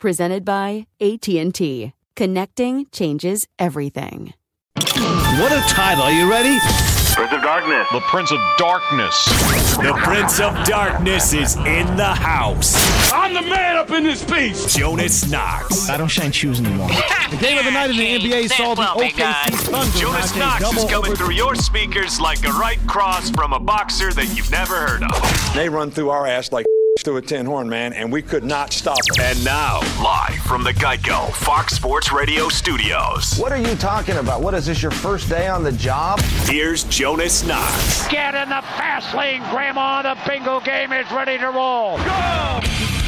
[0.00, 1.92] Presented by AT&T.
[2.16, 4.32] Connecting changes everything.
[4.74, 6.04] What a title.
[6.04, 6.58] Are you ready?
[7.12, 7.86] Prince of Darkness.
[7.92, 9.24] The Prince of Darkness.
[9.76, 13.12] The Prince of Darkness is in the house.
[13.12, 14.74] I'm the man up in this piece.
[14.74, 15.90] Jonas Knox.
[15.90, 16.88] I don't shine shoes anymore.
[16.88, 19.98] the game of the night in the NBA saw the OKC Thunder.
[19.98, 24.34] Jonas Knox is coming through your speakers like a right cross from a boxer that
[24.34, 25.54] you've never heard of.
[25.54, 26.64] They run through our ass like
[27.02, 29.18] through a tin horn, man, and we could not stop it.
[29.18, 33.36] And now, live from the Geico Fox Sports Radio studios.
[33.38, 34.42] What are you talking about?
[34.42, 36.20] What is this, your first day on the job?
[36.20, 38.06] Here's Jonas Knox.
[38.08, 40.02] Get in the fast lane, Grandma.
[40.02, 41.98] The bingo game is ready to roll.
[41.98, 42.99] Go!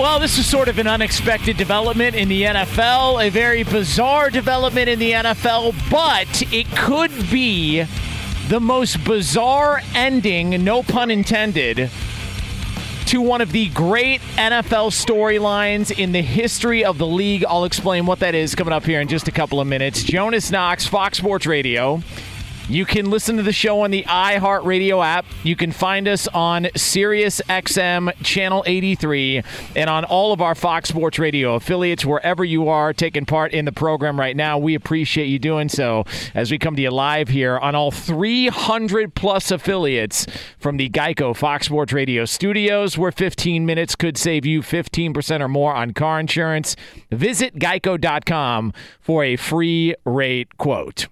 [0.00, 4.88] Well, this is sort of an unexpected development in the NFL, a very bizarre development
[4.88, 7.84] in the NFL, but it could be
[8.48, 11.90] the most bizarre ending, no pun intended,
[13.08, 17.44] to one of the great NFL storylines in the history of the league.
[17.44, 20.02] I'll explain what that is coming up here in just a couple of minutes.
[20.02, 22.02] Jonas Knox, Fox Sports Radio.
[22.70, 25.26] You can listen to the show on the iHeartRadio app.
[25.42, 29.42] You can find us on SiriusXM Channel 83
[29.74, 33.64] and on all of our Fox Sports Radio affiliates, wherever you are taking part in
[33.64, 34.56] the program right now.
[34.56, 39.16] We appreciate you doing so as we come to you live here on all 300
[39.16, 44.62] plus affiliates from the Geico Fox Sports Radio studios, where 15 minutes could save you
[44.62, 46.76] 15% or more on car insurance.
[47.10, 51.08] Visit geico.com for a free rate quote.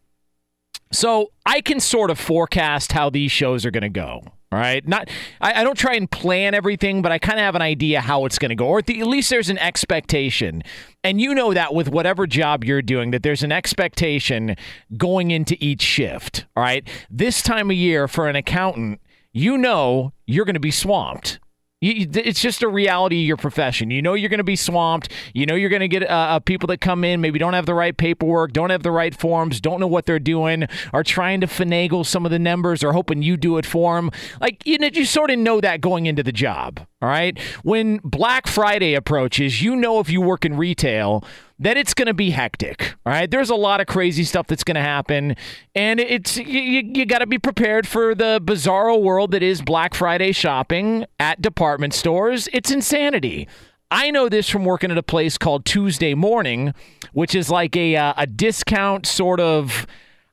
[0.92, 4.22] So I can sort of forecast how these shows are going to go.
[4.50, 5.10] All right, not
[5.42, 8.24] I, I, don't try and plan everything, but I kind of have an idea how
[8.24, 10.62] it's going to go, or at, the, at least there's an expectation.
[11.04, 14.56] And you know that with whatever job you're doing, that there's an expectation
[14.96, 16.46] going into each shift.
[16.56, 20.70] All right, this time of year for an accountant, you know you're going to be
[20.70, 21.40] swamped.
[21.80, 23.92] You, it's just a reality of your profession.
[23.92, 25.12] You know you're going to be swamped.
[25.32, 27.66] You know you're going to get uh, uh, people that come in, maybe don't have
[27.66, 31.40] the right paperwork, don't have the right forms, don't know what they're doing, are trying
[31.40, 34.10] to finagle some of the numbers, or hoping you do it for them.
[34.40, 36.84] Like you know, you sort of know that going into the job.
[37.00, 37.38] All right.
[37.62, 41.24] When Black Friday approaches, you know if you work in retail
[41.60, 42.94] that it's going to be hectic.
[43.06, 43.30] All right.
[43.30, 45.36] There's a lot of crazy stuff that's going to happen.
[45.76, 49.94] And it's you, you got to be prepared for the bizarro world that is Black
[49.94, 52.48] Friday shopping at department stores.
[52.52, 53.48] It's insanity.
[53.90, 56.74] I know this from working at a place called Tuesday Morning,
[57.12, 59.86] which is like a, uh, a discount sort of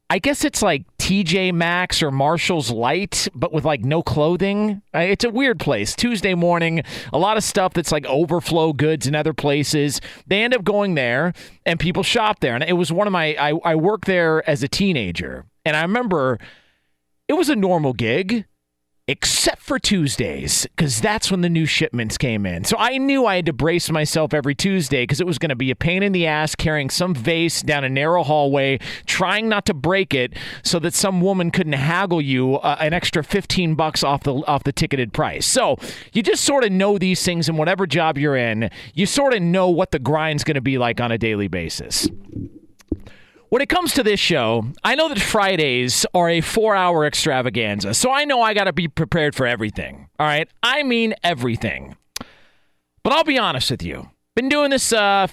[0.10, 4.84] I guess it's like TJ Maxx or Marshall's Light, but with like no clothing.
[4.94, 5.96] It's a weird place.
[5.96, 10.02] Tuesday morning, a lot of stuff that's like overflow goods in other places.
[10.28, 11.34] They end up going there
[11.66, 12.54] and people shop there.
[12.54, 15.46] And it was one of my, I, I worked there as a teenager.
[15.66, 16.40] And I remember
[17.28, 18.46] it was a normal gig
[19.07, 22.63] except for Tuesdays, because that's when the new shipments came in.
[22.63, 25.56] So I knew I had to brace myself every Tuesday because it was going to
[25.56, 29.68] be a pain in the ass carrying some vase down a narrow hallway, trying not
[29.68, 34.04] to break it so that some woman couldn't haggle you uh, an extra 15 bucks
[34.04, 35.46] off the off the ticketed price.
[35.46, 35.78] So
[36.13, 38.72] you just sort of know these things in whatever job you're in.
[38.96, 42.10] You sort of know what the grind's going to be like on a daily basis.
[43.50, 47.94] When it comes to this show, I know that Fridays are a four hour extravaganza,
[47.94, 50.09] so I know I got to be prepared for everything.
[50.19, 50.50] All right?
[50.63, 51.95] I mean everything.
[53.03, 54.09] But I'll be honest with you.
[54.36, 55.27] Been doing this a uh,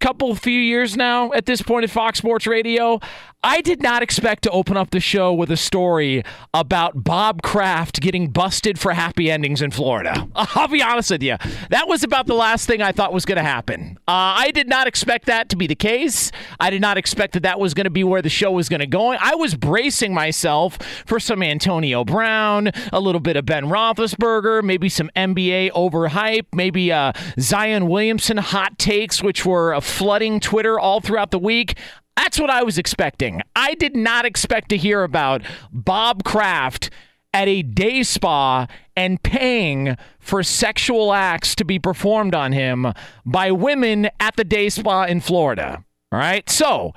[0.00, 2.98] couple few years now at this point at Fox Sports Radio.
[3.44, 6.22] I did not expect to open up the show with a story
[6.54, 10.28] about Bob Kraft getting busted for happy endings in Florida.
[10.36, 11.36] I'll be honest with you.
[11.70, 13.98] That was about the last thing I thought was going to happen.
[14.06, 16.30] Uh, I did not expect that to be the case.
[16.60, 18.78] I did not expect that that was going to be where the show was going
[18.78, 19.12] to go.
[19.12, 24.88] I was bracing myself for some Antonio Brown, a little bit of Ben Roethlisberger, maybe
[24.88, 31.32] some NBA overhype, maybe uh, Zion Williamson hot takes, which were flooding Twitter all throughout
[31.32, 31.76] the week.
[32.16, 33.42] That's what I was expecting.
[33.56, 35.42] I did not expect to hear about
[35.72, 36.90] Bob Kraft
[37.34, 38.66] at a day spa
[38.96, 42.92] and paying for sexual acts to be performed on him
[43.24, 45.84] by women at the day spa in Florida.
[46.10, 46.48] All right.
[46.48, 46.92] So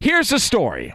[0.00, 0.92] here's the story.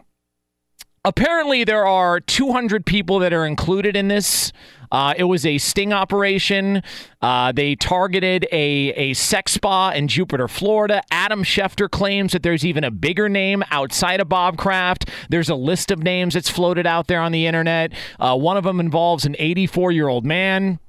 [1.04, 4.52] Apparently, there are 200 people that are included in this
[4.92, 6.84] uh, it was a sting operation.
[7.22, 11.02] Uh, they targeted a, a sex spa in Jupiter, Florida.
[11.12, 15.10] Adam Schefter claims that there's even a bigger name outside of Bob Kraft.
[15.30, 17.94] There's a list of names that's floated out there on the internet.
[18.20, 20.80] Uh, one of them involves an 84 year old man.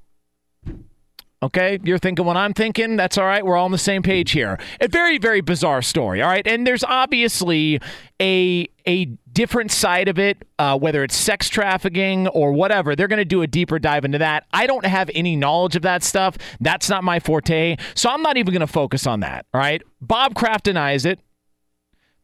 [1.43, 2.97] Okay, you're thinking what I'm thinking.
[2.97, 3.44] That's all right.
[3.44, 4.61] We're all on the same page here.
[4.81, 6.23] A very, very bizarre story.
[6.23, 7.81] All right, and there's obviously
[8.21, 12.94] a a different side of it, uh, whether it's sex trafficking or whatever.
[12.94, 14.47] They're going to do a deeper dive into that.
[14.53, 16.39] I don't have any knowledge of that stuff.
[16.61, 19.47] That's not my forte, so I'm not even going to focus on that.
[19.53, 21.19] All right, Bob Kraft denies it.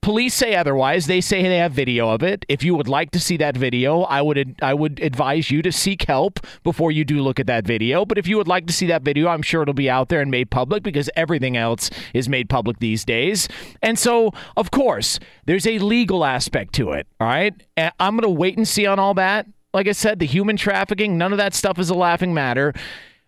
[0.00, 1.06] Police say otherwise.
[1.06, 2.46] They say they have video of it.
[2.48, 5.72] If you would like to see that video, I would I would advise you to
[5.72, 8.04] seek help before you do look at that video.
[8.04, 10.20] But if you would like to see that video, I'm sure it'll be out there
[10.20, 13.48] and made public because everything else is made public these days.
[13.82, 17.06] And so, of course, there's a legal aspect to it.
[17.20, 17.54] All right,
[17.98, 19.46] I'm to wait and see on all that.
[19.74, 22.72] Like I said, the human trafficking, none of that stuff is a laughing matter.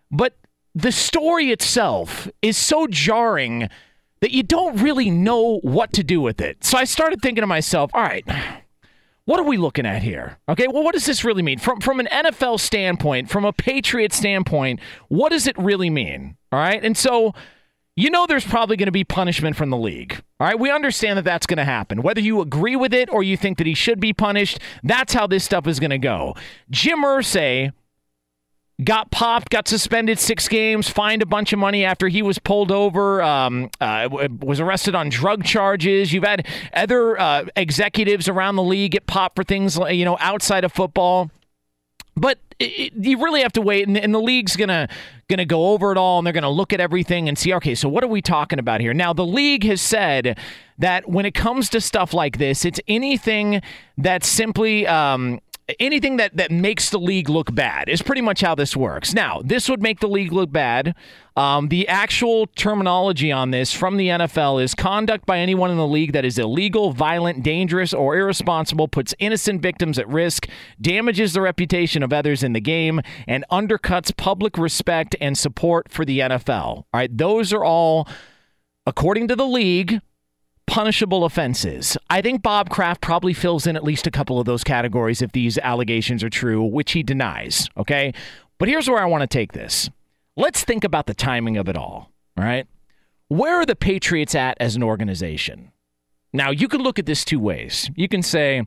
[0.09, 0.35] But
[0.73, 3.69] the story itself is so jarring
[4.21, 6.63] that you don't really know what to do with it.
[6.63, 8.23] So I started thinking to myself, all right,
[9.25, 10.37] what are we looking at here?
[10.47, 11.59] Okay, well, what does this really mean?
[11.59, 14.79] From, from an NFL standpoint, from a Patriot standpoint,
[15.09, 16.37] what does it really mean?
[16.51, 17.33] All right, and so
[17.95, 20.21] you know there's probably going to be punishment from the league.
[20.39, 22.01] All right, we understand that that's going to happen.
[22.01, 25.27] Whether you agree with it or you think that he should be punished, that's how
[25.27, 26.35] this stuff is going to go.
[26.69, 27.71] Jim Irsay
[28.83, 32.71] got popped, got suspended six games, fined a bunch of money after he was pulled
[32.71, 34.07] over, um, uh,
[34.39, 36.11] was arrested on drug charges.
[36.11, 40.63] You've had other uh, executives around the league get popped for things you know outside
[40.63, 41.29] of football.
[42.15, 44.89] But it, you really have to wait, and, and the league's gonna
[45.29, 47.53] gonna go over it all, and they're gonna look at everything and see.
[47.53, 48.93] Okay, so what are we talking about here?
[48.93, 50.37] Now, the league has said
[50.77, 53.61] that when it comes to stuff like this, it's anything
[53.97, 55.39] that's simply um,
[55.79, 59.13] anything that that makes the league look bad is pretty much how this works.
[59.13, 60.95] Now, this would make the league look bad.
[61.35, 65.87] Um, the actual terminology on this from the NFL is conduct by anyone in the
[65.87, 70.47] league that is illegal, violent, dangerous, or irresponsible, puts innocent victims at risk,
[70.79, 76.03] damages the reputation of others in the game, and undercuts public respect and support for
[76.03, 76.51] the NFL.
[76.51, 78.07] All right, those are all,
[78.85, 80.01] according to the league,
[80.67, 81.97] punishable offenses.
[82.09, 85.31] I think Bob Kraft probably fills in at least a couple of those categories if
[85.31, 87.69] these allegations are true, which he denies.
[87.77, 88.13] Okay.
[88.57, 89.89] But here's where I want to take this.
[90.37, 92.11] Let's think about the timing of it all.
[92.37, 92.67] Right.
[93.27, 95.71] Where are the Patriots at as an organization?
[96.33, 97.89] Now, you can look at this two ways.
[97.95, 98.63] You can say,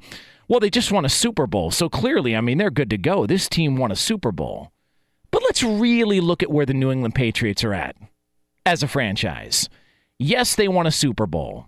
[0.49, 1.71] well, they just won a Super Bowl.
[1.71, 3.27] So clearly, I mean, they're good to go.
[3.27, 4.71] This team won a Super Bowl.
[5.31, 7.97] But let's really look at where the New England Patriots are at
[8.67, 9.69] as a franchise.
[10.19, 11.67] Yes, they won a Super Bowl.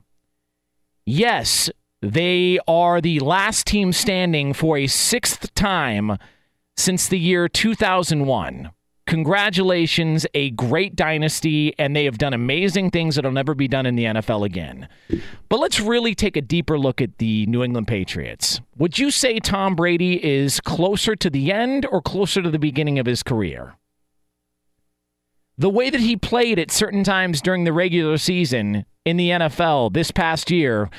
[1.08, 1.70] Yes,
[2.02, 6.18] they are the last team standing for a sixth time
[6.76, 8.70] since the year 2001.
[9.06, 13.94] Congratulations, a great dynasty, and they have done amazing things that'll never be done in
[13.94, 14.88] the NFL again.
[15.48, 18.60] But let's really take a deeper look at the New England Patriots.
[18.76, 22.98] Would you say Tom Brady is closer to the end or closer to the beginning
[22.98, 23.76] of his career?
[25.58, 29.92] The way that he played at certain times during the regular season in the NFL
[29.92, 30.90] this past year,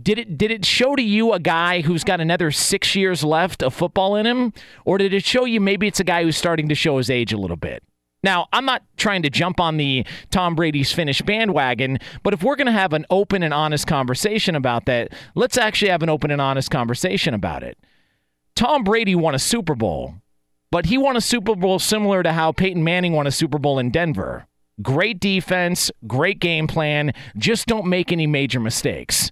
[0.00, 3.62] did it did it show to you a guy who's got another six years left
[3.62, 4.52] of football in him,
[4.84, 7.32] or did it show you maybe it's a guy who's starting to show his age
[7.32, 7.82] a little bit?
[8.24, 12.56] Now, I'm not trying to jump on the Tom Brady's finish bandwagon, but if we're
[12.56, 16.30] going to have an open and honest conversation about that, let's actually have an open
[16.30, 17.78] and honest conversation about it.
[18.56, 20.16] Tom Brady won a Super Bowl,
[20.70, 23.78] but he won a Super Bowl similar to how Peyton Manning won a Super Bowl
[23.78, 24.46] in Denver.
[24.82, 29.30] Great defense, great game plan, just don't make any major mistakes.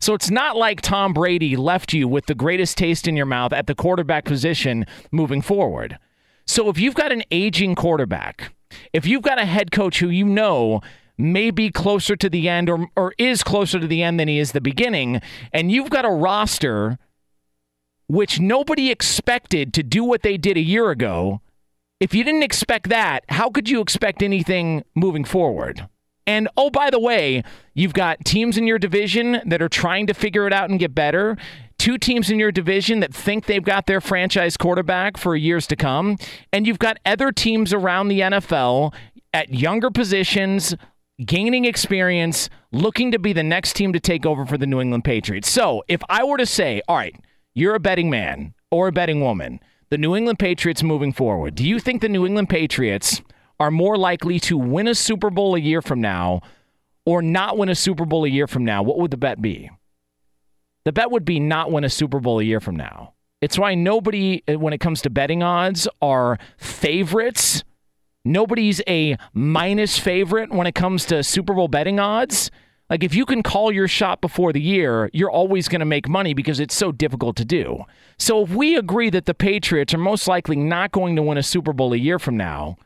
[0.00, 3.52] So it's not like Tom Brady left you with the greatest taste in your mouth
[3.52, 5.98] at the quarterback position moving forward.
[6.46, 8.54] So if you've got an aging quarterback,
[8.92, 10.80] if you've got a head coach who you know
[11.16, 14.38] may be closer to the end or, or is closer to the end than he
[14.38, 15.20] is the beginning,
[15.52, 16.98] and you've got a roster
[18.08, 21.40] which nobody expected to do what they did a year ago,
[22.00, 25.88] if you didn't expect that, how could you expect anything moving forward?
[26.26, 27.42] And oh, by the way,
[27.74, 30.94] you've got teams in your division that are trying to figure it out and get
[30.94, 31.38] better
[31.78, 35.76] two teams in your division that think they've got their franchise quarterback for years to
[35.76, 36.18] come,
[36.52, 38.92] and you've got other teams around the NFL
[39.32, 40.74] at younger positions,
[41.24, 45.04] gaining experience, looking to be the next team to take over for the New England
[45.04, 45.50] Patriots.
[45.50, 47.14] So if I were to say, all right,
[47.58, 49.60] you're a betting man or a betting woman,
[49.90, 53.22] the New England Patriots moving forward, do you think the New England Patriots
[53.58, 56.40] are more likely to win a Super Bowl a year from now
[57.04, 58.82] or not win a Super Bowl a year from now?
[58.82, 59.70] What would the bet be?
[60.84, 63.14] The bet would be not win a Super Bowl a year from now.
[63.40, 67.64] It's why nobody, uh, when it comes to betting odds, are favorites.
[68.24, 72.50] Nobody's a minus favorite when it comes to Super Bowl betting odds.
[72.90, 76.08] Like, if you can call your shot before the year, you're always going to make
[76.08, 77.84] money because it's so difficult to do.
[78.18, 81.42] So, if we agree that the Patriots are most likely not going to win a
[81.42, 82.78] Super Bowl a year from now,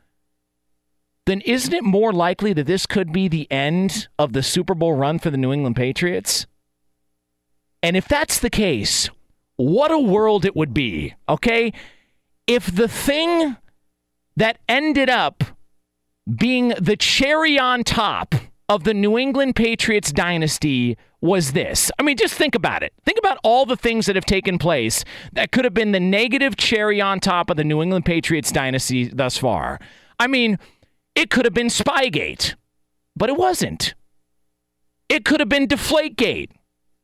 [1.25, 4.93] then isn't it more likely that this could be the end of the Super Bowl
[4.93, 6.47] run for the New England Patriots?
[7.81, 9.09] And if that's the case,
[9.55, 11.71] what a world it would be, okay?
[12.45, 13.55] If the thing
[14.35, 15.43] that ended up
[16.27, 18.35] being the cherry on top
[18.73, 21.91] of the New England Patriots dynasty was this.
[21.99, 22.91] I mean, just think about it.
[23.05, 26.57] Think about all the things that have taken place that could have been the negative
[26.57, 29.79] cherry on top of the New England Patriots dynasty thus far.
[30.19, 30.57] I mean,
[31.15, 32.55] it could have been Spygate,
[33.15, 33.93] but it wasn't.
[35.07, 36.49] It could have been Deflategate,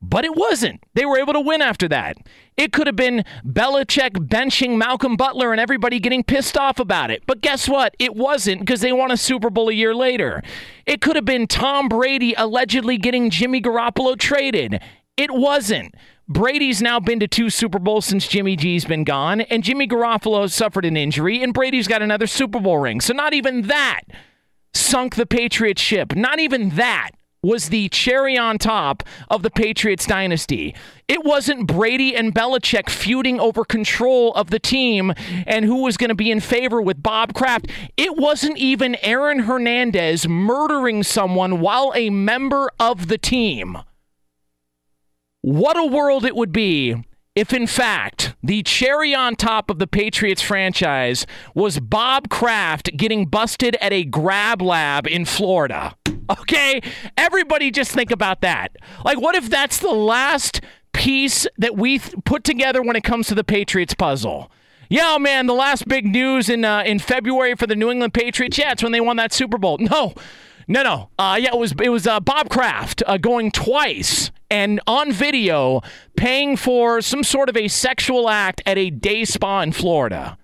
[0.01, 0.83] but it wasn't.
[0.93, 2.17] They were able to win after that.
[2.57, 7.23] It could have been Belichick benching Malcolm Butler and everybody getting pissed off about it.
[7.25, 7.95] But guess what?
[7.99, 10.41] It wasn't because they won a Super Bowl a year later.
[10.85, 14.81] It could have been Tom Brady allegedly getting Jimmy Garoppolo traded.
[15.17, 15.95] It wasn't.
[16.29, 20.49] Brady's now been to two Super Bowls since Jimmy G's been gone, and Jimmy Garoppolo
[20.49, 23.01] suffered an injury, and Brady's got another Super Bowl ring.
[23.01, 24.01] So not even that
[24.73, 26.15] sunk the Patriots ship.
[26.15, 30.75] Not even that was the cherry on top of the Patriots dynasty.
[31.07, 35.13] It wasn't Brady and Belichick feuding over control of the team
[35.47, 37.67] and who was going to be in favor with Bob Kraft.
[37.97, 43.77] It wasn't even Aaron Hernandez murdering someone while a member of the team.
[45.41, 47.03] What a world it would be
[47.39, 53.27] if, in fact, the cherry on top of the Patriots franchise was Bob Kraft getting
[53.27, 55.95] busted at a grab lab in Florida.
[56.29, 56.81] Okay?
[57.15, 58.75] Everybody just think about that.
[59.05, 60.59] Like, what if that's the last
[60.91, 64.51] piece that we th- put together when it comes to the Patriots puzzle?
[64.89, 68.13] Yeah, oh, man, the last big news in uh, in February for the New England
[68.13, 68.57] Patriots.
[68.57, 69.77] Yeah, it's when they won that Super Bowl.
[69.79, 70.13] No,
[70.69, 71.09] no, no.
[71.19, 75.81] Uh, yeah, it was it was uh, Bob Kraft uh, going twice and on video
[76.15, 80.37] paying for some sort of a sexual act at a day spa in Florida.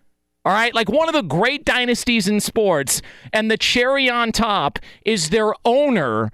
[0.43, 3.01] All right, like one of the great dynasties in sports,
[3.33, 6.31] and the cherry on top is their owner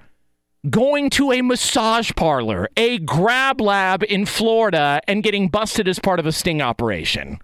[0.69, 6.19] going to a massage parlor, a grab lab in Florida, and getting busted as part
[6.19, 7.39] of a sting operation.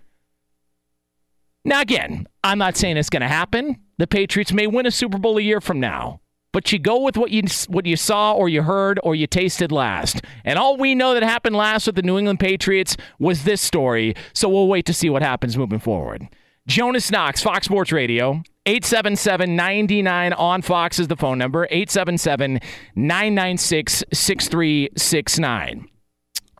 [1.65, 3.77] Now, again, I'm not saying it's going to happen.
[3.97, 6.21] The Patriots may win a Super Bowl a year from now,
[6.57, 9.71] but you go with what you what you saw or you heard or you tasted
[9.71, 10.23] last.
[10.43, 14.15] And all we know that happened last with the New England Patriots was this story.
[14.33, 16.27] So we'll wait to see what happens moving forward.
[16.65, 18.41] Jonas Knox, Fox Sports Radio.
[18.65, 21.65] 877 99 on Fox is the phone number.
[21.69, 22.59] 877
[22.95, 25.87] 996 6369.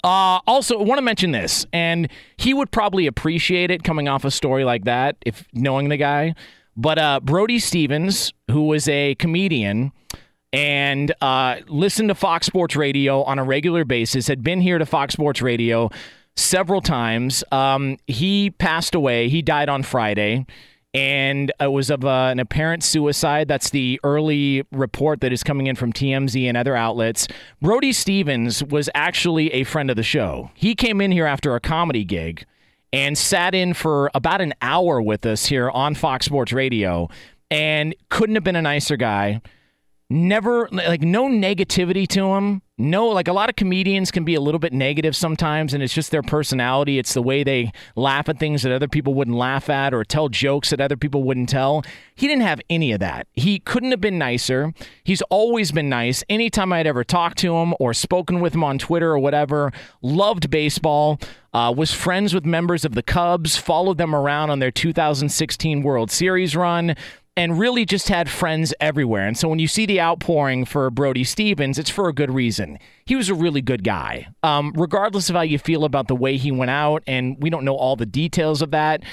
[0.03, 4.25] Uh, also, I want to mention this, and he would probably appreciate it coming off
[4.25, 6.35] a story like that if knowing the guy.
[6.77, 9.91] But uh, Brody Stevens, who was a comedian
[10.53, 14.85] and uh, listened to Fox Sports Radio on a regular basis, had been here to
[14.85, 15.89] Fox Sports Radio
[16.35, 17.43] several times.
[17.51, 19.27] Um, he passed away.
[19.27, 20.45] He died on Friday.
[20.93, 23.47] and it was of uh, an apparent suicide.
[23.47, 27.27] That's the early report that is coming in from TMZ and other outlets.
[27.61, 30.49] Brody Stevens was actually a friend of the show.
[30.53, 32.45] He came in here after a comedy gig
[32.97, 37.07] and sat in for about an hour with us here on Fox Sports Radio
[37.51, 39.39] and couldn't have been a nicer guy.
[40.09, 44.41] Never like no negativity to him no like a lot of comedians can be a
[44.41, 46.99] little bit negative sometimes and it's just their personality.
[46.99, 50.29] It's the way they laugh at things that other people wouldn't laugh at or tell
[50.29, 51.83] jokes that other people wouldn't tell.
[52.15, 53.27] He didn't have any of that.
[53.33, 54.73] He couldn't have been nicer.
[55.03, 56.23] He's always been nice.
[56.29, 60.49] Anytime i'd ever talked to him or spoken with him on twitter or whatever loved
[60.49, 61.19] baseball
[61.53, 66.11] uh, was friends with members of the cubs followed them around on their 2016 world
[66.11, 66.95] series run
[67.37, 69.27] and really just had friends everywhere.
[69.27, 72.79] And so when you see the outpouring for Brody Stevens, it's for a good reason.
[73.05, 74.27] He was a really good guy.
[74.41, 77.63] Um, regardless of how you feel about the way he went out, and we don't
[77.63, 79.03] know all the details of that,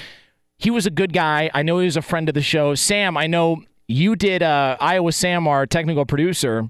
[0.57, 1.51] he was a good guy.
[1.53, 2.73] I know he was a friend of the show.
[2.73, 6.69] Sam, I know you did uh, Iowa Sam, our technical producer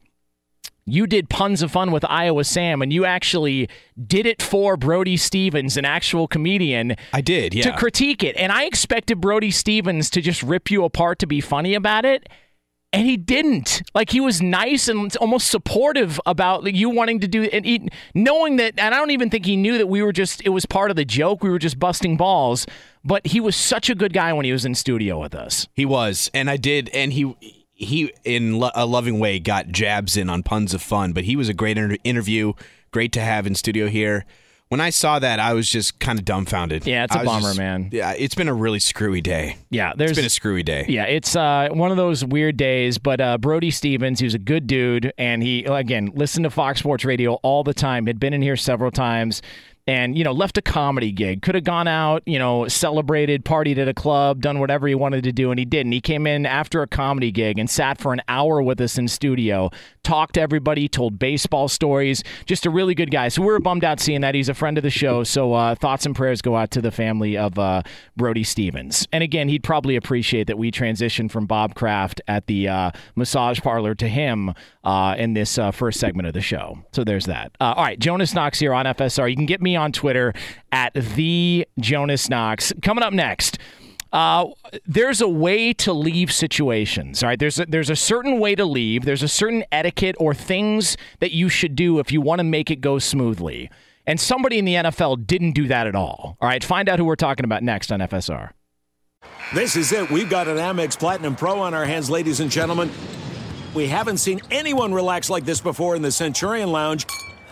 [0.85, 3.67] you did puns of fun with Iowa Sam, and you actually
[4.05, 6.95] did it for Brody Stevens, an actual comedian.
[7.11, 7.63] I did, yeah.
[7.63, 8.35] To critique it.
[8.37, 12.29] And I expected Brody Stevens to just rip you apart to be funny about it.
[12.93, 13.81] And he didn't.
[13.93, 18.55] Like he was nice and almost supportive about you wanting to do and he, knowing
[18.55, 18.75] that.
[18.77, 20.41] And I don't even think he knew that we were just.
[20.45, 21.43] It was part of the joke.
[21.43, 22.65] We were just busting balls.
[23.03, 25.67] But he was such a good guy when he was in studio with us.
[25.73, 27.35] He was, and I did, and he
[27.75, 31.35] he in lo- a loving way got jabs in on puns of fun, but he
[31.35, 32.53] was a great inter- interview,
[32.91, 34.25] great to have in studio here.
[34.69, 36.87] When I saw that, I was just kind of dumbfounded.
[36.87, 37.89] Yeah, it's a bummer, just, man.
[37.91, 39.57] Yeah, it's been a really screwy day.
[39.69, 40.85] Yeah, there's it's been a screwy day.
[40.89, 42.97] Yeah, it's uh, one of those weird days.
[42.97, 46.79] But uh, Brody Stevens, he was a good dude, and he again listened to Fox
[46.79, 48.07] Sports Radio all the time.
[48.07, 49.43] Had been in here several times
[49.87, 51.41] and you know left a comedy gig.
[51.41, 55.23] Could have gone out you know celebrated partied at a club done whatever he wanted
[55.23, 55.91] to do and he didn't.
[55.91, 59.07] He came in after a comedy gig and sat for an hour with us in
[59.07, 59.69] studio
[60.05, 62.23] talked to everybody told baseball stories.
[62.45, 63.27] Just a really good guy.
[63.27, 64.35] So we were bummed out seeing that.
[64.35, 65.23] He's a friend of the show.
[65.23, 67.81] So uh, thoughts and prayers go out to the family of uh,
[68.15, 69.07] brody stevens.
[69.11, 73.59] And again he'd probably appreciate that we transitioned from bob kraft at the uh, massage
[73.59, 76.77] parlor to him uh, in this uh, first segment of the show.
[76.91, 77.51] So there's that.
[77.59, 77.99] Uh, all right.
[77.99, 80.33] Jonas knox here on fsr you can get me on Twitter
[80.71, 82.73] at the Jonas Knox.
[82.81, 83.57] Coming up next.
[84.11, 84.47] Uh,
[84.85, 87.21] there's a way to leave situations.
[87.21, 89.03] All right, there's a, there's a certain way to leave.
[89.03, 92.71] There's a certain etiquette or things that you should do if you want to make
[92.71, 93.69] it go smoothly.
[94.07, 96.37] And somebody in the NFL didn't do that at all.
[96.39, 98.51] All right, find out who we're talking about next on FSR.
[99.53, 100.09] This is it.
[100.09, 102.91] We've got an Amex Platinum Pro on our hands, ladies and gentlemen.
[103.73, 107.05] We haven't seen anyone relax like this before in the Centurion Lounge.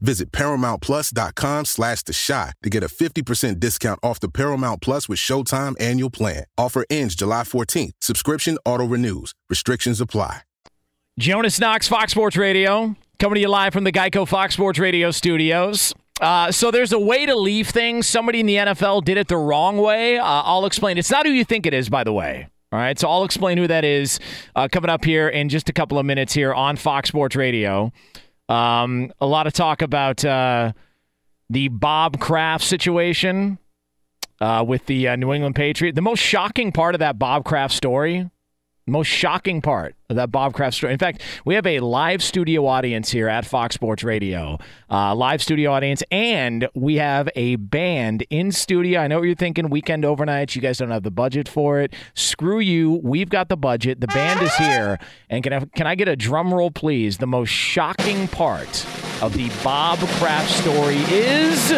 [0.00, 5.18] Visit ParamountPlus.com slash The Chi to get a 50% discount off the Paramount Plus with
[5.18, 6.44] Showtime annual plan.
[6.56, 7.92] Offer ends July 14th.
[8.00, 9.32] Subscription auto-renews.
[9.50, 10.42] Restrictions apply.
[11.18, 15.10] Jonas Knox, Fox Sports Radio, coming to you live from the Geico Fox Sports Radio
[15.10, 15.92] studios.
[16.20, 18.06] Uh, so there's a way to leave things.
[18.06, 20.18] Somebody in the NFL did it the wrong way.
[20.18, 20.96] Uh, I'll explain.
[20.96, 22.48] It's not who you think it is, by the way.
[22.70, 24.20] All right, so I'll explain who that is
[24.54, 27.90] uh, coming up here in just a couple of minutes here on Fox Sports Radio.
[28.48, 30.72] Um, a lot of talk about uh,
[31.50, 33.58] the Bob Kraft situation
[34.40, 35.94] uh, with the uh, New England Patriot.
[35.94, 38.30] The most shocking part of that Bob Kraft story
[38.88, 40.92] most shocking part of that Bob Kraft story.
[40.92, 44.58] In fact, we have a live studio audience here at Fox Sports Radio,
[44.90, 49.00] uh, live studio audience, and we have a band in studio.
[49.00, 50.54] I know what you're thinking, weekend overnights.
[50.56, 51.94] You guys don't have the budget for it.
[52.14, 53.00] Screw you.
[53.02, 54.00] We've got the budget.
[54.00, 54.98] The band is here,
[55.28, 57.18] and can I, can I get a drum roll, please?
[57.18, 58.86] The most shocking part
[59.22, 61.70] of the Bob Kraft story is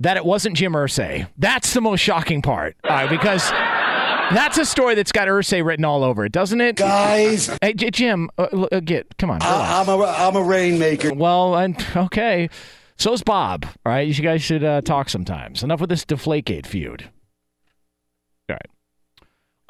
[0.00, 1.28] that it wasn't Jim Irsay.
[1.38, 2.76] That's the most shocking part.
[2.84, 3.52] All right, because
[4.34, 6.76] that's a story that's got Irsay written all over it, doesn't it?
[6.76, 7.50] Guys.
[7.60, 9.42] Hey, J- Jim, uh, uh, get, come on.
[9.42, 11.14] I, am a, I'm a rainmaker.
[11.14, 12.48] Well, and, okay.
[12.98, 14.06] So's Bob, all right?
[14.06, 15.62] You guys should uh, talk sometimes.
[15.62, 17.10] Enough with this Deflategate feud.
[18.48, 18.66] All right.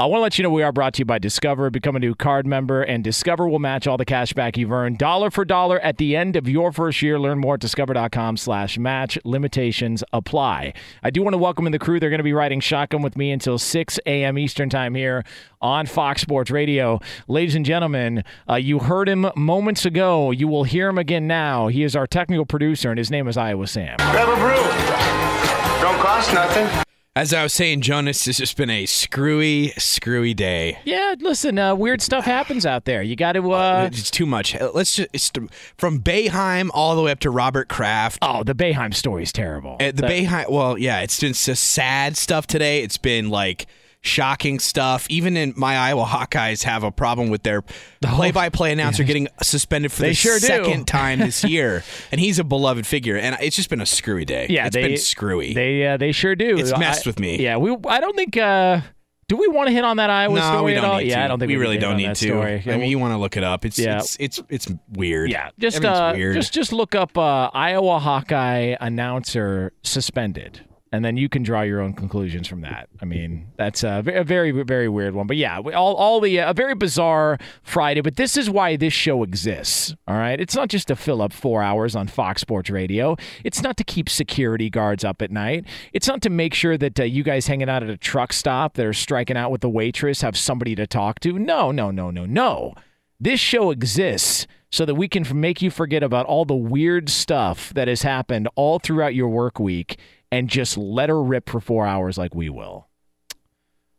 [0.02, 1.70] I want to let you know we are brought to you by Discover.
[1.70, 4.98] Become a new card member, and Discover will match all the cash back you've earned
[4.98, 7.20] dollar for dollar at the end of your first year.
[7.20, 9.16] Learn more at discover.com slash match.
[9.22, 10.72] Limitations apply.
[11.04, 12.00] I do want to welcome in the crew.
[12.00, 14.38] They're going to be riding shotgun with me until 6 a.m.
[14.38, 15.22] Eastern time here
[15.60, 16.98] on Fox Sports Radio.
[17.28, 20.32] Ladies and gentlemen, uh, you heard him moments ago.
[20.32, 21.68] You will hear him again now.
[21.68, 23.98] He is our technical producer, and his name is Iowa Sam.
[23.98, 25.80] Grab a brew.
[25.80, 26.82] Don't cost nothing.
[27.14, 30.78] As I was saying, Jonas, this has been a screwy, screwy day.
[30.86, 33.02] Yeah, listen, uh, weird stuff happens out there.
[33.02, 33.52] You got to.
[33.52, 34.58] Uh, it's too much.
[34.58, 35.30] Let's just it's
[35.76, 38.18] from Boeheim all the way up to Robert Kraft.
[38.22, 39.72] Oh, the Boeheim story is terrible.
[39.78, 40.50] Uh, the That- Boeheim.
[40.50, 42.82] Well, yeah, it's been just sad stuff today.
[42.82, 43.66] It's been like
[44.02, 45.06] shocking stuff.
[45.08, 47.62] Even in my Iowa Hawkeyes have a problem with their
[48.02, 50.46] play-by-play announcer getting suspended for They the sure do.
[50.46, 53.16] second time this year, and he's a beloved figure.
[53.16, 54.46] And it's just been a screwy day.
[54.50, 55.54] Yeah, it's they, been screwy.
[55.54, 56.58] They uh, they sure do.
[56.58, 57.40] It's messed I- with me.
[57.42, 57.76] Yeah, we.
[57.88, 58.36] I don't think.
[58.36, 58.80] Uh,
[59.28, 60.98] do we want to hit on that Iowa no, story we at don't all?
[60.98, 61.24] need yeah, to.
[61.24, 62.26] I don't think we we, really don't need to.
[62.26, 62.62] Story.
[62.66, 63.64] I mean, you want to look it up.
[63.64, 63.98] It's Yeah.
[63.98, 65.30] it's it's it's weird.
[65.30, 66.34] Yeah, just uh, weird.
[66.34, 70.60] just just look up uh, Iowa Hawkeye announcer suspended,
[70.92, 72.88] and then you can draw your own conclusions from that.
[73.00, 76.50] I mean, that's a a very very weird one, but yeah, all all the uh,
[76.50, 78.02] a very bizarre Friday.
[78.02, 79.94] But this is why this show exists.
[80.06, 83.16] All right, it's not just to fill up four hours on Fox Sports Radio.
[83.42, 85.64] It's not to keep security guards up at night.
[85.94, 88.74] It's not to make sure that uh, you guys hanging out at a truck stop
[88.74, 91.38] that are striking out with the waitress have somebody to talk to.
[91.38, 92.74] No, no, no, no, no.
[93.18, 97.72] This show exists so that we can make you forget about all the weird stuff
[97.74, 99.98] that has happened all throughout your work week
[100.32, 102.88] and just let her rip for four hours like we will.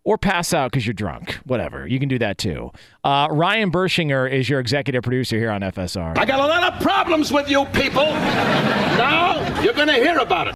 [0.04, 1.36] Or pass out because you're drunk.
[1.46, 1.88] Whatever.
[1.88, 2.72] You can do that too.
[3.06, 6.18] Uh, Ryan Bershinger is your executive producer here on FSR.
[6.18, 8.04] I got a lot of problems with you people.
[8.04, 10.56] Now you're going to hear about it.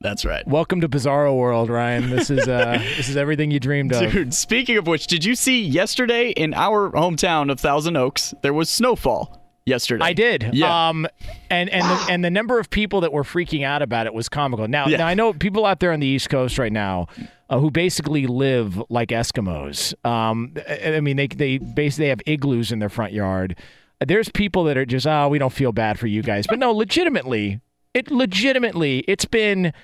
[0.00, 0.48] That's right.
[0.48, 2.08] Welcome to Bizarro World, Ryan.
[2.08, 4.10] This is uh, this is everything you dreamed of.
[4.10, 8.54] Dude, speaking of which, did you see yesterday in our hometown of Thousand Oaks, there
[8.54, 10.04] was snowfall yesterday?
[10.04, 10.50] I did.
[10.52, 10.88] Yeah.
[10.88, 11.06] Um,
[11.50, 14.28] and and the, and the number of people that were freaking out about it was
[14.28, 14.66] comical.
[14.68, 14.98] Now, Yeah.
[14.98, 17.06] now I know people out there on the East Coast right now
[17.48, 19.94] uh, who basically live like Eskimos.
[20.04, 23.56] Um, I I mean, they they basically have igloos in their front yard.
[24.04, 26.72] There's people that are just, oh, we don't feel bad for you guys, but no,
[26.72, 27.60] legitimately,
[27.92, 29.74] it legitimately, it's been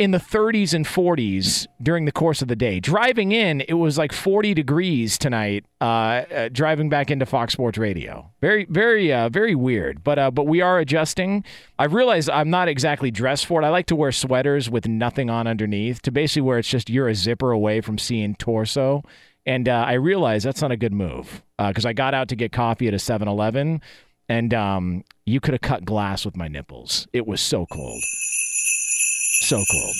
[0.00, 2.80] in the 30s and 40s during the course of the day.
[2.80, 5.66] Driving in, it was like 40 degrees tonight.
[5.78, 10.02] Uh, uh, driving back into Fox Sports Radio, very, very, uh, very weird.
[10.02, 11.44] But uh, but we are adjusting.
[11.78, 13.66] I realize I'm not exactly dressed for it.
[13.66, 17.08] I like to wear sweaters with nothing on underneath, to basically where it's just you're
[17.08, 19.02] a zipper away from seeing torso.
[19.44, 22.52] And uh, I realize that's not a good move because I got out to get
[22.52, 23.82] coffee at a 7-Eleven,
[24.30, 27.06] and um, you could have cut glass with my nipples.
[27.12, 28.02] It was so cold.
[29.40, 29.96] So cold.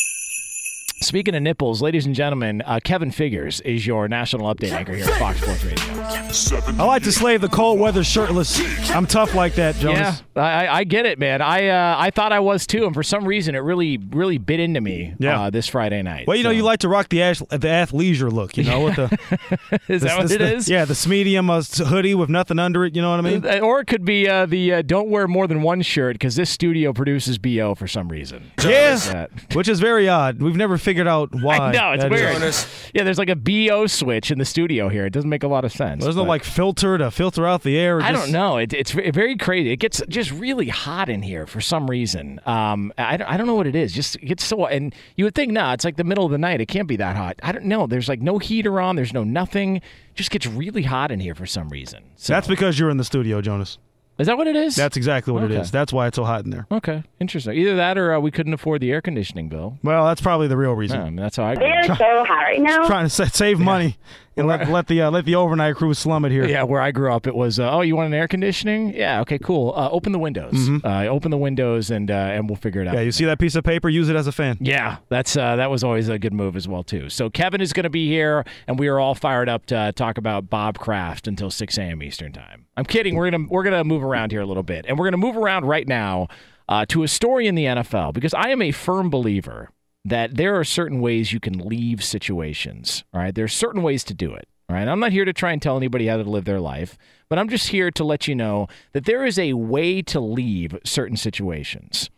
[1.03, 5.07] Speaking of nipples, ladies and gentlemen, uh, Kevin Figures is your national update anchor here
[5.07, 6.79] at Fox Sports Radio.
[6.79, 8.61] I like to slave the cold weather shirtless.
[8.91, 10.23] I'm tough like that, Jonas.
[10.37, 11.41] Yeah, I, I get it, man.
[11.41, 14.61] I uh, I thought I was too, and for some reason, it really really bit
[14.61, 15.41] into me Yeah.
[15.45, 16.27] uh, this Friday night.
[16.27, 18.97] Well, you know, you like to rock the ash, the athleisure look, you know, with
[18.97, 20.69] the is that what this- it the- is?
[20.69, 22.95] Yeah, the medium uh, hoodie with nothing under it.
[22.95, 23.47] You know what I mean?
[23.47, 26.37] Uh, Or it could be uh, the uh, don't wear more than one shirt because
[26.37, 28.53] this studio produces bo for some reason.
[28.63, 30.43] Yes, That- which is very odd.
[30.43, 31.57] We've never figured out why.
[31.59, 32.43] I know it's that weird.
[32.43, 32.67] is.
[32.95, 35.07] Yeah, there's like a bo switch in the studio here.
[35.07, 36.03] It doesn't make a lot of sense.
[36.05, 37.99] There's no like filter to filter out the air.
[37.99, 38.57] or I just- don't know.
[38.59, 39.71] It, it's very crazy.
[39.71, 42.41] It gets just really hot in here for some reason.
[42.47, 43.93] Um, I, don't- I don't know what it is.
[43.93, 46.39] Just it gets so and you would think, nah, it's like the middle of the
[46.39, 46.61] night.
[46.61, 47.39] It can't be that hot.
[47.43, 47.87] I don't know.
[47.87, 48.97] There's like no heater on.
[48.97, 49.81] There's no nothing.
[50.15, 52.03] Just gets really hot in here for some reason.
[52.17, 53.79] So That's because you're in the studio, Jonas.
[54.21, 54.77] Is that what it is?
[54.77, 55.55] That's exactly what Okay.
[55.55, 55.71] it is.
[55.71, 56.67] That's why it's so hot in there.
[56.71, 57.03] okay.
[57.21, 57.55] Interesting.
[57.57, 59.79] Either that or uh, we couldn't afford the air conditioning bill.
[59.83, 61.01] Well, that's probably the real Yeah, reason.
[61.01, 61.55] I mean, that's how I.
[61.55, 62.87] They're so hot right now.
[62.87, 63.97] Trying to save money
[64.37, 66.47] and let let the uh, let the overnight crew slum it here.
[66.47, 68.95] Yeah, where I grew up, it was, uh, oh, you want an air conditioning?
[68.95, 69.73] Yeah, okay, cool.
[69.77, 70.53] Uh, open the windows.
[70.55, 70.85] Mhm.
[70.85, 72.95] Uh, open the windows, and uh, and we'll figure it out.
[72.95, 73.89] Yeah, you see that piece of paper?
[73.89, 74.57] Use it as a fan.
[74.61, 77.09] Yeah, that's uh, that was always a good move as well too.
[77.11, 80.17] So Kevin is going to be here, and we are all fired up to talk
[80.19, 82.03] about Bob Kraft until 6 a.m.
[82.03, 82.67] Eastern time.
[82.77, 83.15] I'm kidding.
[83.17, 85.65] We're gonna we're gonna move around here a little bit, and we're gonna move around
[85.67, 86.29] right now
[86.69, 89.71] uh, to a story in the NFL because I am a firm believer
[90.05, 93.05] that there are certain ways you can leave situations.
[93.13, 94.49] Right, there are certain ways to do it.
[94.69, 96.97] Right, I'm not here to try and tell anybody how to live their life,
[97.29, 100.79] but I'm just here to let you know that there is a way to leave
[100.85, 102.09] certain situations.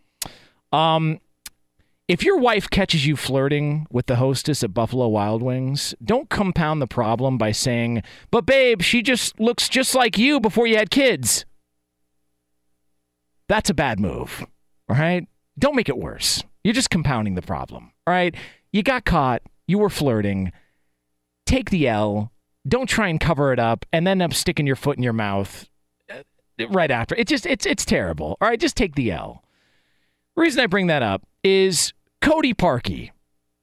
[0.71, 1.21] Um,
[2.09, 6.83] if your wife catches you flirting with the hostess at Buffalo Wild Wings, don't compound
[6.83, 10.91] the problem by saying, "But babe, she just looks just like you before you had
[10.91, 11.47] kids."
[13.49, 14.45] That's a bad move.
[14.91, 15.27] All right?
[15.59, 16.43] Don't make it worse.
[16.65, 17.93] You're just compounding the problem.
[18.07, 18.35] All right?
[18.73, 20.53] You got caught, you were flirting.
[21.47, 22.33] Take the L.
[22.67, 25.69] Don't try and cover it up and then up sticking your foot in your mouth
[26.11, 26.23] uh,
[26.69, 27.17] right after.
[27.17, 28.37] It just it's it's terrible.
[28.41, 29.43] All right, just take the L.
[30.37, 33.11] Reason I bring that up is Cody Parkey.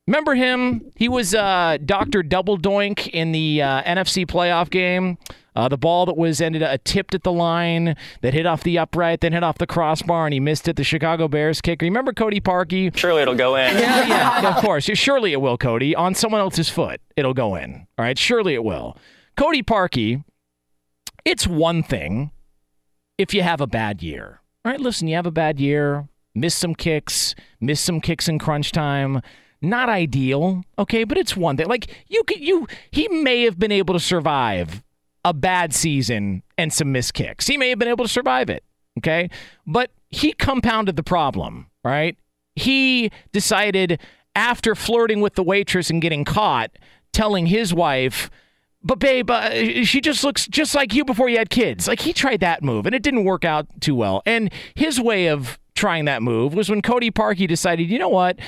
[0.10, 0.92] Remember him?
[0.96, 5.20] He was uh, Doctor Double Doink in the uh, NFC playoff game.
[5.56, 8.80] Uh, the ball that was ended uh, tipped at the line that hit off the
[8.80, 10.78] upright, then hit off the crossbar, and he missed it.
[10.78, 11.86] The Chicago Bears kicker.
[11.86, 12.96] Remember Cody Parkey?
[12.98, 13.78] Surely it'll go in.
[13.78, 14.86] Yeah, yeah, of course.
[14.86, 15.94] Surely it will, Cody.
[15.94, 17.86] On someone else's foot, it'll go in.
[18.00, 18.98] All right, surely it will.
[19.38, 20.24] Cody Parkey,
[21.24, 22.32] it's one thing
[23.20, 24.42] if you have a bad year.
[24.66, 28.40] All right, listen, you have a bad year, miss some kicks, miss some kicks in
[28.40, 29.22] crunch time.
[29.62, 31.68] Not ideal, okay, but it's one thing.
[31.68, 34.84] Like you could you he may have been able to survive
[35.26, 37.48] a bad season and some missed kicks.
[37.48, 38.64] He may have been able to survive it,
[39.00, 39.30] okay?
[39.68, 42.18] But he compounded the problem, right?
[42.56, 44.00] He decided
[44.36, 46.72] after flirting with the waitress and getting caught,
[47.12, 48.30] telling his wife,
[48.82, 51.88] but babe, uh, she just looks just like you before you had kids.
[51.88, 54.22] Like he tried that move and it didn't work out too well.
[54.26, 58.40] And his way of trying that move was when Cody Parkey decided, you know what?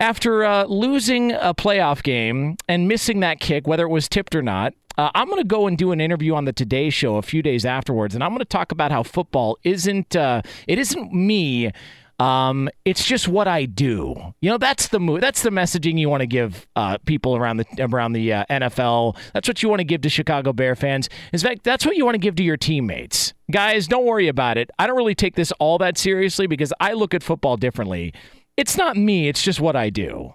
[0.00, 4.42] After uh, losing a playoff game and missing that kick, whether it was tipped or
[4.42, 7.22] not, uh, I'm going to go and do an interview on the Today Show a
[7.22, 11.12] few days afterwards, and I'm going to talk about how football isn't uh, it isn't
[11.12, 11.72] me.
[12.20, 14.34] Um, it's just what I do.
[14.40, 15.18] You know, that's the.
[15.20, 19.16] That's the messaging you want to give uh, people around the around the uh, NFL.
[19.34, 21.08] That's what you want to give to Chicago Bear fans.
[21.32, 23.34] In fact, that's what you want to give to your teammates.
[23.52, 24.68] Guys, don't worry about it.
[24.80, 28.12] I don't really take this all that seriously because I look at football differently.
[28.58, 29.28] It's not me.
[29.28, 30.34] It's just what I do.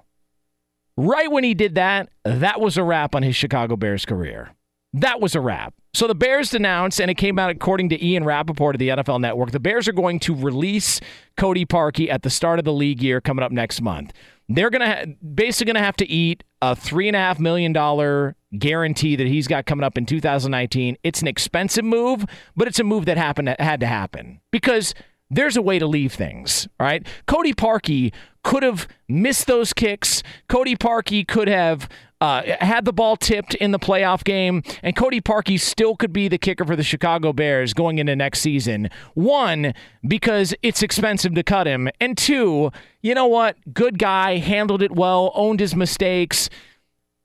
[0.95, 4.55] Right when he did that, that was a wrap on his Chicago Bears career.
[4.93, 5.73] That was a wrap.
[5.93, 9.19] So the Bears announced, and it came out according to Ian Rapoport of the NFL
[9.19, 11.01] Network, the Bears are going to release
[11.35, 14.13] Cody Parkey at the start of the league year coming up next month.
[14.47, 15.05] They're to ha-
[15.35, 19.49] basically to have to eat a three and a half million dollar guarantee that he's
[19.49, 20.97] got coming up in 2019.
[21.03, 24.93] It's an expensive move, but it's a move that happened that had to happen because
[25.35, 26.67] there's a way to leave things.
[26.79, 30.21] Right, Cody Parkey could have missed those kicks.
[30.49, 31.87] Cody Parkey could have
[32.23, 36.29] uh, had the ball tipped in the playoff game, and Cody Parkey still could be
[36.29, 38.89] the kicker for the Chicago Bears going into next season.
[39.13, 39.73] One,
[40.07, 43.57] because it's expensive to cut him, and two, you know what?
[43.73, 46.49] Good guy, handled it well, owned his mistakes.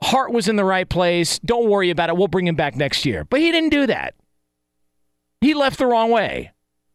[0.03, 1.39] Heart was in the right place.
[1.41, 2.17] Don't worry about it.
[2.17, 3.25] We'll bring him back next year.
[3.25, 4.15] But he didn't do that.
[5.41, 6.51] He left the wrong way.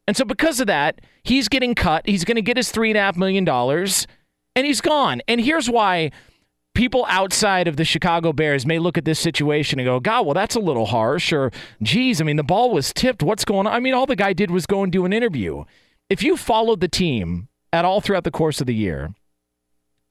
[0.07, 2.05] And so, because of that, he's getting cut.
[2.05, 5.21] He's going to get his $3.5 million, and he's gone.
[5.27, 6.11] And here's why
[6.73, 10.33] people outside of the Chicago Bears may look at this situation and go, God, well,
[10.33, 11.31] that's a little harsh.
[11.31, 13.23] Or, geez, I mean, the ball was tipped.
[13.23, 13.73] What's going on?
[13.73, 15.63] I mean, all the guy did was go and do an interview.
[16.09, 19.13] If you followed the team at all throughout the course of the year,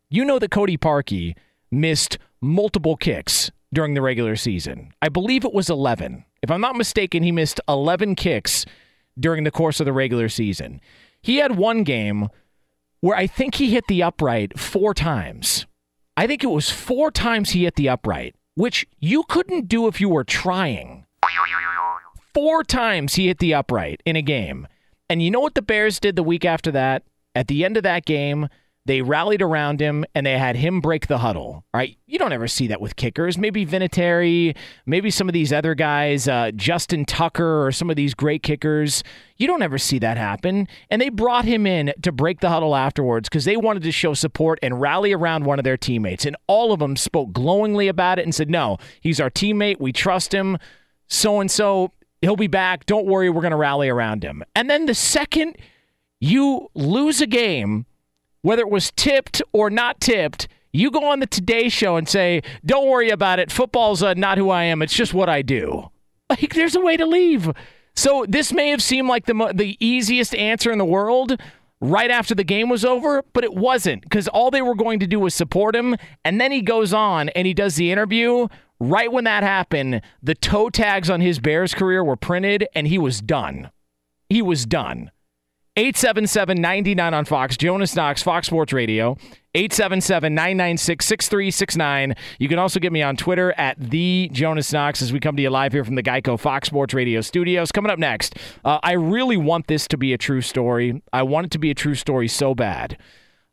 [0.08, 1.34] you know that Cody Parkey
[1.70, 4.92] missed multiple kicks during the regular season.
[5.00, 6.24] I believe it was 11.
[6.42, 8.66] If I'm not mistaken, he missed 11 kicks
[9.18, 10.80] during the course of the regular season.
[11.20, 12.28] He had one game
[13.00, 15.66] where I think he hit the upright four times.
[16.16, 20.00] I think it was four times he hit the upright, which you couldn't do if
[20.00, 21.06] you were trying.
[22.34, 24.66] Four times he hit the upright in a game.
[25.08, 27.02] And you know what the Bears did the week after that?
[27.34, 28.48] At the end of that game,
[28.84, 31.64] they rallied around him and they had him break the huddle.
[31.72, 31.96] Right?
[32.06, 33.38] You don't ever see that with kickers.
[33.38, 38.14] Maybe Vinatieri, maybe some of these other guys, uh, Justin Tucker, or some of these
[38.14, 39.04] great kickers.
[39.36, 40.68] You don't ever see that happen.
[40.90, 44.14] And they brought him in to break the huddle afterwards because they wanted to show
[44.14, 46.26] support and rally around one of their teammates.
[46.26, 49.80] And all of them spoke glowingly about it and said, "No, he's our teammate.
[49.80, 50.58] We trust him."
[51.08, 51.92] So and so
[52.22, 52.86] He'll be back.
[52.86, 54.44] Don't worry, we're going to rally around him.
[54.54, 55.56] And then the second
[56.20, 57.84] you lose a game,
[58.42, 62.42] whether it was tipped or not tipped, you go on the Today Show and say,
[62.64, 63.50] "Don't worry about it.
[63.50, 64.82] Football's uh, not who I am.
[64.82, 65.88] It's just what I do."
[66.30, 67.52] Like, there's a way to leave.
[67.94, 71.38] So this may have seemed like the mo- the easiest answer in the world
[71.82, 75.06] right after the game was over, but it wasn't because all they were going to
[75.06, 75.96] do was support him.
[76.24, 78.48] And then he goes on and he does the interview.
[78.80, 82.98] Right when that happened, the toe tags on his Bears career were printed, and he
[82.98, 83.70] was done.
[84.28, 85.10] He was done.
[85.74, 87.56] 877 99 on Fox.
[87.56, 89.16] Jonas Knox, Fox Sports Radio.
[89.54, 92.14] 877 996 6369.
[92.38, 95.42] You can also get me on Twitter at the Jonas Knox as we come to
[95.42, 97.72] you live here from the Geico Fox Sports Radio studios.
[97.72, 101.02] Coming up next, uh, I really want this to be a true story.
[101.10, 102.98] I want it to be a true story so bad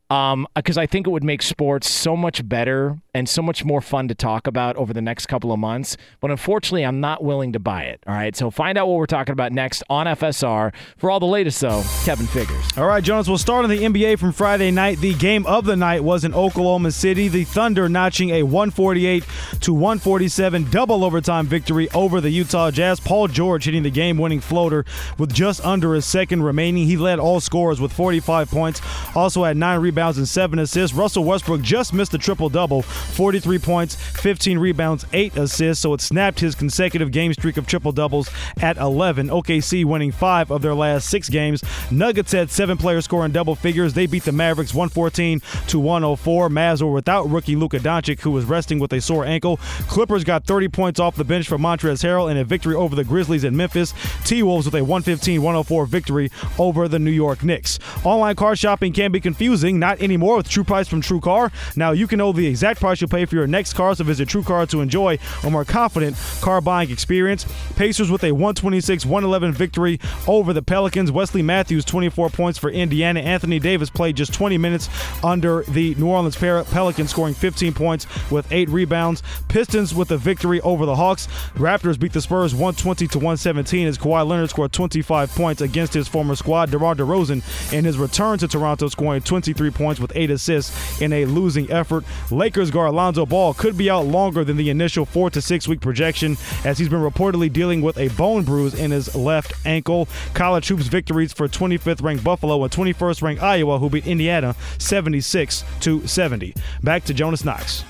[0.09, 3.79] um, because I think it would make sports so much better and so much more
[3.79, 5.97] fun to talk about over the next couple of months.
[6.19, 8.01] But unfortunately, I'm not willing to buy it.
[8.07, 8.35] All right.
[8.35, 10.73] So find out what we're talking about next on FSR.
[10.97, 12.65] For all the latest, though, Kevin Figures.
[12.75, 14.97] All right, Jonas, we'll start on the NBA from Friday night.
[14.99, 17.27] The game of the night was in Oklahoma City.
[17.27, 19.23] The Thunder notching a 148
[19.61, 22.99] to 147 double overtime victory over the Utah Jazz.
[22.99, 24.85] Paul George hitting the game winning floater
[25.19, 26.87] with just under a second remaining.
[26.87, 28.81] He led all scorers with 45 points,
[29.13, 30.95] also had nine rebounds and seven assists.
[30.95, 36.01] Russell Westbrook just missed a triple double 43 points, 15 rebounds, eight assists, so it
[36.01, 38.29] snapped his consecutive game streak of triple doubles
[38.61, 39.29] at 11.
[39.29, 41.63] OKC winning five of their last six games.
[41.91, 43.93] Nuggets had seven players scoring double figures.
[43.93, 46.49] They beat the Mavericks 114 to 104.
[46.49, 49.57] Mavs were without rookie Luka Doncic, who was resting with a sore ankle.
[49.87, 53.03] Clippers got 30 points off the bench for Montrezl Harrell in a victory over the
[53.03, 53.93] Grizzlies in Memphis.
[54.23, 57.79] T Wolves with a 115 104 victory over the New York Knicks.
[58.03, 61.51] Online car shopping can be confusing, not anymore with True Price from True Car.
[61.75, 64.29] Now you can know the exact price you'll pay for your next car, so visit
[64.29, 67.45] True Car to enjoy a more confident car buying experience.
[67.75, 71.11] Pacers with a 126 111 victory over the Pelicans.
[71.11, 73.19] Wesley Matthews, 24 points for Indiana.
[73.19, 74.89] Anthony Davis played just 20 minutes
[75.23, 79.23] under the New Orleans Pelicans, scoring 15 points with eight rebounds.
[79.47, 81.27] Pistons with a victory over the Hawks.
[81.55, 86.07] Raptors beat the Spurs 120 to 117 as Kawhi Leonard scored 25 points against his
[86.07, 86.71] former squad.
[86.71, 91.25] DeMar DeRozan in his return to Toronto scoring 23 points with eight assists in a
[91.25, 92.03] losing effort.
[92.29, 95.79] Lakers guard Lonzo Ball could be out longer than the initial four to six week
[95.79, 100.07] projection as he's been reportedly dealing with a bone bruise in his left ankle.
[100.33, 105.63] College hoops victories for 25th ranked Buffalo and 21st ranked Iowa, who beat Indiana 76
[105.79, 106.53] to 70.
[106.83, 107.85] Back to Jonas Knox.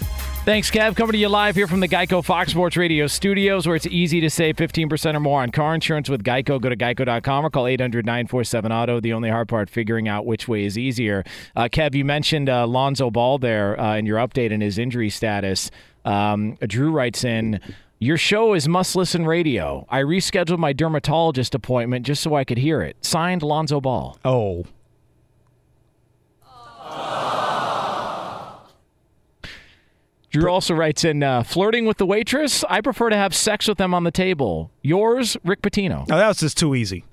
[0.45, 0.95] Thanks, Kev.
[0.95, 4.19] Coming to you live here from the Geico Fox Sports Radio studios, where it's easy
[4.21, 6.60] to save 15% or more on car insurance with Geico.
[6.60, 8.99] Go to geico.com or call 800 947 Auto.
[8.99, 11.23] The only hard part, figuring out which way is easier.
[11.56, 15.12] Uh, Kev, you mentioned uh, Lonzo Ball there uh, in your update and his injury
[15.12, 15.69] status.
[16.04, 17.60] Um, Drew writes in.
[17.99, 19.86] Your show is must listen radio.
[19.89, 22.95] I rescheduled my dermatologist appointment just so I could hear it.
[23.06, 24.17] Signed Lonzo Ball.
[24.23, 24.63] Oh.
[30.30, 32.63] Drew also writes in uh, flirting with the waitress.
[32.70, 34.72] I prefer to have sex with them on the table.
[34.82, 36.02] Yours, Rick Pitino.
[36.10, 37.04] Oh, that was just too easy.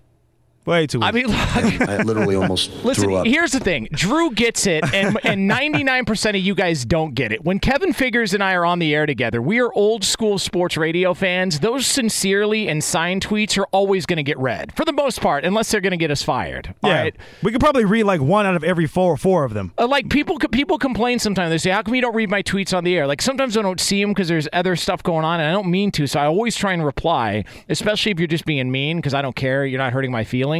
[0.67, 0.99] Way too.
[0.99, 1.07] Easy.
[1.07, 3.05] I mean, look, I literally almost listen.
[3.05, 3.27] threw up.
[3.27, 7.45] Here's the thing: Drew gets it, and and 99% of you guys don't get it.
[7.45, 10.77] When Kevin Figures and I are on the air together, we are old school sports
[10.77, 11.61] radio fans.
[11.61, 15.45] Those sincerely and signed tweets are always going to get read for the most part,
[15.45, 16.75] unless they're going to get us fired.
[16.83, 17.17] Yeah, All right?
[17.43, 19.73] we could probably read like one out of every four four of them.
[19.79, 21.51] Uh, like people people complain sometimes.
[21.51, 23.63] They say, "How come you don't read my tweets on the air?" Like sometimes I
[23.63, 26.09] don't see them because there's other stuff going on, and I don't mean to.
[26.09, 29.37] So I always try and reply, especially if you're just being mean because I don't
[29.37, 29.65] care.
[29.65, 30.56] You're not hurting my feelings.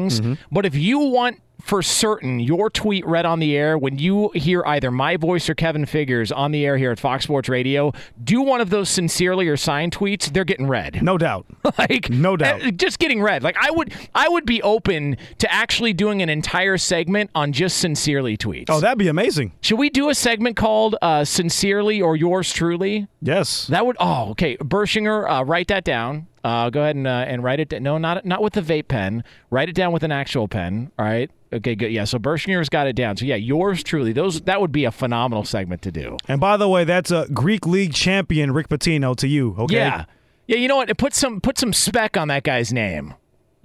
[0.51, 4.63] But if you want for certain your tweet read on the air when you hear
[4.67, 8.43] either my voice or Kevin Figures on the air here at Fox Sports Radio, do
[8.43, 10.33] one of those sincerely or signed tweets.
[10.33, 11.03] They're getting read.
[11.03, 11.47] No doubt.
[11.79, 12.63] like no doubt.
[12.63, 13.43] uh, just getting read.
[13.43, 17.79] Like I would, I would be open to actually doing an entire segment on just
[17.79, 18.67] sincerely tweets.
[18.69, 19.53] Oh, that'd be amazing.
[19.63, 23.09] Should we do a segment called uh, "Sincerely" or "Yours truly"?
[23.23, 23.67] Yes.
[23.69, 23.97] That would.
[23.99, 24.57] Oh, okay.
[24.59, 26.27] Bershinger, uh, write that down.
[26.47, 27.71] Uh, go ahead and uh, and write it.
[27.71, 29.25] Da- no, not not with the vape pen.
[29.51, 30.93] Write it down with an actual pen.
[30.97, 31.29] All right.
[31.53, 31.75] Okay.
[31.75, 31.91] Good.
[31.91, 32.05] Yeah.
[32.05, 33.17] So Bershinger's got it down.
[33.17, 34.13] So yeah, yours truly.
[34.13, 36.17] Those that would be a phenomenal segment to do.
[36.29, 39.57] And by the way, that's a Greek League champion Rick Pitino to you.
[39.59, 39.75] Okay.
[39.75, 40.05] Yeah.
[40.47, 40.59] Yeah.
[40.59, 40.97] You know what?
[40.99, 43.15] Put some put some spec on that guy's name.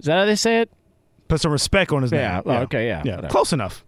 [0.00, 0.70] Is that how they say it?
[1.28, 2.34] Put some respect on his Yeah.
[2.34, 2.42] name.
[2.46, 2.88] Oh, okay.
[2.88, 3.02] Yeah.
[3.04, 3.14] Yeah.
[3.16, 3.30] whatever.
[3.30, 3.84] Close enough.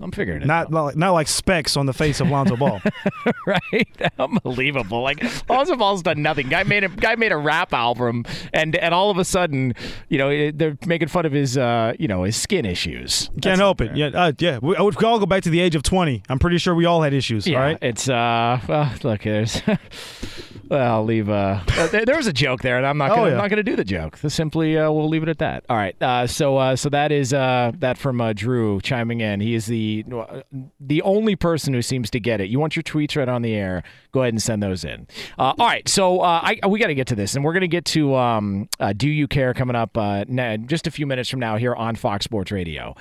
[0.00, 0.46] I'm figuring it.
[0.46, 2.80] Not not like, not like specks on the face of Lonzo Ball.
[3.46, 3.88] right?
[4.18, 5.02] Unbelievable.
[5.02, 6.48] Like Lonzo Ball's done nothing.
[6.48, 9.74] Guy made a guy made a rap album, and and all of a sudden,
[10.08, 13.30] you know, they're making fun of his, uh, you know, his skin issues.
[13.42, 13.96] Can't help it.
[13.96, 14.58] Yeah, uh, yeah.
[14.60, 16.22] We, I would all go back to the age of twenty.
[16.28, 17.46] I'm pretty sure we all had issues.
[17.46, 17.78] Yeah, right.
[17.82, 19.60] it's uh, well, look, there's
[20.68, 21.28] Well, I'll leave.
[21.28, 23.10] Uh, uh, there, there was a joke there, and I'm not.
[23.10, 23.32] Gonna, Oh, yeah.
[23.32, 24.16] I'm not going to do the joke.
[24.16, 25.64] Simply, uh, we'll leave it at that.
[25.68, 26.00] All right.
[26.02, 29.40] Uh, so, uh, so that is uh, that from uh, Drew chiming in.
[29.40, 29.73] He is the
[30.12, 30.42] uh,
[30.80, 32.48] the only person who seems to get it.
[32.50, 33.82] You want your tweets right on the air?
[34.12, 35.06] Go ahead and send those in.
[35.38, 35.88] Uh, all right.
[35.88, 38.14] So, uh, I, we got to get to this, and we're going to get to
[38.14, 40.24] um, uh, "Do You Care" coming up uh,
[40.66, 42.94] just a few minutes from now here on Fox Sports Radio.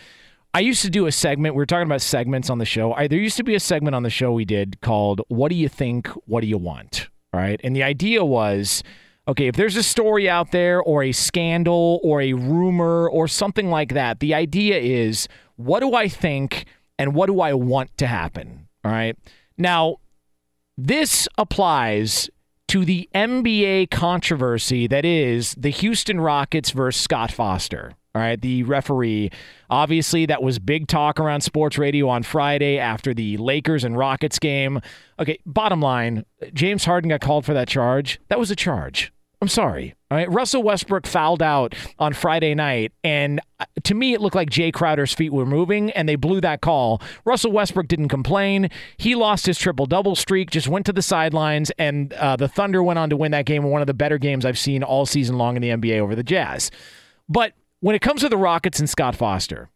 [0.55, 1.55] I used to do a segment.
[1.55, 2.93] We were talking about segments on the show.
[2.93, 5.55] I, there used to be a segment on the show we did called "What Do
[5.55, 6.07] You Think?
[6.27, 8.83] What Do You Want?" Right, and the idea was,
[9.27, 13.69] okay, if there's a story out there, or a scandal, or a rumor, or something
[13.69, 16.65] like that, the idea is, what do I think,
[16.97, 18.67] and what do I want to happen?
[18.83, 19.17] All right.
[19.57, 19.97] Now,
[20.77, 22.29] this applies
[22.69, 27.93] to the NBA controversy that is the Houston Rockets versus Scott Foster.
[28.15, 29.31] All right, the referee.
[29.71, 34.37] Obviously, that was big talk around sports radio on Friday after the Lakers and Rockets
[34.37, 34.81] game.
[35.19, 38.19] Okay, bottom line James Harden got called for that charge.
[38.29, 39.11] That was a charge.
[39.41, 39.93] I'm sorry.
[40.09, 44.35] All right, Russell Westbrook fouled out on Friday night, and uh, to me, it looked
[44.35, 47.01] like Jae Crowder's feet were moving, and they blew that call.
[47.25, 48.69] Russell Westbrook didn't complain.
[48.95, 52.81] He lost his triple double streak, just went to the sidelines, and uh, the Thunder
[52.81, 53.63] went on to win that game.
[53.63, 56.23] One of the better games I've seen all season long in the NBA over the
[56.23, 56.71] Jazz.
[57.27, 57.53] But
[57.83, 59.69] when it comes to the Rockets and Scott Foster,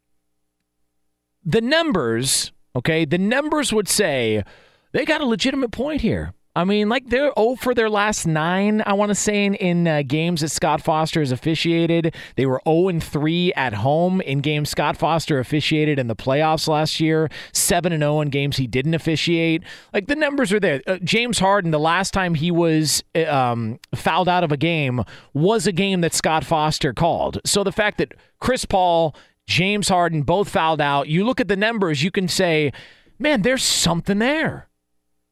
[1.44, 4.46] the numbers, okay, the numbers would say
[4.94, 6.34] they got a legitimate point here.
[6.58, 9.88] I mean, like they're 0 for their last nine, I want to say, in, in
[9.88, 12.16] uh, games that Scott Foster has officiated.
[12.36, 16.68] They were 0 and 3 at home in games Scott Foster officiated in the playoffs
[16.68, 19.62] last year, 7 and 0 in games he didn't officiate.
[19.94, 20.82] Like the numbers are there.
[20.88, 25.04] Uh, James Harden, the last time he was uh, um, fouled out of a game
[25.36, 27.40] was a game that Scott Foster called.
[27.46, 31.56] So the fact that Chris Paul, James Harden both fouled out, you look at the
[31.56, 32.72] numbers, you can say,
[33.20, 34.67] man, there's something there.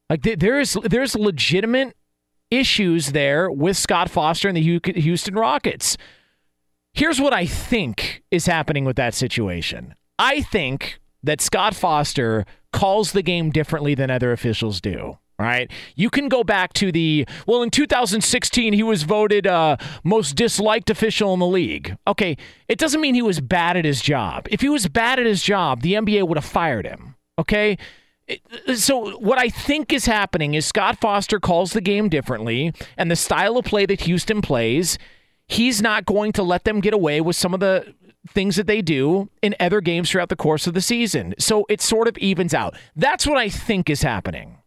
[0.10, 1.96] Like th- there is there's legitimate
[2.52, 5.98] issues there with Scott Foster and the Houston Rockets.
[6.94, 9.96] Here's what I think is happening with that situation.
[10.18, 15.18] I think that Scott Foster calls the game differently than other officials do.
[15.38, 15.70] Right?
[15.98, 19.76] You can go back to the well in 2016 he was voted uh,
[20.06, 21.98] most disliked official in the league.
[22.08, 22.38] Okay,
[22.70, 24.48] it doesn't mean he was bad at his job.
[24.50, 27.16] If he was bad at his job, the NBA would have fired him.
[27.38, 27.78] Okay?
[28.30, 33.10] Uh, so what I think is happening is Scott Foster calls the game differently, and
[33.12, 34.98] the style of play that Houston plays,
[35.48, 37.94] he's not going to let them get away with some of the
[38.28, 41.36] things that they do in other games throughout the course of the season.
[41.38, 42.76] So it sort of evens out.
[42.96, 44.58] That's what I think is happening.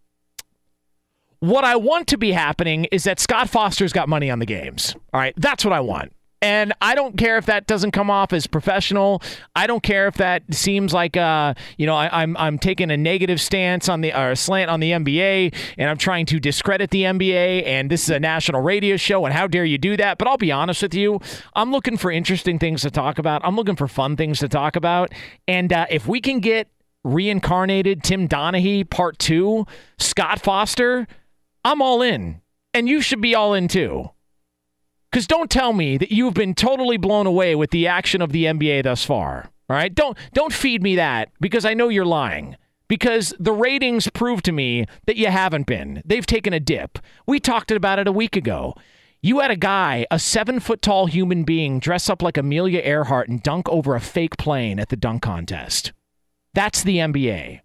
[1.40, 4.94] What I want to be happening is that Scott Foster's got money on the games.
[5.12, 6.12] All right, that's what I want.
[6.41, 9.22] And I don't care if that doesn't come off as professional.
[9.57, 12.97] I don't care if that seems like uh, you know, I, I'm I'm taking a
[12.97, 17.03] negative stance on the or slant on the NBA and I'm trying to discredit the
[17.03, 20.18] NBA and this is a national radio show and how dare you do that?
[20.18, 21.20] But I'll be honest with you,
[21.55, 23.43] I'm looking for interesting things to talk about.
[23.45, 25.12] I'm looking for fun things to talk about.
[25.49, 26.68] And uh, if we can get
[27.05, 29.66] reincarnated Tim Donaghy part two,
[29.99, 31.07] Scott Foster,
[31.64, 32.41] I'm all in.
[32.74, 34.11] And you should be all in too.
[35.11, 38.44] Because don't tell me that you've been totally blown away with the action of the
[38.44, 39.50] NBA thus far.
[39.70, 42.56] All right, don't don't feed me that because I know you're lying.
[42.88, 46.02] Because the ratings prove to me that you haven't been.
[46.06, 46.98] They've taken a dip.
[47.26, 48.74] We talked about it a week ago.
[49.20, 53.28] You had a guy, a seven foot tall human being, dress up like Amelia Earhart
[53.28, 55.92] and dunk over a fake plane at the dunk contest.
[56.54, 57.61] That's the NBA.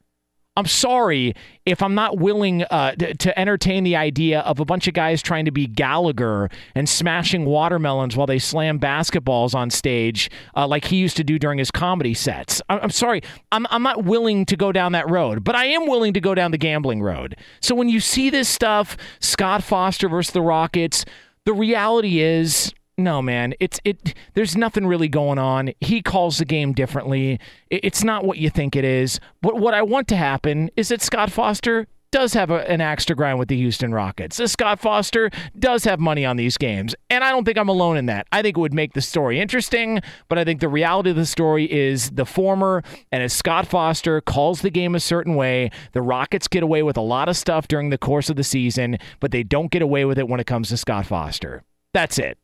[0.56, 1.34] I'm sorry
[1.66, 5.22] if I'm not willing uh, to, to entertain the idea of a bunch of guys
[5.22, 10.86] trying to be Gallagher and smashing watermelons while they slam basketballs on stage uh, like
[10.86, 12.62] he used to do during his comedy sets.
[12.70, 13.22] I'm, I'm sorry.
[13.52, 16.36] I'm, I'm not willing to go down that road, but I am willing to go
[16.36, 17.36] down the gambling road.
[17.60, 21.04] So when you see this stuff, Scott Foster versus the Rockets,
[21.46, 23.54] the reality is no, man.
[23.60, 24.14] It's it.
[24.34, 25.72] There's nothing really going on.
[25.80, 27.40] He calls the game differently.
[27.70, 29.20] It's not what you think it is.
[29.42, 33.06] But what I want to happen is that Scott Foster does have a, an axe
[33.06, 34.38] to grind with the Houston Rockets.
[34.38, 37.98] This Scott Foster does have money on these games, and I don't think I'm alone
[37.98, 38.28] in that.
[38.32, 41.26] I think it would make the story interesting, but I think the reality of the
[41.26, 42.84] story is the former.
[43.12, 46.98] And as Scott Foster calls the game a certain way, the Rockets get away with
[46.98, 50.06] a lot of stuff during the course of the season, but they don't get away
[50.06, 51.64] with it when it comes to Scott Foster.
[51.96, 52.38] That's it.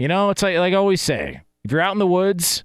[0.00, 2.64] You know, it's like like I always say, if you're out in the woods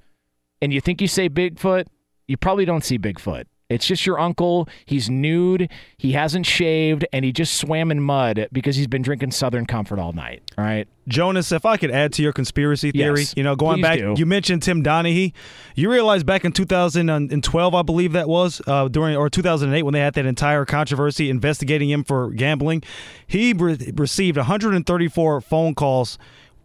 [0.61, 1.85] and you think you say Bigfoot,
[2.29, 3.43] you probably don't see Bigfoot.
[3.67, 4.69] It's just your uncle.
[4.85, 5.69] He's nude.
[5.97, 9.99] He hasn't shaved, and he just swam in mud because he's been drinking Southern Comfort
[9.99, 10.43] all night.
[10.57, 10.87] All right.
[11.09, 14.13] Jonas, if I could add to your conspiracy theory, Yes, you know, going back, do.
[14.15, 15.33] you mentioned Tim Donaghy.
[15.75, 19.99] You realize back in 2012, I believe that was uh, during or 2008 when they
[19.99, 22.81] had that entire controversy investigating him for gambling,
[23.27, 26.17] he re- received 134 phone calls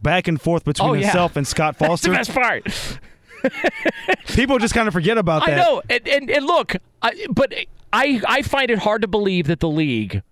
[0.02, 1.06] back and forth between Oh, yeah.
[1.06, 2.12] himself and Scott That's the Foster.
[2.12, 2.98] best part.
[4.34, 5.58] People just kind of forget about that.
[5.58, 7.52] I know, and, and, and look, I, but
[7.92, 10.22] I I find it hard to believe that the league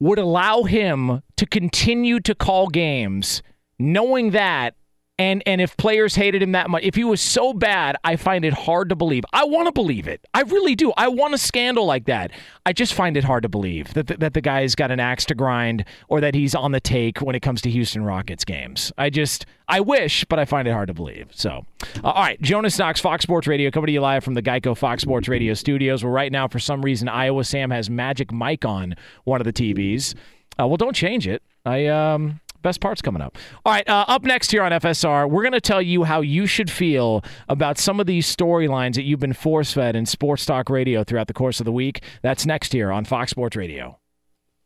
[0.00, 3.42] would allow him to continue to call games,
[3.78, 4.74] knowing that.
[5.18, 8.44] And, and if players hated him that much, if he was so bad, I find
[8.44, 9.24] it hard to believe.
[9.32, 10.26] I want to believe it.
[10.32, 10.92] I really do.
[10.96, 12.32] I want a scandal like that.
[12.64, 15.24] I just find it hard to believe that the, that the guy's got an axe
[15.26, 18.90] to grind or that he's on the take when it comes to Houston Rockets games.
[18.96, 21.28] I just, I wish, but I find it hard to believe.
[21.32, 21.66] So,
[22.02, 24.76] uh, all right, Jonas Knox, Fox Sports Radio, coming to you live from the Geico
[24.76, 26.02] Fox Sports Radio studios.
[26.02, 29.52] Where right now, for some reason, Iowa Sam has Magic Mike on one of the
[29.52, 30.14] TVs.
[30.58, 31.42] Uh, well, don't change it.
[31.64, 32.40] I um.
[32.62, 33.36] Best parts coming up.
[33.64, 36.46] All right, uh, up next here on FSR, we're going to tell you how you
[36.46, 40.70] should feel about some of these storylines that you've been force fed in sports talk
[40.70, 42.02] radio throughout the course of the week.
[42.22, 43.98] That's next here on Fox Sports Radio.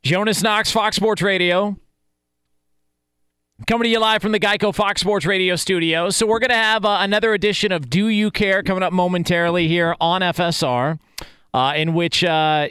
[0.02, 1.76] Jonas Knox, Fox Sports Radio.
[3.66, 6.14] Coming to you live from the Geico Fox Sports Radio studios.
[6.14, 9.66] So, we're going to have uh, another edition of Do You Care coming up momentarily
[9.66, 10.98] here on FSR,
[11.54, 12.68] uh, in which uh,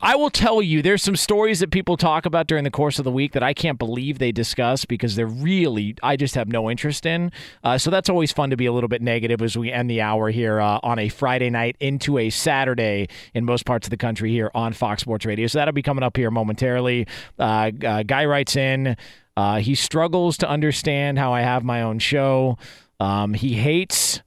[0.00, 3.04] I will tell you there's some stories that people talk about during the course of
[3.04, 6.70] the week that I can't believe they discuss because they're really, I just have no
[6.70, 7.32] interest in.
[7.64, 10.00] Uh, so, that's always fun to be a little bit negative as we end the
[10.00, 13.96] hour here uh, on a Friday night into a Saturday in most parts of the
[13.96, 15.48] country here on Fox Sports Radio.
[15.48, 17.08] So, that'll be coming up here momentarily.
[17.36, 18.96] Uh, uh, guy writes in.
[19.36, 22.56] Uh, he struggles to understand how I have my own show.
[23.00, 24.22] Um, he hates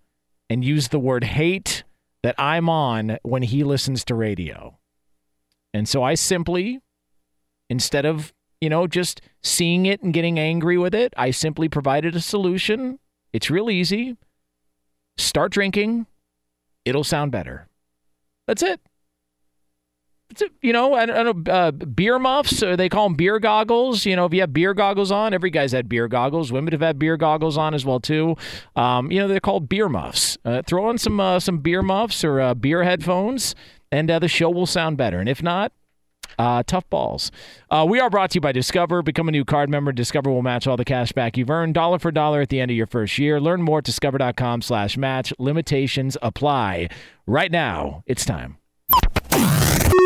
[0.50, 1.84] and used the word hate
[2.24, 4.78] that I'm on when he listens to radio.
[5.76, 6.80] And so I simply,
[7.70, 12.16] instead of, you know, just seeing it and getting angry with it, I simply provided
[12.16, 12.98] a solution.
[13.34, 14.16] It's real easy.
[15.18, 16.06] Start drinking,
[16.86, 17.68] it'll sound better.
[18.48, 18.80] That's it.
[20.30, 20.54] That's it.
[20.62, 24.06] You know, I don't uh, beer muffs, or they call them beer goggles.
[24.06, 26.54] You know, if you have beer goggles on, every guy's had beer goggles.
[26.54, 28.38] Women have had beer goggles on as well too.
[28.78, 30.38] Um, you know, they're called beer muffs.
[30.46, 33.56] Uh, throw on some uh, some beer muffs or uh, beer headphones,
[33.96, 35.20] and uh, the show will sound better.
[35.20, 35.72] And if not,
[36.38, 37.32] uh, tough balls.
[37.70, 39.02] Uh, we are brought to you by Discover.
[39.04, 39.94] Become a new card member.
[39.94, 42.72] Discover will match all the cash back you've earned, dollar for dollar at the end
[42.72, 43.40] of your first year.
[43.40, 45.34] Learn more at discover.com slash match.
[45.40, 46.90] Limitations apply.
[47.26, 48.58] Right now, it's time.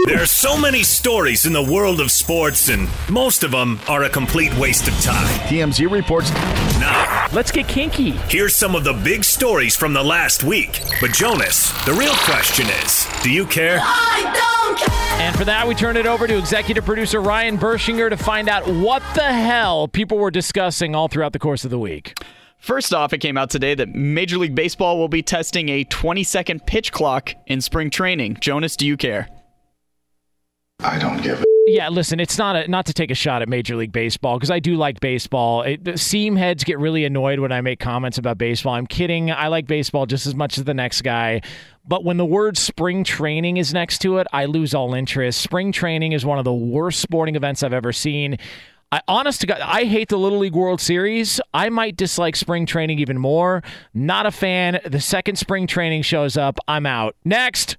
[0.05, 4.03] There are so many stories in the world of sports, and most of them are
[4.03, 5.27] a complete waste of time.
[5.47, 6.31] TMZ reports.
[6.79, 8.11] Now, let's get kinky.
[8.29, 10.81] Here's some of the big stories from the last week.
[11.01, 13.79] But, Jonas, the real question is do you care?
[13.81, 15.21] I don't care.
[15.21, 18.67] And for that, we turn it over to executive producer Ryan Bershinger to find out
[18.67, 22.19] what the hell people were discussing all throughout the course of the week.
[22.57, 26.23] First off, it came out today that Major League Baseball will be testing a 20
[26.23, 28.37] second pitch clock in spring training.
[28.39, 29.27] Jonas, do you care?
[30.81, 31.45] I don't give a.
[31.67, 34.49] Yeah, listen, it's not a, not to take a shot at Major League Baseball because
[34.49, 35.61] I do like baseball.
[35.61, 38.73] It, seam heads get really annoyed when I make comments about baseball.
[38.73, 39.29] I'm kidding.
[39.29, 41.41] I like baseball just as much as the next guy.
[41.87, 45.41] But when the word spring training is next to it, I lose all interest.
[45.41, 48.37] Spring training is one of the worst sporting events I've ever seen.
[48.91, 51.39] I honest to God, I hate the Little League World Series.
[51.53, 53.61] I might dislike spring training even more.
[53.93, 54.79] Not a fan.
[54.85, 57.15] The second spring training shows up, I'm out.
[57.23, 57.77] Next.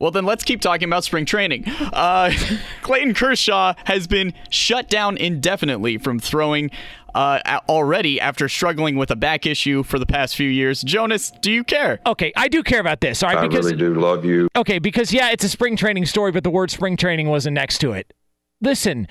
[0.00, 1.66] Well, then let's keep talking about spring training.
[1.68, 2.32] Uh,
[2.82, 6.70] Clayton Kershaw has been shut down indefinitely from throwing
[7.14, 7.38] uh,
[7.68, 10.82] already after struggling with a back issue for the past few years.
[10.82, 12.00] Jonas, do you care?
[12.06, 13.22] Okay, I do care about this.
[13.22, 14.48] All right, I because really do love you.
[14.56, 17.78] Okay, because yeah, it's a spring training story, but the word spring training wasn't next
[17.78, 18.12] to it.
[18.60, 19.06] Listen,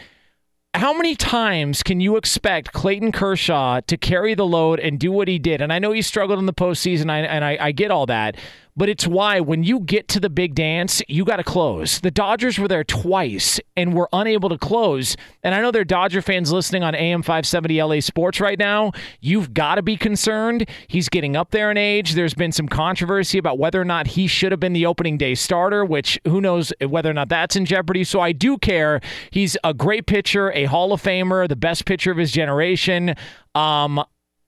[0.74, 5.28] how many times can you expect Clayton Kershaw to carry the load and do what
[5.30, 5.62] he did?
[5.62, 8.36] And I know he struggled in the postseason, I- and I, I get all that.
[8.76, 12.00] But it's why when you get to the big dance, you got to close.
[12.00, 15.16] The Dodgers were there twice and were unable to close.
[15.44, 18.92] And I know there are Dodger fans listening on AM 570 LA Sports right now.
[19.22, 20.68] You've got to be concerned.
[20.88, 22.14] He's getting up there in age.
[22.14, 25.36] There's been some controversy about whether or not he should have been the opening day
[25.36, 28.04] starter, which who knows whether or not that's in jeopardy.
[28.04, 29.02] So I do care.
[29.32, 33.16] He's a great pitcher, a Hall of Famer, the best pitcher of his generation.
[33.54, 34.04] Um,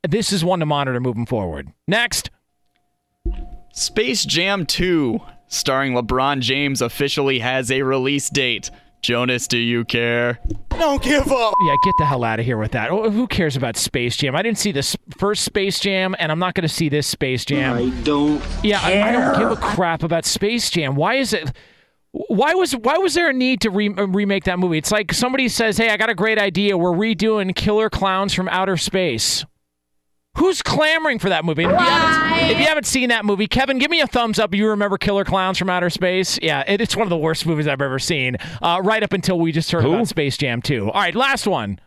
[0.08, 1.72] this is one to monitor moving forward.
[1.88, 2.30] Next.
[3.76, 8.72] Space Jam 2, starring LeBron James, officially has a release date
[9.06, 10.40] Jonas, do you care?
[10.70, 11.54] Don't give up.
[11.64, 12.90] Yeah, get the hell out of here with that.
[12.90, 14.36] Who cares about Space Jam?
[14.36, 17.46] I didn't see this first Space Jam, and I'm not going to see this Space
[17.46, 17.78] Jam.
[17.78, 20.96] I don't Yeah, I, I don't give a crap about Space Jam.
[20.96, 21.52] Why is it?
[22.14, 24.80] Why was why was there a need to re- remake that movie?
[24.80, 26.76] It's like somebody says, "Hey, I got a great idea.
[26.76, 29.46] We're redoing Killer Clowns from Outer Space."
[30.38, 31.64] Who's clamoring for that movie?
[31.64, 34.54] If you, haven't, if you haven't seen that movie, Kevin, give me a thumbs up.
[34.54, 36.38] You remember Killer Clowns from Outer Space?
[36.42, 38.36] Yeah, it, it's one of the worst movies I've ever seen.
[38.62, 40.92] Uh, right up until we just heard about Space Jam 2.
[40.92, 41.80] All right, last one.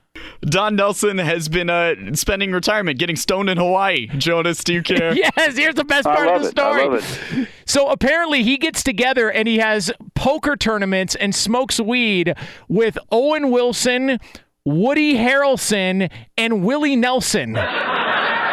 [0.42, 4.06] Don Nelson has been uh, spending retirement, getting stoned in Hawaii.
[4.18, 5.14] Jonas, do you care?
[5.14, 7.46] yes, here's the best part of the story.
[7.66, 12.34] So apparently he gets together and he has poker tournaments and smokes weed
[12.66, 14.18] with Owen Wilson,
[14.64, 17.58] Woody Harrelson, and Willie Nelson.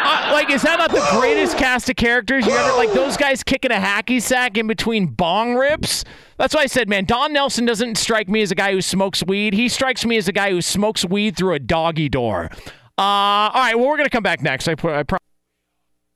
[0.07, 2.93] Uh, like, is that not the greatest cast of characters you ever like?
[2.93, 6.03] Those guys kicking a hacky sack in between bong rips.
[6.37, 9.23] That's why I said, man, Don Nelson doesn't strike me as a guy who smokes
[9.25, 9.53] weed.
[9.55, 12.51] He strikes me as a guy who smokes weed through a doggy door.
[12.97, 14.67] Uh, all right, well, we're gonna come back next.
[14.67, 15.17] I, I pro-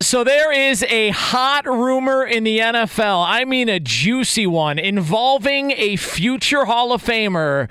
[0.01, 3.25] so there is a hot rumor in the NFL.
[3.27, 7.67] I mean, a juicy one involving a future Hall of Famer.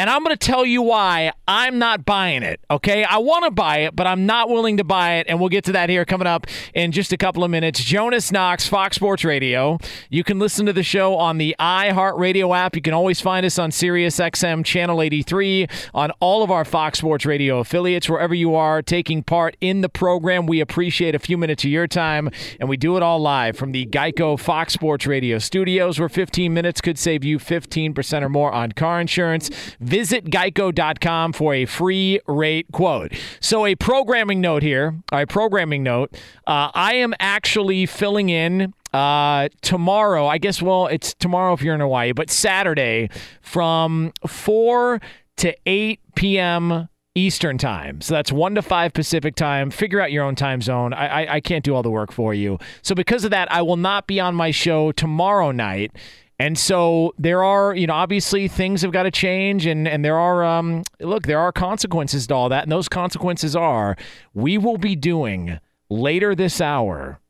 [0.00, 2.58] And I'm going to tell you why I'm not buying it.
[2.70, 3.04] Okay.
[3.04, 5.26] I want to buy it, but I'm not willing to buy it.
[5.28, 7.84] And we'll get to that here coming up in just a couple of minutes.
[7.84, 9.76] Jonas Knox, Fox Sports Radio.
[10.08, 12.76] You can listen to the show on the iHeartRadio app.
[12.76, 17.26] You can always find us on SiriusXM Channel 83, on all of our Fox Sports
[17.26, 20.46] Radio affiliates, wherever you are taking part in the program.
[20.46, 23.72] We appreciate a few minutes of your time, and we do it all live from
[23.72, 28.50] the Geico Fox Sports Radio studios, where 15 minutes could save you 15% or more
[28.50, 29.50] on car insurance.
[29.90, 33.12] Visit geico.com for a free rate quote.
[33.40, 36.16] So, a programming note here, a programming note.
[36.46, 40.28] Uh, I am actually filling in uh, tomorrow.
[40.28, 43.10] I guess, well, it's tomorrow if you're in Hawaii, but Saturday
[43.40, 45.00] from 4
[45.38, 46.88] to 8 p.m.
[47.16, 48.00] Eastern time.
[48.00, 49.72] So that's 1 to 5 Pacific time.
[49.72, 50.92] Figure out your own time zone.
[50.92, 52.60] I, I, I can't do all the work for you.
[52.82, 55.90] So, because of that, I will not be on my show tomorrow night.
[56.40, 60.18] And so there are, you know, obviously things have got to change, and and there
[60.18, 63.94] are, um, look, there are consequences to all that, and those consequences are
[64.32, 65.60] we will be doing
[65.90, 67.20] later this hour.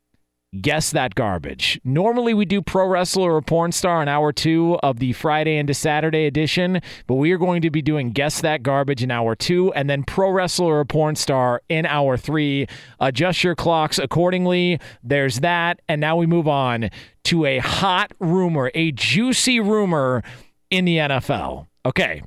[0.59, 1.79] Guess that garbage.
[1.85, 5.73] Normally we do pro wrestler or porn star in hour two of the Friday into
[5.73, 9.71] Saturday edition, but we are going to be doing guess that garbage in hour two,
[9.71, 12.67] and then pro wrestler or porn star in hour three.
[12.99, 14.77] Adjust your clocks accordingly.
[15.01, 16.89] There's that, and now we move on
[17.23, 20.21] to a hot rumor, a juicy rumor
[20.69, 21.67] in the NFL.
[21.85, 22.23] Okay.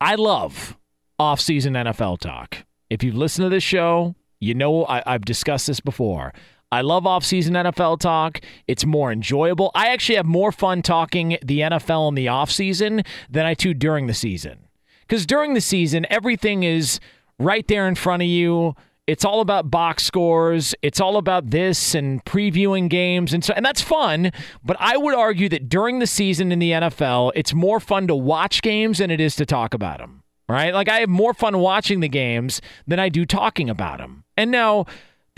[0.00, 0.78] I love
[1.18, 2.64] off-season NFL talk.
[2.88, 6.32] If you've listened to this show, you know I, I've discussed this before.
[6.70, 8.40] I love off-season NFL talk.
[8.66, 9.70] It's more enjoyable.
[9.74, 14.06] I actually have more fun talking the NFL in the off-season than I do during
[14.06, 14.68] the season.
[15.00, 17.00] Because during the season, everything is
[17.38, 18.74] right there in front of you.
[19.06, 20.74] It's all about box scores.
[20.82, 25.14] It's all about this and previewing games and so and that's fun, but I would
[25.14, 29.10] argue that during the season in the NFL, it's more fun to watch games than
[29.10, 30.22] it is to talk about them.
[30.46, 30.74] Right?
[30.74, 34.24] Like I have more fun watching the games than I do talking about them.
[34.36, 34.84] And now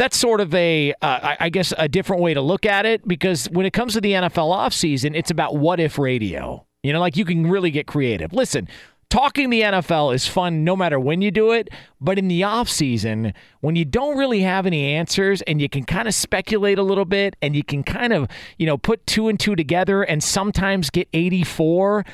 [0.00, 3.44] that's sort of a, uh, I guess, a different way to look at it because
[3.50, 6.64] when it comes to the NFL offseason, it's about what if radio.
[6.82, 8.32] You know, like you can really get creative.
[8.32, 8.66] Listen,
[9.10, 11.68] talking the NFL is fun no matter when you do it,
[12.00, 16.08] but in the offseason, when you don't really have any answers and you can kind
[16.08, 18.26] of speculate a little bit and you can kind of,
[18.56, 22.06] you know, put two and two together and sometimes get 84,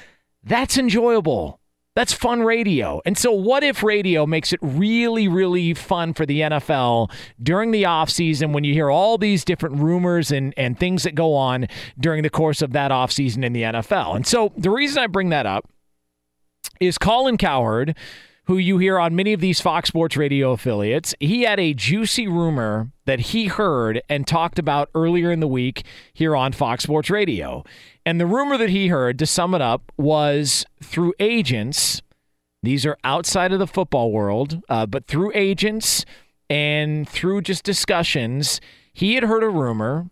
[0.42, 1.60] that's enjoyable.
[1.96, 3.00] That's fun radio.
[3.06, 7.10] And so, what if radio makes it really, really fun for the NFL
[7.42, 11.34] during the offseason when you hear all these different rumors and, and things that go
[11.34, 11.66] on
[11.98, 14.14] during the course of that offseason in the NFL?
[14.14, 15.70] And so, the reason I bring that up
[16.80, 17.96] is Colin Cowherd,
[18.46, 21.14] who you hear on many of these Fox Sports radio affiliates.
[21.18, 25.84] He had a juicy rumor that he heard and talked about earlier in the week
[26.12, 27.64] here on Fox Sports Radio.
[28.04, 32.02] And the rumor that he heard, to sum it up, was through agents.
[32.62, 36.04] These are outside of the football world, uh, but through agents
[36.48, 38.60] and through just discussions,
[38.92, 40.08] he had heard a rumor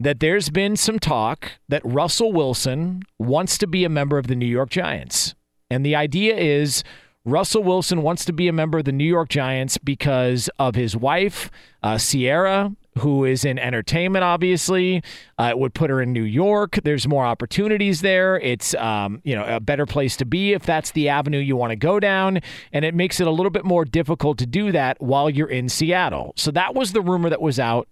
[0.00, 4.36] that there's been some talk that Russell Wilson wants to be a member of the
[4.36, 5.34] New York Giants.
[5.68, 6.84] And the idea is
[7.24, 10.96] Russell Wilson wants to be a member of the New York Giants because of his
[10.96, 11.50] wife,
[11.82, 15.02] uh, Ciara, who is in entertainment, obviously.
[15.38, 16.78] Uh, it would put her in New York.
[16.84, 18.38] There's more opportunities there.
[18.40, 21.70] It's um, you know a better place to be if that's the avenue you want
[21.70, 22.40] to go down,
[22.72, 25.68] and it makes it a little bit more difficult to do that while you're in
[25.68, 26.32] Seattle.
[26.36, 27.88] So that was the rumor that was out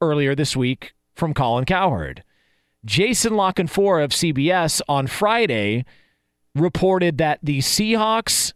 [0.00, 2.22] earlier this week from Colin Cowherd.
[2.84, 5.84] Jason La Canfora of CBS on Friday
[6.54, 8.52] reported that the Seahawks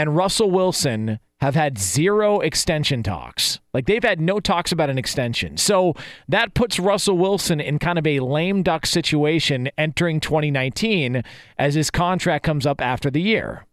[0.00, 3.60] and Russell Wilson have had zero extension talks.
[3.74, 5.58] Like they've had no talks about an extension.
[5.58, 5.92] So
[6.26, 11.22] that puts Russell Wilson in kind of a lame duck situation entering 2019
[11.58, 13.66] as his contract comes up after the year.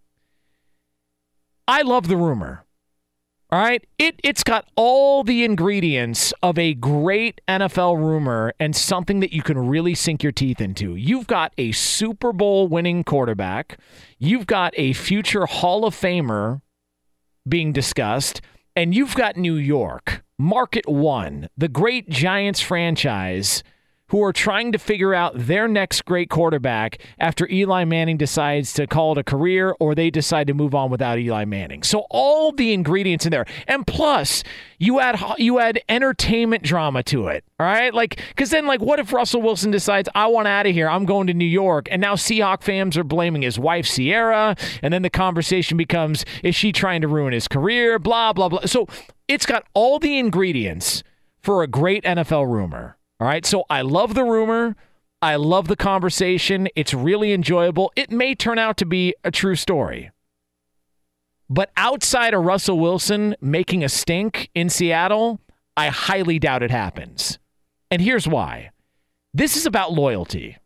[1.66, 2.66] I love the rumor.
[3.50, 3.86] All right.
[3.98, 9.42] It it's got all the ingredients of a great NFL rumor and something that you
[9.42, 10.96] can really sink your teeth into.
[10.96, 13.80] You've got a Super Bowl winning quarterback.
[14.20, 16.62] You've got a future Hall of Famer
[17.48, 18.42] being discussed,
[18.76, 23.64] and you've got New York, Market One, the great Giants franchise
[24.10, 28.88] who are trying to figure out their next great quarterback after Eli Manning decides to
[28.88, 31.84] call it a career or they decide to move on without Eli Manning.
[31.84, 33.46] So all the ingredients in there.
[33.68, 34.44] And plus,
[34.80, 37.44] you add you add entertainment drama to it.
[37.60, 37.94] All right?
[37.94, 40.90] Like cuz then like what if Russell Wilson decides I want out of here.
[40.90, 44.94] I'm going to New York and now Seahawk fans are blaming his wife Ciara and
[44.94, 48.00] then the conversation becomes is she trying to ruin his career?
[48.00, 48.66] Blah blah blah.
[48.66, 48.88] So
[49.28, 51.04] it's got all the ingredients
[51.42, 52.97] for a great NFL rumor.
[53.20, 53.46] All right.
[53.46, 54.76] So I love the rumor.
[55.22, 56.68] I love the conversation.
[56.76, 57.92] It's really enjoyable.
[57.96, 60.12] It may turn out to be a true story.
[61.50, 65.40] But outside of Russell Wilson making a stink in Seattle,
[65.76, 67.40] I highly doubt it happens.
[67.90, 68.72] And here's why
[69.34, 70.58] this is about loyalty.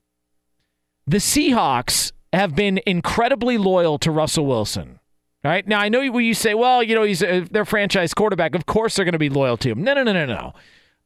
[1.08, 5.00] The Seahawks have been incredibly loyal to Russell Wilson.
[5.44, 5.68] All right.
[5.68, 8.54] Now, I know you say, well, you know, he's a, their franchise quarterback.
[8.54, 9.84] Of course they're going to be loyal to him.
[9.84, 10.54] No, no, no, no, no.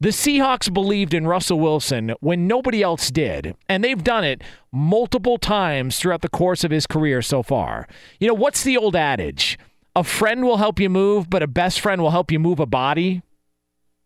[0.02, 4.42] The Seahawks believed in Russell Wilson when nobody else did, and they've done it
[4.72, 7.88] multiple times throughout the course of his career so far.
[8.20, 9.58] You know, what's the old adage?
[9.96, 12.66] A friend will help you move, but a best friend will help you move a
[12.66, 13.22] body.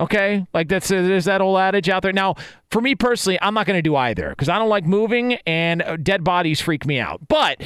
[0.01, 2.13] Okay, like that's there's that old adage out there.
[2.13, 2.35] Now,
[2.71, 5.81] for me personally, I'm not going to do either because I don't like moving and
[5.81, 7.27] uh, dead bodies freak me out.
[7.27, 7.61] But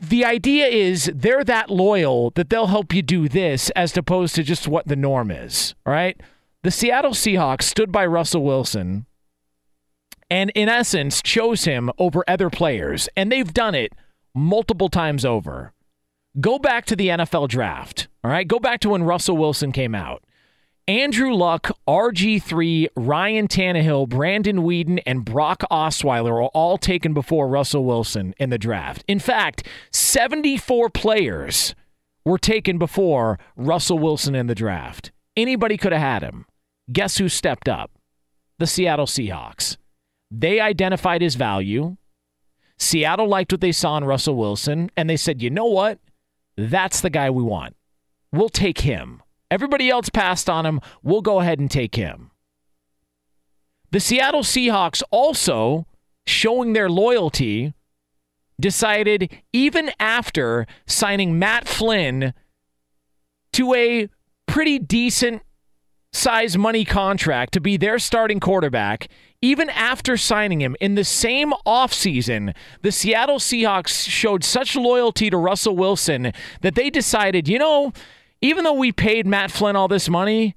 [0.00, 4.42] the idea is they're that loyal that they'll help you do this as opposed to
[4.42, 5.74] just what the norm is.
[5.86, 6.20] Right.
[6.66, 9.06] The Seattle Seahawks stood by Russell Wilson
[10.28, 13.92] and, in essence, chose him over other players, and they've done it
[14.34, 15.72] multiple times over.
[16.40, 18.48] Go back to the NFL draft, all right?
[18.48, 20.24] Go back to when Russell Wilson came out.
[20.88, 27.84] Andrew Luck, RG3, Ryan Tannehill, Brandon Weeden, and Brock Osweiler were all taken before Russell
[27.84, 29.04] Wilson in the draft.
[29.06, 31.76] In fact, 74 players
[32.24, 35.12] were taken before Russell Wilson in the draft.
[35.36, 36.44] Anybody could have had him.
[36.92, 37.90] Guess who stepped up?
[38.58, 39.76] The Seattle Seahawks.
[40.30, 41.96] They identified his value.
[42.78, 45.98] Seattle liked what they saw in Russell Wilson, and they said, you know what?
[46.56, 47.76] That's the guy we want.
[48.32, 49.22] We'll take him.
[49.50, 50.80] Everybody else passed on him.
[51.02, 52.30] We'll go ahead and take him.
[53.92, 55.86] The Seattle Seahawks also,
[56.26, 57.72] showing their loyalty,
[58.60, 62.34] decided even after signing Matt Flynn
[63.52, 64.08] to a
[64.46, 65.42] pretty decent
[66.12, 69.08] size money contract to be their starting quarterback,
[69.42, 75.36] even after signing him in the same offseason, the Seattle Seahawks showed such loyalty to
[75.36, 76.32] Russell Wilson
[76.62, 77.92] that they decided, you know,
[78.40, 80.54] even though we paid Matt Flynn all this money,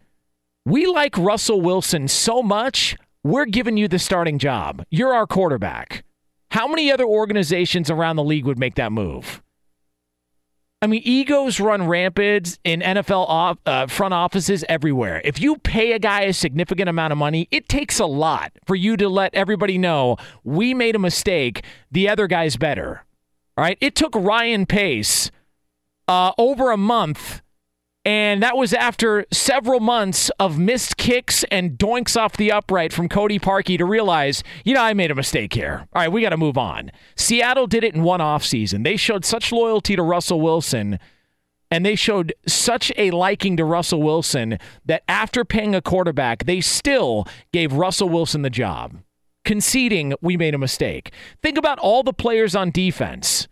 [0.65, 4.85] we like Russell Wilson so much, we're giving you the starting job.
[4.89, 6.03] You're our quarterback.
[6.51, 9.41] How many other organizations around the league would make that move?
[10.81, 15.21] I mean, egos run rampant in NFL off, uh, front offices everywhere.
[15.25, 18.75] If you pay a guy a significant amount of money, it takes a lot for
[18.75, 20.15] you to let everybody know
[20.45, 21.65] we made a mistake.
[21.91, 23.03] The other guy's better.
[23.57, 23.77] All right.
[23.81, 25.31] It took Ryan Pace
[26.07, 27.41] uh, over a month
[28.05, 33.09] and that was after several months of missed kicks and doinks off the upright from
[33.09, 35.87] Cody Parkey to realize, you know, I made a mistake here.
[35.93, 36.91] All right, we got to move on.
[37.15, 38.83] Seattle did it in one offseason.
[38.85, 40.97] They showed such loyalty to Russell Wilson
[41.71, 46.61] and they showed such a liking to Russell Wilson that after paying a quarterback, they
[46.61, 48.95] still gave Russell Wilson the job,
[49.45, 51.11] conceding we made a mistake.
[51.43, 53.48] Think about all the players on defense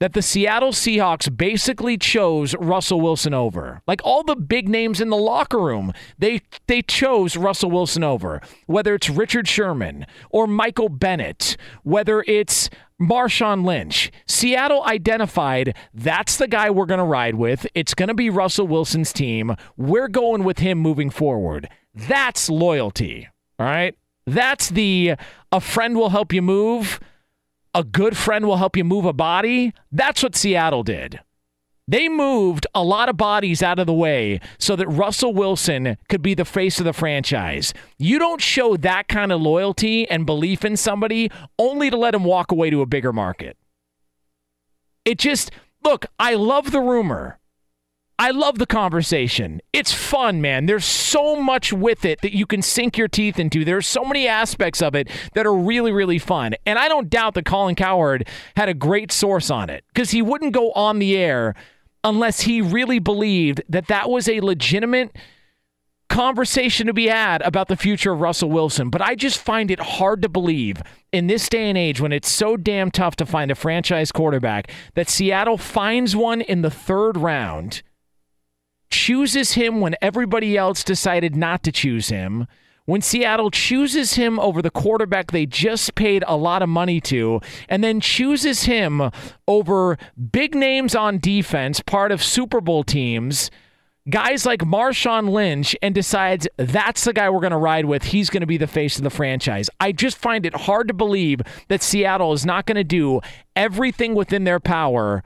[0.00, 3.82] that the Seattle Seahawks basically chose Russell Wilson over.
[3.86, 8.40] Like all the big names in the locker room, they they chose Russell Wilson over.
[8.66, 12.70] Whether it's Richard Sherman or Michael Bennett, whether it's
[13.00, 17.66] Marshawn Lynch, Seattle identified that's the guy we're going to ride with.
[17.74, 19.54] It's going to be Russell Wilson's team.
[19.76, 21.68] We're going with him moving forward.
[21.94, 23.28] That's loyalty.
[23.58, 23.94] All right?
[24.26, 25.14] That's the
[25.52, 27.00] a friend will help you move
[27.74, 29.72] a good friend will help you move a body.
[29.92, 31.20] That's what Seattle did.
[31.90, 36.22] They moved a lot of bodies out of the way so that Russell Wilson could
[36.22, 37.74] be the face of the franchise.
[37.98, 42.22] You don't show that kind of loyalty and belief in somebody only to let him
[42.22, 43.56] walk away to a bigger market.
[45.04, 45.50] It just
[45.82, 47.39] look, I love the rumor.
[48.20, 49.62] I love the conversation.
[49.72, 50.66] It's fun, man.
[50.66, 53.64] There's so much with it that you can sink your teeth into.
[53.64, 56.54] There's so many aspects of it that are really, really fun.
[56.66, 60.20] And I don't doubt that Colin Cowherd had a great source on it because he
[60.20, 61.54] wouldn't go on the air
[62.04, 65.16] unless he really believed that that was a legitimate
[66.10, 68.90] conversation to be had about the future of Russell Wilson.
[68.90, 72.30] But I just find it hard to believe in this day and age when it's
[72.30, 77.16] so damn tough to find a franchise quarterback that Seattle finds one in the third
[77.16, 77.80] round
[78.90, 82.46] chooses him when everybody else decided not to choose him.
[82.86, 87.40] When Seattle chooses him over the quarterback they just paid a lot of money to,
[87.68, 89.10] and then chooses him
[89.46, 89.96] over
[90.32, 93.50] big names on defense, part of Super Bowl teams,
[94.08, 98.02] guys like Marshawn Lynch, and decides that's the guy we're going to ride with.
[98.02, 99.70] He's going to be the face of the franchise.
[99.78, 103.20] I just find it hard to believe that Seattle is not going to do
[103.54, 105.22] everything within their power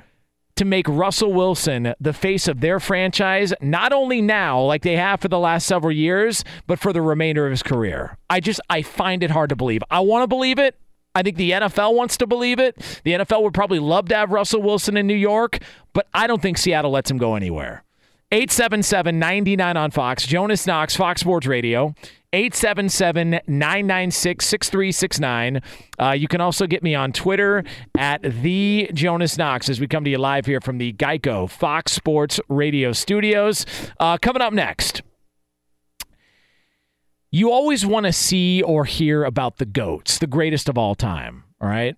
[0.56, 5.20] to make Russell Wilson the face of their franchise, not only now, like they have
[5.20, 8.16] for the last several years, but for the remainder of his career.
[8.30, 9.82] I just, I find it hard to believe.
[9.90, 10.76] I want to believe it.
[11.16, 12.76] I think the NFL wants to believe it.
[13.04, 15.60] The NFL would probably love to have Russell Wilson in New York,
[15.92, 17.84] but I don't think Seattle lets him go anywhere.
[18.32, 20.26] 877 99 on Fox.
[20.26, 21.94] Jonas Knox, Fox Sports Radio.
[22.34, 25.60] 877 996 6369.
[26.00, 27.62] Uh, You can also get me on Twitter
[27.96, 31.92] at the Jonas Knox as we come to you live here from the Geico Fox
[31.92, 33.64] Sports Radio studios.
[34.00, 35.02] Uh, coming up next.
[37.30, 41.44] You always want to see or hear about the GOATs, the greatest of all time.
[41.60, 41.96] All right.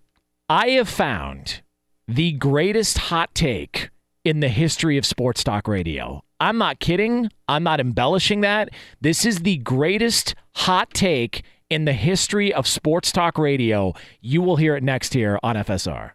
[0.50, 1.62] I have found
[2.06, 3.88] the greatest hot take
[4.22, 6.22] in the history of sports talk radio.
[6.40, 7.30] I'm not kidding.
[7.48, 8.70] I'm not embellishing that.
[9.00, 13.94] This is the greatest hot take in the history of sports talk radio.
[14.20, 16.12] You will hear it next here on FSR.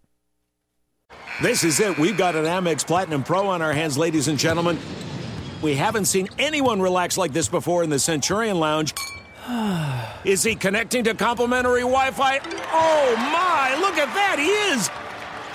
[1.42, 1.98] This is it.
[1.98, 4.78] We've got an Amex Platinum Pro on our hands, ladies and gentlemen.
[5.62, 8.94] We haven't seen anyone relax like this before in the Centurion Lounge.
[10.24, 12.40] Is he connecting to complimentary Wi Fi?
[12.72, 15.11] Oh my, look at that, he is!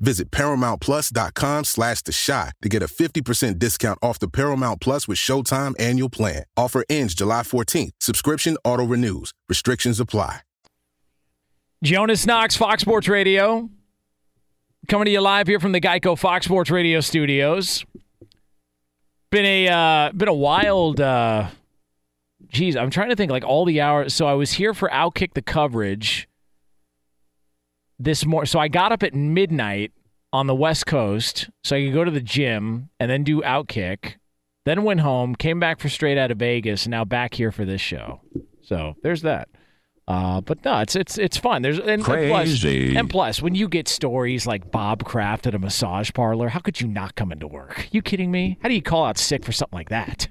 [0.00, 5.18] Visit ParamountPlus.com slash The Chi to get a 50% discount off the Paramount Plus with
[5.18, 6.44] Showtime annual plan.
[6.56, 7.90] Offer ends July 14th.
[8.00, 9.32] Subscription auto-renews.
[9.48, 10.40] Restrictions apply.
[11.82, 13.68] Jonas Knox, Fox Sports Radio.
[14.88, 17.84] Coming to you live here from the Geico Fox Sports Radio studios.
[19.30, 21.48] Been a uh, been a wild uh
[22.52, 24.14] geez, I'm trying to think like all the hours.
[24.14, 26.28] So I was here for Outkick the coverage
[27.98, 28.46] this morning.
[28.46, 29.92] So I got up at midnight
[30.32, 34.14] on the West Coast so I could go to the gym and then do Outkick.
[34.64, 37.64] Then went home, came back for straight out of Vegas, and now back here for
[37.64, 38.20] this show.
[38.62, 39.48] So there's that.
[40.08, 41.62] Uh, but no, it's it's it's fun.
[41.62, 42.96] There's and, and plus, Crazy.
[42.96, 46.80] and plus, when you get stories like Bob Kraft at a massage parlor, how could
[46.80, 47.88] you not come into work?
[47.92, 48.58] You kidding me?
[48.62, 50.28] How do you call out sick for something like that?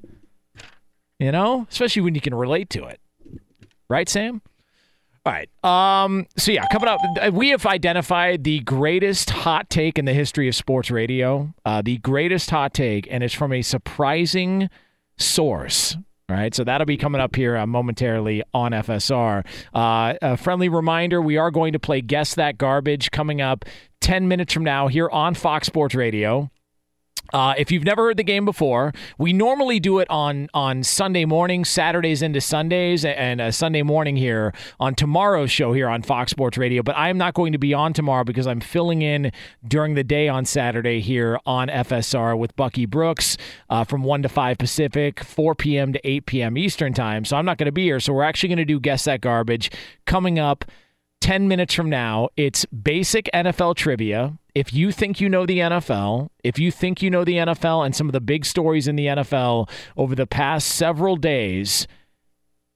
[1.20, 3.00] You know, especially when you can relate to it,
[3.90, 4.42] right, Sam?
[5.26, 5.50] All right.
[5.64, 6.26] Um.
[6.36, 7.00] So yeah, coming up,
[7.34, 11.54] we have identified the greatest hot take in the history of sports radio.
[11.64, 14.70] Uh, the greatest hot take, and it's from a surprising
[15.18, 15.96] source.
[16.30, 19.46] All right, so that'll be coming up here uh, momentarily on FSR.
[19.74, 23.66] Uh, a friendly reminder we are going to play Guess That Garbage coming up
[24.00, 26.50] 10 minutes from now here on Fox Sports Radio.
[27.34, 31.26] Uh, if you've never heard the game before, we normally do it on on Sunday
[31.26, 36.32] morning, Saturdays into Sundays, and a Sunday morning here on tomorrow's show here on Fox
[36.32, 36.84] Sports Radio.
[36.84, 39.32] But I am not going to be on tomorrow because I'm filling in
[39.68, 43.38] during the day on Saturday here on FSR with Bucky Brooks
[43.70, 45.94] uh, from one to five Pacific, 4 p.m.
[45.94, 46.58] to 8 p.m.
[46.58, 47.26] Eastern time.
[47.26, 48.00] So I'm not going to be here.
[48.00, 49.72] So we're actually going to do guess that garbage
[50.06, 50.66] coming up
[51.22, 52.30] 10 minutes from now.
[52.36, 57.10] It's basic NFL trivia if you think you know the NFL, if you think you
[57.10, 60.68] know the NFL and some of the big stories in the NFL over the past
[60.68, 61.88] several days,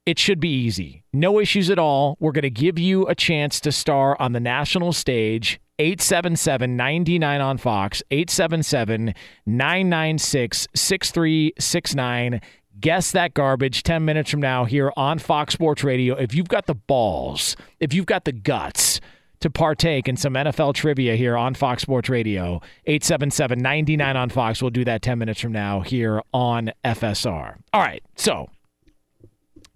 [0.05, 1.03] it should be easy.
[1.11, 2.17] No issues at all.
[2.19, 5.59] We're going to give you a chance to star on the national stage.
[5.77, 9.13] 877 99 on Fox, 877
[9.45, 12.41] 996 6369.
[12.79, 16.15] Guess that garbage 10 minutes from now here on Fox Sports Radio.
[16.15, 18.99] If you've got the balls, if you've got the guts,
[19.41, 22.61] to partake in some NFL trivia here on Fox Sports Radio.
[22.87, 24.59] 877 99 on Fox.
[24.59, 27.57] We'll do that 10 minutes from now here on FSR.
[27.71, 28.01] All right.
[28.15, 28.49] So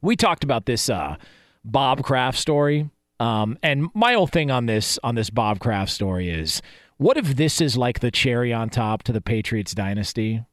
[0.01, 1.17] we talked about this uh,
[1.63, 2.89] Bob Kraft story.
[3.19, 6.61] Um, and my whole thing on this on this Bob Kraft story is
[6.97, 10.43] what if this is like the cherry on top to the Patriots dynasty?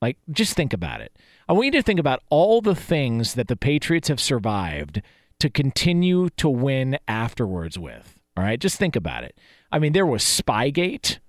[0.00, 1.12] Like, just think about it.
[1.48, 5.00] I want you to think about all the things that the Patriots have survived
[5.40, 8.20] to continue to win afterwards with.
[8.36, 9.38] All right, just think about it.
[9.72, 11.20] I mean, there was Spygate,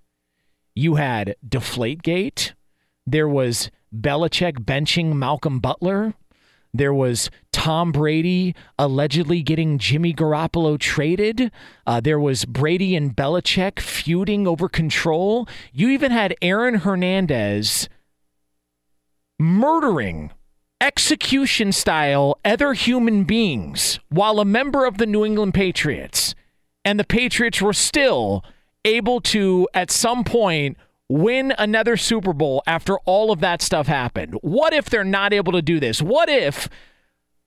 [0.76, 2.51] you had Deflategate,
[3.07, 6.13] there was Belichick benching Malcolm Butler.
[6.74, 11.51] There was Tom Brady allegedly getting Jimmy Garoppolo traded.
[11.88, 15.47] Uh, there was Brady and Belichick feuding over control.
[15.74, 17.89] You even had Aaron Hernandez
[19.39, 20.31] murdering
[20.81, 26.35] execution style other human beings while a member of the New England Patriots
[26.85, 28.43] and the Patriots were still
[28.85, 30.77] able to, at some point,
[31.09, 34.35] win another Super Bowl after all of that stuff happened?
[34.41, 36.01] What if they're not able to do this?
[36.01, 36.69] What if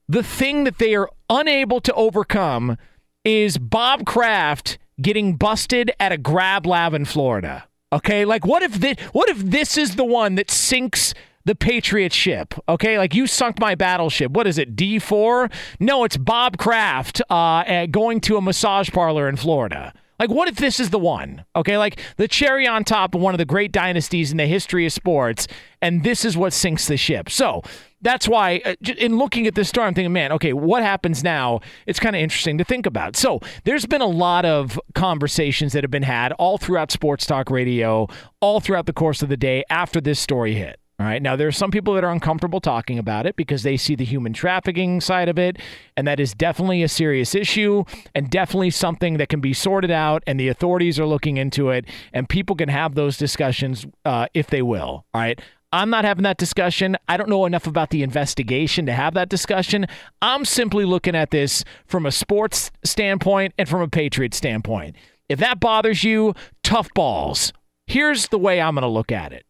[0.09, 2.77] the thing that they are unable to overcome
[3.25, 7.65] is Bob Kraft getting busted at a grab lab in Florida?
[7.93, 11.15] Okay, like what if this, what if this is the one that sinks
[11.45, 12.55] the Patriot ship.
[12.69, 14.33] Okay, like you sunk my battleship.
[14.33, 15.53] What is it, D4?
[15.81, 19.93] No, it's Bob Kraft uh, going to a massage parlor in Florida.
[20.19, 21.45] Like, what if this is the one?
[21.57, 24.87] Okay, like the cherry on top of one of the great dynasties in the history
[24.87, 25.49] of sports,
[25.81, 27.29] and this is what sinks the ship.
[27.29, 27.63] So
[28.03, 31.61] that's why, uh, in looking at this story, I'm thinking, man, okay, what happens now?
[31.87, 33.17] It's kind of interesting to think about.
[33.17, 37.51] So there's been a lot of conversations that have been had all throughout sports talk
[37.51, 38.07] radio,
[38.41, 40.79] all throughout the course of the day after this story hit.
[41.03, 41.21] All right.
[41.21, 44.05] Now, there are some people that are uncomfortable talking about it because they see the
[44.05, 45.59] human trafficking side of it.
[45.97, 47.83] And that is definitely a serious issue
[48.15, 50.23] and definitely something that can be sorted out.
[50.29, 51.87] And the authorities are looking into it.
[52.13, 55.05] And people can have those discussions uh, if they will.
[55.13, 55.41] All right.
[55.73, 56.97] I'm not having that discussion.
[57.09, 59.87] I don't know enough about the investigation to have that discussion.
[60.21, 64.95] I'm simply looking at this from a sports standpoint and from a Patriot standpoint.
[65.29, 67.53] If that bothers you, tough balls.
[67.89, 69.45] Here's the way I'm going to look at it.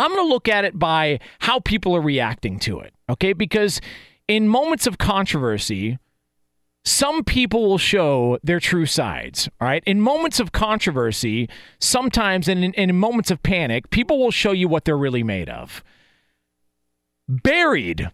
[0.00, 3.32] I'm going to look at it by how people are reacting to it, okay?
[3.32, 3.80] Because
[4.28, 5.98] in moments of controversy,
[6.84, 9.82] some people will show their true sides, all right?
[9.86, 11.48] In moments of controversy,
[11.78, 15.50] sometimes, and in, in moments of panic, people will show you what they're really made
[15.50, 15.84] of.
[17.28, 18.10] Buried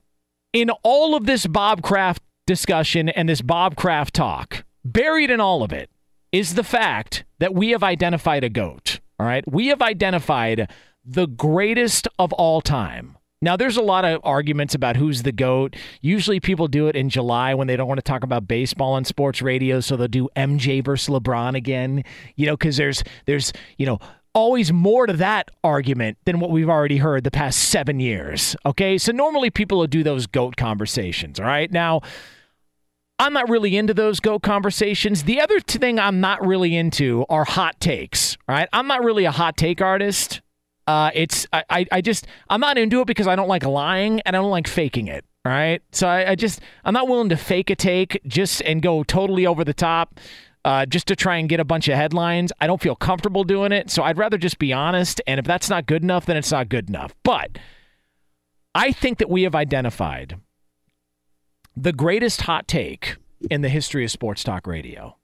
[0.53, 5.63] in all of this Bob Kraft discussion and this Bob Kraft talk, buried in all
[5.63, 5.91] of it,
[6.33, 9.45] is the fact that we have identified a goat, all right?
[9.51, 10.69] We have identified
[11.07, 13.17] the greatest of all time.
[13.43, 15.77] Now, there's a lot of arguments about who's the GOAT.
[16.01, 19.05] Usually people do it in July when they don't want to talk about baseball on
[19.05, 22.03] sports radio, so they'll do MJ versus LeBron again,
[22.35, 23.99] you know, because there's, there's, you know,
[24.33, 28.57] always more to that argument than what we've already heard the past seven years.
[28.65, 28.99] Okay.
[28.99, 31.39] So normally people will do those GOAT conversations.
[31.39, 31.71] All right.
[31.71, 32.01] Now,
[33.19, 35.25] I'm not really into those GOAT conversations.
[35.25, 38.37] The other thing I'm not really into are hot takes.
[38.49, 38.69] Right.
[38.73, 40.41] I'm not really a hot take artist.
[40.87, 44.37] Uh, it's I, I just I'm not into it because I don't like lying and
[44.37, 45.25] I don't like faking it.
[45.45, 45.83] Right.
[45.93, 49.47] So I, I just I'm not willing to fake a take just and go totally
[49.47, 50.19] over the top.
[50.65, 52.53] Uh, just to try and get a bunch of headlines.
[52.61, 55.21] I don't feel comfortable doing it, so I'd rather just be honest.
[55.25, 57.15] And if that's not good enough, then it's not good enough.
[57.23, 57.59] But
[58.75, 60.41] I think that we have identified
[61.77, 63.15] the greatest hot take
[63.49, 65.17] in the history of sports talk radio.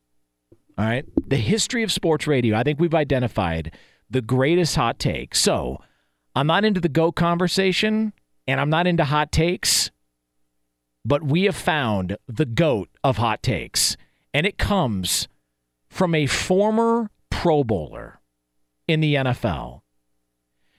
[0.79, 1.05] All right.
[1.27, 3.73] The history of sports radio, I think we've identified
[4.13, 5.35] the greatest hot take.
[5.35, 5.81] So
[6.35, 8.13] I'm not into the GOAT conversation.
[8.47, 9.91] and I'm not into hot takes,
[11.05, 13.97] but we have found the goat of hot takes,
[14.35, 15.29] and it comes
[15.89, 18.21] from a former Pro Bowler
[18.89, 19.83] in the NFL.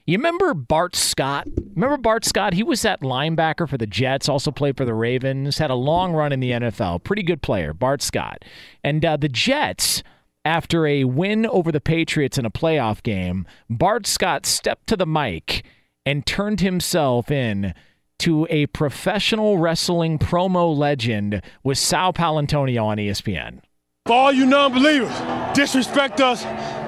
[0.05, 1.47] You remember Bart Scott?
[1.75, 2.53] Remember Bart Scott?
[2.53, 6.11] He was that linebacker for the Jets, also played for the Ravens, had a long
[6.11, 7.03] run in the NFL.
[7.05, 8.43] Pretty good player, Bart Scott.
[8.83, 10.03] And uh, the Jets,
[10.45, 15.05] after a win over the Patriots in a playoff game, Bart Scott stepped to the
[15.05, 15.63] mic
[16.05, 17.73] and turned himself in
[18.19, 23.61] to a professional wrestling promo legend with Sal Paolantonio on ESPN.
[24.05, 25.13] For all you non-believers,
[25.55, 26.43] disrespect us,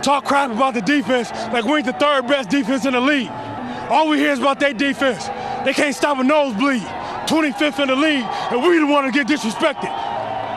[0.05, 3.29] talk crap about the defense like we ain't the third best defense in the league.
[3.89, 5.27] All we hear is about their defense.
[5.65, 6.81] They can't stop a nosebleed.
[7.25, 9.89] 25th in the league, and we the one to get disrespected.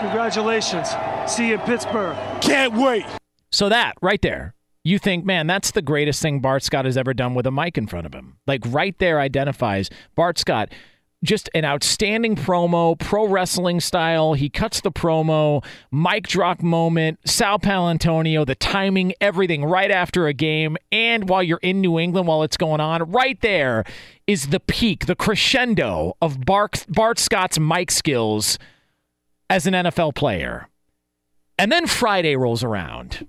[0.00, 0.88] Congratulations.
[1.28, 2.16] See you in Pittsburgh.
[2.40, 3.04] Can't wait.
[3.52, 7.12] So that right there, you think, man, that's the greatest thing Bart Scott has ever
[7.12, 8.38] done with a mic in front of him.
[8.46, 10.72] Like right there identifies Bart Scott.
[11.22, 14.34] Just an outstanding promo, pro wrestling style.
[14.34, 20.32] He cuts the promo, mic drop moment, Sal Paolantonio, the timing, everything right after a
[20.32, 20.76] game.
[20.92, 23.84] And while you're in New England while it's going on, right there
[24.26, 28.58] is the peak, the crescendo of Bart, Bart Scott's mic skills
[29.50, 30.68] as an NFL player.
[31.58, 33.26] And then Friday rolls around,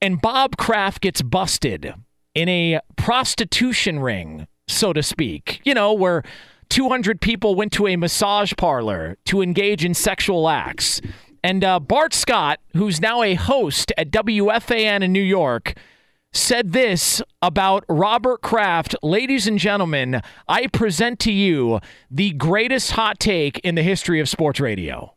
[0.00, 1.92] and Bob Kraft gets busted
[2.34, 5.60] in a prostitution ring, so to speak.
[5.64, 6.22] You know, where
[6.68, 11.00] 200 people went to a massage parlor to engage in sexual acts.
[11.42, 15.74] And uh, Bart Scott, who's now a host at WFAN in New York,
[16.32, 18.94] said this about Robert Kraft.
[19.02, 24.28] Ladies and gentlemen, I present to you the greatest hot take in the history of
[24.28, 25.15] sports radio.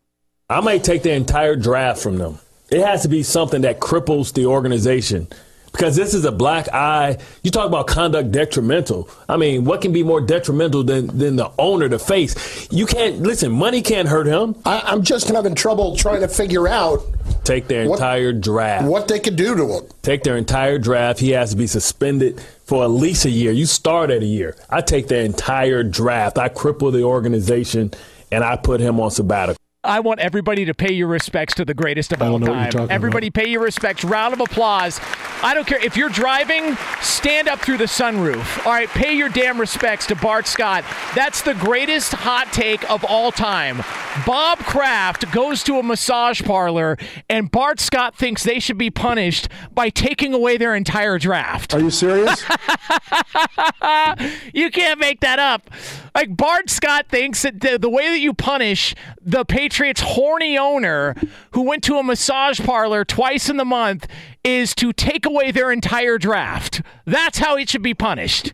[0.50, 2.40] I might take the entire draft from them.
[2.72, 5.28] It has to be something that cripples the organization.
[5.72, 7.20] Because this is a black eye.
[7.44, 9.08] You talk about conduct detrimental.
[9.30, 12.68] I mean, what can be more detrimental than, than the owner, to face?
[12.72, 14.56] You can't, listen, money can't hurt him.
[14.66, 17.02] I, I'm just having trouble trying to figure out
[17.44, 18.86] Take their What- entire draft.
[18.86, 19.84] what they could do to him.
[20.02, 21.20] Take their entire draft.
[21.20, 23.52] He has to be suspended for at least a year.
[23.52, 24.56] You start at a year.
[24.72, 26.40] I take their entire draft.
[26.40, 27.92] I cripple the organization
[28.32, 29.58] and I put him on sabbatical.
[29.84, 32.74] I want everybody to pay your respects to the greatest of all don't know what
[32.74, 32.88] you're time.
[32.92, 34.04] Everybody pay your respects.
[34.04, 35.00] Round of applause.
[35.42, 35.84] I don't care.
[35.84, 38.66] If you're driving, stand up through the sunroof.
[38.66, 40.84] All right, pay your damn respects to Bart Scott.
[41.16, 43.82] That's the greatest hot take of all time.
[44.26, 46.98] Bob Kraft goes to a massage parlor,
[47.30, 51.74] and Bart Scott thinks they should be punished by taking away their entire draft.
[51.74, 52.44] Are you serious?
[54.54, 55.70] you can't make that up.
[56.14, 61.16] Like Bart Scott thinks that the, the way that you punish the Patriots' horny owner
[61.52, 64.06] who went to a massage parlor twice in the month
[64.44, 66.82] is to take away their entire draft.
[67.06, 68.54] That's how it should be punished.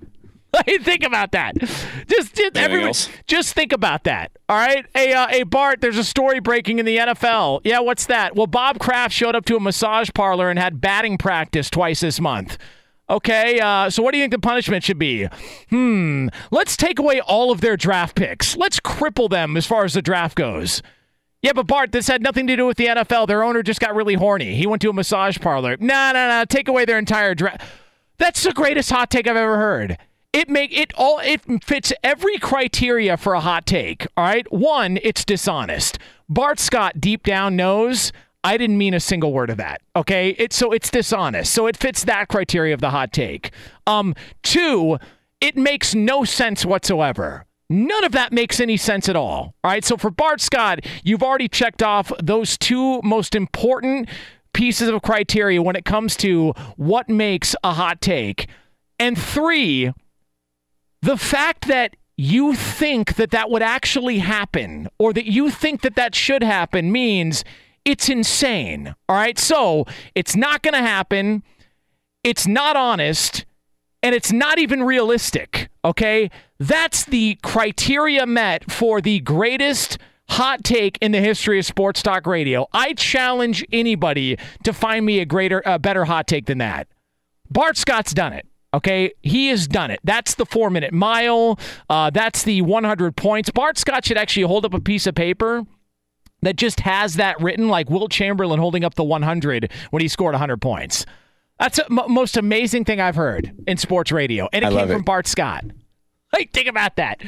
[0.81, 1.57] Think about that.
[1.57, 3.09] Just, just everyone, else?
[3.27, 4.31] just think about that.
[4.47, 5.81] All right, hey, uh, hey, Bart.
[5.81, 7.61] There's a story breaking in the NFL.
[7.65, 8.35] Yeah, what's that?
[8.35, 12.21] Well, Bob Kraft showed up to a massage parlor and had batting practice twice this
[12.21, 12.57] month.
[13.09, 15.27] Okay, uh, so what do you think the punishment should be?
[15.69, 18.55] Hmm, let's take away all of their draft picks.
[18.55, 20.81] Let's cripple them as far as the draft goes.
[21.45, 23.27] Yeah, but Bart, this had nothing to do with the NFL.
[23.27, 24.55] Their owner just got really horny.
[24.55, 25.77] He went to a massage parlor.
[25.79, 26.43] No, no, no.
[26.43, 27.61] Take away their entire draft.
[28.17, 29.99] That's the greatest hot take I've ever heard.
[30.33, 34.07] It make it all it fits every criteria for a hot take.
[34.17, 34.51] All right.
[34.51, 35.99] One, it's dishonest.
[36.27, 38.11] Bart Scott deep down knows
[38.43, 39.83] I didn't mean a single word of that.
[39.95, 40.29] Okay.
[40.39, 41.53] It so it's dishonest.
[41.53, 43.51] So it fits that criteria of the hot take.
[43.85, 44.97] Um, two,
[45.41, 47.45] it makes no sense whatsoever.
[47.69, 49.55] None of that makes any sense at all.
[49.63, 49.83] All right.
[49.83, 54.07] So for Bart Scott, you've already checked off those two most important
[54.53, 58.47] pieces of criteria when it comes to what makes a hot take.
[58.99, 59.91] And three,
[61.01, 65.95] the fact that you think that that would actually happen or that you think that
[65.95, 67.43] that should happen means
[67.83, 68.95] it's insane.
[69.09, 69.37] All right.
[69.37, 71.43] So it's not going to happen.
[72.23, 73.45] It's not honest
[74.01, 75.69] and it's not even realistic.
[75.83, 76.29] Okay.
[76.59, 79.97] That's the criteria met for the greatest
[80.29, 82.67] hot take in the history of sports talk radio.
[82.73, 86.87] I challenge anybody to find me a greater, a better hot take than that.
[87.49, 88.47] Bart Scott's done it.
[88.73, 89.99] Okay, he has done it.
[90.03, 91.57] That's the four minute mile.
[91.89, 93.49] Uh, that's the 100 points.
[93.49, 95.63] Bart Scott should actually hold up a piece of paper
[96.41, 100.33] that just has that written, like Wilt Chamberlain holding up the 100 when he scored
[100.33, 101.05] 100 points.
[101.59, 104.87] That's the m- most amazing thing I've heard in sports radio, and it I came
[104.89, 105.03] from.
[105.03, 105.63] Bart Scott.
[106.35, 107.21] Like, think about that.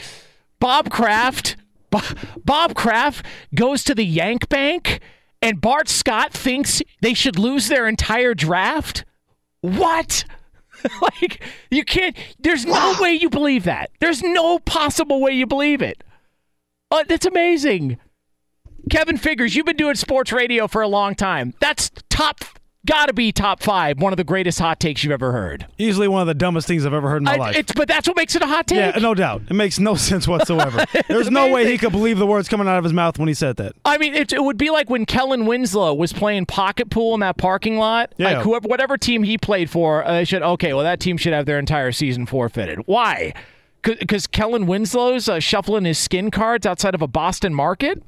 [0.59, 1.55] Bob Kraft,
[1.89, 2.01] Bo-
[2.43, 3.25] Bob Kraft
[3.55, 4.99] goes to the Yank Bank,
[5.41, 9.05] and Bart Scott thinks they should lose their entire draft.
[9.61, 10.25] What?
[11.01, 12.17] like you can't.
[12.37, 13.91] There's no way you believe that.
[14.01, 16.03] There's no possible way you believe it.
[16.91, 17.97] Uh, that's amazing.
[18.89, 21.53] Kevin Figures, you've been doing sports radio for a long time.
[21.61, 22.43] That's top,
[22.85, 23.99] gotta be top five.
[23.99, 25.67] One of the greatest hot takes you've ever heard.
[25.77, 27.55] Easily one of the dumbest things I've ever heard in my I- life.
[27.57, 28.77] it's, but that's what makes it a hot take.
[28.77, 29.41] yeah, no doubt.
[29.49, 30.85] It makes no sense whatsoever.
[31.07, 33.33] There's no way he could believe the words coming out of his mouth when he
[33.33, 33.73] said that.
[33.83, 37.19] I mean, it, it would be like when Kellen Winslow was playing pocket pool in
[37.21, 38.13] that parking lot.
[38.17, 38.33] Yeah.
[38.35, 40.73] Like whoever, whatever team he played for, uh, they should okay.
[40.73, 42.79] Well, that team should have their entire season forfeited.
[42.85, 43.33] Why?
[43.83, 48.01] Because Kellen Winslow's uh, shuffling his skin cards outside of a Boston market.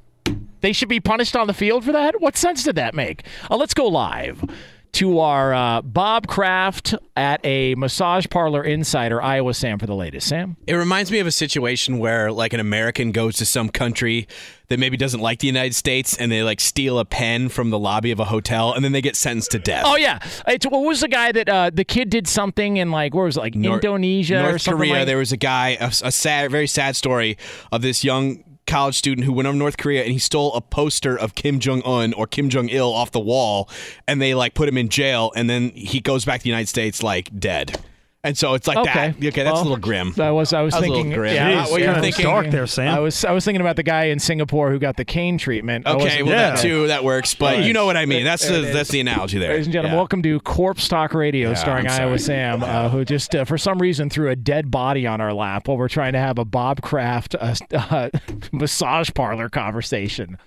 [0.62, 2.20] They should be punished on the field for that.
[2.22, 3.24] What sense did that make?
[3.50, 4.44] Uh, let's go live
[4.92, 10.28] to our uh, Bob Kraft at a massage parlor insider, Iowa Sam, for the latest.
[10.28, 10.58] Sam.
[10.66, 14.28] It reminds me of a situation where like an American goes to some country
[14.68, 17.80] that maybe doesn't like the United States and they like steal a pen from the
[17.80, 19.84] lobby of a hotel and then they get sentenced to death.
[19.86, 23.14] Oh yeah, it's what was the guy that uh, the kid did something in like
[23.14, 24.94] where was it like Nor- Indonesia North or something Korea.
[24.94, 27.38] like there was a guy, a, a sad, very sad story
[27.72, 31.18] of this young college student who went over North Korea and he stole a poster
[31.18, 33.68] of Kim Jong Un or Kim Jong Il off the wall,
[34.08, 36.70] and they like put him in jail, and then he goes back to the United
[36.70, 37.80] States like dead.
[38.22, 39.14] And so it's like Okay.
[39.18, 39.28] that.
[39.28, 40.14] Okay, that's Well, a little grim.
[40.20, 41.36] I was I was That was a thinking little grim.
[41.36, 42.02] yeah, Not what you're yeah.
[42.02, 42.26] thinking.
[42.26, 42.94] Dark there, Sam.
[42.94, 45.88] I was I was thinking about the guy in Singapore who got the cane treatment.
[45.88, 46.50] I Okay, wasn't- well Yeah.
[46.52, 47.64] that too that works, but Right.
[47.66, 48.26] you know what I mean.
[48.26, 48.74] That's it the, is.
[48.74, 49.52] that's the analogy there.
[49.52, 50.00] Ladies and gentlemen, Yeah.
[50.00, 52.20] welcome to Corpse Talk Radio, Yeah, starring Iowa.
[52.20, 55.70] Sam, uh, who just uh, for some reason threw a dead body on our lap
[55.70, 58.10] while we're trying to have a Bob Kraft uh, uh,
[58.52, 60.38] massage parlor conversation.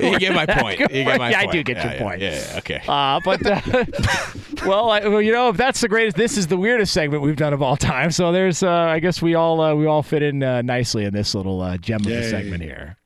[0.00, 0.78] You get my point.
[0.80, 2.20] You get my yeah, I do get Yeah, your yeah, point.
[2.22, 2.80] Yeah, yeah, okay.
[2.88, 3.60] Uh, but uh,
[4.66, 7.36] well, I, well, you know, if that's the greatest, this is the weirdest segment we've
[7.36, 8.10] done of all time.
[8.10, 11.12] So there's, uh, I guess we all uh, we all fit in uh, nicely in
[11.12, 12.96] this little uh, gem of a segment here.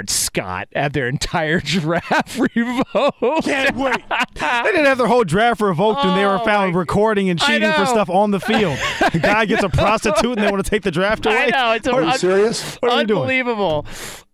[0.00, 3.44] Bart Scott at their entire draft revoked.
[3.44, 3.96] Can't wait.
[4.34, 7.70] They didn't have their whole draft revoked and they were Oh, found recording and cheating
[7.72, 8.78] for stuff on the field.
[9.12, 11.36] the guy gets a prostitute and they want to take the draft away.
[11.36, 12.76] I know it's Are you un- serious?
[12.76, 13.84] What are unbelievable.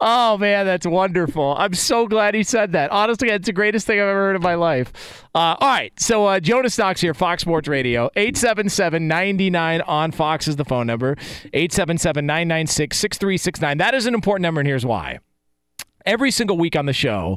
[0.00, 1.56] Oh man, that's wonderful.
[1.58, 2.92] I'm so glad he said that.
[2.92, 5.24] Honestly, it's the greatest thing I've ever heard in my life.
[5.34, 8.08] Uh, all right, so uh, Jonas Knox here, Fox Sports Radio.
[8.16, 11.16] 877-99 on Fox is the phone number.
[11.54, 13.78] 877-996-6369.
[13.78, 15.18] That is an important number, and here's why.
[16.06, 17.36] Every single week on the show,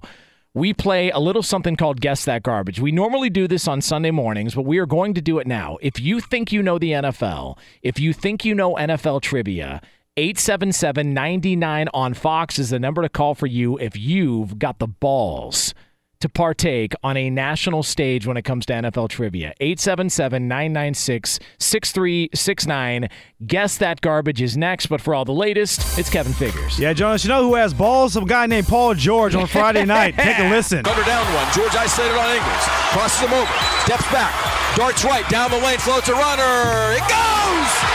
[0.54, 2.80] we play a little something called Guess That Garbage.
[2.80, 5.80] We normally do this on Sunday mornings, but we are going to do it now.
[5.82, 9.82] If you think you know the NFL, if you think you know NFL trivia,
[10.18, 14.88] 877 99 on Fox is the number to call for you if you've got the
[14.88, 15.74] balls
[16.22, 19.54] to partake on a national stage when it comes to NFL trivia.
[19.62, 23.10] 877 996 6369.
[23.48, 26.78] Guess That Garbage is next, but for all the latest, it's Kevin Figures.
[26.78, 28.14] Yeah, Jonas, you know who has balls?
[28.14, 30.16] Some guy named Paul George on Friday night.
[30.16, 30.80] Take a listen.
[30.86, 31.54] Under down one.
[31.54, 32.64] George isolated on Ingles.
[32.92, 33.52] Crosses him over.
[33.86, 34.36] Steps back.
[34.76, 35.28] Darts right.
[35.30, 35.80] Down the lane.
[35.80, 36.94] Floats a runner.
[36.94, 37.89] It goes!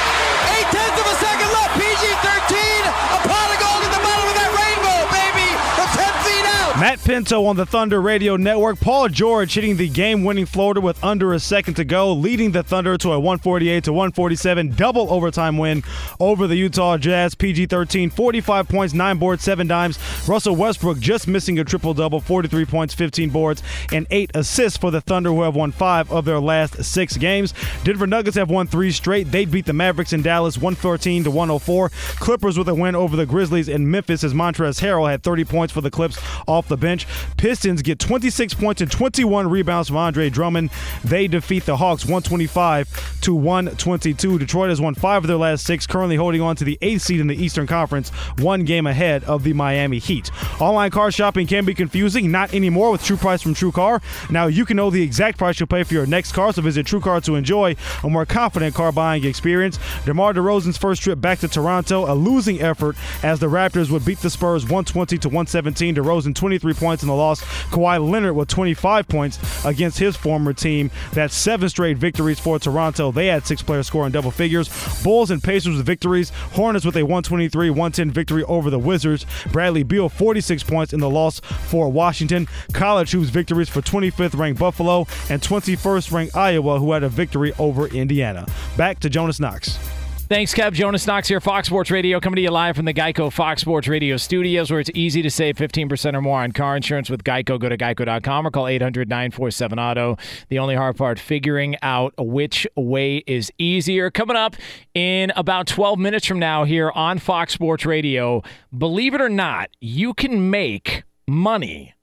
[6.85, 8.79] Matt Pinto on the Thunder Radio Network.
[8.79, 12.99] Paul George hitting the game-winning floater with under a second to go, leading the Thunder
[12.99, 15.83] to a 148 to 147 double overtime win
[16.21, 17.35] over the Utah Jazz.
[17.35, 19.99] PG-13, 45 points, 9 boards, 7 dimes.
[20.29, 25.01] Russell Westbrook just missing a triple-double, 43 points, 15 boards, and 8 assists for the
[25.01, 27.55] Thunder, who have won 5 of their last 6 games.
[27.85, 29.31] Denver Nuggets have won 3 straight.
[29.31, 31.89] They beat the Mavericks in Dallas 114 to 104.
[32.17, 35.73] Clippers with a win over the Grizzlies in Memphis as Montrezl Harrell had 30 points
[35.73, 37.07] for the Clips off the bench.
[37.37, 40.71] Pistons get 26 points and 21 rebounds from Andre Drummond.
[41.05, 44.39] They defeat the Hawks 125 to 122.
[44.39, 47.21] Detroit has won five of their last six, currently holding on to the eighth seed
[47.21, 50.31] in the Eastern Conference, one game ahead of the Miami Heat.
[50.61, 54.01] Online car shopping can be confusing, not anymore with True Price from True Car.
[54.31, 56.87] Now you can know the exact price you'll pay for your next car, so visit
[56.87, 59.79] True Car to enjoy a more confident car buying experience.
[60.05, 64.19] DeMar DeRozan's first trip back to Toronto, a losing effort as the Raptors would beat
[64.19, 65.95] the Spurs 120 to 117.
[65.95, 67.43] DeRozan 23 points in the loss.
[67.71, 70.91] Kawhi Leonard with 25 points against his former team.
[71.13, 73.13] That's seven straight victories for Toronto.
[73.13, 74.71] They had six players scoring double figures.
[75.03, 76.31] Bulls and Pacers with victories.
[76.53, 79.27] Hornets with a 123 110 victory over the Wizards.
[79.53, 82.49] Bradley Beal 46 points in the loss for Washington.
[82.73, 87.53] College Hoops victories for 25th ranked Buffalo and 21st ranked Iowa, who had a victory
[87.59, 88.47] over Indiana.
[88.77, 89.79] Back to Jonas Knox.
[90.27, 90.73] Thanks, Kev.
[90.73, 93.87] Jonas Knox here, Fox Sports Radio, coming to you live from the Geico Fox Sports
[93.87, 97.61] Radio studios, where it's easy to save 15% or more on car insurance with Geico.
[97.61, 100.17] Go to geico.com or call 800 947 Auto.
[100.49, 104.11] The only hard part, figuring out which way is easier.
[104.11, 104.57] Coming up
[104.95, 108.43] in about 12 minutes from now here on Fox Sports Radio,
[108.77, 111.94] believe it or not, you can make money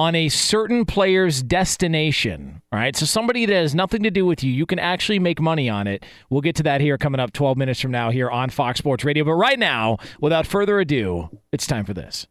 [0.00, 2.62] on a certain player's destination.
[2.72, 2.96] All right.
[2.96, 5.86] So somebody that has nothing to do with you, you can actually make money on
[5.86, 6.06] it.
[6.30, 9.04] We'll get to that here coming up 12 minutes from now here on Fox Sports
[9.04, 9.24] Radio.
[9.24, 12.26] But right now, without further ado, it's time for this.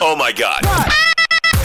[0.00, 0.62] Oh my God.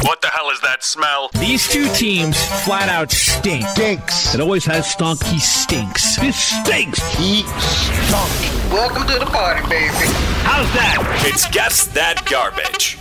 [0.01, 1.29] What the hell is that smell?
[1.39, 3.67] These two teams flat out stink.
[3.67, 4.33] Stinks.
[4.33, 5.23] It always has stunk.
[5.25, 6.17] He stinks.
[6.17, 6.99] This stinks.
[7.17, 8.31] He stunk.
[8.73, 9.93] Welcome to the party, baby.
[10.41, 11.21] How's that?
[11.25, 12.97] It's Guess That Garbage.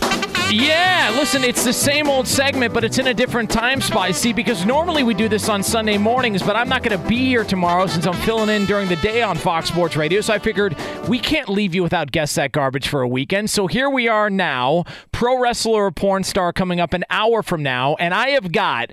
[0.51, 4.13] Yeah, listen, it's the same old segment, but it's in a different time spot.
[4.15, 7.17] See, because normally we do this on Sunday mornings, but I'm not going to be
[7.17, 10.21] here tomorrow since I'm filling in during the day on Fox Sports Radio.
[10.21, 10.77] So I figured
[11.09, 13.49] we can't leave you without Guess That Garbage for a weekend.
[13.49, 17.61] So here we are now, pro wrestler or porn star coming up an hour from
[17.63, 18.91] now, and I have got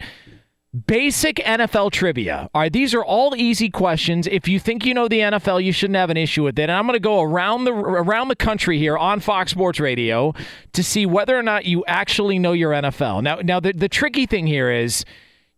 [0.86, 2.48] Basic NFL trivia.
[2.54, 4.26] All right, these are all easy questions.
[4.26, 6.62] If you think you know the NFL, you shouldn't have an issue with it.
[6.62, 10.32] And I'm going to go around the around the country here on Fox Sports Radio
[10.72, 13.22] to see whether or not you actually know your NFL.
[13.22, 15.04] Now, now the, the tricky thing here is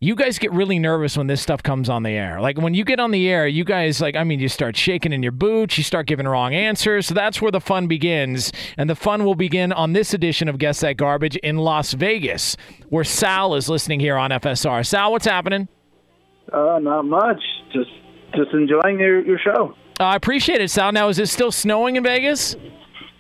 [0.01, 2.41] you guys get really nervous when this stuff comes on the air.
[2.41, 5.13] Like when you get on the air, you guys like I mean you start shaking
[5.13, 7.07] in your boots, you start giving wrong answers.
[7.07, 8.53] So that's where the fun begins.
[8.77, 12.57] And the fun will begin on this edition of Guess That Garbage in Las Vegas,
[12.89, 14.87] where Sal is listening here on FSR.
[14.87, 15.69] Sal, what's happening?
[16.53, 17.43] Uh, not much.
[17.73, 17.91] Just
[18.35, 19.75] just enjoying your, your show.
[20.01, 20.93] Uh, I appreciate it, Sal.
[20.93, 22.57] Now is it still snowing in Vegas?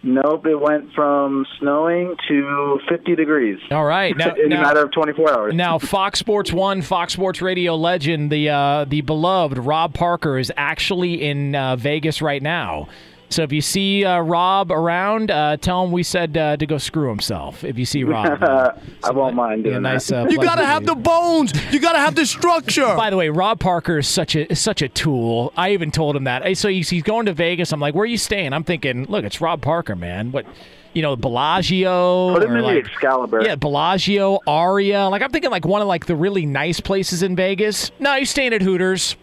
[0.05, 3.59] Nope, it went from snowing to 50 degrees.
[3.71, 5.55] All right, now, in now- a matter of 24 hours.
[5.55, 10.53] Now, Fox Sports One, Fox Sports Radio legend, the uh, the beloved Rob Parker is
[10.57, 12.89] actually in uh, Vegas right now.
[13.35, 16.79] So if you see uh, Rob around, uh, tell him we said uh, to go
[16.79, 17.65] screw himself.
[17.65, 20.07] If you see Rob, I won't mind doing yeah, nice.
[20.07, 20.29] that.
[20.29, 21.53] Uh, You gotta have the bones.
[21.73, 22.95] You gotta have the structure.
[22.97, 25.53] By the way, Rob Parker is such a is such a tool.
[25.57, 26.57] I even told him that.
[26.57, 27.73] So he's, he's going to Vegas.
[27.73, 28.53] I'm like, where are you staying?
[28.53, 30.31] I'm thinking, look, it's Rob Parker, man.
[30.31, 30.47] What,
[30.93, 32.35] you know, Bellagio.
[32.35, 33.43] Put him or in the like- Excalibur.
[33.43, 35.09] Yeah, Bellagio, Aria.
[35.09, 37.91] Like I'm thinking, like one of like the really nice places in Vegas.
[37.99, 39.17] No, he's staying at Hooters.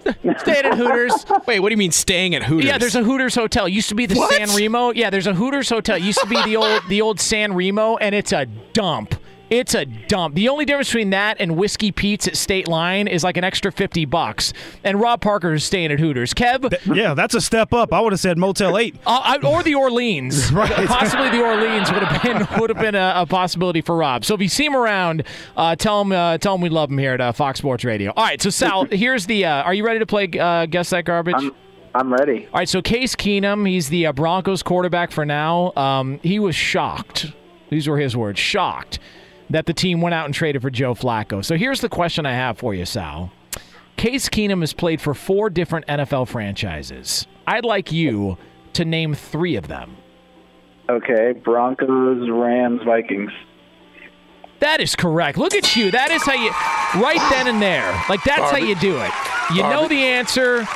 [0.38, 1.26] staying at Hooters.
[1.46, 2.66] Wait, what do you mean staying at Hooters?
[2.66, 3.68] Yeah, there's a Hooters hotel.
[3.68, 4.32] Used to be the What?
[4.34, 4.92] San Remo.
[4.92, 5.98] Yeah, there's a Hooters hotel.
[5.98, 9.14] Used to be the old the old San Remo, and it's a dump.
[9.50, 10.36] It's a dump.
[10.36, 13.72] The only difference between that and Whiskey Pete's at State Line is like an extra
[13.72, 14.52] fifty bucks.
[14.84, 16.32] And Rob Parker is staying at Hooters.
[16.34, 17.92] Kev, yeah, that's a step up.
[17.92, 18.94] I would have said Motel Eight.
[19.06, 20.52] uh, I- or the Orleans.
[20.60, 20.70] Right.
[20.86, 24.24] Possibly the Orleans would have been would have been a, a possibility for Rob.
[24.24, 25.24] So if you see him around,
[25.56, 28.12] uh, tell him uh, tell him we love him here at uh, Fox Sports Radio.
[28.16, 29.44] All right, so Sal, here's the.
[29.46, 31.34] Uh, are you ready to play uh, Guess That Garbage?
[31.36, 31.52] I'm,
[31.94, 32.46] I'm ready.
[32.52, 35.72] All right, so Case Keenum, he's the uh, Broncos quarterback for now.
[35.74, 37.32] Um, he was shocked.
[37.70, 38.98] These were his words shocked
[39.50, 41.44] that the team went out and traded for Joe Flacco.
[41.44, 43.32] So here's the question I have for you, Sal.
[43.96, 47.26] Case Keenum has played for four different NFL franchises.
[47.46, 48.38] I'd like you
[48.72, 49.96] to name three of them.
[50.88, 53.30] Okay, Broncos, Rams, Vikings.
[54.60, 55.38] That is correct.
[55.38, 55.90] Look at you.
[55.90, 56.50] That is how you,
[57.02, 57.92] right then and there.
[58.08, 59.10] Like, that's how you do it.
[59.54, 60.66] You know the answer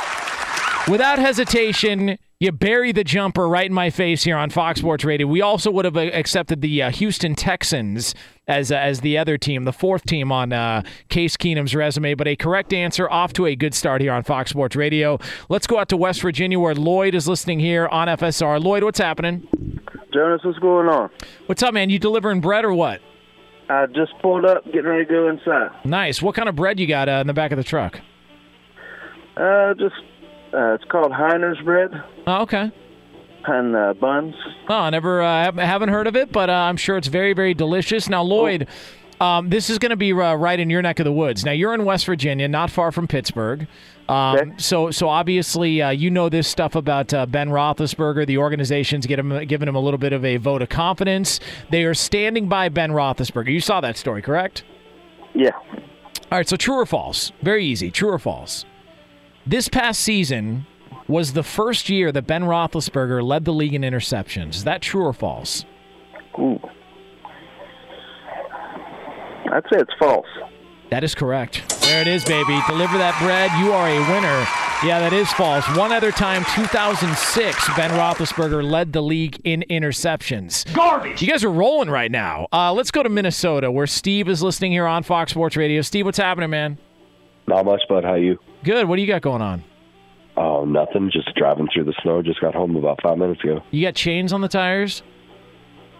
[0.89, 2.19] without hesitation.
[2.45, 5.27] You bury the jumper right in my face here on Fox Sports Radio.
[5.27, 8.15] We also would have uh, accepted the uh, Houston Texans
[8.47, 12.13] as uh, as the other team, the fourth team on uh, Case Keenum's resume.
[12.13, 15.19] But a correct answer, off to a good start here on Fox Sports Radio.
[15.49, 18.63] Let's go out to West Virginia, where Lloyd is listening here on FSR.
[18.63, 19.49] Lloyd, what's happening?
[20.13, 21.09] Jonas, what's going on?
[21.47, 21.89] What's up, man?
[21.89, 23.01] You delivering bread or what?
[23.71, 25.71] I just pulled up, getting ready to go inside.
[25.87, 26.21] Nice.
[26.21, 28.03] What kind of bread you got uh, in the back of the truck?
[29.35, 29.95] Uh, just
[30.55, 31.91] uh, it's called Heiner's bread
[32.27, 32.71] Oh, okay.
[33.47, 34.35] and uh, buns.
[34.69, 37.55] Oh, I never uh, haven't heard of it, but uh, I'm sure it's very, very
[37.55, 38.09] delicious.
[38.09, 38.69] Now, Lloyd,
[39.21, 41.45] um, this is going to be uh, right in your neck of the woods.
[41.45, 43.67] Now, you're in West Virginia, not far from Pittsburgh.
[44.09, 48.27] Um, So, so obviously, uh, you know this stuff about uh, Ben Roethlisberger.
[48.27, 51.41] The organization's get him, giving him a little bit of a vote of confidence.
[51.71, 53.51] They are standing by Ben Roethlisberger.
[53.53, 54.63] You saw that story, correct?
[55.35, 55.51] Yeah.
[56.31, 56.49] All right.
[56.49, 57.33] So, true or false?
[57.43, 57.91] Very easy.
[57.91, 58.65] True or false?
[59.47, 60.67] This past season
[61.07, 64.55] was the first year that Ben Roethlisberger led the league in interceptions.
[64.55, 65.65] Is that true or false?
[66.39, 66.59] Ooh.
[69.53, 70.27] I'd say it's false.
[70.91, 71.63] That is correct.
[71.83, 72.59] There it is, baby.
[72.67, 73.51] Deliver that bread.
[73.61, 74.47] You are a winner.
[74.83, 75.67] Yeah, that is false.
[75.77, 80.73] One other time, 2006, Ben Roethlisberger led the league in interceptions.
[80.75, 81.21] Garbage.
[81.21, 82.49] You guys are rolling right now.
[82.53, 85.83] Uh, let's go to Minnesota, where Steve is listening here on Fox Sports Radio.
[85.83, 86.79] Steve, what's happening, man?
[87.47, 88.05] Not much, bud.
[88.05, 88.39] How you?
[88.65, 88.89] Good.
[88.89, 89.63] What do you got going on?
[90.37, 91.11] Oh, nothing.
[91.13, 92.23] Just driving through the snow.
[92.23, 93.61] Just got home about five minutes ago.
[93.71, 95.03] You got chains on the tires?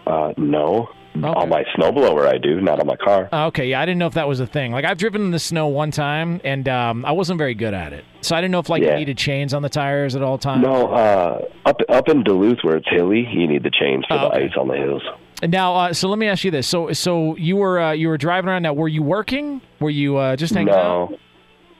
[0.05, 0.89] Uh, no.
[1.23, 2.59] On my snowblower, I do.
[2.59, 3.29] Not on my car.
[3.31, 4.73] Oh, Okay, yeah, I didn't know if that was a thing.
[4.73, 7.93] Like I've driven in the snow one time, and um, I wasn't very good at
[7.93, 8.03] it.
[8.19, 10.63] So I didn't know if like you needed chains on the tires at all times.
[10.63, 10.87] No.
[10.93, 14.25] Uh, up up in Duluth, where it's hilly, you need the chains for Oh, the
[14.35, 14.45] okay.
[14.47, 15.03] ice on the hills.
[15.41, 18.17] Now, uh, so let me ask you this: so, so you were uh, you were
[18.17, 18.63] driving around.
[18.63, 19.61] Now, were you working?
[19.79, 21.13] Were you uh, just hanging out?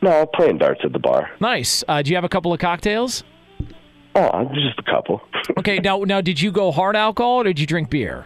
[0.06, 0.26] No.
[0.28, 1.30] Playing darts at the bar.
[1.40, 1.84] Nice.
[1.88, 3.24] Uh, do you have a couple of cocktails?
[4.16, 5.22] Oh, just a couple.
[5.60, 5.78] Okay.
[5.78, 8.26] now, now, did you go hard alcohol or did you drink beer?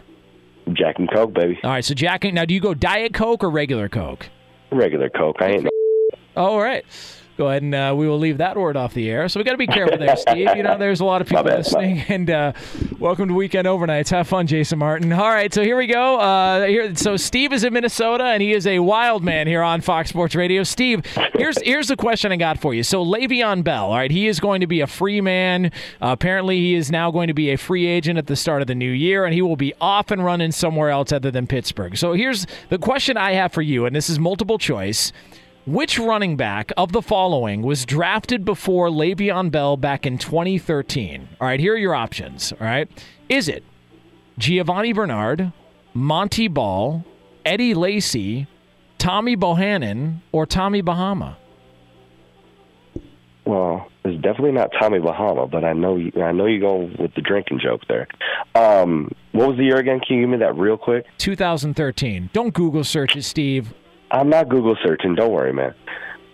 [0.72, 1.60] Jack and Coke, baby.
[1.64, 1.84] All right.
[1.84, 2.24] So, Jack.
[2.24, 4.30] And now, do you go Diet Coke or regular Coke?
[4.72, 5.36] Regular Coke.
[5.42, 5.68] I ain't.
[6.38, 6.86] Oh, all right.
[7.40, 9.30] Go ahead and uh, we will leave that word off the air.
[9.30, 10.50] So we got to be careful there, Steve.
[10.58, 12.04] You know, there's a lot of people listening.
[12.10, 12.52] And uh,
[13.00, 14.10] welcome to Weekend Overnights.
[14.10, 15.14] Have fun, Jason Martin.
[15.14, 16.20] All right, so here we go.
[16.20, 19.80] Uh, here, so Steve is in Minnesota, and he is a wild man here on
[19.80, 20.64] Fox Sports Radio.
[20.64, 22.84] Steve, here's here's the question I got for you.
[22.84, 25.68] So Le'Veon Bell, all right, he is going to be a free man.
[26.02, 28.68] Uh, apparently, he is now going to be a free agent at the start of
[28.68, 31.96] the new year, and he will be off and running somewhere else other than Pittsburgh.
[31.96, 35.14] So here's the question I have for you, and this is multiple choice.
[35.70, 41.30] Which running back of the following was drafted before Le'Veon Bell back in 2013?
[41.40, 42.52] All right, here are your options.
[42.54, 42.90] All right.
[43.30, 43.64] Is it
[44.40, 45.54] Giovani Bernard,
[45.94, 47.06] Montee Ball,
[47.46, 48.48] Eddie Lacy,
[48.98, 51.38] Tommy Bohanon, or Tommy Bahama?
[53.46, 57.14] Well, it's definitely not Tommy Bahama, but I know you, I know you go with
[57.14, 58.08] the drinking joke there.
[58.56, 60.00] Um, what was the year again?
[60.00, 61.06] Can you give me that real quick?
[61.20, 62.32] 2013.
[62.34, 63.72] Don't Google search it, Steve.
[64.12, 65.16] I'm not Google searching.
[65.16, 65.74] Don't worry, man.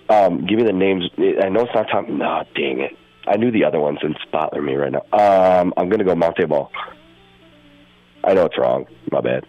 [0.09, 1.09] Um, give me the names.
[1.17, 2.13] I know it's not Tommy.
[2.13, 2.97] No, dang it.
[3.27, 5.01] I knew the other ones and bothering me right now.
[5.11, 6.71] Um, I'm gonna go Montee Ball.
[8.23, 8.85] I know it's wrong.
[9.11, 9.45] My bad.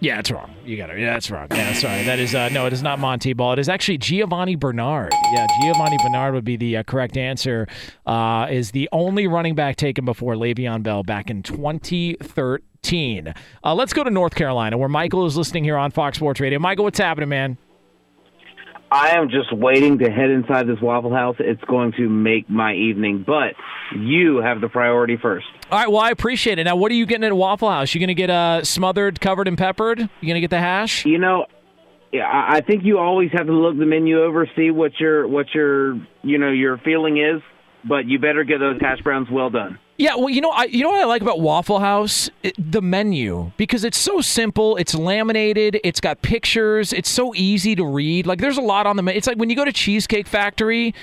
[0.00, 0.54] Yeah, it's wrong.
[0.64, 0.98] You got it.
[0.98, 1.46] Yeah, that's wrong.
[1.50, 2.04] Yeah, sorry.
[2.04, 2.66] That is uh, no.
[2.66, 3.54] It is not Montee Ball.
[3.54, 5.12] It is actually Giovani Bernard.
[5.32, 7.66] Yeah, Giovani Bernard would be the uh, correct answer.
[8.04, 13.34] Uh, is the only running back taken before Le'Veon Bell back in 2013.
[13.64, 16.58] Uh, let's go to North Carolina, where Michael is listening here on Fox Sports Radio.
[16.58, 17.56] Michael, what's happening, man?
[18.96, 21.36] I am just waiting to head inside this Waffle House.
[21.38, 23.52] It's going to make my evening, but
[23.94, 25.44] you have the priority first.
[25.70, 25.90] All right.
[25.90, 26.64] Well, I appreciate it.
[26.64, 27.94] Now, what are you getting at Waffle House?
[27.94, 29.98] You going to get uh, smothered, covered, and peppered?
[30.00, 31.04] You going to get the hash?
[31.04, 31.44] You know,
[32.10, 35.28] yeah, I I think you always have to look the menu over, see what your
[35.28, 37.42] what your you know your feeling is,
[37.86, 39.78] but you better get those hash browns well done.
[39.98, 42.82] Yeah, well, you know, I you know what I like about Waffle House, It- the
[42.82, 44.76] menu because it's so simple.
[44.76, 45.80] It's laminated.
[45.82, 46.92] It's got pictures.
[46.92, 48.26] It's so easy to read.
[48.26, 49.16] Like there's a lot on the.
[49.16, 50.94] It's like when you go to Cheesecake Factory.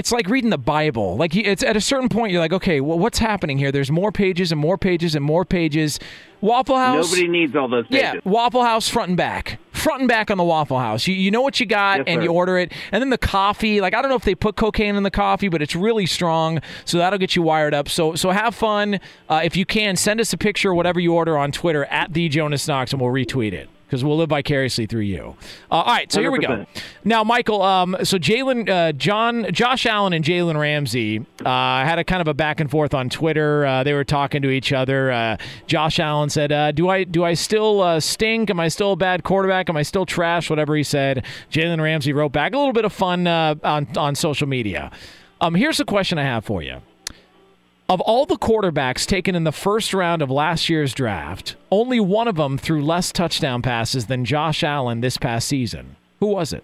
[0.00, 1.18] It's like reading the Bible.
[1.18, 3.70] Like it's at a certain point, you're like, okay, well, what's happening here?
[3.70, 6.00] There's more pages and more pages and more pages.
[6.40, 7.10] Waffle House.
[7.12, 8.02] Nobody needs all those pages.
[8.02, 9.58] Yeah, Waffle House front and back.
[9.72, 11.06] Front and back on the Waffle House.
[11.06, 12.22] You, you know what you got Yes, and sir.
[12.24, 12.72] you order it.
[12.92, 15.48] And then the coffee, like I don't know if they put cocaine in the coffee,
[15.48, 16.62] but it's really strong.
[16.86, 17.90] So that'll get you wired up.
[17.90, 19.00] So so have fun.
[19.28, 22.14] Uh, if you can, send us a picture of whatever you order on Twitter at
[22.14, 23.68] the Jonas Knox and we'll retweet it.
[23.90, 25.34] Because we'll live vicariously through you.
[25.68, 26.64] Uh, all right, so here we go.
[27.02, 32.04] Now, Michael, um, so Jalen, uh, John, Josh Allen, and Jalen Ramsey uh, had a
[32.04, 33.66] kind of a back and forth on Twitter.
[33.66, 35.10] Uh, they were talking to each other.
[35.10, 35.36] Uh,
[35.66, 38.48] Josh Allen said, uh, "Do I do I still uh, stink?
[38.48, 39.68] Am I still a bad quarterback?
[39.68, 40.48] Am I still trash?
[40.48, 44.14] Whatever he said." Jalen Ramsey wrote back a little bit of fun uh, on on
[44.14, 44.92] social media.
[45.40, 46.80] Um, here's the question I have for you.
[47.90, 52.28] Of all the quarterbacks taken in the first round of last year's draft, only one
[52.28, 55.96] of them threw less touchdown passes than Josh Allen this past season.
[56.20, 56.62] Who was it?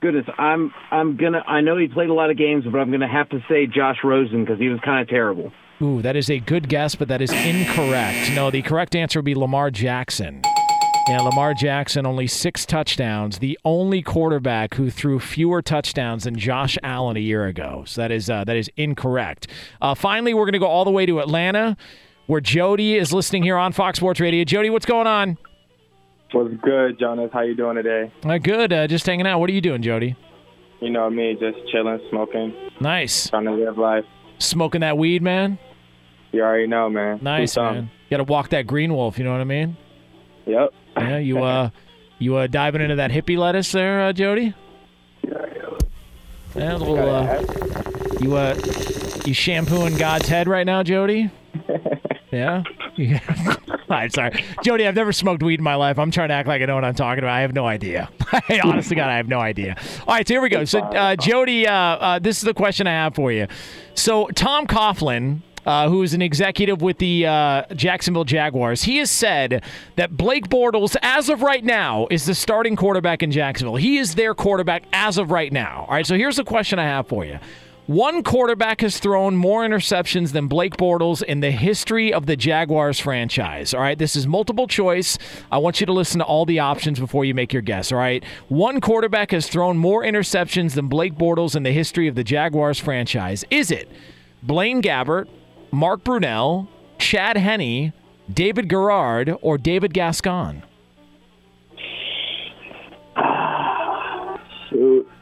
[0.00, 1.42] Goodness, I'm I'm gonna.
[1.44, 3.98] I know he played a lot of games, but I'm gonna have to say Josh
[4.04, 5.52] Rosen because he was kind of terrible.
[5.82, 8.30] Ooh, that is a good guess, but that is incorrect.
[8.32, 10.42] No, the correct answer would be Lamar Jackson.
[11.08, 13.38] Yeah, Lamar Jackson, only six touchdowns.
[13.40, 17.82] The only quarterback who threw fewer touchdowns than Josh Allen a year ago.
[17.86, 19.48] So that is uh, that is incorrect.
[19.82, 21.76] Uh, finally, we're going to go all the way to Atlanta,
[22.26, 24.44] where Jody is listening here on Fox Sports Radio.
[24.44, 25.36] Jody, what's going on?
[26.32, 27.30] What's good, Jonas?
[27.32, 28.12] How you doing today?
[28.22, 28.72] Uh, good.
[28.72, 29.40] Uh, just hanging out.
[29.40, 30.14] What are you doing, Jody?
[30.80, 33.28] You know me, just chilling, smoking, Nice.
[33.30, 34.04] trying to live life.
[34.38, 35.58] Smoking that weed, man.
[36.32, 37.18] You already know, man.
[37.20, 37.90] Nice, man.
[38.10, 39.18] Got to walk that green wolf.
[39.18, 39.76] You know what I mean?
[40.46, 40.70] Yep.
[40.96, 41.70] Yeah, you uh,
[42.18, 44.54] you uh, diving into that hippie lettuce there, uh, Jody?
[46.54, 46.98] Yeah, a little.
[46.98, 47.42] Uh,
[48.20, 48.54] you uh,
[49.24, 51.30] you shampooing God's head right now, Jody?
[52.32, 52.62] Yeah.
[52.96, 53.56] Yeah.
[53.88, 54.86] Right, sorry, Jody.
[54.86, 55.98] I've never smoked weed in my life.
[55.98, 57.32] I'm trying to act like I know what I'm talking about.
[57.34, 58.08] I have no idea.
[58.46, 59.74] Hey, honestly, God, I have no idea.
[60.06, 60.64] All right, so here we go.
[60.64, 63.48] So, uh, Jody, uh, uh, this is the question I have for you.
[63.94, 69.10] So, Tom Coughlin, uh, who is an executive with the uh, Jacksonville Jaguars, he has
[69.10, 69.62] said
[69.96, 73.76] that Blake Bortles, as of right now, is the starting quarterback in Jacksonville.
[73.76, 75.86] He is their quarterback as of right now.
[75.88, 77.38] All right, so here's the question I have for you.
[77.90, 83.00] One quarterback has thrown more interceptions than Blake Bortles in the history of the Jaguars
[83.00, 83.74] franchise.
[83.74, 85.18] All right, this is multiple choice.
[85.50, 87.90] I want you to listen to all the options before you make your guess.
[87.90, 92.14] All right, one quarterback has thrown more interceptions than Blake Bortles in the history of
[92.14, 93.44] the Jaguars franchise.
[93.50, 93.90] Is it
[94.40, 95.26] Blaine Gabbert,
[95.70, 96.68] Mark Brunell,
[96.98, 97.92] Chad Henne,
[98.32, 100.62] David Garrard, or David Gascon?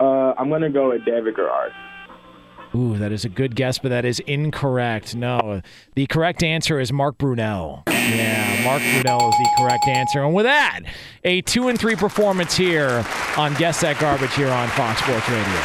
[0.00, 1.72] Uh, I'm gonna go with David Garrard.
[2.74, 5.16] Ooh, that is a good guess, but that is incorrect.
[5.16, 5.62] No,
[5.94, 7.82] the correct answer is Mark Brunell.
[7.88, 10.22] Yeah, Mark Brunell is the correct answer.
[10.22, 10.80] And with that,
[11.24, 13.04] a two and three performance here
[13.36, 15.60] on Guess That Garbage here on Fox Sports Radio.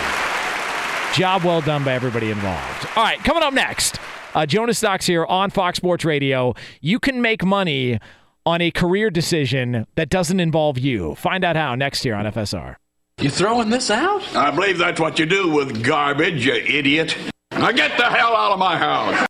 [1.14, 2.88] Job well done by everybody involved.
[2.96, 4.00] All right, coming up next,
[4.34, 6.54] uh, Jonas Knox here on Fox Sports Radio.
[6.82, 8.00] You can make money
[8.46, 11.16] on a career decision that doesn't involve you.
[11.16, 12.76] Find out how next year on FSR.
[13.20, 14.36] You throwing this out?
[14.36, 17.16] I believe that's what you do with garbage, you idiot.
[17.52, 19.28] Now get the hell out of my house.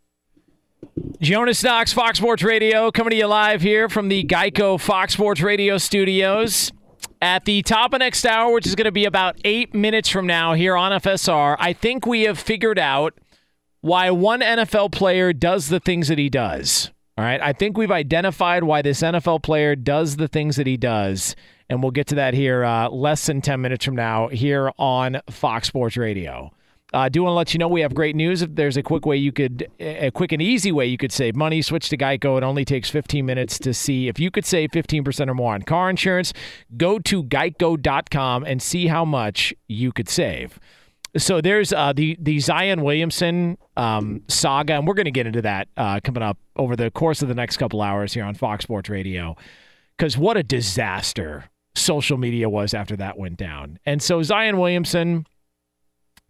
[1.20, 5.42] Jonas Knox, Fox Sports Radio, coming to you live here from the Geico Fox Sports
[5.42, 6.72] Radio studios.
[7.22, 10.28] At the top of next hour, which is going to be about eight minutes from
[10.28, 13.14] now here on FSR, I think we have figured out
[13.84, 16.90] why one NFL player does the things that he does.
[17.18, 17.42] All right.
[17.42, 21.36] I think we've identified why this NFL player does the things that he does.
[21.70, 25.20] And we'll get to that here uh, less than 10 minutes from now here on
[25.30, 26.54] Fox Sports Radio.
[26.94, 28.42] I uh, do want to let you know we have great news.
[28.42, 31.36] If there's a quick way you could, a quick and easy way you could save
[31.36, 32.38] money, switch to Geico.
[32.38, 35.64] It only takes 15 minutes to see if you could save 15% or more on
[35.64, 36.32] car insurance.
[36.78, 40.58] Go to geico.com and see how much you could save.
[41.16, 45.44] So there's uh, the the Zion Williamson um, saga, and we're going to get into
[45.44, 48.64] that uh, coming up over the course of the next couple hours here on Fox
[48.64, 49.36] Sports Radio.
[49.98, 51.46] Because what a disaster
[51.76, 53.80] social media was after that went down.
[53.86, 55.26] And so Zion Williamson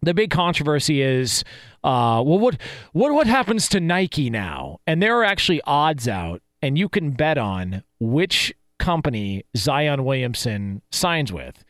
[0.04, 1.44] the big controversy is,
[1.82, 2.58] uh, well, what
[2.92, 4.78] what what happens to Nike now?
[4.86, 10.82] And there are actually odds out, and you can bet on which company Zion Williamson
[10.90, 11.63] signs with.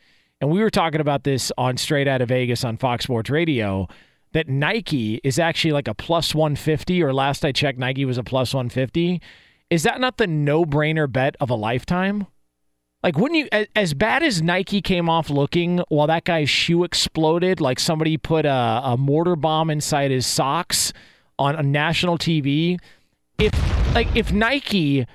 [0.45, 3.89] And we were talking about this on Straight Out of Vegas on Fox Sports Radio.
[4.33, 8.23] That Nike is actually like a plus 150, or last I checked, Nike was a
[8.23, 9.23] plus 150.
[9.71, 12.27] Is that not the no brainer bet of a lifetime?
[13.03, 17.63] Like, wouldn't you, as bad as Nike came off looking while that guy's shoe exploded,
[17.63, 20.93] like somebody put a, a mortar bomb inside his socks
[21.39, 22.79] on a national TV,
[23.39, 25.07] if, like, if Nike,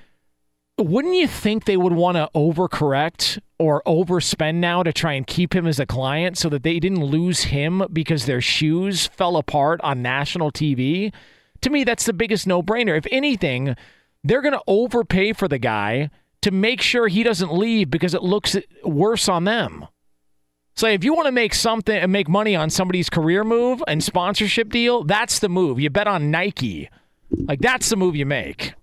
[0.84, 5.56] wouldn't you think they would want to overcorrect or overspend now to try and keep
[5.56, 9.80] him as a client so that they didn't lose him because their shoes fell apart
[9.82, 11.14] on national TV?
[11.62, 12.98] To me, that's the biggest no brainer.
[12.98, 13.76] If anything,
[14.24, 16.10] they're going to overpay for the guy
[16.42, 19.88] to make sure he doesn't leave because it looks worse on them.
[20.76, 24.02] So if you want to make something and make money on somebody's career move and
[24.02, 25.80] sponsorship deal, that's the move.
[25.80, 26.90] You bet on Nike.
[27.32, 28.74] Like that's the move you make.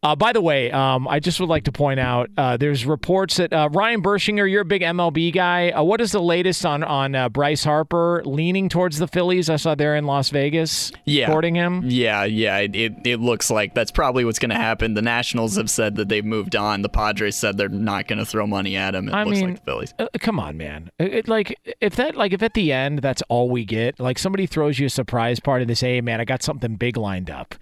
[0.00, 3.38] Uh, by the way, um, I just would like to point out uh, there's reports
[3.38, 5.70] that uh, Ryan Bershinger, you're a big MLB guy.
[5.70, 9.50] Uh, what is the latest on on uh, Bryce Harper leaning towards the Phillies?
[9.50, 11.26] I saw they're in Las Vegas yeah.
[11.26, 11.82] courting him.
[11.84, 12.58] Yeah, yeah.
[12.58, 14.94] It, it looks like that's probably what's going to happen.
[14.94, 16.82] The Nationals have said that they've moved on.
[16.82, 19.08] The Padres said they're not going to throw money at him.
[19.08, 19.94] It I looks mean, like the Phillies.
[19.98, 20.92] Uh, come on, man.
[21.00, 24.46] It, like if that like if at the end that's all we get, like somebody
[24.46, 27.56] throws you a surprise party, they say, "Hey, man, I got something big lined up."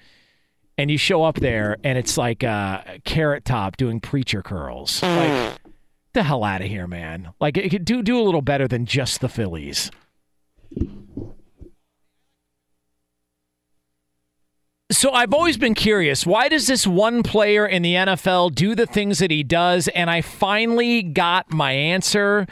[0.78, 2.40] And you show up there and it's like
[3.04, 5.02] Carrot Top doing preacher curls.
[5.02, 5.58] Like,
[6.12, 7.34] the hell out of here, man!
[7.40, 9.90] Like, it could do do a little better than just the Phillies.
[14.92, 18.86] So I've always been curious, why does this one player in the NFL do the
[18.86, 19.88] things that he does?
[19.88, 22.46] And I finally got my answer.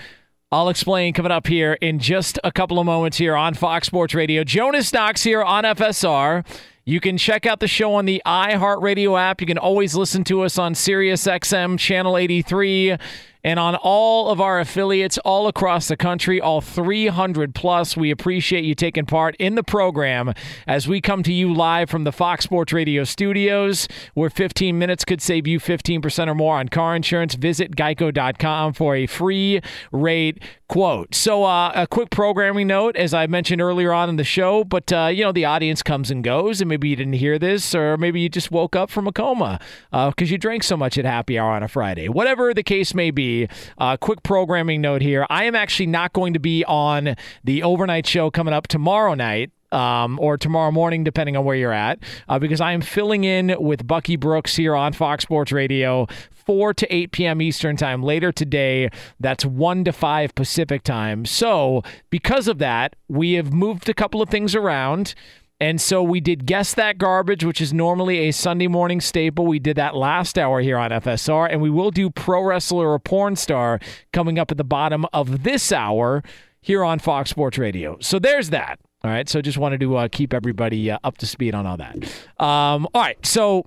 [0.51, 4.15] I'll explain coming up here in just a couple of moments here on Fox Sports
[4.15, 4.43] Radio.
[4.45, 6.45] Jonas Knox here on FSR.
[6.87, 9.41] You can check out the show on the iHeartRadio app.
[9.41, 12.99] You can always listen to us on SiriusXM Channel 83
[13.45, 17.97] and on all of our affiliates all across the country, all 300 plus.
[17.97, 20.33] We appreciate you taking part in the program
[20.67, 25.05] as we come to you live from the Fox Sports Radio studios, where 15 minutes
[25.05, 27.35] could save you 15% or more on car insurance.
[27.35, 29.61] Visit geico.com for a free
[29.93, 31.15] rate quote.
[31.15, 34.93] So, uh, a quick programming note, as I mentioned earlier on in the show, but
[34.93, 37.99] uh, you know, the audience comes and goes, and maybe you didn't hear this, or
[37.99, 39.61] maybe you just woke up from a coma
[39.91, 42.09] because uh, you drank so much at happy hour on a Friday.
[42.09, 43.34] Whatever the case may be,
[43.79, 45.27] uh, quick programming note here.
[45.31, 49.51] I am actually not going to be on the overnight show coming up tomorrow night.
[49.73, 51.99] Um, or tomorrow morning, depending on where you're at,
[52.29, 56.07] uh, because I am filling in with Bucky Brooks here on Fox Sports Radio,
[56.47, 57.43] 4 to 8 p.m.
[57.43, 58.89] Eastern Time later today.
[59.19, 61.25] That's 1 to 5 Pacific Time.
[61.25, 65.17] So, because of that, we have moved a couple of things around.
[65.61, 69.47] And so we did Guess That Garbage, which is normally a Sunday morning staple.
[69.47, 72.99] We did that last hour here on FSR, and we will do Pro Wrestler or
[72.99, 73.79] Porn Star
[74.13, 76.23] coming up at the bottom of this hour
[76.61, 77.97] here on Fox Sports Radio.
[78.01, 78.81] So there's that.
[79.05, 81.77] All right, so just wanted to uh, keep everybody uh, up to speed on all
[81.77, 81.97] that.
[82.43, 83.67] Um, all right, so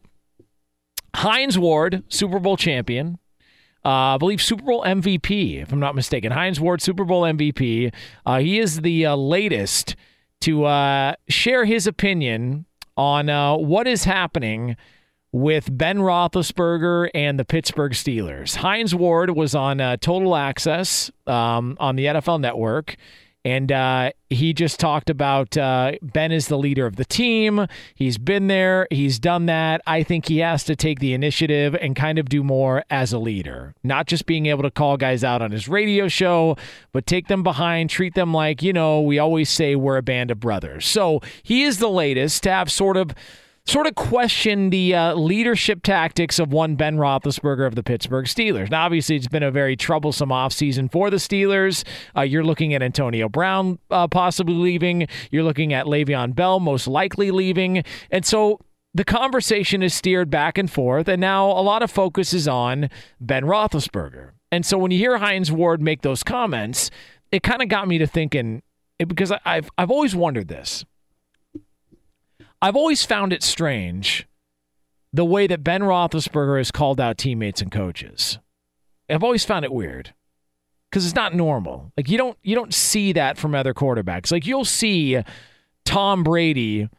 [1.15, 3.19] Hines Ward, Super Bowl champion,
[3.85, 6.31] uh, I believe Super Bowl MVP, if I'm not mistaken.
[6.31, 7.93] Hines Ward, Super Bowl MVP.
[8.25, 9.95] Uh, he is the uh, latest
[10.41, 12.65] to uh, share his opinion
[12.95, 14.75] on uh, what is happening
[15.31, 18.55] with Ben Roethlisberger and the Pittsburgh Steelers.
[18.55, 22.95] Hines Ward was on uh, Total Access um, on the NFL Network.
[23.45, 27.65] And uh, he just talked about uh, Ben is the leader of the team.
[27.95, 29.81] He's been there, he's done that.
[29.87, 33.19] I think he has to take the initiative and kind of do more as a
[33.19, 36.57] leader, not just being able to call guys out on his radio show,
[36.91, 40.29] but take them behind, treat them like, you know, we always say we're a band
[40.29, 40.85] of brothers.
[40.85, 43.13] So he is the latest to have sort of
[43.67, 48.71] sort of question the uh, leadership tactics of one Ben Roethlisberger of the Pittsburgh Steelers.
[48.71, 51.85] Now, obviously, it's been a very troublesome offseason for the Steelers.
[52.15, 55.07] Uh, you're looking at Antonio Brown uh, possibly leaving.
[55.31, 57.83] You're looking at Le'Veon Bell most likely leaving.
[58.09, 58.59] And so
[58.93, 62.89] the conversation is steered back and forth, and now a lot of focus is on
[63.19, 64.31] Ben Roethlisberger.
[64.51, 66.89] And so when you hear Hines Ward make those comments,
[67.31, 68.63] it kind of got me to thinking
[68.97, 70.85] because I've I've always wondered this.
[72.61, 74.27] I've always found it strange
[75.13, 78.39] the way that Ben Roethlisberger has called out teammates and coaches.
[79.09, 80.13] I've always found it weird
[80.89, 81.91] because it's not normal.
[81.95, 84.31] Like you don't you don't see that from other quarterbacks.
[84.31, 85.21] Like you'll see
[85.85, 86.89] Tom Brady,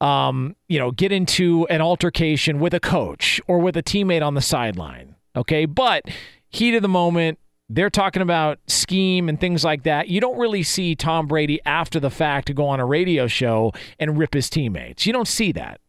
[0.00, 4.34] um, you know, get into an altercation with a coach or with a teammate on
[4.34, 5.14] the sideline.
[5.36, 6.04] Okay, but
[6.48, 7.38] heat of the moment,
[7.74, 10.08] they're talking about scheme and things like that.
[10.08, 13.72] You don't really see Tom Brady after the fact to go on a radio show
[13.98, 15.06] and rip his teammates.
[15.06, 15.80] You don't see that.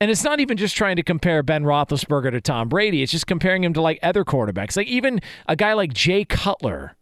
[0.00, 3.02] And it's not even just trying to compare Ben Roethlisberger to Tom Brady.
[3.02, 6.96] It's just comparing him to like other quarterbacks, like even a guy like Jay Cutler.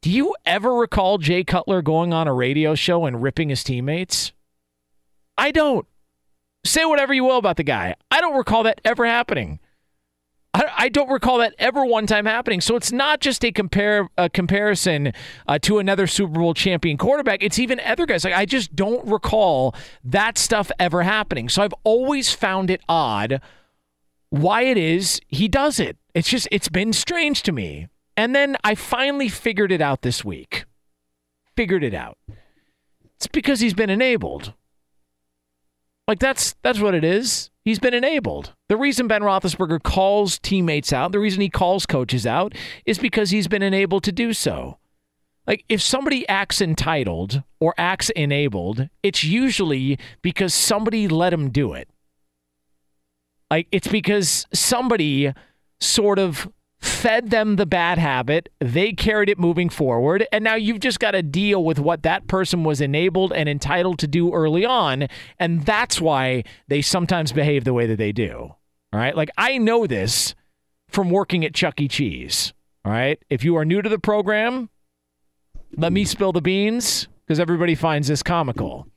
[0.00, 4.32] Do you ever recall Jay Cutler going on a radio show and ripping his teammates?
[5.36, 5.86] I don't.
[6.64, 7.94] Say whatever you will about the guy.
[8.10, 9.60] I don't recall that ever happening.
[10.54, 12.60] I, don't recall that ever one time happening.
[12.60, 15.12] So it's not just a compare a comparison
[15.46, 17.42] uh, to another Super Bowl champion quarterback.
[17.42, 18.24] It's even other guys.
[18.24, 21.48] Like I just don't recall that stuff ever happening.
[21.48, 23.40] So I've always found it odd
[24.30, 25.96] why it is he does it.
[26.14, 27.88] It's just it's been strange to me.
[28.16, 30.64] And then I finally figured it out this week.
[31.56, 32.18] Figured it out.
[33.16, 34.54] It's because he's been enabled.
[36.06, 37.50] Like that's that's what it is.
[37.64, 38.54] He's been enabled.
[38.68, 42.54] The reason Ben Roethlisberger calls teammates out, the reason he calls coaches out,
[42.84, 44.78] is because he's been enabled to do so.
[45.46, 51.72] Like if somebody acts entitled or acts enabled, it's usually because somebody let him do
[51.72, 51.88] it.
[53.50, 55.32] Like it's because somebody
[55.80, 56.52] sort of
[56.98, 58.48] fed them the bad habit.
[58.58, 60.26] They carried it moving forward.
[60.32, 63.98] And now you've just got to deal with what that person was enabled and entitled
[64.00, 65.06] to do early on.
[65.38, 68.54] And that's why they sometimes behave the way that they do.
[68.92, 69.16] All right.
[69.16, 70.34] Like I know this
[70.88, 71.88] from working at Chuck E.
[71.88, 72.52] Cheese.
[72.84, 73.22] All right.
[73.30, 74.68] If you are new to the program,
[75.76, 78.88] let me spill the beans because everybody finds this comical.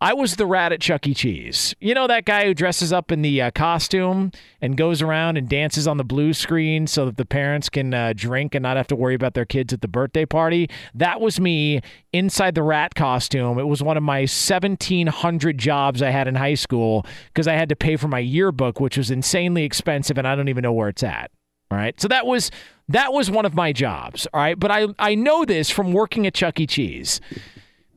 [0.00, 1.14] I was the rat at Chuck E.
[1.14, 1.74] Cheese.
[1.80, 4.30] You know that guy who dresses up in the uh, costume
[4.60, 8.12] and goes around and dances on the blue screen so that the parents can uh,
[8.14, 10.70] drink and not have to worry about their kids at the birthday party?
[10.94, 11.80] That was me
[12.12, 13.58] inside the rat costume.
[13.58, 17.04] It was one of my 1,700 jobs I had in high school
[17.34, 20.48] because I had to pay for my yearbook, which was insanely expensive, and I don't
[20.48, 21.32] even know where it's at.
[21.72, 22.00] All right.
[22.00, 22.52] So that was
[22.88, 24.28] that was one of my jobs.
[24.32, 24.58] All right.
[24.58, 26.68] But I, I know this from working at Chuck E.
[26.68, 27.20] Cheese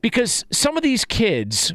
[0.00, 1.72] because some of these kids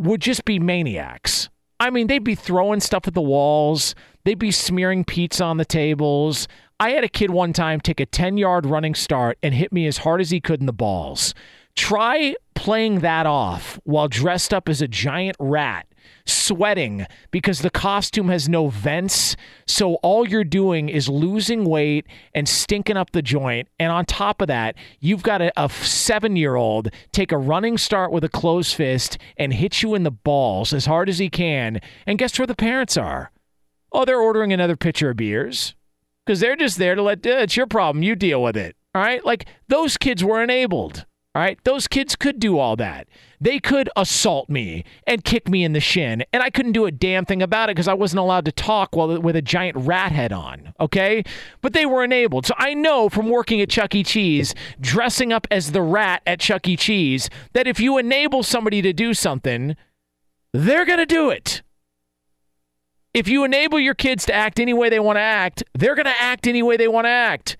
[0.00, 1.50] would just be maniacs.
[1.78, 3.94] I mean, they'd be throwing stuff at the walls,
[4.24, 6.48] they'd be smearing pizza on the tables.
[6.78, 9.86] I had a kid one time take a 10 yard running start and hit me
[9.86, 11.34] as hard as he could in the balls.
[11.76, 15.86] Try playing that off while dressed up as a giant rat
[16.26, 19.36] sweating because the costume has no vents.
[19.66, 23.68] So all you're doing is losing weight and stinking up the joint.
[23.78, 27.78] And on top of that, you've got a, a seven year old take a running
[27.78, 31.28] start with a closed fist and hit you in the balls as hard as he
[31.28, 31.80] can.
[32.06, 33.30] And guess where the parents are?
[33.92, 35.74] Oh, they're ordering another pitcher of beers
[36.24, 38.02] because they're just there to let, uh, it's your problem.
[38.02, 38.76] You deal with it.
[38.94, 39.24] All right.
[39.24, 41.06] Like those kids were enabled.
[41.34, 41.58] All right.
[41.64, 43.08] Those kids could do all that.
[43.42, 46.90] They could assault me and kick me in the shin, and I couldn't do a
[46.90, 50.12] damn thing about it because I wasn't allowed to talk while with a giant rat
[50.12, 50.74] head on.
[50.78, 51.24] Okay.
[51.62, 52.46] But they were enabled.
[52.46, 54.02] So I know from working at Chuck E.
[54.02, 56.76] Cheese, dressing up as the rat at Chuck E.
[56.76, 59.74] Cheese, that if you enable somebody to do something,
[60.52, 61.62] they're to do it.
[63.14, 66.06] If you enable your kids to act any way they want to act, they're going
[66.06, 67.56] to act any way they want to act.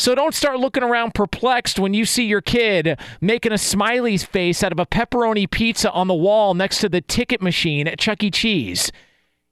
[0.00, 4.64] So don't start looking around perplexed when you see your kid making a smiley face
[4.64, 8.22] out of a pepperoni pizza on the wall next to the ticket machine at Chuck
[8.22, 8.30] E.
[8.30, 8.90] Cheese.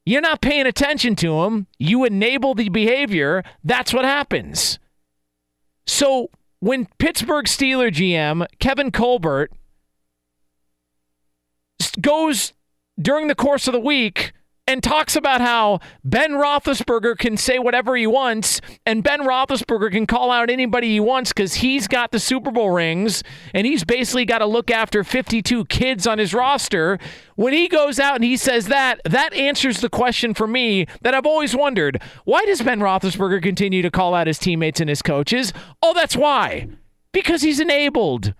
[0.07, 1.67] You're not paying attention to him.
[1.79, 3.45] You enable the behavior.
[3.63, 4.79] That's what happens.
[5.87, 6.31] So
[6.61, 9.53] when Pittsburgh Steeler GM Kevin Colbert
[12.01, 12.55] goes
[12.99, 14.33] during the course of the week
[14.69, 20.07] and talks about how Ben Roethlisberger can say whatever he wants, and Ben Roethlisberger can
[20.07, 23.25] call out anybody he wants because he's got the Super Bowl rings,
[23.55, 26.99] and he's basically got to look after 52 kids on his roster.
[27.35, 31.15] When he goes out and he says that, that answers the question for me that
[31.15, 35.01] I've always wondered: Why does Ben Roethlisberger continue to call out his teammates and his
[35.01, 35.55] coaches?
[35.83, 36.69] Oh, that's why.
[37.13, 38.35] Because he's enabled.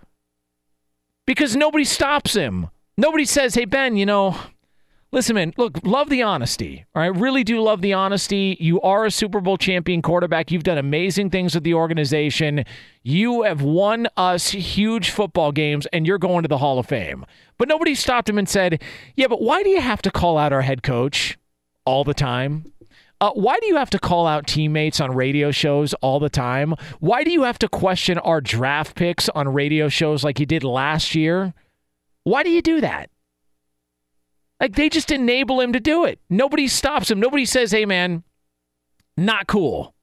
[1.25, 2.67] Because nobody stops him.
[2.99, 4.37] Nobody says, "Hey Ben, you know."
[5.11, 6.85] Listen, man, look, love the honesty.
[6.93, 8.55] All right, really do love the honesty.
[8.59, 10.51] You are a Super Bowl champion quarterback.
[10.51, 12.63] You've done amazing things with the organization.
[13.01, 17.25] You have won us huge football games, and you're going to the Hall of Fame.
[17.57, 18.83] But nobody stopped him and said,
[19.15, 21.39] Yeah, but why do you have to call out our head coach
[21.85, 22.71] all the time?
[23.19, 26.75] Uh, why do you have to call out teammates on radio shows all the time?
[26.99, 30.63] Why do you have to question our draft picks on radio shows like you did
[30.63, 31.55] last year?
[32.25, 33.09] Why do you do that?
[34.59, 36.19] Like they just enable him to do it.
[36.29, 37.19] Nobody stops him.
[37.19, 38.23] Nobody says, "Hey, man,
[39.15, 39.95] not cool."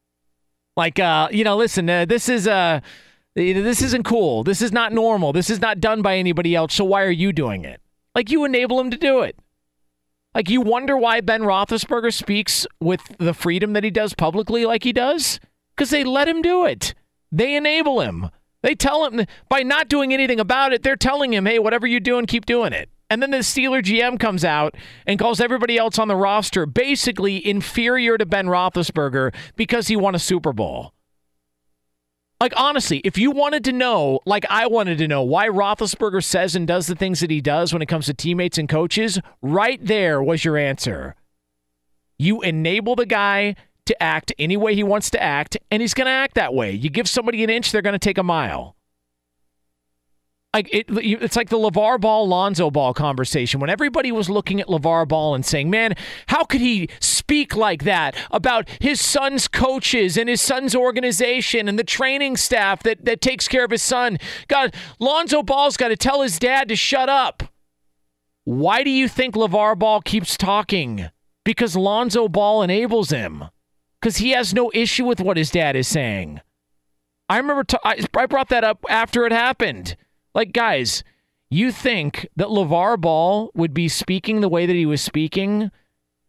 [0.76, 2.80] Like, uh, you know, listen, uh, this is uh,
[3.34, 4.44] this isn't cool.
[4.44, 5.32] This is not normal.
[5.32, 6.74] This is not done by anybody else.
[6.74, 7.80] So why are you doing it?
[8.14, 9.38] Like you enable him to do it.
[10.34, 14.84] Like you wonder why Ben Roethlisberger speaks with the freedom that he does publicly, like
[14.84, 15.40] he does,
[15.74, 16.94] because they let him do it.
[17.32, 18.30] They enable him.
[18.62, 20.82] They tell him by not doing anything about it.
[20.82, 24.18] They're telling him, "Hey, whatever you're doing, keep doing it." And then the Steeler GM
[24.18, 24.74] comes out
[25.06, 30.14] and calls everybody else on the roster basically inferior to Ben Roethlisberger because he won
[30.14, 30.92] a Super Bowl.
[32.40, 36.54] Like, honestly, if you wanted to know, like I wanted to know, why Roethlisberger says
[36.54, 39.82] and does the things that he does when it comes to teammates and coaches, right
[39.82, 41.14] there was your answer.
[42.18, 43.56] You enable the guy
[43.86, 46.72] to act any way he wants to act, and he's going to act that way.
[46.72, 48.75] You give somebody an inch, they're going to take a mile
[50.56, 54.68] like it, it's like the LaVar Ball Lonzo Ball conversation when everybody was looking at
[54.68, 55.94] LaVar Ball and saying, "Man,
[56.28, 61.78] how could he speak like that about his son's coaches and his son's organization and
[61.78, 64.18] the training staff that that takes care of his son?"
[64.48, 67.42] God, Lonzo Ball's got to tell his dad to shut up.
[68.44, 71.10] Why do you think LaVar Ball keeps talking?
[71.44, 73.44] Because Lonzo Ball enables him.
[74.00, 76.40] Because he has no issue with what his dad is saying.
[77.28, 79.96] I remember t- I brought that up after it happened.
[80.36, 81.02] Like, guys,
[81.48, 85.70] you think that LaVar Ball would be speaking the way that he was speaking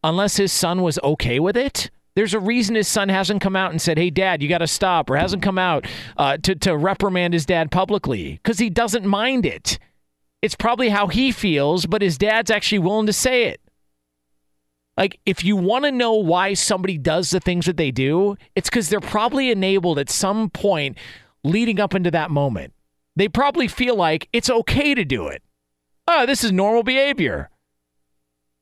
[0.01, 1.91] unless his son was okay with it?
[2.15, 4.67] There's a reason his son hasn't come out and said, hey, dad, you got to
[4.67, 5.85] stop, or hasn't come out
[6.15, 9.77] uh, to, to reprimand his dad publicly because he doesn't mind it.
[10.41, 13.59] It's probably how he feels, but his dad's actually willing to say it.
[14.95, 18.69] Like, if you want to know why somebody does the things that they do, it's
[18.69, 20.97] because they're probably enabled at some point
[21.43, 22.73] leading up into that moment
[23.18, 25.41] they probably feel like it's okay to do it.
[26.07, 27.49] Oh, this is normal behavior.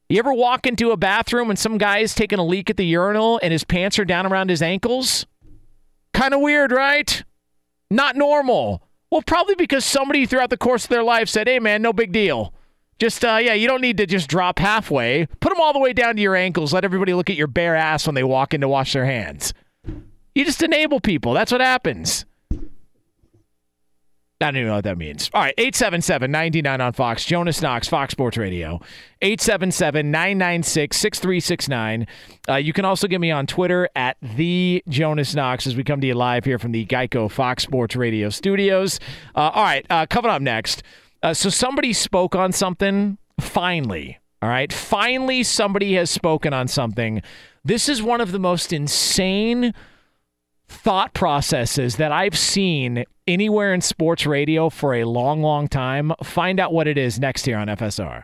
[0.08, 2.86] You ever walk into a bathroom and some guy is taking a leak at the
[2.86, 5.26] urinal and his pants are down around his ankles?
[6.14, 7.24] Kind of weird, right?
[7.92, 8.82] Not normal.
[9.12, 12.12] Well, probably because somebody throughout the course of their life said, hey, man, no big
[12.12, 12.54] deal.
[12.98, 15.26] Just, uh, yeah, you don't need to just drop halfway.
[15.42, 16.72] Put them all the way down to your ankles.
[16.72, 19.54] Let everybody look at your bare ass when they walk in to wash their hands.
[20.34, 21.34] You just enable people.
[21.34, 22.26] That's what happens.
[24.42, 25.30] I don't even know what that means.
[25.34, 27.24] All right, 877 99 on Fox.
[27.24, 28.82] Jonas Knox, Fox Sports Radio.
[29.22, 32.08] 877 996 6369.
[32.50, 36.02] Uh, you can also get me on Twitter at the Jonas Knox as we come
[36.02, 39.00] to you live here from the Geico Fox Sports Radio studios.
[39.36, 40.84] Uh, all right, uh, coming up next.
[41.24, 44.20] Uh, so somebody spoke on something finally.
[44.42, 47.22] All right, finally somebody has spoken on something.
[47.64, 49.74] This is one of the most insane
[50.68, 56.12] thought processes that I've seen anywhere in sports radio for a long, long time.
[56.24, 58.24] Find out what it is next here on FSR.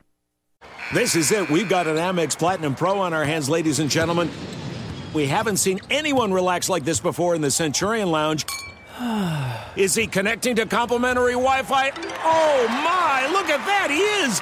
[0.94, 1.50] This is it.
[1.50, 4.30] We've got an Amex Platinum Pro on our hands, ladies and gentlemen.
[5.14, 8.46] We haven't seen anyone relax like this before in the Centurion Lounge.
[9.76, 11.92] Is he connecting to complimentary Wi Fi?
[12.24, 13.90] Oh my, look at that!
[13.90, 14.42] He is!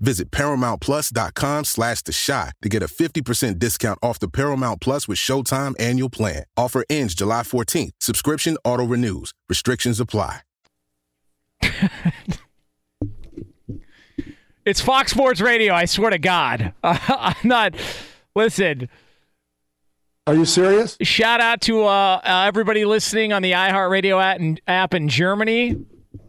[0.00, 5.18] Visit ParamountPlus.com slash The Chi to get a 50% discount off the Paramount Plus with
[5.18, 6.44] Showtime annual plan.
[6.56, 7.92] Offer ends July 14th.
[8.00, 9.32] Subscription auto-renews.
[9.48, 10.40] Restrictions apply.
[14.64, 15.74] It's Fox Sports Radio.
[15.74, 17.74] I swear to God, I'm not.
[18.34, 18.88] Listen.
[20.26, 20.96] Are you serious?
[21.02, 25.76] Shout out to uh, uh, everybody listening on the iHeartRadio app in, app in Germany.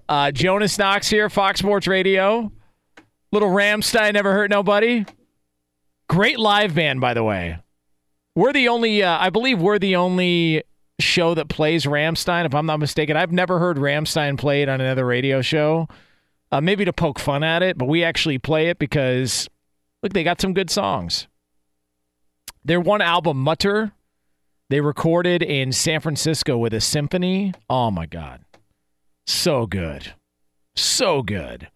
[0.10, 2.52] Uh, Jonas Knox here, Fox Sports Radio.
[3.36, 5.06] Little Rammstein never hurt nobody.
[6.08, 7.58] Great live band, by the way.
[8.34, 10.64] We're the only, uh, I believe, we're the only
[11.00, 12.46] show that plays Rammstein.
[12.46, 15.90] If I'm not mistaken, I've never heard Rammstein played on another radio show
[16.54, 19.50] uh, maybe to poke fun at it, but we actually play it because,
[20.02, 21.28] look, they got some good songs.
[22.64, 23.92] Their one album, Mutter,
[24.70, 27.52] they recorded in San Francisco with a symphony.
[27.70, 28.46] Oh my God.
[29.28, 30.14] So good.
[30.78, 31.68] So good.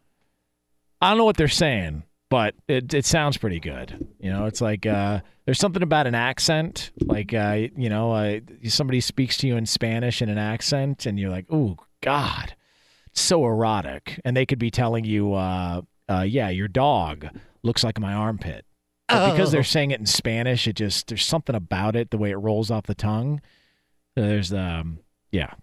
[1.02, 4.08] I don't know what they're saying, but it, it sounds pretty good.
[4.20, 6.92] You know, it's like uh, there's something about an accent.
[7.00, 11.20] Like, uh, you know, uh, somebody speaks to you in Spanish in an accent, and
[11.20, 12.54] you're like, oh, God
[13.12, 17.28] it's so erotic, and they could be telling you, uh, uh, "Yeah, your dog
[17.64, 18.66] looks like my armpit."
[19.08, 19.64] But because they're Oh.
[19.64, 22.84] saying it in Spanish, it just there's something about it, the way it rolls off
[22.86, 23.42] the tongue.
[24.16, 25.00] There's um,
[25.32, 25.54] yeah.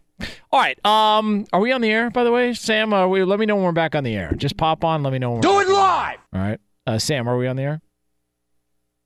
[0.51, 0.85] All right.
[0.87, 2.11] Um, are we on the air?
[2.11, 3.23] By the way, Sam, are we?
[3.25, 4.33] Let me know when we're back on the air.
[4.37, 5.03] Just pop on.
[5.03, 5.41] Let me know when.
[5.41, 6.19] Do we're it live.
[6.33, 6.61] All right.
[6.87, 7.81] Uh, Sam, are we on the air?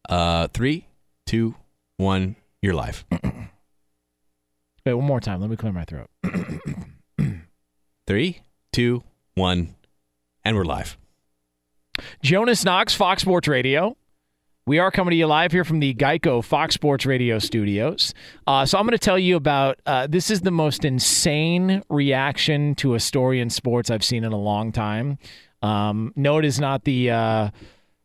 [0.08, 0.86] Uh, three,
[1.26, 1.54] two,
[1.96, 2.36] one.
[2.62, 3.04] You're live.
[4.86, 5.40] Wait, one more time.
[5.40, 6.08] Let me clear my throat.
[8.06, 8.42] Three,
[8.72, 9.02] two,
[9.34, 9.76] one,
[10.44, 10.98] and we're live.
[12.22, 13.96] Jonas Knox, Fox Sports Radio.
[14.66, 18.12] We are coming to you live here from the Geico Fox Sports Radio studios.
[18.46, 22.74] Uh, so I'm going to tell you about uh, this is the most insane reaction
[22.76, 25.18] to a story in sports I've seen in a long time.
[25.62, 27.50] Um, no, it is not the uh,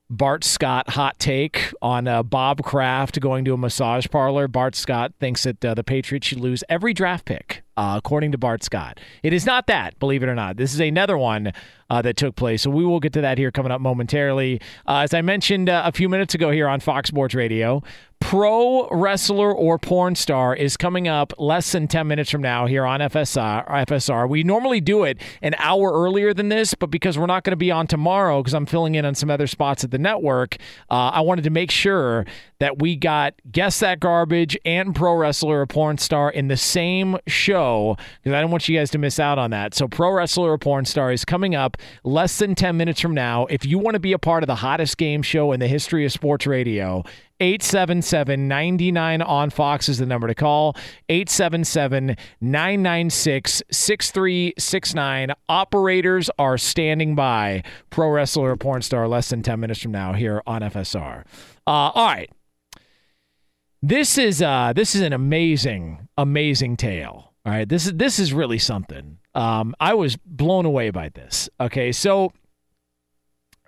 [0.10, 4.48] Bart Scott hot take on uh, Bob Kraft going to a massage parlor.
[4.48, 8.38] Bart Scott thinks that uh, the Patriots should lose every draft pick, uh, according to
[8.38, 9.00] Bart Scott.
[9.24, 10.58] It is not that, believe it or not.
[10.58, 11.52] This is another one
[11.90, 12.64] uh, that took place.
[12.64, 14.62] So we will get to that here coming up momentarily.
[14.88, 17.84] Uh, as I mentioned uh, a few minutes ago here on Fox Sports Radio,
[18.20, 22.86] pro wrestler or porn star is coming up less than 10 minutes from now here
[22.86, 23.68] on FSR.
[23.68, 24.28] FSR.
[24.28, 27.58] We normally do it an hour earlier than this, but because we're not going to
[27.58, 30.58] be on tomorrow because I'm filling in on some other spots at the network,
[30.90, 32.26] uh, I wanted to make sure
[32.60, 37.18] that we got Guess That Garbage and Pro Wrestler or Porn Star in the same
[37.28, 39.74] show because I don't want you guys to miss out on that.
[39.74, 43.46] So, Pro Wrestler or Porn Star is coming up less than 10 minutes from now.
[43.48, 46.06] If you want to be a part of the hottest game show in the history
[46.06, 47.04] of sports radio,
[47.40, 50.76] 877 99 on Fox is the number to call.
[51.10, 55.32] 877 996 6369.
[55.50, 57.64] Operators are standing by.
[57.90, 61.26] Pro wrestler or porn star less than 10 minutes from now here on FSR.
[61.68, 62.30] Uh, all right.
[63.82, 67.34] This is uh this is an amazing amazing tale.
[67.46, 67.70] All right.
[67.70, 69.20] This is this is really something.
[69.36, 71.50] Um I was blown away by this.
[71.60, 71.92] Okay.
[71.92, 72.34] So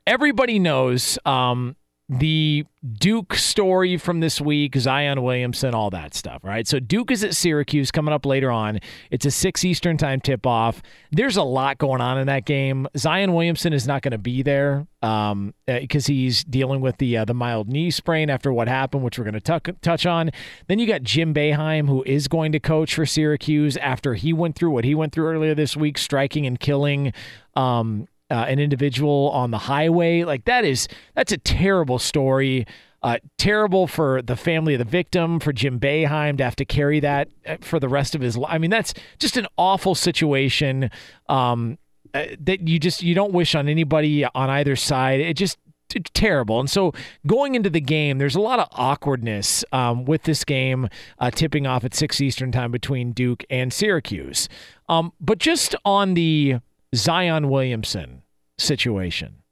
[0.07, 1.76] everybody knows um
[2.10, 2.66] the
[3.00, 6.66] Duke story from this week, Zion Williamson, all that stuff, right?
[6.66, 8.80] So Duke is at Syracuse coming up later on.
[9.12, 10.82] It's a 6 Eastern time tip off.
[11.12, 12.88] There's a lot going on in that game.
[12.96, 17.26] Zion Williamson is not going to be there um, because he's dealing with the uh,
[17.26, 20.32] the mild knee sprain after what happened, which we're going to touch on.
[20.68, 24.56] Then you got Jim Boeheim, who is going to coach for Syracuse after he went
[24.56, 27.12] through what he went through earlier this week, striking and killing
[27.56, 30.24] um, uh, an individual on the highway.
[30.24, 32.66] Like that is that's a terrible story.
[33.04, 36.99] Uh, terrible for the family of the victim, for Jim Boeheim to have to carry
[36.99, 38.52] that uh, for the rest of his life.
[38.52, 40.90] I mean, that's just an awful situation
[41.30, 41.78] um,
[42.14, 45.20] uh, that you just you don't wish on anybody on either side.
[45.20, 45.60] It just
[45.94, 46.60] it's terrible.
[46.60, 46.94] And so
[47.26, 50.90] going into the game, there's a lot of awkwardness um, with this game
[51.20, 54.49] uh, tipping off at 6 Eastern time between Duke and Syracuse.
[54.90, 56.58] Um, but just on the
[56.95, 58.23] Zion Williamson
[58.57, 59.43] situation.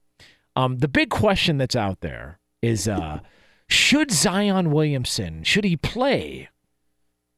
[0.55, 3.19] Um, the big question that's out there is uh,
[3.67, 6.49] should Zion Williamson, should he play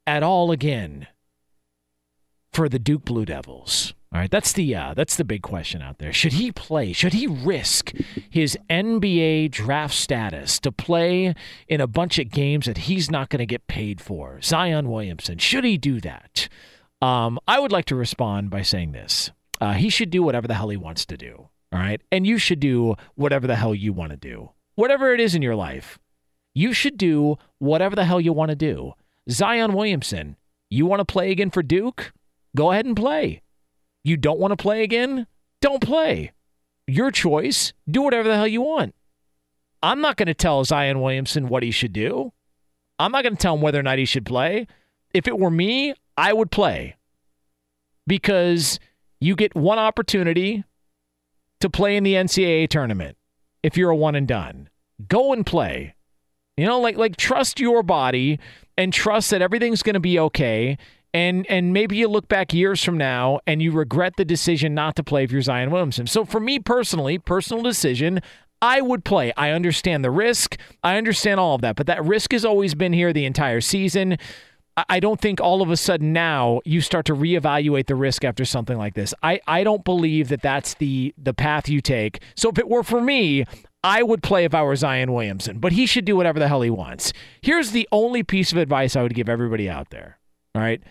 [0.06, 1.08] at all again
[2.52, 3.94] for the Duke Blue Devils?
[4.14, 6.14] All right, that's the uh, that's the big question out there.
[6.14, 6.94] Should he play?
[6.94, 7.92] Should he risk
[8.30, 11.36] his NBA draft status to play
[11.68, 14.40] in a bunch of games that he's not going to get paid for?
[14.42, 16.48] Zion Williamson, should he do that?
[17.02, 20.54] Um, I would like to respond by saying this: uh, he should do whatever the
[20.54, 21.50] hell he wants to do.
[21.72, 22.02] All right.
[22.12, 24.52] And you should do whatever the hell you want to do.
[24.76, 26.00] Whatever it is in your life,
[26.54, 28.94] you should do whatever the hell you want to do.
[29.30, 30.38] Zion Williamson,
[30.70, 32.14] you want to play again for Duke?
[32.56, 33.42] Go ahead and play.
[34.04, 35.28] You don't want to play again?
[35.62, 36.32] Don't play.
[36.88, 37.74] Your choice.
[37.90, 38.96] Do whatever the hell you want.
[39.84, 42.32] I'm not going to tell Zion Williamson what he should do.
[43.00, 44.68] I'm not going to tell him whether or not he should play.
[45.14, 46.96] If it were me, I would play
[48.08, 48.80] because
[49.20, 50.64] you get one opportunity
[51.60, 53.18] to play in the NCAA tournament
[53.64, 54.70] if you're a one and done.
[55.08, 55.96] Go and play.
[56.56, 58.40] You know, like like trust your body
[58.78, 60.78] and trust that everything's going to be okay.
[61.14, 64.96] And and maybe you look back years from now and you regret the decision not
[64.96, 66.08] to play if you're Zion Williamson.
[66.08, 68.22] So for me personally, personal decision,
[68.62, 69.32] I would play.
[69.38, 70.58] I understand the risk.
[70.84, 74.18] I understand all of that, but that risk has always been here the entire season.
[74.90, 78.46] I don't think all of a sudden now you start to reevaluate the risk after
[78.46, 79.14] something like this.
[79.24, 82.22] I, I don't believe that that's the the path you take.
[82.36, 83.46] So if it were for me,
[83.84, 86.62] I would play if I were Zion Williamson, but he should do whatever the hell
[86.62, 87.12] he wants.
[87.42, 90.20] Here's the only piece of advice I would give everybody out there.
[90.54, 90.82] All right.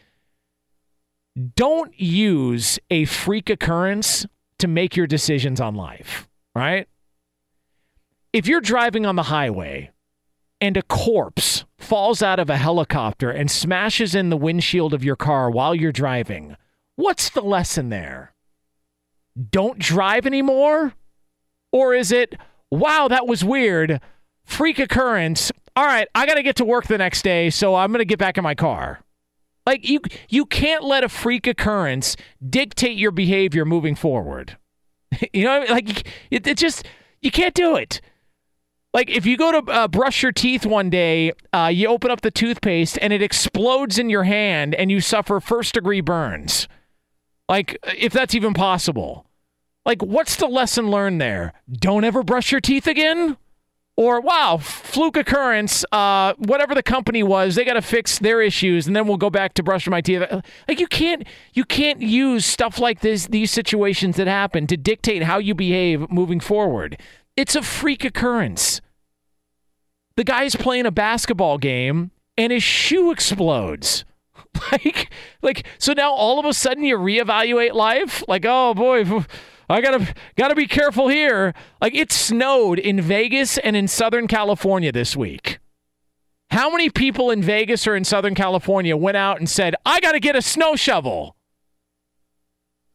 [1.54, 4.26] Don't use a freak occurrence
[4.58, 6.88] to make your decisions on life, right?
[8.32, 9.90] If you're driving on the highway
[10.60, 15.16] and a corpse falls out of a helicopter and smashes in the windshield of your
[15.16, 16.56] car while you're driving,
[16.96, 18.34] what's the lesson there?
[19.50, 20.94] Don't drive anymore?
[21.72, 22.34] Or is it,
[22.70, 24.00] wow, that was weird,
[24.44, 25.52] freak occurrence.
[25.74, 28.06] All right, I got to get to work the next day, so I'm going to
[28.06, 29.00] get back in my car.
[29.66, 32.16] Like you you can't let a freak occurrence
[32.48, 34.56] dictate your behavior moving forward.
[35.32, 35.86] you know, what I mean?
[35.86, 36.86] like it, it just
[37.20, 38.00] you can't do it.
[38.96, 42.22] Like if you go to uh, brush your teeth one day, uh, you open up
[42.22, 46.66] the toothpaste and it explodes in your hand and you suffer first degree burns.
[47.46, 49.26] Like if that's even possible.
[49.84, 51.52] Like what's the lesson learned there?
[51.70, 53.36] Don't ever brush your teeth again?
[53.96, 55.84] Or wow, fluke occurrence.
[55.92, 59.28] Uh, whatever the company was, they got to fix their issues, and then we'll go
[59.28, 60.22] back to brushing my teeth.
[60.68, 65.22] Like you can't, you can't use stuff like this, these situations that happen to dictate
[65.22, 66.98] how you behave moving forward.
[67.36, 68.80] It's a freak occurrence.
[70.16, 74.04] The guy's playing a basketball game and his shoe explodes.
[74.72, 75.10] Like,
[75.42, 78.24] like so now all of a sudden you reevaluate life.
[78.26, 79.04] Like, oh boy,
[79.68, 81.52] I gotta gotta be careful here.
[81.80, 85.58] Like it snowed in Vegas and in Southern California this week.
[86.50, 90.20] How many people in Vegas or in Southern California went out and said, I gotta
[90.20, 91.35] get a snow shovel?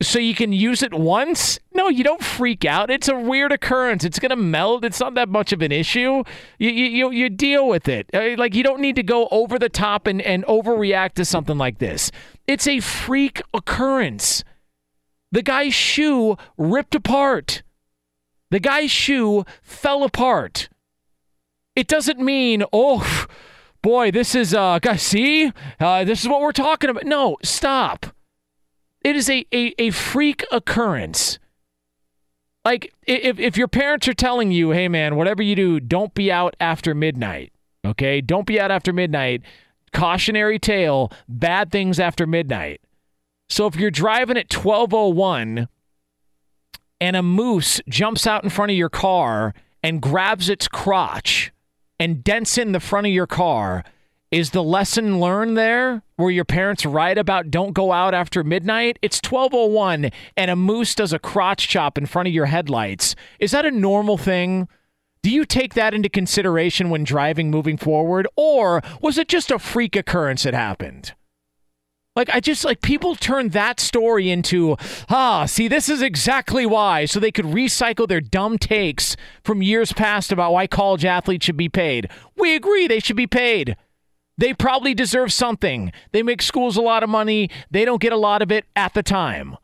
[0.01, 1.59] So you can use it once?
[1.73, 2.89] No, you don't freak out.
[2.89, 4.03] It's a weird occurrence.
[4.03, 4.83] It's going to melt.
[4.83, 6.23] It's not that much of an issue.
[6.57, 8.09] You, you, you deal with it.
[8.13, 11.57] Uh, like, you don't need to go over the top and, and overreact to something
[11.57, 12.11] like this.
[12.47, 14.43] It's a freak occurrence.
[15.31, 17.63] The guy's shoe ripped apart.
[18.49, 20.67] The guy's shoe fell apart.
[21.75, 23.27] It doesn't mean, oh,
[23.81, 25.51] boy, this is, uh, see?
[25.79, 27.05] Uh, this is what we're talking about.
[27.05, 28.07] No, stop
[29.03, 31.39] it is a, a, a freak occurrence.
[32.63, 36.31] Like if, if your parents are telling you, hey man, whatever you do, don't be
[36.31, 37.51] out after midnight.
[37.83, 38.21] Okay?
[38.21, 39.41] Don't be out after midnight.
[39.93, 42.81] Cautionary tale, bad things after midnight.
[43.49, 45.67] So if you're driving at 1201
[47.01, 49.53] and a moose jumps out in front of your car
[49.83, 51.51] and grabs its crotch
[51.99, 53.83] and dents in the front of your car,
[54.31, 58.97] is the lesson learned there where your parents write about don't go out after midnight?
[59.01, 63.13] It's 1201 and a moose does a crotch chop in front of your headlights.
[63.39, 64.69] Is that a normal thing?
[65.21, 69.59] Do you take that into consideration when driving moving forward or was it just a
[69.59, 71.13] freak occurrence that happened?
[72.15, 74.77] Like I just like people turn that story into
[75.09, 79.91] ah, see this is exactly why so they could recycle their dumb takes from years
[79.91, 82.09] past about why college athletes should be paid.
[82.37, 83.75] We agree they should be paid.
[84.41, 85.91] They probably deserve something.
[86.13, 87.51] They make schools a lot of money.
[87.69, 89.55] They don't get a lot of it at the time.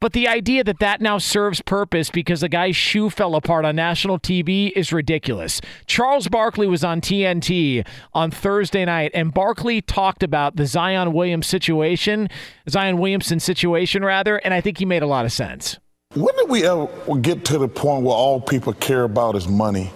[0.00, 3.76] But the idea that that now serves purpose because a guy's shoe fell apart on
[3.76, 5.60] national TV is ridiculous.
[5.84, 11.46] Charles Barkley was on TNT on Thursday night, and Barkley talked about the Zion Williams
[11.46, 12.30] situation,
[12.70, 15.78] Zion Williamson situation, rather, and I think he made a lot of sense.
[16.14, 16.88] When did we ever
[17.20, 19.92] get to the point where all people care about is money?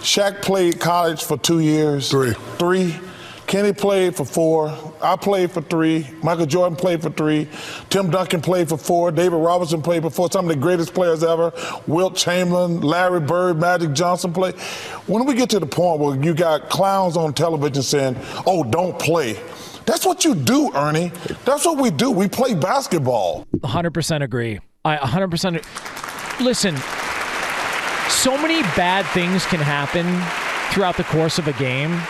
[0.00, 2.10] Shaq played college for two years.
[2.10, 2.34] Three.
[2.58, 2.96] Three.
[3.52, 4.74] Kenny played for four.
[5.02, 6.06] I played for three.
[6.22, 7.46] Michael Jordan played for three.
[7.90, 9.12] Tim Duncan played for four.
[9.12, 10.30] David Robinson played for four.
[10.32, 11.52] Some of the greatest players ever.
[11.86, 14.54] Wilt Chamberlain, Larry Bird, Magic Johnson played.
[15.06, 18.16] When we get to the point where you got clowns on television saying,
[18.46, 19.34] oh, don't play.
[19.84, 21.12] That's what you do, Ernie.
[21.44, 22.10] That's what we do.
[22.10, 23.46] We play basketball.
[23.58, 24.60] 100% agree.
[24.86, 26.74] I 100% listen.
[28.08, 30.06] So many bad things can happen
[30.72, 32.00] throughout the course of a game.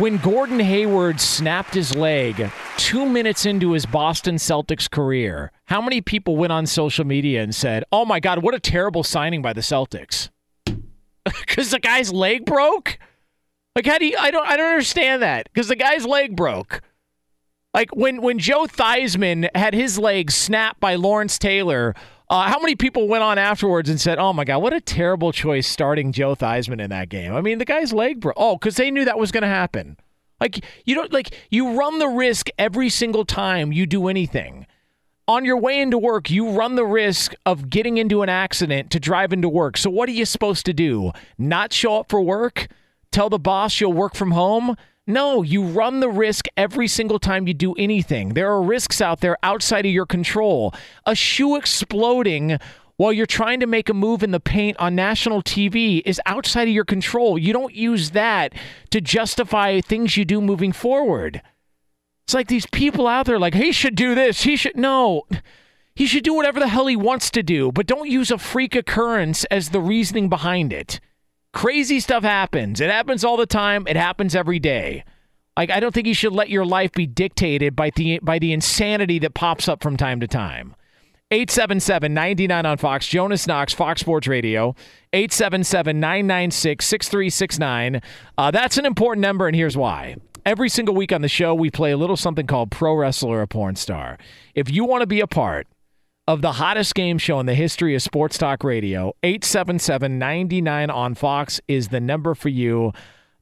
[0.00, 6.00] When Gordon Hayward snapped his leg two minutes into his Boston Celtics career, how many
[6.00, 9.52] people went on social media and said, Oh my God, what a terrible signing by
[9.52, 10.30] the Celtics?
[11.24, 12.98] Because the guy's leg broke?
[13.76, 15.50] Like, how do you, I don't, I don't understand that.
[15.52, 16.80] Because the guy's leg broke.
[17.74, 21.94] Like when when Joe Theismann had his leg snapped by Lawrence Taylor,
[22.30, 25.32] uh, how many people went on afterwards and said, "Oh my God, what a terrible
[25.32, 27.34] choice starting Joe Theismann in that game"?
[27.34, 28.36] I mean, the guy's leg broke.
[28.36, 29.96] Oh, because they knew that was going to happen.
[30.40, 34.66] Like you don't like you run the risk every single time you do anything.
[35.28, 38.98] On your way into work, you run the risk of getting into an accident to
[39.00, 39.76] drive into work.
[39.76, 41.12] So what are you supposed to do?
[41.36, 42.68] Not show up for work?
[43.12, 44.76] Tell the boss you'll work from home?
[45.06, 48.34] No, you run the risk every single time you do anything.
[48.34, 50.72] There are risks out there outside of your control.
[51.04, 52.58] A shoe exploding
[52.96, 56.68] while you're trying to make a move in the paint on national TV is outside
[56.68, 57.38] of your control.
[57.38, 58.54] You don't use that
[58.90, 61.40] to justify things you do moving forward.
[62.24, 64.42] It's like these people out there like, he should do this.
[64.42, 65.26] He should no.
[65.94, 68.76] He should do whatever the hell he wants to do, but don't use a freak
[68.76, 71.00] occurrence as the reasoning behind it.
[71.52, 72.80] Crazy stuff happens.
[72.80, 73.86] It happens all the time.
[73.88, 75.04] It happens every day.
[75.56, 78.52] Like I don't think you should let your life be dictated by the by the
[78.52, 80.76] insanity that pops up from time to time.
[81.32, 83.06] 877-99 on Fox.
[83.06, 84.74] Jonas Knox, Fox Sports Radio.
[85.12, 88.02] 877-996-6369.
[88.36, 90.16] Uh, that's an important number, and here's why.
[90.44, 93.46] Every single week on the show, we play a little something called Pro Wrestler or
[93.46, 94.18] Porn Star.
[94.56, 95.68] If you want to be a part
[96.26, 101.14] of the hottest game show in the history of sports talk radio, 877 99 on
[101.14, 102.92] Fox is the number for you.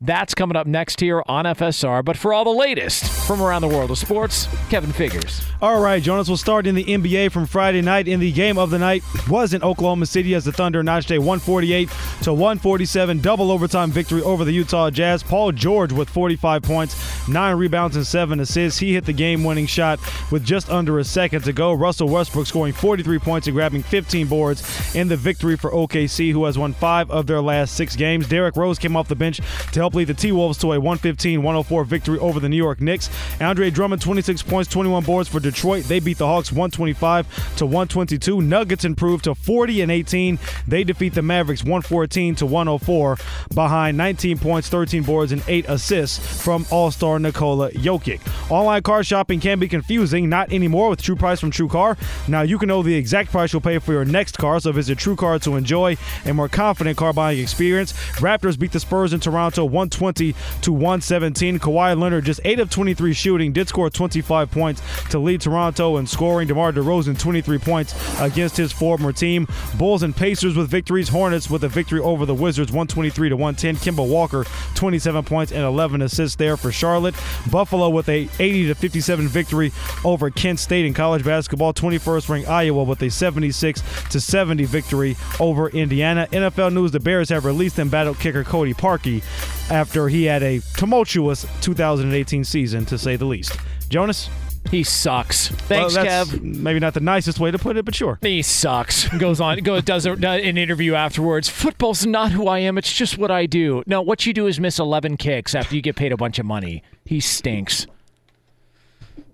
[0.00, 2.04] That's coming up next here on FSR.
[2.04, 5.42] But for all the latest from around the world of sports, Kevin Figures.
[5.60, 8.06] All right, Jonas will start in the NBA from Friday night.
[8.06, 11.18] In the game of the night was in Oklahoma City as the Thunder notched a
[11.18, 11.88] 148
[12.22, 15.24] to 147 double overtime victory over the Utah Jazz.
[15.24, 18.78] Paul George with 45 points, nine rebounds, and seven assists.
[18.78, 19.98] He hit the game-winning shot
[20.30, 21.72] with just under a second to go.
[21.72, 26.44] Russell Westbrook scoring 43 points and grabbing 15 boards in the victory for OKC, who
[26.44, 28.28] has won five of their last six games.
[28.28, 29.38] Derrick Rose came off the bench
[29.72, 32.80] to help lead the T Wolves to a 115 104 victory over the New York
[32.80, 33.10] Knicks.
[33.40, 35.84] Andre Drummond, 26 points, 21 boards for Detroit.
[35.84, 38.42] They beat the Hawks 125 to 122.
[38.42, 40.38] Nuggets improved to 40 and 18.
[40.66, 43.16] They defeat the Mavericks 114 to 104
[43.54, 48.20] behind 19 points, 13 boards, and 8 assists from All Star Nikola Jokic.
[48.50, 51.96] Online car shopping can be confusing, not anymore with True Price from True Car.
[52.26, 54.98] Now you can know the exact price you'll pay for your next car, so visit
[54.98, 57.92] True Car to enjoy a more confident car buying experience.
[58.16, 61.60] Raptors beat the Spurs in Toronto 120 to 117.
[61.60, 66.06] Kawhi Leonard just 8 of 23 shooting, did score 25 points to lead Toronto in
[66.06, 66.48] scoring.
[66.48, 69.46] DeMar DeRozan 23 points against his former team.
[69.76, 71.08] Bulls and Pacers with victories.
[71.08, 73.76] Hornets with a victory over the Wizards 123 to 110.
[73.76, 74.44] Kemba Walker
[74.74, 77.14] 27 points and 11 assists there for Charlotte.
[77.50, 79.72] Buffalo with a 80 to 57 victory
[80.04, 81.72] over Kent State in college basketball.
[81.72, 86.26] 21st ranked Iowa with a 76 to 70 victory over Indiana.
[86.32, 89.22] NFL news: The Bears have released embattled kicker Cody Parkey
[89.70, 93.56] after he had a tumultuous 2018 season, to say the least.
[93.88, 94.28] Jonas?
[94.70, 95.48] He sucks.
[95.48, 96.42] Thanks, well, Kev.
[96.42, 98.18] Maybe not the nicest way to put it, but sure.
[98.20, 99.08] He sucks.
[99.18, 101.48] Goes on, goes does a, does an interview afterwards.
[101.48, 102.76] Football's not who I am.
[102.76, 103.82] It's just what I do.
[103.86, 106.44] No, what you do is miss 11 kicks after you get paid a bunch of
[106.44, 106.82] money.
[107.04, 107.86] He stinks.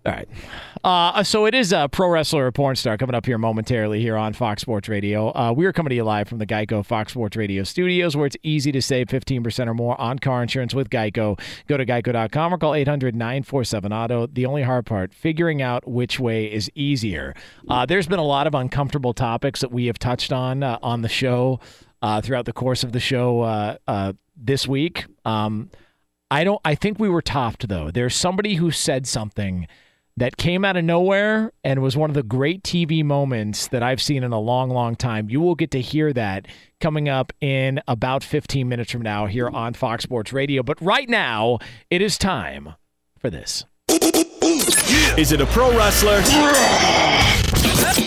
[0.06, 0.28] All right.
[0.84, 4.18] Uh, so it is a pro wrestler or porn star coming up here momentarily here
[4.18, 5.30] on Fox Sports Radio.
[5.30, 8.26] Uh, we are coming to you live from the Geico Fox Sports Radio studios where
[8.26, 11.40] it's easy to save 15% or more on car insurance with Geico.
[11.68, 14.26] Go to geico.com or call 800 947 Auto.
[14.26, 17.34] The only hard part, figuring out which way is easier.
[17.70, 21.00] Uh, there's been a lot of uncomfortable topics that we have touched on uh, on
[21.00, 21.60] the show
[22.02, 25.06] uh, throughout the course of the show uh, this week.
[25.24, 25.70] Um,
[26.30, 26.60] I don't.
[26.62, 27.90] I think we were topped though.
[27.90, 29.66] There's somebody who said something
[30.16, 34.00] that came out of nowhere and was one of the great TV moments that I've
[34.00, 35.28] seen in a long, long time.
[35.28, 36.46] You will get to hear that
[36.80, 40.62] coming up in about 15 minutes from now here on Fox Sports Radio.
[40.62, 41.58] But right now,
[41.90, 42.74] it is time
[43.18, 43.64] for this.
[45.16, 46.18] Is it a pro wrestler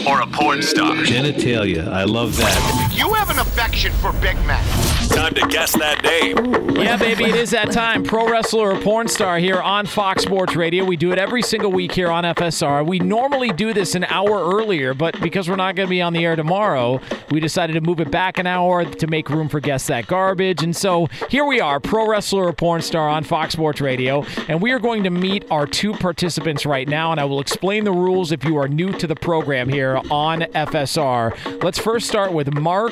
[0.08, 0.96] or a porn star?
[0.96, 1.88] Genitalia.
[1.88, 2.87] I love that.
[2.98, 4.66] You have an affection for Big Mac.
[5.10, 6.76] Time to guess that name.
[6.76, 8.04] Yeah, baby, it is that time.
[8.04, 10.84] Pro wrestler or porn star here on Fox Sports Radio.
[10.84, 12.86] We do it every single week here on FSR.
[12.86, 16.14] We normally do this an hour earlier, but because we're not going to be on
[16.14, 17.00] the air tomorrow,
[17.32, 20.62] we decided to move it back an hour to make room for Guess That Garbage.
[20.62, 24.24] And so here we are, pro wrestler or porn star on Fox Sports Radio.
[24.48, 27.86] And we are going to meet our two participants right now, and I will explain
[27.86, 31.64] the rules if you are new to the program here on FSR.
[31.64, 32.87] Let's first start with Mark,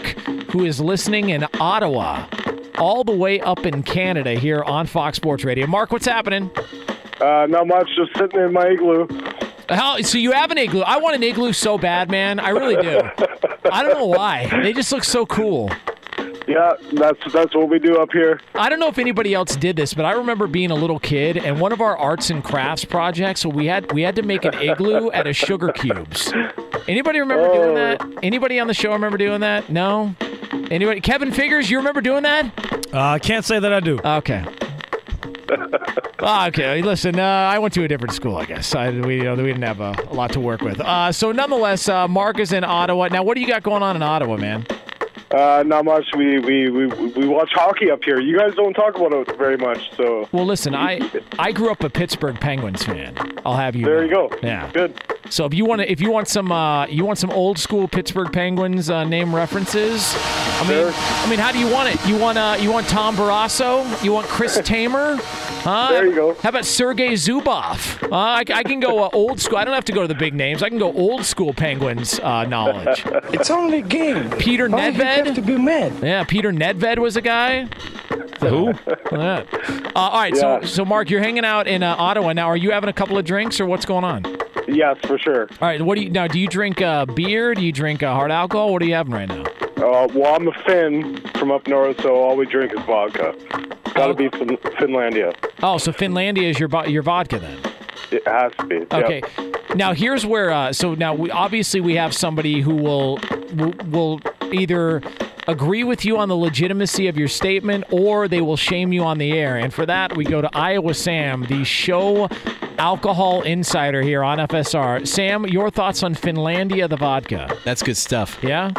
[0.51, 2.27] who is listening in Ottawa,
[2.77, 5.67] all the way up in Canada here on Fox Sports Radio.
[5.67, 6.51] Mark, what's happening?
[7.22, 9.07] Uh, not much, just sitting in my igloo.
[9.69, 10.81] How, so you have an igloo?
[10.81, 12.39] I want an igloo so bad, man.
[12.39, 13.01] I really do.
[13.72, 14.47] I don't know why.
[14.61, 15.72] They just look so cool.
[16.47, 18.39] Yeah, that's that's what we do up here.
[18.53, 21.38] I don't know if anybody else did this, but I remember being a little kid
[21.38, 23.41] and one of our arts and crafts projects.
[23.41, 26.31] So we had we had to make an igloo out of sugar cubes.
[26.88, 28.07] Anybody remember doing that?
[28.22, 29.69] Anybody on the show remember doing that?
[29.69, 30.15] No.
[30.69, 31.01] Anybody?
[31.01, 32.45] Kevin Figures, you remember doing that?
[32.93, 33.99] Uh, I can't say that I do.
[34.03, 34.45] Okay.
[36.19, 37.19] Ah, okay, listen.
[37.19, 38.73] Uh, I went to a different school, I guess.
[38.73, 40.80] I, we, you know, we didn't have a, a lot to work with.
[40.80, 43.09] Uh, so, nonetheless, uh, Mark is in Ottawa.
[43.09, 44.65] Now, what do you got going on in Ottawa, man?
[45.32, 46.06] Uh, not much.
[46.16, 48.20] We, we we we watch hockey up here.
[48.20, 50.30] You guys don't talk about it very much, so.
[50.32, 51.00] Well, listen, I
[51.40, 53.16] I grew up a Pittsburgh Penguins fan.
[53.46, 53.86] I'll have you.
[53.86, 54.32] There you go.
[54.44, 54.70] Yeah.
[54.72, 55.02] Good.
[55.30, 57.88] So if you want to, if you want some, uh, you want some old school
[57.88, 60.14] Pittsburgh Penguins uh, name references.
[60.16, 62.08] I mean, I mean, how do you want it?
[62.08, 64.04] You want uh, you want Tom Barrasso?
[64.04, 65.18] You want Chris Tamer?
[65.66, 65.90] Huh?
[65.92, 66.36] There you go.
[66.36, 68.04] How about Sergei Zubov?
[68.04, 69.58] Uh, I, I can go uh, old school.
[69.58, 70.62] I don't have to go to the big names.
[70.62, 73.04] I can go old school Penguins uh, knowledge.
[73.34, 74.30] It's only a game.
[74.38, 75.36] Peter Why you Nedved.
[75.36, 75.94] to be mad?
[76.03, 77.65] Yeah, Peter Nedved was a guy.
[78.41, 78.73] Who?
[79.11, 79.44] yeah.
[79.53, 80.60] Uh, all right, Yeah.
[80.61, 82.48] so so Mark, you're hanging out in uh, Ottawa now.
[82.48, 84.23] Are you having a couple of drinks or what's going on?
[84.68, 85.44] Yes, for sure.
[85.61, 86.27] All right, what do you now?
[86.27, 87.53] Do you drink uh, beer?
[87.53, 88.73] Do you drink uh, hard alcohol?
[88.73, 89.44] What are you having right now?
[89.77, 93.36] Uh, well, I'm a Finn from up north, so all we drink is vodka.
[93.94, 95.36] Got to be fin- Finlandia.
[95.61, 97.57] Oh, so Finlandia is your your vodka then?
[98.16, 98.76] It has to be.
[98.76, 98.94] yep.
[98.94, 99.22] Okay.
[99.76, 100.52] Now here's where.
[100.52, 103.20] Uh, so now we obviously we have somebody who will
[103.54, 104.20] will, will
[104.52, 105.02] either
[105.48, 109.18] agree with you on the legitimacy of your statement or they will shame you on
[109.18, 109.58] the air.
[109.58, 112.30] And for that, we go to Iowa Sam, the show
[112.78, 115.08] alcohol insider here on FSR.
[115.08, 117.58] Sam, your thoughts on Finlandia the vodka?
[117.64, 118.40] That's good stuff.
[118.42, 118.72] Yeah.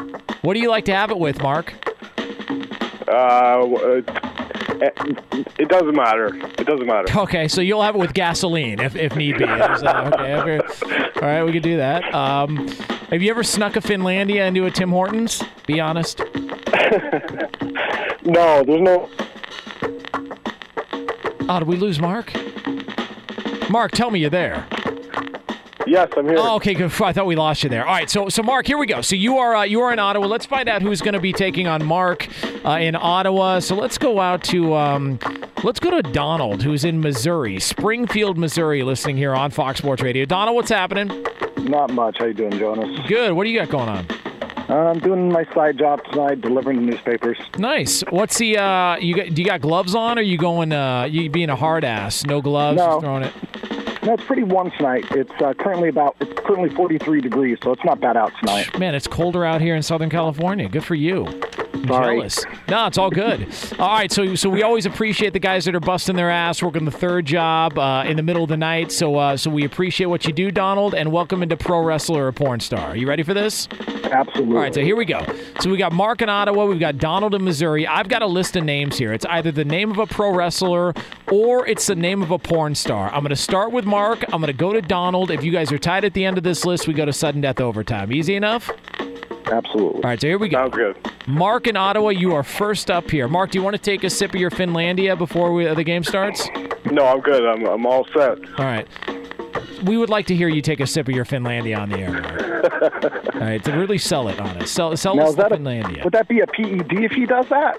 [0.43, 1.75] What do you like to have it with, Mark?
[3.09, 4.03] Uh, uh,
[5.59, 6.35] it doesn't matter.
[6.59, 7.19] It doesn't matter.
[7.20, 9.45] Okay, so you'll have it with gasoline if, if need be.
[9.45, 10.35] Is that okay?
[10.35, 10.59] Okay.
[11.16, 12.12] All right, we can do that.
[12.15, 12.69] Um,
[13.11, 15.43] have you ever snuck a Finlandia into a Tim Hortons?
[15.66, 16.20] Be honest.
[18.27, 19.09] No, there's no.
[21.49, 22.33] Oh, did we lose Mark?
[23.70, 24.66] Mark, tell me you're there.
[25.87, 26.37] Yes, I'm here.
[26.39, 26.91] Oh, okay, good.
[27.01, 27.87] I thought we lost you there.
[27.87, 29.01] All right, so so Mark, here we go.
[29.03, 30.27] So you are uh, you are in Ottawa.
[30.27, 32.29] Let's find out who's going to be taking on Mark
[32.65, 33.61] uh, in Ottawa.
[33.61, 35.19] So let's go out to um,
[35.63, 40.25] let's go to Donald, who's in Missouri, Springfield, Missouri, listening here on Fox Sports Radio.
[40.25, 41.25] Donald, what's happening?
[41.59, 42.19] Not much.
[42.19, 43.01] How you doing, Jonas?
[43.09, 43.33] Good.
[43.33, 44.07] What do you got going on?
[44.69, 47.39] Uh, I'm doing my side job tonight, delivering the newspapers.
[47.57, 48.01] Nice.
[48.11, 51.31] What's the uh you got do you got gloves on or you going uh you
[51.31, 52.87] being a hard ass, no gloves, No.
[52.87, 53.33] just throwing it?
[54.07, 55.05] No, it's pretty warm tonight.
[55.11, 58.78] It's uh, currently about it's currently 43 degrees, so it's not bad out tonight.
[58.78, 60.69] Man, it's colder out here in Southern California.
[60.69, 61.24] Good for you.
[61.91, 62.17] I'm Sorry.
[62.17, 62.45] jealous.
[62.69, 63.47] No, it's all good.
[63.79, 66.85] All right, so so we always appreciate the guys that are busting their ass, working
[66.85, 68.91] the third job uh, in the middle of the night.
[68.91, 72.33] So uh, so we appreciate what you do, Donald, and welcome into Pro Wrestler or
[72.33, 72.89] Porn Star.
[72.91, 73.69] Are you ready for this?
[74.05, 74.55] Absolutely.
[74.57, 75.25] All right, so here we go.
[75.61, 77.87] So we got Mark in Ottawa, we've got Donald in Missouri.
[77.87, 79.13] I've got a list of names here.
[79.13, 80.95] It's either the name of a pro wrestler
[81.31, 83.09] or it's the name of a porn star.
[83.09, 84.23] I'm going to start with Mark.
[84.33, 85.31] I'm going to go to Donald.
[85.31, 87.41] If you guys are tied at the end of this list, we go to sudden
[87.41, 88.13] death overtime.
[88.13, 88.71] Easy enough?
[89.47, 90.02] Absolutely.
[90.02, 90.59] All right, so here we go.
[90.59, 90.97] Sounds good.
[91.27, 93.28] Mark in Ottawa, you are first up here.
[93.28, 96.02] Mark, do you want to take a sip of your Finlandia before we, the game
[96.02, 96.48] starts?
[96.90, 97.44] No, I'm good.
[97.44, 98.39] I'm, I'm all set.
[98.59, 98.86] All right.
[99.85, 102.12] We would like to hear you take a sip of your Finlandia on the air.
[102.12, 102.43] Mark.
[103.35, 104.70] All right, to really sell it on us.
[104.70, 106.05] Sell, sell Now, us is the that a- Finlandia.
[106.05, 107.78] Would that be a PED if he does that?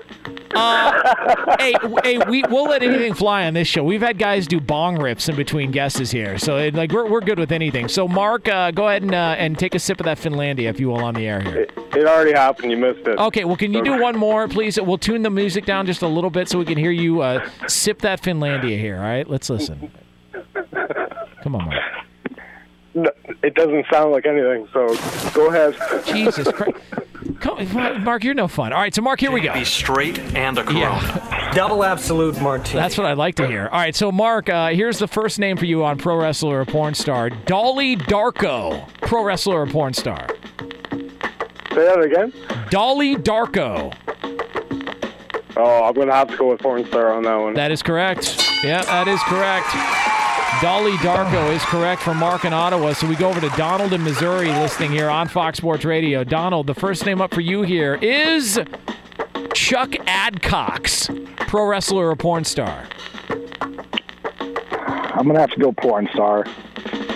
[0.55, 3.83] Uh, hey, hey, we we'll let anything fly on this show.
[3.83, 7.21] We've had guys do bong rips in between guesses here, so it, like we're, we're
[7.21, 7.87] good with anything.
[7.87, 10.79] So, Mark, uh, go ahead and uh, and take a sip of that Finlandia, if
[10.79, 11.67] you will, on the air here.
[11.95, 12.71] It already happened.
[12.71, 13.17] You missed it.
[13.19, 14.79] Okay, well, can you do one more, please?
[14.79, 17.47] We'll tune the music down just a little bit so we can hear you uh,
[17.67, 18.95] sip that Finlandia here.
[18.97, 19.91] All right, let's listen.
[21.43, 21.83] Come on, Mark.
[22.93, 23.11] No,
[23.43, 24.67] it doesn't sound like anything.
[24.73, 24.87] So
[25.33, 25.75] go ahead.
[26.05, 26.77] Jesus Christ.
[27.39, 28.73] Come, Mark, you're no fun.
[28.73, 29.53] All right, so Mark, here we go.
[29.53, 31.51] Be straight and a Corona.
[31.53, 32.79] Double absolute martini.
[32.79, 33.67] That's what I'd like to hear.
[33.71, 36.65] All right, so Mark, uh, here's the first name for you on Pro Wrestler or
[36.65, 40.27] Porn Star Dolly Darko, Pro Wrestler or Porn Star.
[41.69, 42.33] Say that again.
[42.71, 43.93] Dolly Darko.
[45.55, 47.53] Oh, I'm gonna have to go with porn star on that one.
[47.55, 48.63] That is correct.
[48.63, 49.67] Yeah, that is correct.
[50.61, 52.93] Dolly Darko is correct for Mark in Ottawa.
[52.93, 56.23] So we go over to Donald in Missouri listening here on Fox Sports Radio.
[56.23, 58.59] Donald, the first name up for you here is
[59.53, 61.09] Chuck Adcox,
[61.47, 62.87] pro wrestler or porn star.
[64.39, 66.43] I'm gonna have to go porn star.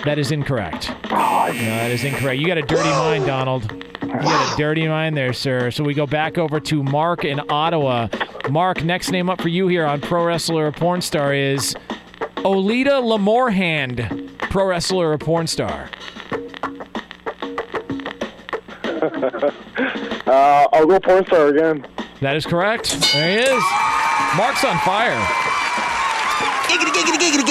[0.04, 0.92] That is incorrect.
[1.10, 2.40] Oh, no, that is incorrect.
[2.40, 3.72] You got a dirty mind, Donald.
[4.02, 5.72] You got a dirty mind there, sir.
[5.72, 8.06] So we go back over to Mark in Ottawa.
[8.50, 11.74] Mark, next name up for you here on Pro Wrestler or Porn Star is
[12.44, 15.88] Olita Lamorhand, Pro Wrestler or Porn Star.
[19.02, 21.86] uh, I'll go porn star again.
[22.20, 23.00] That is correct.
[23.12, 23.62] There he is.
[24.36, 25.41] Mark's on fire.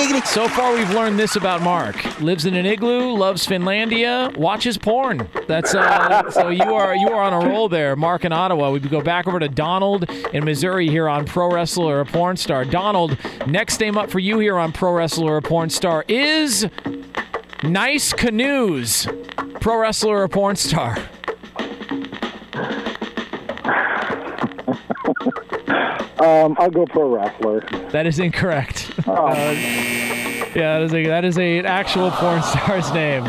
[0.02, 5.28] So far, we've learned this about Mark: lives in an igloo, loves Finlandia, watches porn.
[5.48, 8.72] That's uh, so you are you are on a roll there, Mark in Ottawa.
[8.72, 12.66] We go back over to Donald in Missouri here on Pro Wrestler or Porn Star.
[12.66, 13.16] Donald,
[13.46, 16.68] next name up for you here on Pro Wrestler or Porn Star is
[17.62, 19.08] Nice Canoes,
[19.60, 20.98] Pro Wrestler or Porn Star.
[26.22, 27.62] Um, I'll go pro wrestler.
[27.90, 28.92] That is incorrect.
[29.08, 29.34] Uh,
[30.56, 33.24] yeah, that is a that is a an actual porn star's name.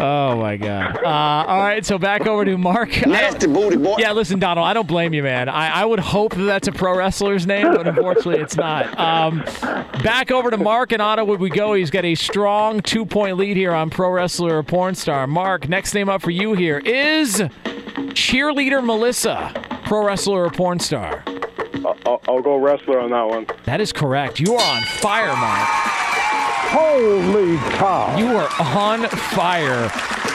[0.00, 0.96] Oh my god!
[1.04, 3.06] Uh, all right, so back over to Mark.
[3.06, 3.96] Nasty booty boy.
[3.98, 5.48] Yeah, listen, Donald, I don't blame you, man.
[5.48, 8.98] I, I would hope that that's a pro wrestler's name, but unfortunately, it's not.
[8.98, 9.44] Um,
[10.02, 11.74] back over to Mark and Ottawa would we go.
[11.74, 15.28] He's got a strong two point lead here on pro wrestler or porn star.
[15.28, 17.42] Mark, next name up for you here is
[18.14, 19.52] cheerleader Melissa,
[19.84, 21.22] pro wrestler or porn star.
[21.84, 23.46] I'll, I'll, go wrestler on that one.
[23.64, 24.40] That is correct.
[24.40, 25.68] You are on fire, Mark.
[26.72, 28.16] Holy cow!
[28.16, 29.90] You are on fire.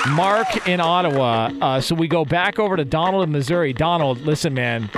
[0.10, 1.52] Mark in Ottawa.
[1.60, 3.74] Uh, so we go back over to Donald in Missouri.
[3.74, 4.90] Donald, listen, man.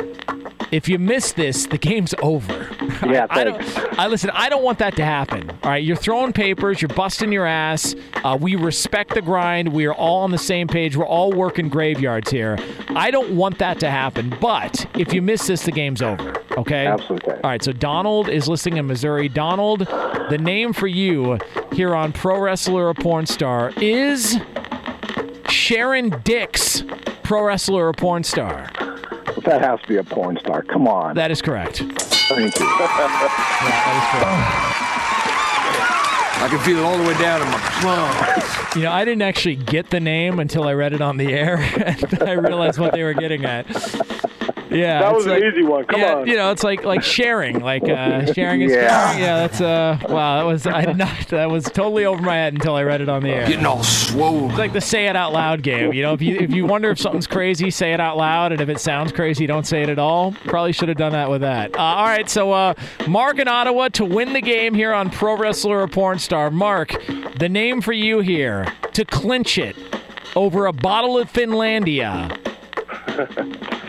[0.71, 2.69] If you miss this, the game's over.
[3.07, 3.99] Yeah, I don't.
[3.99, 4.29] I listen.
[4.31, 5.49] I don't want that to happen.
[5.63, 6.81] All right, you're throwing papers.
[6.81, 7.95] You're busting your ass.
[8.23, 9.73] Uh, we respect the grind.
[9.73, 10.95] We are all on the same page.
[10.95, 12.57] We're all working graveyards here.
[12.89, 14.35] I don't want that to happen.
[14.39, 16.35] But if you miss this, the game's over.
[16.57, 16.87] Okay.
[16.87, 17.33] Absolutely.
[17.35, 17.63] All right.
[17.63, 19.29] So Donald is listening in Missouri.
[19.29, 19.79] Donald,
[20.29, 21.39] the name for you
[21.71, 24.37] here on Pro Wrestler or Porn Star is
[25.47, 26.83] Sharon Dix,
[27.23, 28.69] Pro Wrestler or Porn Star.
[29.49, 30.61] That has to be a porn star.
[30.63, 31.15] Come on.
[31.15, 31.77] That is correct.
[31.77, 32.65] Thank you.
[36.41, 38.75] I can feel it all the way down in my plums.
[38.75, 41.57] You know, I didn't actually get the name until I read it on the air,
[41.85, 43.65] and I realized what they were getting at.
[44.69, 45.85] Yeah, That it's was an easy one.
[45.85, 46.27] Come yeah, on.
[46.27, 48.87] You know, it's like like sharing, like uh, sharing is Yeah.
[49.13, 49.19] caring.
[49.23, 50.37] Yeah, that's uh, wow.
[50.39, 51.27] That was I did not.
[51.29, 53.47] That was totally over my head until I read it on the air.
[53.47, 54.49] Getting all swole.
[54.49, 55.91] It's like the say it out loud game.
[55.93, 58.61] You know, if you if you wonder if something's crazy, say it out loud, and
[58.61, 60.33] if it sounds crazy, don't say it at all.
[60.45, 61.75] Probably should have done that with that.
[61.75, 62.73] Uh, all right, so uh,
[63.07, 66.51] Mark in Ottawa to win the game here on Pro Wrestler or Porn Star.
[66.51, 66.95] Mark,
[67.39, 69.75] the name for you here to clinch it
[70.35, 72.35] over a bottle of Finlandia.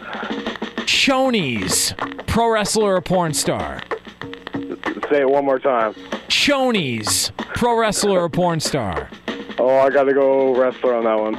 [0.90, 1.94] Chonies,
[2.26, 3.80] pro wrestler or porn star.
[5.08, 5.94] Say it one more time.
[6.28, 9.08] Chonies, pro wrestler or porn star.
[9.58, 11.38] Oh, I got to go wrestler on that one.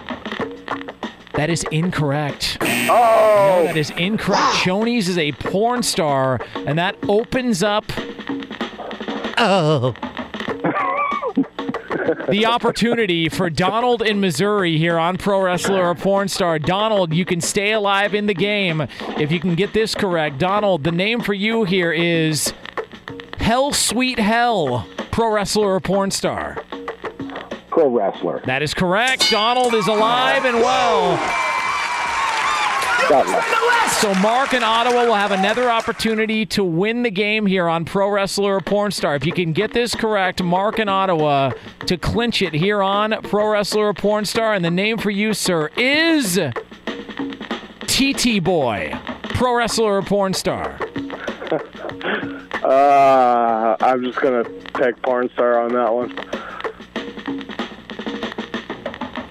[1.34, 2.60] That is incorrect.
[2.62, 3.58] Oh!
[3.60, 4.42] No, that is incorrect.
[4.42, 4.62] Ah!
[4.64, 7.84] Shoney's is a porn star, and that opens up.
[9.38, 9.94] Oh.
[12.30, 16.60] The opportunity for Donald in Missouri here on Pro Wrestler or Porn Star.
[16.60, 18.82] Donald, you can stay alive in the game
[19.18, 20.38] if you can get this correct.
[20.38, 22.54] Donald, the name for you here is
[23.38, 26.64] Hell Sweet Hell, Pro Wrestler or Porn Star.
[27.70, 28.42] Pro wrestler.
[28.46, 29.32] That is correct.
[29.32, 31.51] Donald is alive and well.
[33.10, 38.10] So Mark and Ottawa will have another opportunity to win the game here on Pro
[38.10, 39.16] Wrestler or Porn Star.
[39.16, 41.52] If you can get this correct, Mark and Ottawa
[41.86, 44.54] to clinch it here on Pro Wrestler or Porn Star.
[44.54, 46.40] And the name for you, sir, is
[47.88, 50.80] TT Boy, Pro Wrestler or Porn Star.
[52.64, 56.16] Uh, I'm just gonna pick porn star on that one.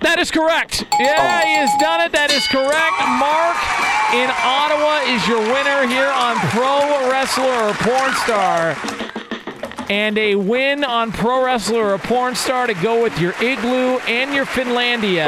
[0.01, 0.87] That is correct.
[0.99, 2.13] Yeah, he has done it.
[2.13, 2.97] That is correct.
[3.21, 3.57] Mark
[4.17, 8.77] in Ottawa is your winner here on Pro Wrestler or Porn Star.
[9.91, 14.35] And a win on Pro Wrestler or Porn Star to go with your Igloo and
[14.35, 15.27] your Finlandia.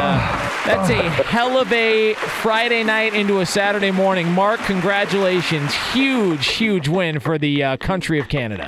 [0.65, 4.31] That's a hell of a Friday night into a Saturday morning.
[4.33, 5.75] Mark, congratulations.
[5.93, 8.67] Huge, huge win for the uh, country of Canada.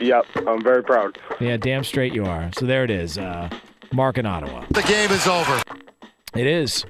[0.00, 1.18] Yep, I'm very proud.
[1.38, 2.50] Yeah, damn straight you are.
[2.58, 3.16] So there it is.
[3.16, 3.48] Uh,
[3.92, 4.64] Mark in Ottawa.
[4.70, 5.60] The game is over.
[6.34, 6.84] It is.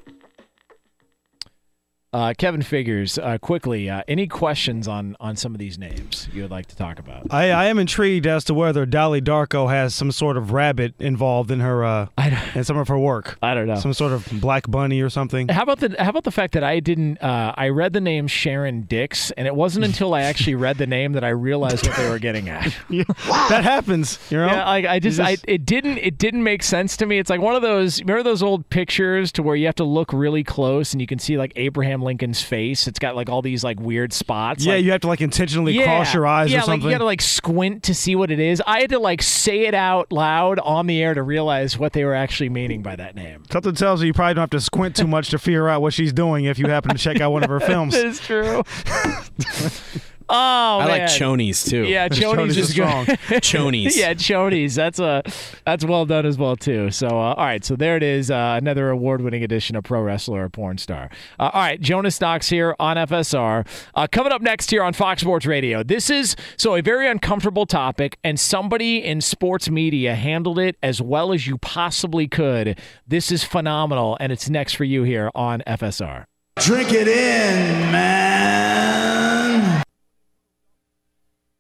[2.11, 3.91] Uh, Kevin figures uh, quickly.
[3.91, 7.27] Uh, any questions on on some of these names you would like to talk about?
[7.31, 11.51] I, I am intrigued as to whether Dolly Darko has some sort of rabbit involved
[11.51, 12.07] in her uh,
[12.55, 13.39] in some of her work.
[13.43, 13.77] I don't know.
[13.77, 15.49] Some sort of black bunny or something.
[15.49, 17.19] How about the How about the fact that I didn't?
[17.23, 20.87] Uh, I read the name Sharon Dix, and it wasn't until I actually read the
[20.87, 22.75] name that I realized what they were getting at.
[22.89, 24.19] that happens.
[24.31, 24.47] You know.
[24.47, 27.19] Yeah, like I You just, I it didn't it didn't make sense to me.
[27.19, 30.13] It's like one of those remember those old pictures to where you have to look
[30.15, 32.87] really close and you can see like Abraham Lincoln's face.
[32.87, 34.65] It's got like all these like weird spots.
[34.65, 36.81] yeah, like, you have to like intentionally cross your eyes yeah, or something.
[36.81, 38.63] like you gotta like squint to see what it is.
[38.67, 42.05] I had to like say it out loud on the air to realize what they
[42.05, 43.43] were actually meaning by that name.
[43.51, 45.93] Something tells you you probably don't have to squint too much to figure out what
[45.93, 47.95] she's doing if you happen to check out one of her films.
[47.95, 48.63] that is true.
[50.31, 50.35] Oh,
[50.81, 51.09] I like man.
[51.09, 51.85] chonies too.
[51.85, 52.85] Yeah, chonies, is good.
[53.43, 53.97] Chonies.
[53.97, 54.75] yeah, chonies.
[54.75, 55.23] That's a
[55.65, 56.91] that's well done as well too.
[56.91, 58.31] So uh, all right, so there it is.
[58.31, 61.09] Uh, another award-winning edition of Pro Wrestler or Porn Star.
[61.39, 63.67] Uh, all right, Jonas Knox here on FSR.
[63.95, 65.83] Uh, coming up next here on Fox Sports Radio.
[65.83, 71.01] This is so a very uncomfortable topic, and somebody in sports media handled it as
[71.01, 72.79] well as you possibly could.
[73.07, 76.25] This is phenomenal, and it's next for you here on FSR.
[76.59, 79.38] Drink it in, man.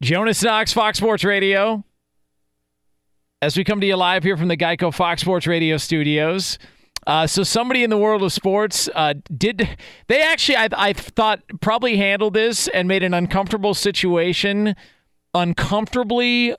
[0.00, 1.84] Jonas Knox, Fox Sports Radio.
[3.42, 6.58] As we come to you live here from the Geico Fox Sports Radio studios.
[7.06, 9.76] Uh, so somebody in the world of sports uh, did
[10.08, 14.76] they actually I, I thought probably handled this and made an uncomfortable situation
[15.34, 16.54] uncomfortably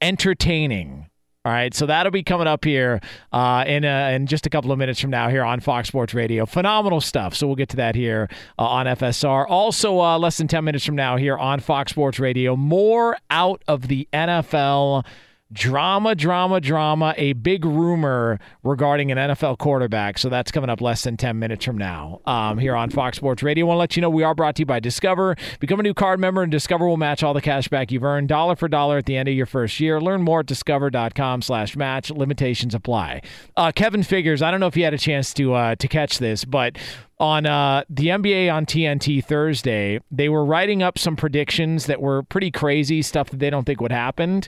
[0.00, 1.06] entertaining.
[1.44, 3.00] All right, so that'll be coming up here
[3.32, 6.14] uh, in uh, in just a couple of minutes from now here on Fox Sports
[6.14, 6.46] Radio.
[6.46, 7.34] Phenomenal stuff.
[7.34, 8.28] So we'll get to that here
[8.60, 9.46] uh, on FSR.
[9.48, 12.54] Also, uh, less than ten minutes from now here on Fox Sports Radio.
[12.54, 15.04] More out of the NFL.
[15.52, 17.14] Drama, drama, drama.
[17.18, 20.16] A big rumor regarding an NFL quarterback.
[20.18, 23.42] So that's coming up less than 10 minutes from now um, here on Fox Sports
[23.42, 23.66] Radio.
[23.66, 25.36] I want to let you know we are brought to you by Discover.
[25.60, 28.28] Become a new card member, and Discover will match all the cash back you've earned
[28.28, 30.00] dollar for dollar at the end of your first year.
[30.00, 32.10] Learn more at discover.com slash match.
[32.10, 33.20] Limitations apply.
[33.56, 36.18] Uh, Kevin figures, I don't know if you had a chance to, uh, to catch
[36.18, 36.78] this, but
[37.22, 42.24] on uh, the NBA on TNT Thursday, they were writing up some predictions that were
[42.24, 44.42] pretty crazy, stuff that they don't think would happen.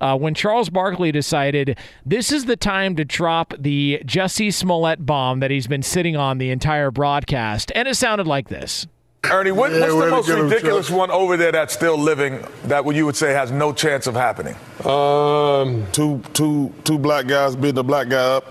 [0.00, 5.40] Uh, when Charles Barkley decided this is the time to drop the Jussie Smollett bomb
[5.40, 8.86] that he's been sitting on the entire broadcast, and it sounded like this.
[9.24, 13.06] Ernie, what, Yeah, what's the most ridiculous one over there that's still living that you
[13.06, 14.54] would say has no chance of happening?
[14.84, 18.44] Um, two, two, two black guys beating a black guy up.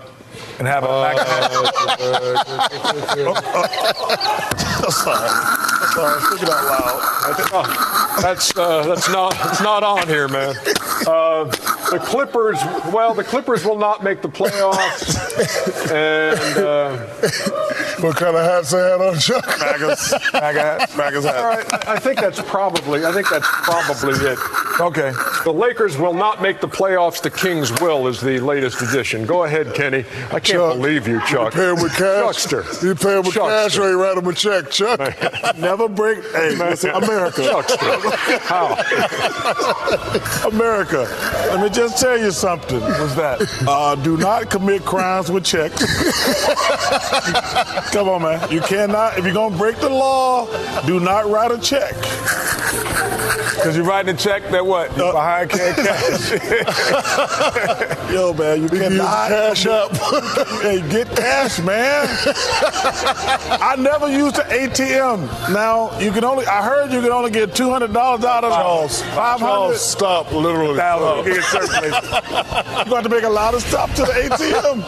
[0.58, 1.16] And have a black
[4.78, 5.28] I'm sorry.
[5.28, 6.20] I'm sorry.
[6.36, 8.22] It out loud.
[8.22, 10.54] That's uh, that's not it's not on here, man.
[11.06, 11.44] Uh,
[11.90, 12.58] the Clippers,
[12.92, 15.14] well, the Clippers will not make the playoffs.
[15.86, 16.96] And uh,
[18.00, 19.46] what kind of hats they had on, Chuck?
[19.60, 21.36] Magas, Magas, Magas hat.
[21.36, 24.38] all right, I I think that's probably I think that's probably it.
[24.80, 25.12] Okay.
[25.44, 27.22] The Lakers will not make the playoffs.
[27.22, 29.24] The Kings will is the latest edition.
[29.24, 30.04] Go ahead, Kenny.
[30.28, 31.54] I can't Chuck, believe you, Chuck.
[31.54, 32.46] You pay him with cash.
[32.46, 32.64] Chuckster.
[32.86, 33.48] You pay him with Chuckster.
[33.48, 34.98] cash or you write him a check, Chuck.
[35.58, 36.22] Never break.
[36.32, 37.42] Hey, America.
[37.44, 38.38] Chuckster.
[38.40, 38.74] How?
[40.48, 41.06] America.
[41.50, 42.80] Let me just tell you something.
[42.80, 43.40] What's that?
[43.66, 45.82] Uh, do not commit crimes with checks.
[47.92, 48.50] Come on, man.
[48.50, 49.18] You cannot.
[49.18, 50.46] If you're gonna break the law,
[50.86, 51.94] do not write a check.
[53.56, 54.90] Because you're writing a check that what?
[54.92, 56.30] Uh, You're behind can't cash.
[58.12, 59.90] Yo, man, you cannot cash up.
[60.62, 62.06] hey, get cash, man.
[63.60, 65.52] I never used the ATM.
[65.52, 66.46] Now you can only.
[66.46, 69.78] I heard you can only get two hundred dollars out of Charles, Five hundred.
[69.78, 70.76] Stop, literally.
[70.76, 71.32] Thousand.
[71.42, 71.62] Stop.
[71.62, 72.04] Get circulated.
[72.86, 74.84] You got to make a lot of stop to the ATM.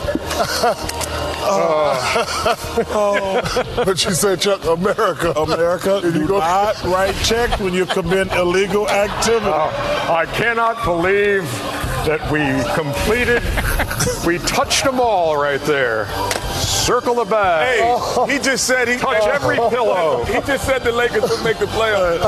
[2.90, 3.42] oh,
[3.84, 5.32] but you said, Chuck, America.
[5.32, 9.46] America, you do not write checks when you commit illegal activity.
[9.46, 10.06] Oh.
[10.10, 11.42] I cannot believe
[12.06, 12.40] that we
[12.74, 13.42] completed,
[14.26, 16.06] we touched them all right there.
[16.88, 17.80] Circle the bag.
[17.80, 20.24] Hey, he just said he touch every pillow.
[20.24, 22.18] He just said the Lakers would make the playoffs.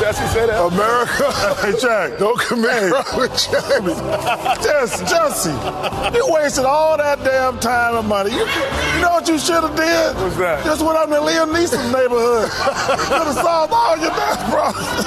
[0.00, 0.64] Jussie said that.
[0.72, 1.30] America.
[1.66, 5.04] Hey, Jack, don't commit with Jussie.
[5.04, 8.30] Jussie, you wasted all that damn time and money.
[8.30, 10.16] You, you know what you should have did?
[10.22, 10.64] What's that?
[10.64, 12.48] Just went up in Liam Neeson's neighborhood.
[12.48, 15.04] Could have solved all your damn problems.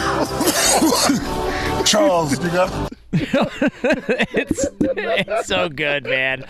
[1.89, 2.88] Charles, you got.
[3.11, 6.43] It's, it's so good, man.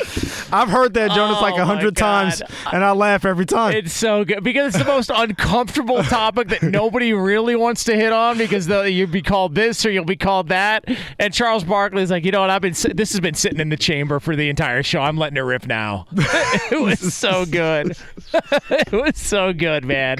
[0.51, 2.41] I've heard that Jonas Oh, like a oh hundred times,
[2.71, 3.73] and I laugh every time.
[3.75, 8.11] It's so good because it's the most uncomfortable topic that nobody really wants to hit
[8.11, 10.85] on because you'll be called this or you'll be called that.
[11.17, 12.49] And Charles Barkley's like, you know what?
[12.49, 15.01] I've been this has been sitting in the chamber for the entire show.
[15.01, 16.07] I'm letting it rip now.
[16.13, 17.95] it was so good.
[18.69, 20.17] it was so good, man.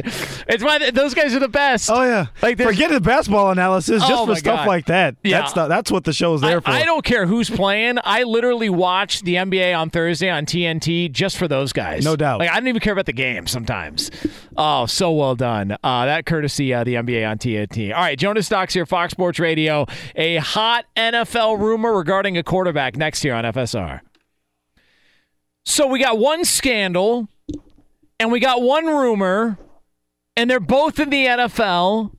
[0.47, 1.89] It's why th- those guys are the best.
[1.91, 4.67] Oh yeah, Like forget the basketball analysis, just Oh, for stuff God.
[4.67, 5.15] like that.
[5.23, 5.41] Yeah.
[5.41, 6.69] That's the, that's what the show there I, for.
[6.69, 7.97] I don't care who's playing.
[8.03, 12.03] I literally watch the NBA on Thursday on TNT just for those guys.
[12.05, 12.39] No doubt.
[12.39, 14.11] Like I don't even care about the game sometimes.
[14.57, 15.77] Oh, so well done.
[15.83, 17.93] Uh, that courtesy uh, the NBA on TNT.
[17.93, 19.85] All right, Jonas Knox here, Fox Sports Radio.
[20.15, 24.01] A hot NFL rumor regarding a quarterback next year on FSR.
[25.65, 27.27] So we got one scandal,
[28.19, 29.57] and we got one rumor,
[30.35, 32.11] and they're both in the NFL.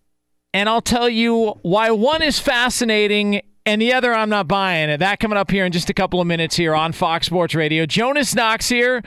[0.52, 4.98] And I'll tell you why one is fascinating and the other I'm not buying.
[4.98, 7.86] That coming up here in just a couple of minutes here on Fox Sports Radio.
[7.86, 9.02] Jonas Knox here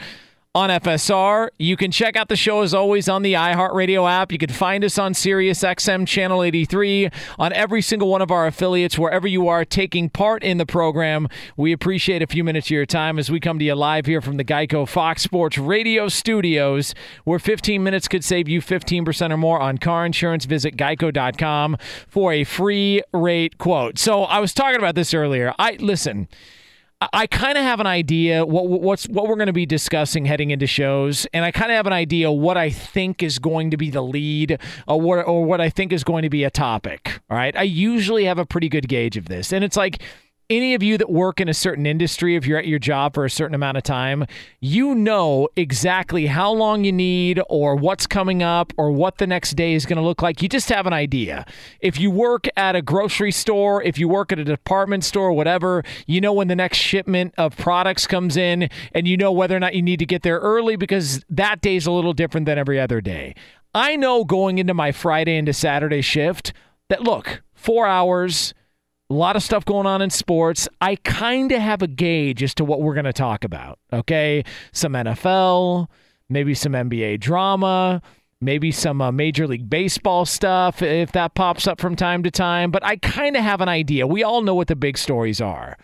[0.55, 1.49] on FSR.
[1.57, 4.31] You can check out the show as always on the iHeartRadio app.
[4.31, 7.09] You can find us on SiriusXM Channel 83
[7.39, 11.27] on every single one of our affiliates, wherever you are taking part in the program.
[11.57, 14.21] We appreciate a few minutes of your time as we come to you live here
[14.21, 16.93] from the Geico Fox Sports Radio studios,
[17.23, 20.45] where 15 minutes could save you 15% or more on car insurance.
[20.45, 21.77] Visit geico.com
[22.07, 23.97] for a free rate quote.
[23.97, 25.55] So I was talking about this earlier.
[25.57, 26.27] I listen.
[27.11, 30.51] I- kind of have an idea what what's what we're going to be discussing heading
[30.51, 33.77] into shows, and I kind of have an idea what I think is going to
[33.77, 37.19] be the lead, or what or what I think is going to be a topic.
[37.29, 40.01] All right, I usually have a pretty good gauge of this, and it's like
[40.55, 43.25] any of you that work in a certain industry, if you're at your job for
[43.25, 44.25] a certain amount of time,
[44.59, 49.55] you know exactly how long you need or what's coming up or what the next
[49.55, 50.41] day is going to look like.
[50.41, 51.45] You just have an idea.
[51.79, 55.83] If you work at a grocery store, if you work at a department store, whatever,
[56.07, 59.59] you know when the next shipment of products comes in and you know whether or
[59.59, 62.79] not you need to get there early because that day's a little different than every
[62.79, 63.35] other day.
[63.73, 66.53] I know going into my Friday into Saturday shift
[66.89, 68.53] that look, 4 hours
[69.13, 70.67] a lot of stuff going on in sports.
[70.81, 73.77] I kind of have a gauge as to what we're going to talk about.
[73.91, 74.43] Okay.
[74.71, 75.87] Some NFL,
[76.29, 78.01] maybe some NBA drama,
[78.41, 82.71] maybe some uh, Major League Baseball stuff if that pops up from time to time.
[82.71, 84.07] But I kind of have an idea.
[84.07, 85.77] We all know what the big stories are.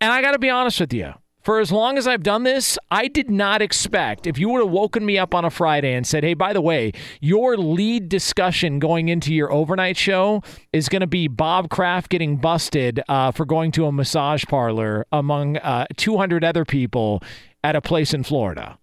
[0.00, 1.14] And I got to be honest with you.
[1.42, 4.70] For as long as I've done this, I did not expect if you would have
[4.70, 8.78] woken me up on a Friday and said, hey, by the way, your lead discussion
[8.78, 10.42] going into your overnight show
[10.72, 15.06] is going to be Bob Kraft getting busted uh, for going to a massage parlor
[15.12, 17.22] among uh, 200 other people
[17.62, 18.78] at a place in Florida.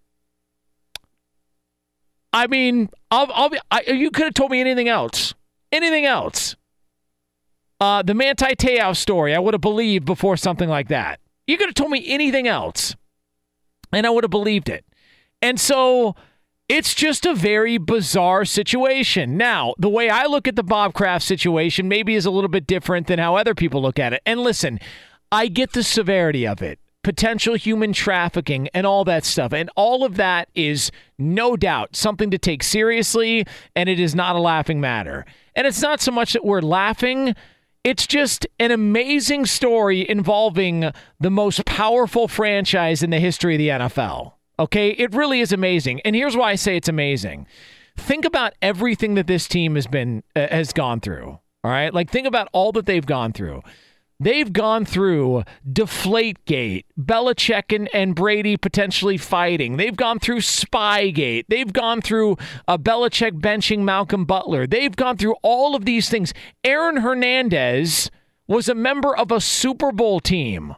[2.32, 5.34] I mean, I'll, I'll be, I, you could have told me anything else.
[5.72, 6.56] Anything else.
[7.80, 11.20] Uh, the Manti Te'o story, I would have believed before something like that.
[11.46, 12.96] You could have told me anything else,
[13.92, 14.84] and I would have believed it.
[15.40, 16.14] And so
[16.68, 19.36] it's just a very bizarre situation.
[19.36, 22.66] Now, the way I look at the Bob Kraft situation maybe is a little bit
[22.66, 24.22] different than how other people look at it.
[24.26, 24.80] And listen,
[25.30, 29.52] I get the severity of it potential human trafficking and all that stuff.
[29.52, 33.46] And all of that is no doubt something to take seriously,
[33.76, 35.24] and it is not a laughing matter.
[35.54, 37.36] And it's not so much that we're laughing
[37.86, 40.90] It's just an amazing story involving
[41.20, 44.32] the most powerful franchise in the history of the NFL.
[44.58, 46.00] Okay, it really is amazing.
[46.00, 47.46] And here's why I say it's amazing.
[47.96, 51.38] Think about everything that this team has been uh, has gone through.
[51.62, 51.94] All right?
[51.94, 53.62] Like think about all that they've gone through.
[54.18, 59.76] They've gone through Deflategate, Belichick and, and Brady potentially fighting.
[59.76, 61.44] They've gone through Spygate.
[61.48, 64.66] They've gone through uh, Belichick benching Malcolm Butler.
[64.66, 66.32] They've gone through all of these things.
[66.64, 68.10] Aaron Hernandez
[68.46, 70.74] was a member of a Super Bowl team.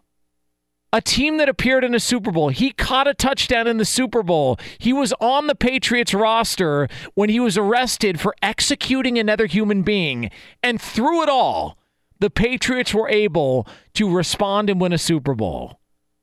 [0.93, 2.49] A team that appeared in a Super Bowl.
[2.49, 4.59] He caught a touchdown in the Super Bowl.
[4.79, 10.31] He was on the Patriots roster when he was arrested for executing another human being.
[10.63, 11.78] And through it all,
[12.21, 15.81] the Patriots were able to respond and win a Super Bowl.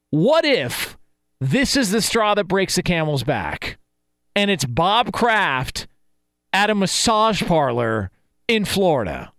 [0.10, 0.98] What if
[1.40, 3.78] this is the straw that breaks the camel's back
[4.36, 5.88] and it's Bob Kraft
[6.54, 8.12] at a massage parlor
[8.48, 9.32] in Florida?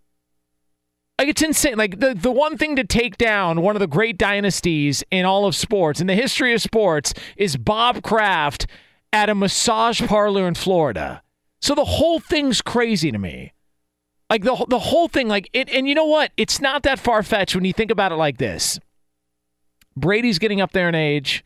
[1.19, 1.77] Like it's insane.
[1.77, 5.47] Like the, the one thing to take down one of the great dynasties in all
[5.47, 8.67] of sports, in the history of sports, is Bob Kraft
[9.13, 11.23] at a massage parlor in Florida.
[11.63, 13.55] So the whole thing's crazy to me.
[14.29, 16.33] Like the the whole thing, like it, and you know what?
[16.37, 18.81] It's not that far fetched when you think about it like this.
[19.97, 21.45] Brady's getting up there in age,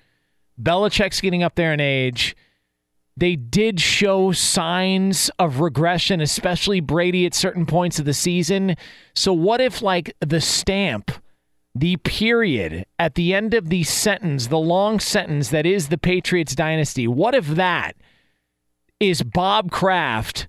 [0.60, 2.36] Belichick's getting up there in age.
[3.16, 8.76] They did show signs of regression, especially Brady at certain points of the season.
[9.14, 11.10] So what if like the stamp,
[11.74, 16.54] the period at the end of the sentence, the long sentence that is the Patriots
[16.54, 17.94] dynasty, what if that
[19.00, 20.48] is Bob Kraft?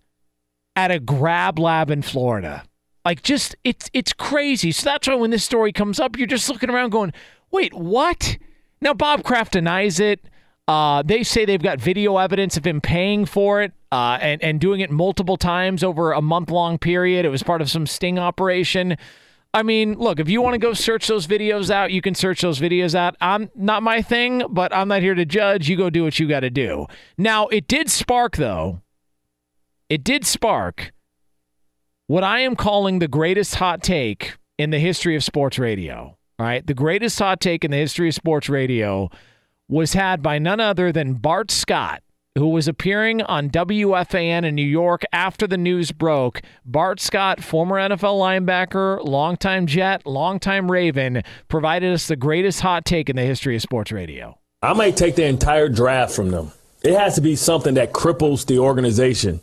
[0.76, 2.64] At a grab lab in Florida.
[3.04, 4.72] Like just it's it's crazy.
[4.72, 7.14] So that's why when this story comes up, you're just looking around going,
[7.50, 8.38] "Wait, what?"
[8.80, 10.22] Now Bob Kraft denies it.
[10.68, 14.60] Uh, they say they've got video evidence of him paying for it uh, and and
[14.60, 17.26] doing it multiple times over a month long period.
[17.26, 18.98] It was part of some sting operation.
[19.54, 22.40] I mean, look, if you want to go search those videos out, you can search
[22.40, 23.18] those videos out.
[23.20, 25.68] I'm not my thing, but I'm not here to judge.
[25.68, 26.86] You go do what you got to do.
[27.18, 28.82] Now, it did spark though
[29.92, 30.94] it did spark
[32.08, 36.18] what I am calling the greatest hot take in the history of sports radio.
[36.40, 36.66] All right.
[36.66, 39.10] The greatest hot take in the history of sports radio
[39.68, 42.04] was had by none other than Bart Scott,
[42.38, 46.40] who was appearing on WFAN in New York after the news broke.
[46.64, 53.10] Bart Scott, former NFL linebacker, longtime Jet, longtime Raven, provided us the greatest hot take
[53.10, 54.40] in the history of sports radio.
[54.62, 56.54] I might take the entire draft from them.
[56.82, 59.42] It has to be something that cripples the organization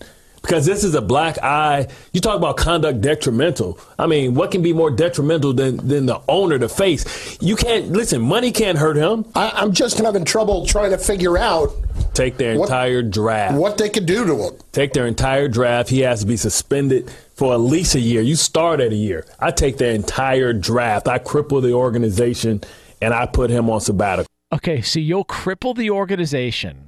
[0.49, 1.87] because this is a black eye.
[2.15, 3.79] You talk about conduct detrimental.
[3.99, 7.37] I mean, what can be more detrimental than, than the owner, to face?
[7.43, 9.27] You can't, listen, money can't hurt him.
[9.35, 11.69] I, am just having trouble trying to figure out.
[12.15, 13.57] Take their what, entire draft.
[13.57, 14.55] What they could do to him.
[14.73, 15.91] Take their entire draft.
[15.91, 18.23] He has to be suspended for at least a year.
[18.23, 19.27] You start at a year.
[19.39, 21.09] I take their entire draft.
[21.09, 22.63] I cripple the organization
[23.03, 24.27] and I put him on sabbatical.
[24.51, 26.88] Okay, so you'll cripple the organization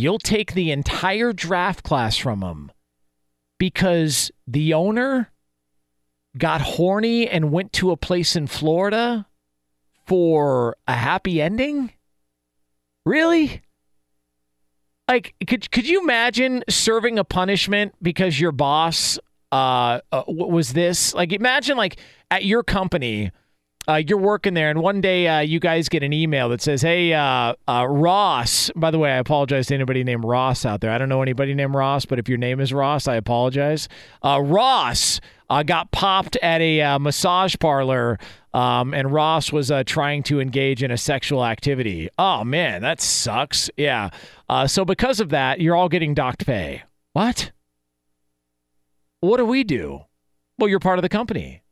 [0.00, 2.72] you'll take the entire draft class from them
[3.58, 5.30] because the owner
[6.36, 9.26] got horny and went to a place in Florida
[10.06, 11.92] for a happy ending?
[13.04, 13.62] Really?
[15.08, 19.18] Like could could you imagine serving a punishment because your boss
[19.52, 21.14] uh, uh was this?
[21.14, 21.98] Like imagine like
[22.30, 23.32] at your company
[23.88, 26.82] uh, you're working there, and one day uh, you guys get an email that says,
[26.82, 30.90] "Hey, uh, uh, Ross." By the way, I apologize to anybody named Ross out there.
[30.90, 33.88] I don't know anybody named Ross, but if your name is Ross, I apologize.
[34.22, 38.18] Uh, Ross uh, got popped at a massage parlor,
[38.52, 42.08] um, and Ross was trying to engage in a sexual activity.
[42.18, 43.70] Oh man, that sucks.
[43.76, 44.10] Yeah.
[44.66, 46.82] so because of that, you're all getting docked pay.
[47.14, 47.50] What?
[49.20, 50.02] What do we do?
[50.58, 51.62] Well, you're part of the company.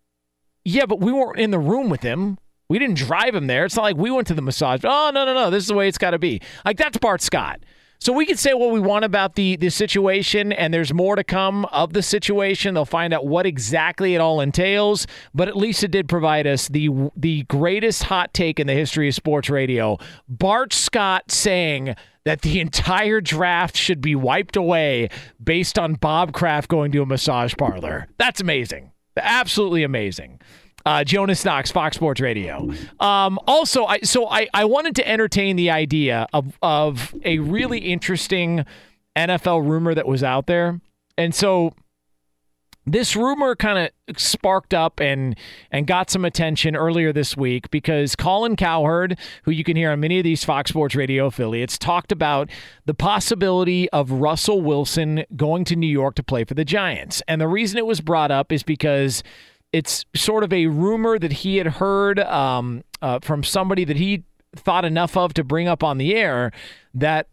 [0.69, 2.37] Yeah, but we weren't in the room with him.
[2.69, 3.65] We didn't drive him there.
[3.65, 4.83] It's not like we went to the massage.
[4.85, 5.49] Oh, no, no, no.
[5.51, 6.43] This is the way it's got to be.
[6.67, 7.61] Like, that's Bart Scott.
[8.01, 11.25] So we can say what we want about the, the situation, and there's more to
[11.25, 12.75] come of the situation.
[12.75, 16.69] They'll find out what exactly it all entails, but at least it did provide us
[16.69, 19.99] the the greatest hot take in the history of sports radio.
[20.29, 25.09] Bart Scott saying that the entire draft should be wiped away
[25.43, 28.07] based on Bob Kraft going to a massage parlor.
[28.19, 28.93] That's amazing.
[29.19, 30.41] Absolutely amazing.
[30.87, 32.71] Uh, Jonas Knox, Fox Sports Radio.
[33.01, 37.79] Um, also, I so I, I wanted to entertain the idea of of a really
[37.79, 38.65] interesting
[39.17, 40.81] NFL rumor that was out there,
[41.19, 41.75] and so
[42.93, 45.37] this rumor kind of sparked up and
[45.71, 50.01] and got some attention earlier this week because Colin Cowherd, who you can hear on
[50.01, 52.49] many of these Fox Sports Radio affiliates, talked about
[52.87, 57.23] the possibility of Russell Wilson going to New York to play for the Giants.
[57.29, 59.23] And the reason it was brought up is because
[59.73, 64.25] it's sort of a rumor that he had heard um, uh, from somebody that he
[64.57, 66.53] thought enough of to bring up on the air
[66.95, 67.29] that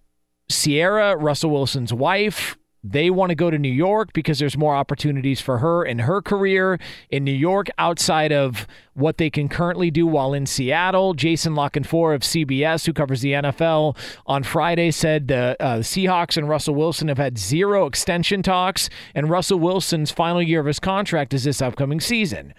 [0.50, 2.58] Ciara, Russell Wilson's wife,
[2.91, 6.22] they want to go to New York because there's more opportunities for her in her
[6.22, 11.14] career in New York outside of what they can currently do while in Seattle.
[11.14, 13.97] Jason La Canfora of CBS, who covers the NFL,
[14.27, 19.30] on Friday said the uh, Seahawks and Russell Wilson have had zero extension talks, and
[19.30, 22.53] Russell Wilson's final year of his contract is this upcoming season.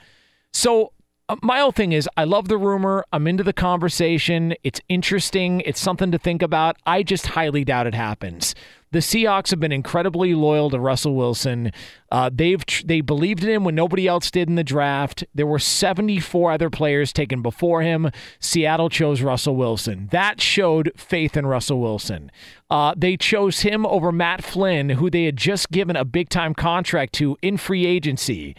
[0.52, 0.92] So
[1.28, 3.05] uh, my whole thing is I love the rumor.
[3.12, 4.55] I'm into the conversation.
[4.62, 5.60] It's interesting.
[5.60, 6.76] It's something to think about.
[6.86, 8.55] I just highly doubt it happens.
[8.92, 11.73] The Seahawks have been incredibly loyal to Russell Wilson.
[12.10, 15.24] Uh, they've they believed in him when nobody else did in the draft.
[15.34, 18.10] There were 74 other players taken before him.
[18.39, 20.08] Seattle chose Russell Wilson.
[20.12, 22.31] That showed faith in Russell Wilson.
[22.70, 26.55] Uh, they chose him over Matt Flynn, who they had just given a big time
[26.55, 28.55] contract to in free agency.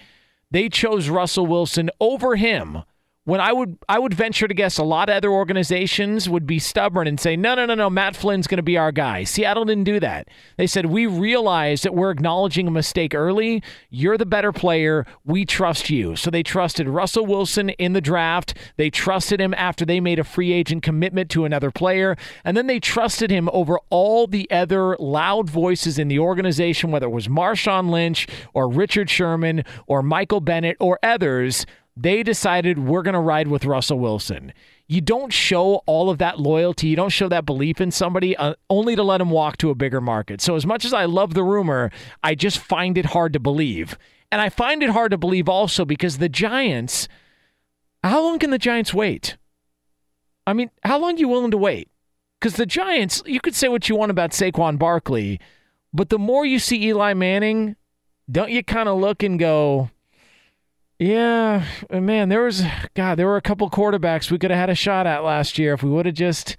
[0.52, 2.84] They chose Russell Wilson over him
[3.28, 6.60] when I would I would venture to guess a lot of other organizations would be
[6.60, 9.26] stubborn and say no no no no Matt Flynn's going to be our guy.
[9.26, 10.30] Seattle didn't do that.
[10.56, 13.62] They said we realize that we're acknowledging a mistake early.
[13.90, 15.06] You're the better player.
[15.26, 16.16] We trust you.
[16.16, 18.54] So they trusted Russell Wilson in the draft.
[18.78, 22.16] They trusted him after they made a free agent commitment to another player,
[22.46, 27.08] and then they trusted him over all the other loud voices in the organization whether
[27.08, 31.66] it was Marshawn Lynch or Richard Sherman or Michael Bennett or others
[32.00, 34.54] they decided we're going to ride with Russell Wilson.
[34.88, 38.54] You don't show all of that loyalty, you don't show that belief in somebody uh,
[38.70, 40.40] only to let him walk to a bigger market.
[40.40, 41.92] So, as much as I love the rumor,
[42.24, 43.98] I just find it hard to believe.
[44.32, 47.08] And I find it hard to believe also because the Giants,
[48.04, 49.38] how long can the Giants wait?
[50.46, 51.90] I mean, how long are you willing to wait?
[52.40, 55.40] Because the Giants, you could say what you want about Saquon Barkley,
[55.94, 57.76] but the more you see Eli Manning,
[58.30, 59.90] don't you kind of look and go,
[61.00, 62.64] yeah, uh, man, there was
[62.96, 65.74] God, there were a couple quarterbacks we could have had a shot at last year
[65.74, 66.58] if we would have just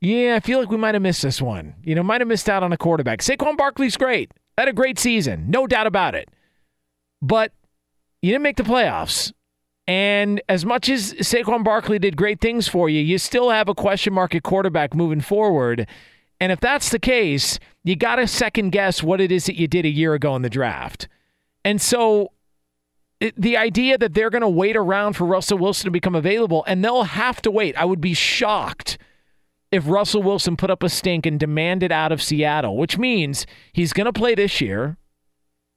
[0.00, 1.74] Yeah, I feel like we might have missed this one.
[1.82, 3.20] You know, might have missed out on a quarterback.
[3.20, 4.32] Saquon Barkley's great.
[4.56, 6.28] Had a great season, no doubt about it.
[7.20, 7.52] But
[8.22, 9.32] you didn't make the playoffs.
[9.86, 13.74] And as much as Saquon Barkley did great things for you, you still have a
[13.74, 15.88] question mark at quarterback moving forward.
[16.40, 19.66] And if that's the case, you got to second guess what it is that you
[19.66, 21.08] did a year ago in the draft.
[21.64, 22.32] And so
[23.36, 26.84] the idea that they're going to wait around for Russell Wilson to become available and
[26.84, 27.76] they'll have to wait.
[27.76, 28.98] I would be shocked
[29.70, 33.92] if Russell Wilson put up a stink and demanded out of Seattle, which means he's
[33.92, 34.96] going to play this year.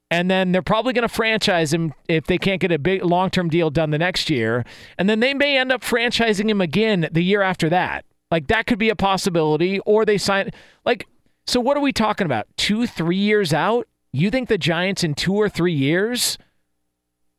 [0.09, 3.29] And then they're probably going to franchise him if they can't get a big long
[3.29, 4.65] term deal done the next year.
[4.97, 8.05] And then they may end up franchising him again the year after that.
[8.29, 9.79] Like that could be a possibility.
[9.79, 10.51] Or they sign,
[10.85, 11.07] like,
[11.47, 12.47] so what are we talking about?
[12.57, 13.87] Two, three years out?
[14.11, 16.37] You think the Giants in two or three years?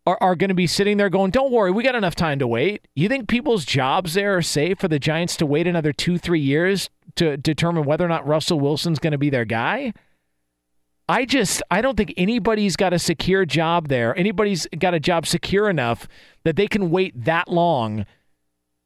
[0.06, 2.46] Are, are going to be sitting there going, don't worry, we got enough time to
[2.46, 2.88] wait.
[2.94, 6.40] You think people's jobs there are safe for the Giants to wait another two, three
[6.40, 9.92] years to determine whether or not Russell Wilson's going to be their guy?
[11.08, 14.16] I just, I don't think anybody's got a secure job there.
[14.16, 16.08] Anybody's got a job secure enough
[16.44, 18.06] that they can wait that long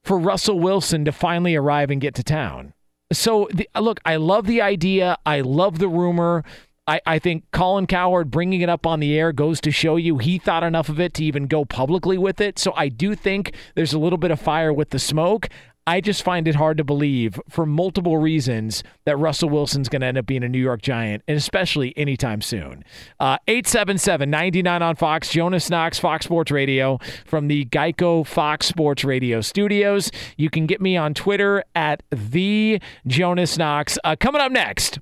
[0.03, 2.73] for Russell Wilson to finally arrive and get to town.
[3.13, 5.17] So, the, look, I love the idea.
[5.25, 6.43] I love the rumor.
[6.87, 10.19] I, I think Colin Cowherd bringing it up on the air goes to show you
[10.19, 12.59] he thought enough of it to even go publicly with it.
[12.59, 15.49] So I do think there's a little bit of fire with the smoke.
[15.89, 20.09] I just find it hard to believe for multiple reasons that Russell Wilson's going to
[20.09, 22.83] end up being a New York Giant, and especially anytime soon.
[23.21, 29.05] Uh, 877 99 on Fox, Jonas Knox, Fox Sports Radio from the Geico Fox Sports
[29.05, 30.11] Radio studios.
[30.37, 33.97] You can get me on Twitter at the Jonas Knox.
[34.03, 34.99] Uh, coming up next.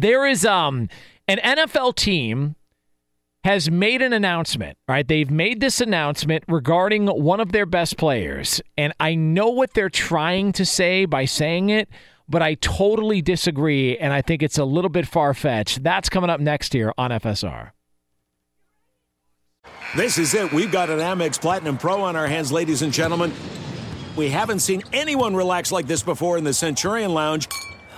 [0.00, 0.88] There is um
[1.28, 2.56] an NFL team
[3.44, 5.06] has made an announcement, right?
[5.06, 8.62] They've made this announcement regarding one of their best players.
[8.78, 11.90] And I know what they're trying to say by saying it,
[12.26, 13.98] but I totally disagree.
[13.98, 15.82] And I think it's a little bit far fetched.
[15.82, 17.72] That's coming up next here on FSR.
[19.94, 20.50] This is it.
[20.50, 23.30] We've got an Amex Platinum Pro on our hands, ladies and gentlemen.
[24.16, 27.46] We haven't seen anyone relax like this before in the Centurion Lounge.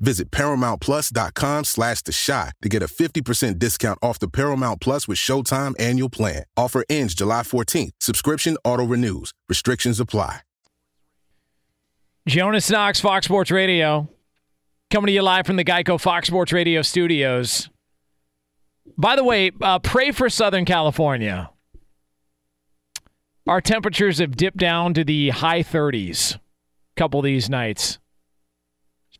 [0.00, 5.18] Visit ParamountPlus.com slash The Shot to get a 50% discount off the Paramount Plus with
[5.18, 6.44] Showtime annual plan.
[6.56, 7.92] Offer ends July 14th.
[8.00, 9.32] Subscription auto-renews.
[9.48, 10.40] Restrictions apply.
[12.26, 14.08] Jonas Knox, Fox Sports Radio,
[14.90, 17.68] coming to you live from the Geico Fox Sports Radio studios.
[18.96, 21.50] By the way, uh, pray for Southern California.
[23.46, 26.40] Our temperatures have dipped down to the high 30s a
[26.96, 27.98] couple these nights.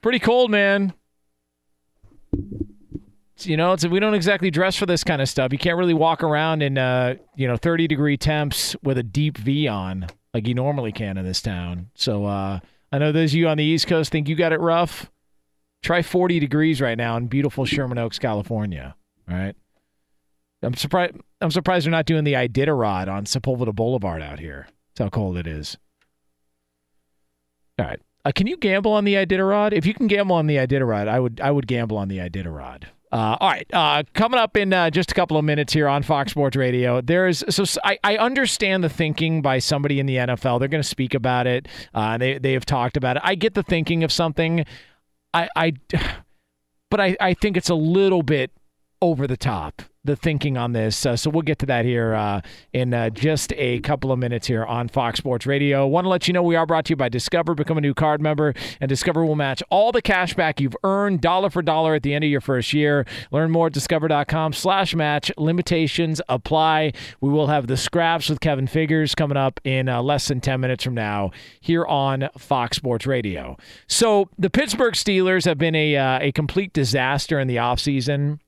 [0.05, 0.93] Pretty cold, man.
[3.39, 5.51] You know, it's, we don't exactly dress for this kind of stuff.
[5.51, 9.39] You can't really walk around in, uh, you know, 30 degree temps with a deep
[9.39, 11.89] V on like you normally can in this town.
[11.95, 12.61] So, uh,
[12.93, 15.11] I know those of you on the East Coast think you got it rough.
[15.83, 18.95] Try 40 degrees right now in beautiful Sherman Oaks, California.
[19.27, 19.57] All right.
[20.63, 21.15] I'm surprised.
[21.41, 24.67] I'm surprised they're not doing the Iditarod on Sepulveda Boulevard out here.
[24.89, 25.79] That's how cold it is.
[27.79, 28.01] All right.
[28.25, 29.73] Uh, can you gamble on the Iditarod?
[29.73, 31.41] If you can gamble on the Iditarod, I would.
[31.41, 32.85] I would gamble on the Iditarod.
[33.13, 36.03] Uh, all right, uh, coming up in uh, just a couple of minutes here on
[36.03, 37.01] Fox Sports Radio.
[37.01, 40.59] There's so I, I understand the thinking by somebody in the NFL.
[40.59, 41.69] They're going to speak about it.
[41.93, 43.23] Uh, they they have talked about it.
[43.25, 44.65] I get the thinking of something.
[45.33, 45.73] I I,
[46.91, 48.51] but I I think it's a little bit
[49.01, 51.07] over the top the thinking on this.
[51.07, 52.41] Uh, so we'll get to that here uh,
[52.73, 55.87] in uh, just a couple of minutes here on Fox Sports Radio.
[55.87, 57.55] Want to let you know we are brought to you by Discover.
[57.55, 61.21] Become a new card member, and Discover will match all the cash back you've earned
[61.21, 63.07] dollar for dollar at the end of your first year.
[63.31, 65.33] Learn more at discover.com/slash match.
[65.39, 66.93] Limitations apply.
[67.21, 70.61] We will have the scraps with Kevin Figures coming up in uh, less than 10
[70.61, 73.57] minutes from now here on Fox Sports Radio.
[73.87, 78.39] So the Pittsburgh Steelers have been a uh, a complete disaster in the offseason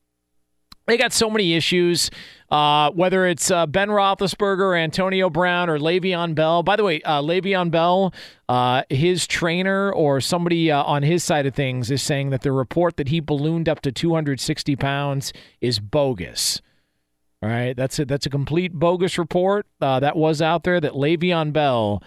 [0.87, 2.09] they got so many issues.
[2.49, 6.63] Uh, whether it's uh, Ben Roethlisberger, Antonio Brown, or Le'Veon Bell.
[6.63, 8.13] By the way, uh, Le'Veon Bell,
[8.47, 12.53] uh, his trainer or somebody uh, on his side of things is saying that the
[12.53, 16.61] report that he ballooned up to 260 pounds is bogus.
[17.43, 20.93] All right, that's a, that's a complete bogus report uh, that was out there that
[20.93, 22.01] Le'Veon Bell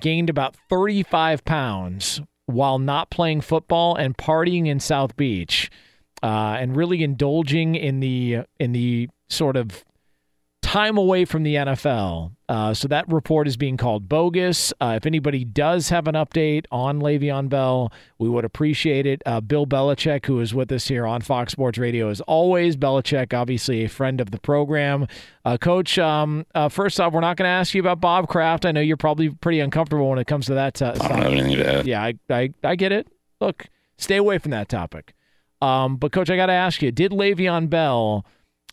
[0.00, 5.68] gained about 35 pounds while not playing football and partying in South Beach
[6.22, 9.84] uh, and really indulging in the in the sort of
[10.72, 12.32] time away from the NFL.
[12.48, 14.72] Uh, so that report is being called bogus.
[14.80, 19.20] Uh, if anybody does have an update on Le'Veon Bell, we would appreciate it.
[19.26, 22.76] Uh, Bill Belichick, who is with us here on Fox Sports Radio, as always.
[22.76, 25.06] Belichick, obviously a friend of the program.
[25.44, 28.64] Uh, Coach, um, uh, first off, we're not going to ask you about Bob Kraft.
[28.64, 30.80] I know you're probably pretty uncomfortable when it comes to that.
[30.80, 31.86] I don't have anything to add.
[31.86, 33.08] Yeah, I, I, I get it.
[33.40, 33.66] Look,
[33.98, 35.14] stay away from that topic.
[35.62, 38.26] Um, but coach, I got to ask you: Did Le'Veon Bell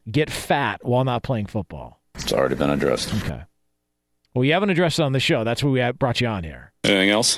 [0.09, 2.01] get fat while not playing football?
[2.15, 3.13] It's already been addressed.
[3.23, 3.43] Okay.
[4.33, 5.43] Well, you haven't addressed it on the show.
[5.43, 6.71] That's why we brought you on here.
[6.83, 7.37] Anything else?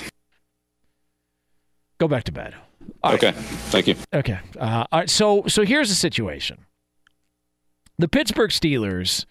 [1.98, 2.54] Go back to bed.
[3.02, 3.28] All okay.
[3.28, 3.36] Right.
[3.36, 3.96] Thank you.
[4.12, 4.38] Okay.
[4.58, 5.10] Uh, all right.
[5.10, 6.64] So, so here's the situation.
[7.98, 9.26] The Pittsburgh Steelers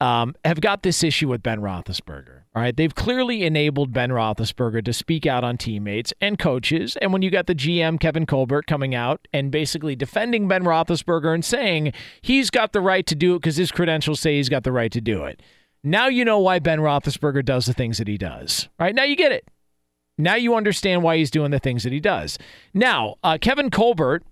[0.00, 2.41] um, have got this issue with Ben Roethlisberger.
[2.54, 6.98] All right, they've clearly enabled Ben Roethlisberger to speak out on teammates and coaches.
[7.00, 11.32] And when you got the GM Kevin Colbert coming out and basically defending Ben Roethlisberger
[11.32, 14.64] and saying he's got the right to do it because his credentials say he's got
[14.64, 15.40] the right to do it.
[15.82, 18.68] Now you know why Ben Roethlisberger does the things that he does.
[18.78, 19.48] All right, now you get it.
[20.18, 22.38] Now you understand why he's doing the things that he does.
[22.74, 24.24] Now, uh, Kevin Colbert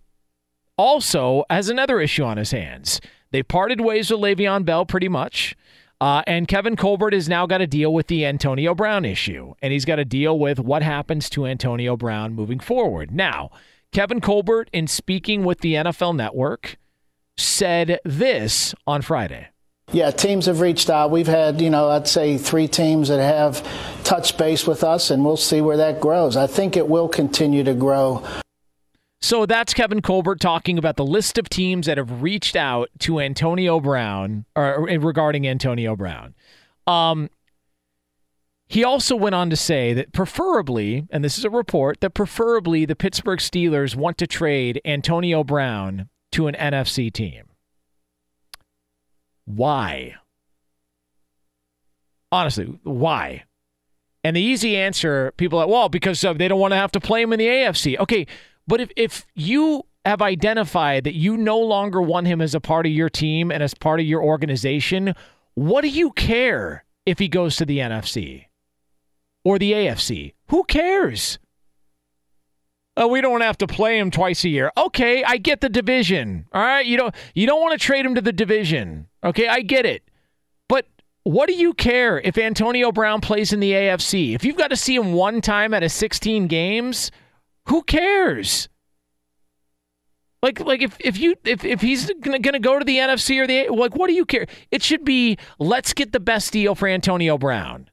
[0.76, 3.00] also has another issue on his hands.
[3.32, 5.57] They parted ways with Le'Veon Bell pretty much.
[6.00, 9.72] Uh, and Kevin Colbert has now got to deal with the Antonio Brown issue, and
[9.72, 13.10] he's got to deal with what happens to Antonio Brown moving forward.
[13.10, 13.50] Now,
[13.92, 16.78] Kevin Colbert, in speaking with the NFL Network,
[17.36, 19.48] said this on Friday.
[19.92, 21.10] Yeah, teams have reached out.
[21.10, 23.66] We've had, you know, I'd say three teams that have
[24.04, 26.36] touched base with us, and we'll see where that grows.
[26.36, 28.24] I think it will continue to grow.
[29.23, 33.20] So that's Kevin Colbert talking about the list of teams that have reached out to
[33.20, 36.34] Antonio Brown or regarding Antonio Brown.
[36.86, 37.28] Um,
[38.66, 42.86] he also went on to say that preferably, and this is a report, that preferably
[42.86, 47.44] the Pittsburgh Steelers want to trade Antonio Brown to an NFC team.
[49.44, 50.15] Why?
[52.32, 53.44] Honestly, why?
[54.23, 57.23] And the easy answer, people are well, because they don't want to have to play
[57.23, 57.99] him in the AFC.
[57.99, 58.26] Okay,
[58.70, 62.86] but if, if you have identified that you no longer want him as a part
[62.86, 65.12] of your team and as part of your organization,
[65.55, 68.47] what do you care if he goes to the NFC
[69.44, 70.34] or the AFC?
[70.50, 71.40] Who cares?
[72.97, 74.70] Oh, we don't have to play him twice a year.
[74.76, 76.47] Okay, I get the division.
[76.52, 79.08] All right, you don't you don't want to trade him to the division.
[79.24, 80.08] Okay, I get it.
[80.68, 80.86] But
[81.24, 84.36] what do you care if Antonio Brown plays in the AFC?
[84.36, 87.10] If you've got to see him one time out of 16 games,
[87.66, 88.68] who cares?
[90.42, 93.47] Like, like if, if you if, if he's gonna, gonna go to the NFC or
[93.47, 94.47] the like, what do you care?
[94.70, 97.90] It should be let's get the best deal for Antonio Brown.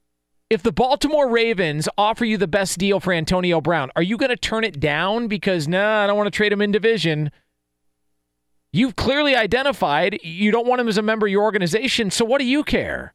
[0.50, 4.30] If the Baltimore Ravens offer you the best deal for Antonio Brown, are you going
[4.30, 7.32] to turn it down because nah, I don't want to trade him in division?
[8.72, 12.40] You've clearly identified you don't want him as a member of your organization, so what
[12.40, 13.14] do you care?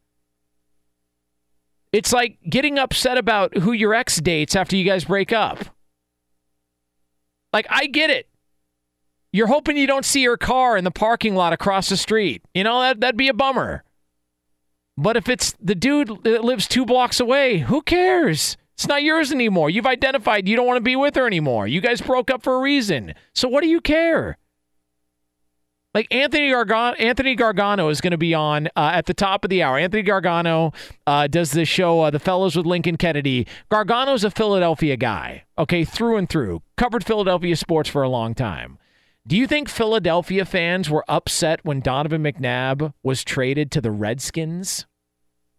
[1.93, 5.59] It's like getting upset about who your ex dates after you guys break up.
[7.53, 8.29] Like, I get it.
[9.33, 12.43] You're hoping you don't see her car in the parking lot across the street.
[12.55, 13.83] You know, that, that'd be a bummer.
[14.99, 18.59] But if it's the dude that lives two blocks away, who cares?
[18.75, 19.71] It's not yours anymore.
[19.71, 21.67] You've identified you don't want to be with her anymore.
[21.67, 23.15] You guys broke up for a reason.
[23.35, 24.39] So what do you care?
[25.95, 29.51] Like Anthony Gargano, Anthony Gargano is going to be on uh, at the top of
[29.51, 29.79] the hour.
[29.79, 30.73] Anthony Gargano
[31.07, 33.47] uh, does this show, uh, The Fellows with Lincoln Kennedy.
[33.71, 36.63] Gargano's a Philadelphia guy, okay, through and through.
[36.79, 38.79] Covered Philadelphia sports for a long time.
[39.27, 44.87] Do you think Philadelphia fans were upset when Donovan McNabb was traded to the Redskins?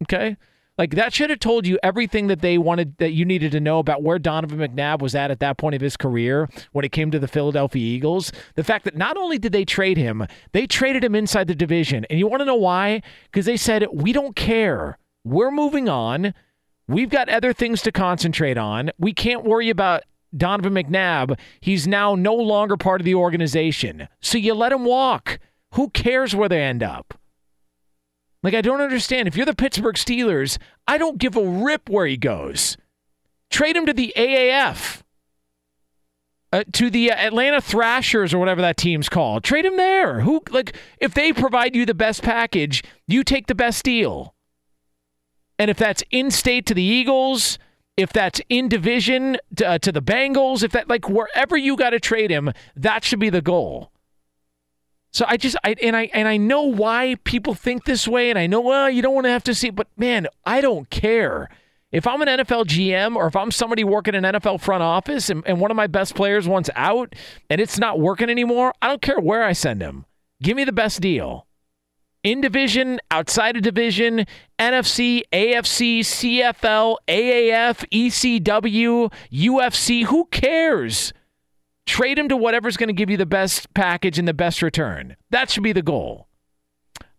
[0.02, 0.36] Okay.
[0.78, 3.78] Like that should have told you everything that they wanted that you needed to know
[3.78, 7.12] about where Donovan McNabb was at at that point of his career when it came
[7.12, 8.32] to the Philadelphia Eagles.
[8.56, 12.06] The fact that not only did they trade him, they traded him inside the division.
[12.10, 13.04] And you want to know why?
[13.26, 14.98] Because they said, "We don't care.
[15.24, 16.34] We're moving on.
[16.88, 18.90] We've got other things to concentrate on.
[18.98, 20.04] We can't worry about
[20.36, 21.38] Donovan McNabb.
[21.62, 24.08] He's now no longer part of the organization.
[24.22, 25.38] So you let him walk.
[25.74, 27.14] Who cares where they end up?"
[28.44, 29.28] Like, I don't understand.
[29.28, 30.58] If you're the Pittsburgh Steelers,
[30.88, 32.78] I don't give a rip where he goes.
[33.50, 35.02] Trade him to the AAF,
[36.52, 39.44] uh, to the Atlanta Thrashers or whatever that team's called.
[39.44, 40.22] Trade him there.
[40.22, 44.36] Who like if they provide you the best package, you take the best deal.
[45.58, 47.58] And if that's in state to the Eagles,
[47.96, 51.92] if that's in division to, uh, to the Bengals, if that like wherever you got
[51.92, 53.93] to trade him, that should be the goal.
[55.14, 58.40] So I just I and I and I know why people think this way, and
[58.40, 61.50] I know well you don't want to have to see, but man, I don't care.
[61.92, 65.30] If I'm an NFL GM or if I'm somebody working in an NFL front office
[65.30, 67.14] and, and one of my best players wants out
[67.52, 70.06] and it's not working anymore, I don't care where I send him.
[70.42, 71.46] Give me the best deal.
[72.24, 74.26] In division, outside of division,
[74.58, 81.14] NFC, AFC, CFL, AAF, ECW, UFC, who cares?
[81.86, 85.16] Trade him to whatever's going to give you the best package and the best return.
[85.32, 86.28] That should be the goal.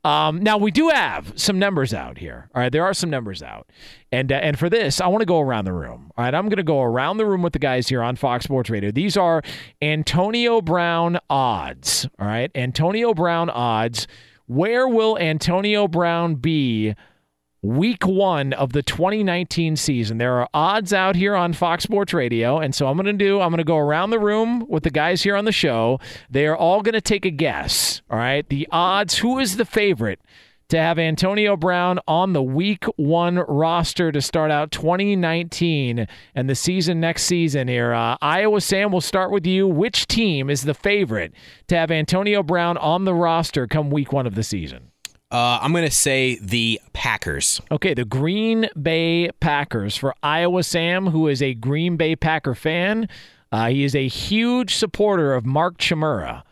[0.04, 2.50] Um, now we do have some numbers out here.
[2.54, 3.70] All right, there are some numbers out,
[4.12, 6.10] and uh, and for this, I want to go around the room.
[6.16, 8.44] All right, I'm going to go around the room with the guys here on Fox
[8.44, 8.90] Sports Radio.
[8.90, 9.42] These are
[9.80, 12.06] Antonio Brown odds.
[12.18, 14.06] All right, Antonio Brown odds.
[14.46, 16.94] Where will Antonio Brown be
[17.64, 20.18] week one of the 2019 season.
[20.18, 22.58] There are odds out here on Fox Sports Radio.
[22.58, 24.90] And so I'm going to do, I'm going to go around the room with the
[24.90, 25.98] guys here on the show.
[26.28, 28.02] They are all going to take a guess.
[28.10, 28.46] All right.
[28.48, 30.20] The odds, who is the favorite?
[30.70, 36.54] To have Antonio Brown on the week one roster to start out 2019 and the
[36.54, 37.92] season next season here.
[37.92, 39.68] Uh, Iowa Sam, we'll start with you.
[39.68, 41.34] Which team is the favorite
[41.68, 44.90] to have Antonio Brown on the roster come week one of the season?
[45.30, 47.60] Uh, I'm going to say the Packers.
[47.72, 53.08] Okay, the Green Bay Packers for Iowa Sam, who is a Green Bay Packer fan.
[53.50, 56.42] Uh, he is a huge supporter of Mark Chmura.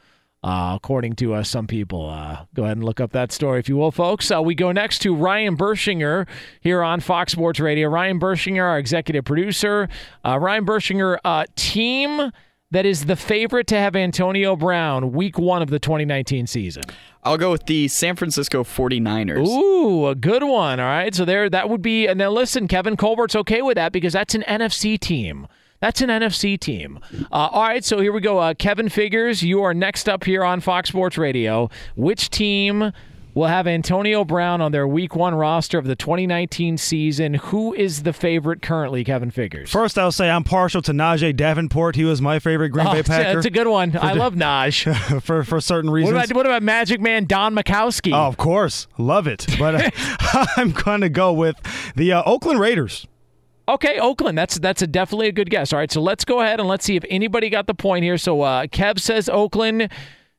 [0.45, 2.09] uh, according to uh, some people.
[2.11, 4.31] Uh, go ahead and look up that story if you will, folks.
[4.33, 6.27] Uh, we go next to Ryan Bershinger
[6.61, 7.89] here on Fox Sports Radio.
[7.89, 9.89] Ryan Bershinger, our executive producer.
[10.25, 11.19] Ryan Bershinger,
[11.55, 12.33] team
[12.73, 16.83] that is the favorite to have Antonio Brown week one of the 2019 season.
[17.23, 19.47] I'll go with the San Francisco 49ers.
[19.47, 20.81] Ooh, a good one.
[20.81, 21.15] All right.
[21.15, 24.35] So there that would be and now listen, Kevin Colbert's okay with that because that's
[24.35, 25.47] an NFC team.
[25.81, 27.01] That's an NFC team.
[27.33, 28.39] Uh, all right, so here we go.
[28.39, 31.71] Uh, Kevin Figures, you are next up here on Fox Sports Radio.
[31.97, 32.93] Which team
[33.35, 37.35] will have Antonio Brown on their Week One roster of the 2019 season?
[37.35, 39.71] Who is the favorite currently, Kevin Figures?
[39.71, 41.97] First, I'll say I'm partial to Najee Davenport.
[41.97, 43.35] He was my favorite Green Oh, Bay Packer.
[43.35, 43.97] That's a good one.
[43.97, 45.23] I love Naj.
[45.23, 46.31] for for certain What reasons.
[46.31, 48.13] about, what about Magic Man Don Majkowski?
[48.13, 49.47] Oh, of course, love it.
[49.59, 49.91] But uh,
[50.57, 51.57] I'm gonna go with
[51.97, 53.07] the uh, Oakland Raiders.
[53.69, 54.37] Okay, Oakland.
[54.37, 55.73] That's that's a definitely a good guess.
[55.73, 58.19] All right, so let's go ahead and let's see if anybody got the point here.
[58.19, 59.89] So uh, Kev says Oakland,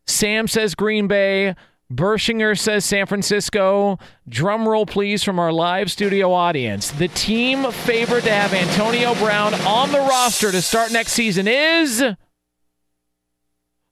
[0.06, 1.56] Sam says Green Bay,
[1.96, 4.00] Bershinger says San Francisco.
[4.28, 6.92] Drum roll, please, from our live studio audience.
[6.92, 12.04] The team favored to have Antonio Brown on the roster to start next season is.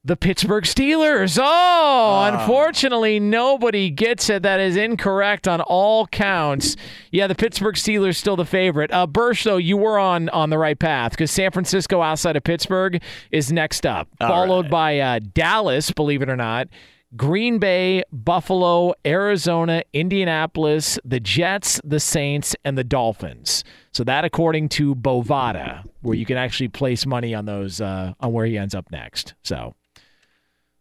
[0.04, 1.38] The Pittsburgh Steelers.
[1.40, 4.42] Oh, unfortunately, nobody gets it.
[4.42, 6.76] That is incorrect on all counts.
[7.12, 8.92] Yeah, the Pittsburgh Steelers still the favorite.
[8.92, 12.44] Uh, Bursch, though, you were on on the right path because San Francisco outside of
[12.44, 13.00] Pittsburgh
[13.30, 15.92] is next up, All followed by uh, Dallas.
[15.92, 16.68] Believe it or not.
[17.16, 23.64] Green Bay, Buffalo, Arizona, Indianapolis, the Jets, the Saints, and the Dolphins.
[23.92, 28.32] So that, according to Bovada, where you can actually place money on those uh, on
[28.32, 29.34] where he ends up next.
[29.44, 29.76] So.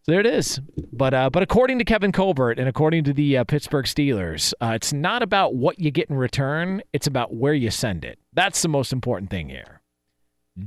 [0.03, 0.59] So there it is.
[0.95, 4.73] But uh, but according to Kevin Colbert and according to the uh, Pittsburgh Steelers, uh,
[4.75, 6.81] it's not about what you get in return.
[6.95, 8.19] It's about where you send it.
[8.33, 9.80] That's the most important thing here.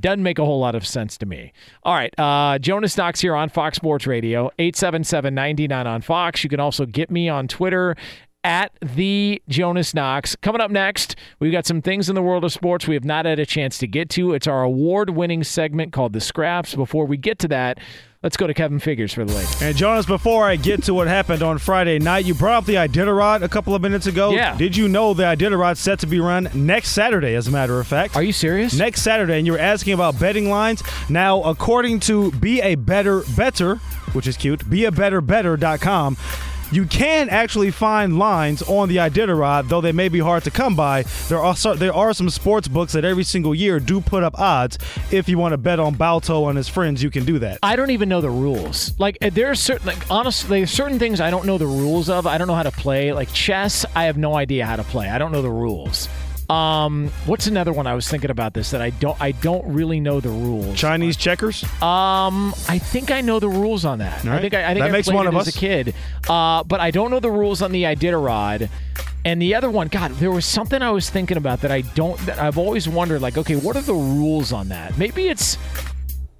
[0.00, 1.52] Doesn't make a whole lot of sense to me.
[1.82, 6.42] All right, uh, Jonas Knox here on Fox Sports Radio, 877-99 on Fox.
[6.44, 7.96] You can also get me on Twitter
[8.44, 10.36] at the Jonas Knox.
[10.36, 13.24] Coming up next, we've got some things in the world of sports we have not
[13.24, 14.34] had a chance to get to.
[14.34, 16.74] It's our award-winning segment called The Scraps.
[16.74, 17.78] Before we get to that,
[18.24, 19.62] let's go to Kevin Figures for the latest.
[19.62, 22.74] And Jonas, before I get to what happened on Friday night, you brought up the
[22.74, 24.32] Iditarod a couple of minutes ago.
[24.32, 24.56] Yeah.
[24.56, 27.86] Did you know the Iditarod's set to be run next Saturday, as a matter of
[27.86, 28.16] fact?
[28.16, 28.74] Are you serious?
[28.74, 30.82] Next Saturday, and you were asking about betting lines.
[31.08, 33.76] Now, according to Be a Better Better,
[34.14, 36.16] which is cute, beabetterbetter.com,
[36.74, 40.74] you can actually find lines on the Iditarod, though they may be hard to come
[40.74, 41.04] by.
[41.28, 44.78] There are there are some sports books that every single year do put up odds.
[45.10, 47.58] If you want to bet on Balto and his friends, you can do that.
[47.62, 48.98] I don't even know the rules.
[48.98, 52.26] Like uh, there are certain, like honestly, certain things I don't know the rules of.
[52.26, 53.12] I don't know how to play.
[53.12, 55.08] Like chess, I have no idea how to play.
[55.08, 56.08] I don't know the rules.
[56.50, 59.98] Um, what's another one I was thinking about this that I don't I don't really
[60.00, 60.76] know the rules.
[60.78, 61.64] Chinese checkers.
[61.82, 64.26] Um, I think I know the rules on that.
[64.26, 65.56] All I think I, I think That I makes one of as us.
[65.56, 65.94] a kid.
[66.28, 68.68] Uh, but I don't know the rules on the Iditarod.
[69.26, 72.18] And the other one, God, there was something I was thinking about that I don't.
[72.26, 74.98] That I've always wondered, like, okay, what are the rules on that?
[74.98, 75.56] Maybe it's.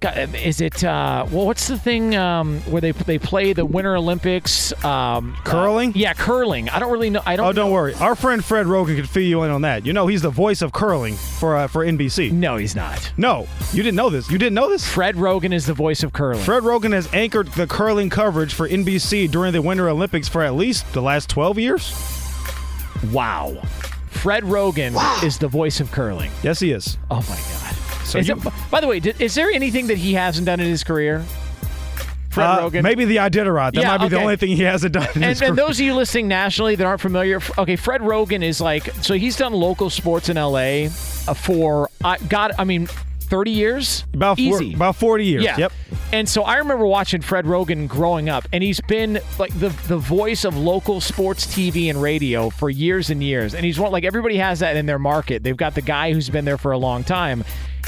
[0.01, 1.45] God, Is it uh, well?
[1.47, 4.73] What's the thing um, where they they play the Winter Olympics?
[4.83, 5.93] Um, Curling?
[5.95, 6.69] yeah, curling.
[6.69, 7.21] I don't really know.
[7.25, 7.47] I don't.
[7.47, 7.93] Oh, don't worry.
[7.95, 9.85] Our friend Fred Roggin could fill you in on that.
[9.85, 12.31] You know, he's the voice of curling for uh, for NBC.
[12.31, 13.11] No, he's not.
[13.17, 14.29] No, you didn't know this.
[14.29, 14.85] You didn't know this.
[14.87, 16.43] Fred Roggin is the voice of curling.
[16.43, 20.55] Fred Roggin has anchored the curling coverage for NBC during the Winter Olympics for at
[20.55, 21.91] least the last 12 years.
[23.11, 23.55] Wow.
[24.09, 26.31] Fred Roggin is the voice of curling.
[26.43, 26.97] Yes, he is.
[27.11, 27.75] Oh my god.
[28.05, 30.67] So you- it- by the way, did, is there anything that he hasn't done in
[30.67, 31.23] his career?
[32.29, 32.83] Fred Uh, Roggin.
[32.83, 33.73] Maybe the Iditarod.
[33.73, 35.07] That Yeah, might be the only thing he hasn't done.
[35.15, 38.43] In his And, and those of you listening nationally that aren't familiar, okay, Fred Roggin
[38.43, 40.87] is like, so he's done local sports in LA
[41.27, 42.87] uh, for, uh, God, I mean,
[43.21, 44.03] 30 years?
[44.13, 44.73] about four, Easy.
[44.73, 45.43] about 40 years.
[45.45, 45.57] Yeah.
[45.57, 45.71] Yep.
[46.11, 49.97] And so I remember watching Fred Roggin growing up, and he's been like the the
[49.97, 53.53] voice of local sports TV and radio for years and years.
[53.55, 55.41] And he's one like everybody has that in their market.
[55.41, 57.43] They've got the guy who's been there for a long time.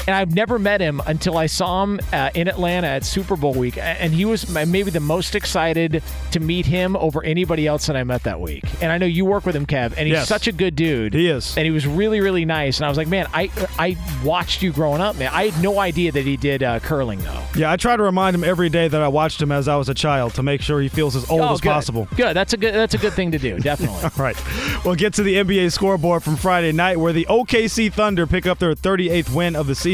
[0.06, 3.52] And I've never met him until I saw him uh, in Atlanta at Super Bowl
[3.54, 7.96] week, and he was maybe the most excited to meet him over anybody else that
[7.96, 8.64] I met that week.
[8.82, 10.28] And I know you work with him, Kev, and he's Yes.
[10.28, 11.12] such a good dude.
[11.14, 11.56] He is.
[11.56, 12.78] and he was really really nice.
[12.78, 15.30] And I was like, man, I I watched you growing up, man.
[15.32, 17.42] I had no idea that he did uh, curling though.
[17.56, 19.88] Yeah, I try to remind him every day that I watched him as I was
[19.88, 21.68] a child to make sure he feels as old Oh, as good.
[21.70, 22.08] possible.
[22.16, 22.34] Good.
[22.34, 22.74] That's a good.
[22.74, 23.58] That's a good thing to do.
[23.60, 24.02] Definitely.
[24.04, 24.36] All right.
[24.84, 28.58] We'll get to the NBA scoreboard from Friday night where the OKC Thunder pick up
[28.58, 29.87] their 38th win of the season.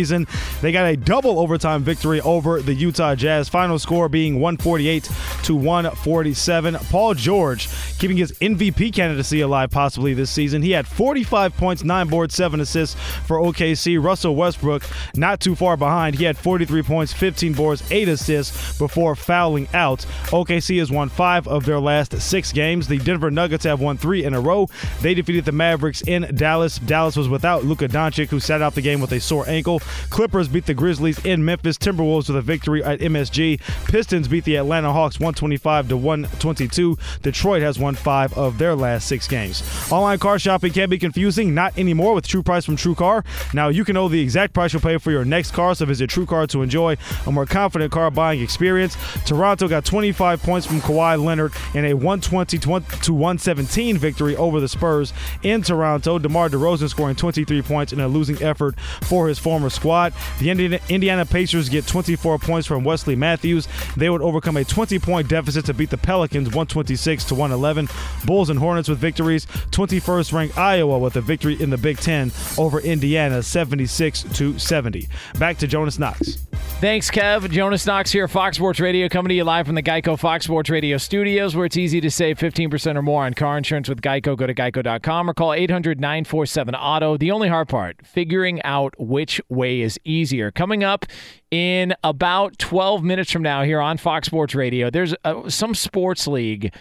[0.60, 3.48] They got a double overtime victory over the Utah Jazz.
[3.48, 5.08] Final score being 148
[5.44, 6.74] to 147.
[6.90, 10.62] Paul George keeping his MVP candidacy alive possibly this season.
[10.62, 14.02] He had 45 points, 9 boards, 7 assists for OKC.
[14.02, 14.82] Russell Westbrook
[15.14, 16.16] not too far behind.
[16.16, 20.00] He had 43 points, 15 boards, eight assists before fouling out.
[20.26, 22.88] OKC has won five of their last six games.
[22.88, 24.68] The Denver Nuggets have won three in a row.
[25.00, 26.78] They defeated the Mavericks in Dallas.
[26.78, 29.80] Dallas was without Luka Doncic, who sat out the game with a sore ankle.
[30.10, 31.78] Clippers beat the Grizzlies in Memphis.
[31.78, 33.60] Timberwolves with a victory at MSG.
[33.86, 36.96] Pistons beat the Atlanta Hawks 125 to 122.
[37.22, 39.62] Detroit has won five of their last six games.
[39.90, 43.24] Online car shopping can be confusing, not anymore with True Price from True Car.
[43.52, 46.10] Now you can know the exact price you'll pay for your next car, so visit
[46.10, 46.96] True Car to enjoy
[47.26, 48.96] a more confident car buying experience.
[49.26, 54.68] Toronto got 25 points from Kawhi Leonard in a 120 to 117 victory over the
[54.68, 56.18] Spurs in Toronto.
[56.18, 60.12] DeMar DeRozan scoring 23 points in a losing effort for his former squad.
[60.38, 63.68] The Indiana Pacers get 24 points from Wesley Matthews.
[63.96, 67.88] They would overcome a 20 point deficit to beat the Pelicans 126 to 111.
[68.24, 69.46] Bulls and Hornets with victories.
[69.46, 75.08] 21st ranked Iowa with a victory in the Big Ten over Indiana 76 to 70.
[75.38, 76.38] Back to Jonas Knox.
[76.80, 77.50] Thanks, Kev.
[77.50, 80.68] Jonas Knox here, Fox Sports Radio, coming to you live from the Geico Fox Sports
[80.68, 84.36] Radio studios, where it's easy to save 15% or more on car insurance with Geico.
[84.36, 87.16] Go to geico.com or call 800 947 Auto.
[87.16, 90.50] The only hard part, figuring out which way is easier.
[90.50, 91.06] Coming up
[91.50, 96.26] in about 12 minutes from now here on Fox Sports Radio, there's a, some sports
[96.26, 96.74] league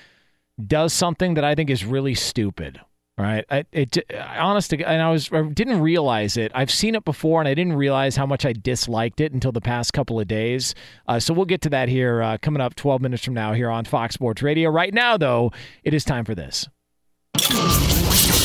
[0.67, 2.81] does something that I think is really stupid.
[3.15, 3.45] Right.
[3.51, 6.51] I, it, honest to, and I was, I didn't realize it.
[6.55, 9.61] I've seen it before and I didn't realize how much I disliked it until the
[9.61, 10.73] past couple of days.
[11.07, 13.69] Uh, so we'll get to that here uh, coming up 12 minutes from now here
[13.69, 14.71] on Fox Sports Radio.
[14.71, 15.51] Right now, though,
[15.83, 16.67] it is time for this.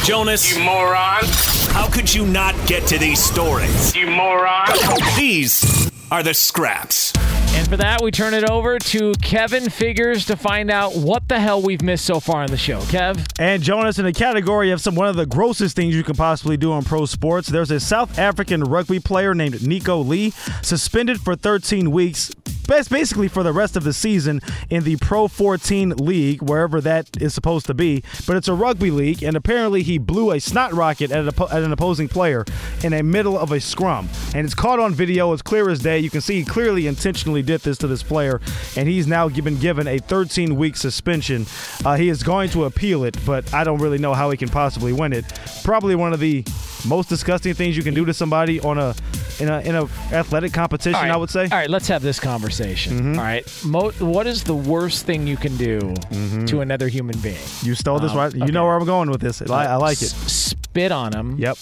[0.04, 0.54] Jonas.
[0.54, 1.24] You moron.
[1.72, 3.96] How could you not get to these stories?
[3.96, 4.68] You moron.
[5.16, 7.12] These are the scraps.
[7.54, 11.40] And for that, we turn it over to Kevin Figures to find out what the
[11.40, 12.80] hell we've missed so far in the show.
[12.82, 13.26] Kev?
[13.38, 16.56] And Jonas, in the category of some one of the grossest things you can possibly
[16.56, 20.30] do in pro sports, there's a South African rugby player named Nico Lee,
[20.62, 22.30] suspended for 13 weeks
[22.68, 27.20] best basically for the rest of the season in the Pro 14 league, wherever that
[27.20, 28.04] is supposed to be.
[28.26, 32.08] But it's a rugby league, and apparently he blew a snot rocket at, an opposing
[32.08, 32.44] player
[32.84, 34.08] in the middle of a scrum.
[34.34, 35.32] And it's caught on video.
[35.32, 35.97] It's clear as day.
[36.00, 38.40] You can see he clearly intentionally did this to this player,
[38.76, 41.46] and he's now been given a 13 week suspension.
[41.84, 44.48] Uh, he is going to appeal it, but I don't really know how he can
[44.48, 45.24] possibly win it.
[45.64, 46.44] Probably one of the
[46.86, 48.94] most disgusting things you can do to somebody on a
[49.40, 51.00] in a in a athletic competition.
[51.00, 51.10] Right.
[51.10, 51.44] I would say.
[51.44, 52.98] All right, let's have this conversation.
[52.98, 53.18] Mm-hmm.
[53.18, 56.44] All right, Mo- what is the worst thing you can do mm-hmm.
[56.46, 57.38] to another human being?
[57.62, 58.34] You stole this um, right.
[58.34, 58.52] You okay.
[58.52, 59.42] know where I'm going with this.
[59.42, 60.12] I, I like it.
[60.12, 61.38] S- spit on him.
[61.38, 61.58] Yep.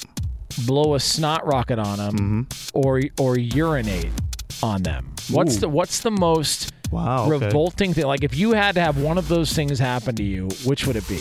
[0.67, 2.79] Blow a snot rocket on them, mm-hmm.
[2.79, 4.11] or or urinate
[4.63, 5.15] on them.
[5.31, 5.61] What's Ooh.
[5.61, 7.47] the what's the most wow, okay.
[7.47, 8.07] revolting thing?
[8.07, 10.97] Like if you had to have one of those things happen to you, which would
[10.97, 11.21] it be?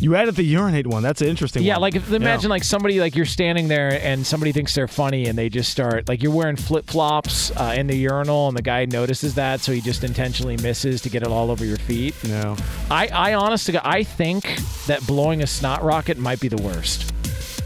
[0.00, 1.02] You added the urinate one.
[1.02, 1.82] That's an interesting yeah, one.
[1.82, 5.36] like if, imagine like somebody like you're standing there and somebody thinks they're funny and
[5.36, 8.86] they just start like you're wearing flip flops uh, in the urinal and the guy
[8.86, 12.14] notices that so he just intentionally misses to get it all over your feet.
[12.24, 12.56] No,
[12.90, 17.12] I I honestly I think that blowing a snot rocket might be the worst.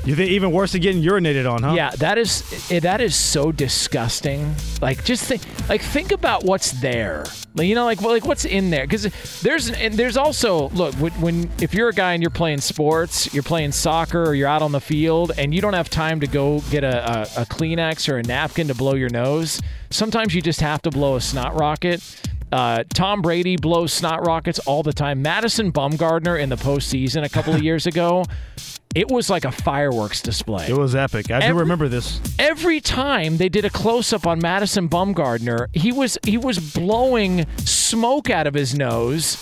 [0.06, 1.72] You think even worse than getting urinated on, huh?
[1.72, 4.54] Yeah, that is eh, that is so disgusting.
[4.82, 7.24] Like just think, like think about what's there.
[7.54, 8.86] Like, you know, like like what's in there?
[8.86, 9.04] Because
[9.40, 13.32] there's and there's also look when, when if you're a guy and you're playing sports,
[13.32, 16.26] you're playing soccer or you're out on the field and you don't have time to
[16.26, 19.62] go get a, a, a Kleenex or a napkin to blow your nose.
[19.88, 22.02] Sometimes you just have to blow a snot rocket.
[22.52, 25.22] Uh, Tom Brady blows snot rockets all the time.
[25.22, 28.24] Madison Bumgarner in the postseason a couple of years ago
[28.94, 30.68] it was like a fireworks display.
[30.68, 31.30] It was epic.
[31.30, 32.20] I every, do remember this.
[32.38, 37.46] Every time they did a close up on Madison Bumgarner, he was he was blowing
[37.58, 39.36] smoke out of his nose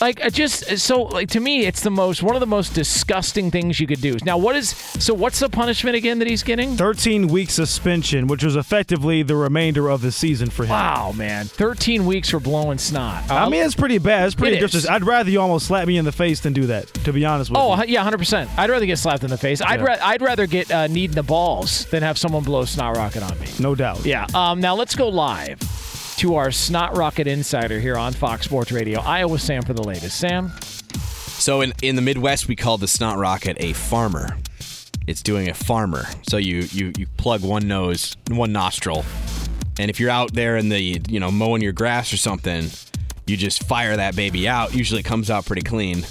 [0.00, 3.50] like I just so like to me it's the most one of the most disgusting
[3.50, 4.16] things you could do.
[4.24, 6.76] Now what is so what's the punishment again that he's getting?
[6.76, 10.70] 13 week suspension which was effectively the remainder of the season for him.
[10.70, 11.46] Wow man.
[11.46, 13.30] 13 weeks for blowing snot.
[13.30, 14.26] I mean it's pretty bad.
[14.26, 16.86] It's pretty it i'd rather you almost slap me in the face than do that
[16.88, 17.82] to be honest with oh you.
[17.82, 19.60] Oh, yeah 100% i'd rather get slapped in the face.
[19.60, 19.70] Yeah.
[19.70, 22.96] I'd, ra- I'd rather get uh, kneed in the balls than have someone blow snot
[22.96, 23.46] rocket on me.
[23.58, 24.04] No doubt.
[24.04, 24.26] Yeah.
[24.34, 25.58] Um, now let's go live
[26.18, 29.00] to our Snot Rocket Insider here on Fox Sports Radio.
[29.00, 30.18] Iowa Sam for the latest.
[30.18, 30.50] Sam?
[30.58, 34.36] So in, in the Midwest, we call the Snot Rocket a farmer.
[35.06, 36.06] It's doing a farmer.
[36.28, 39.04] So you, you, you plug one nose, one nostril,
[39.78, 42.68] and if you're out there in the, you know, mowing your grass or something,
[43.28, 44.74] you just fire that baby out.
[44.74, 46.04] Usually it comes out pretty clean.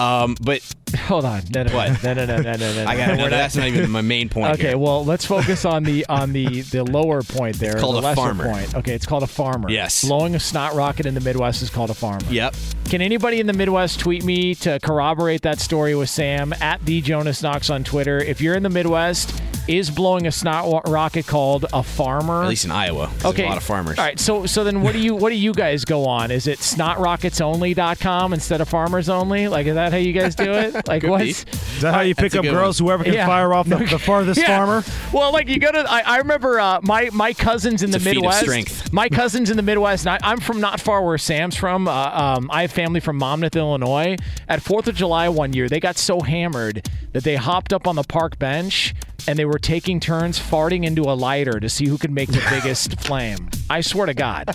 [0.00, 0.62] Um, but
[0.96, 2.02] hold on, no, no, what?
[2.02, 2.84] No, no, no, no, no, no.
[2.86, 4.52] I got no, that's not even my main point.
[4.54, 4.78] Okay, here.
[4.78, 7.72] well, let's focus on the on the the lower point there.
[7.72, 8.50] It's called the a farmer.
[8.50, 8.74] Point.
[8.74, 9.70] Okay, it's called a farmer.
[9.70, 12.26] Yes, blowing a snot rocket in the Midwest is called a farmer.
[12.30, 12.54] Yep.
[12.86, 17.00] Can anybody in the Midwest tweet me to corroborate that story with Sam at the
[17.00, 18.18] Jonas Knox on Twitter?
[18.18, 22.42] If you're in the Midwest is blowing a snot rocket called a farmer.
[22.42, 23.10] At least in Iowa.
[23.24, 23.44] Okay.
[23.44, 23.98] A lot of farmers.
[23.98, 26.30] All right, so so then what do you what do you guys go on?
[26.30, 29.48] Is it snotrocketsonly.com instead of farmers only?
[29.48, 30.74] Like is that how you guys do it?
[30.86, 31.44] Like what's
[31.80, 32.80] that how you pick up girls?
[32.80, 32.88] one.
[32.88, 33.26] Whoever can Yeah.
[33.26, 34.56] fire off the, the farthest Yeah.
[34.58, 34.84] farmer?
[35.12, 38.10] Well, like you go to, I, I remember uh, my my cousins in It's the
[38.10, 38.40] a feat of Midwest.
[38.42, 38.80] strength.
[38.92, 40.06] My cousins in the Midwest.
[40.06, 41.88] And I, I'm from not far where Sam's from.
[41.88, 44.16] Uh, um, I have family from Monmouth, Illinois.
[44.48, 47.96] At Fourth of July one year, they got so hammered that they hopped up on
[47.96, 48.94] the park bench
[49.26, 52.44] and they were taking turns farting into a lighter to see who could make the
[52.50, 53.48] biggest flame.
[53.70, 54.54] I swear to God.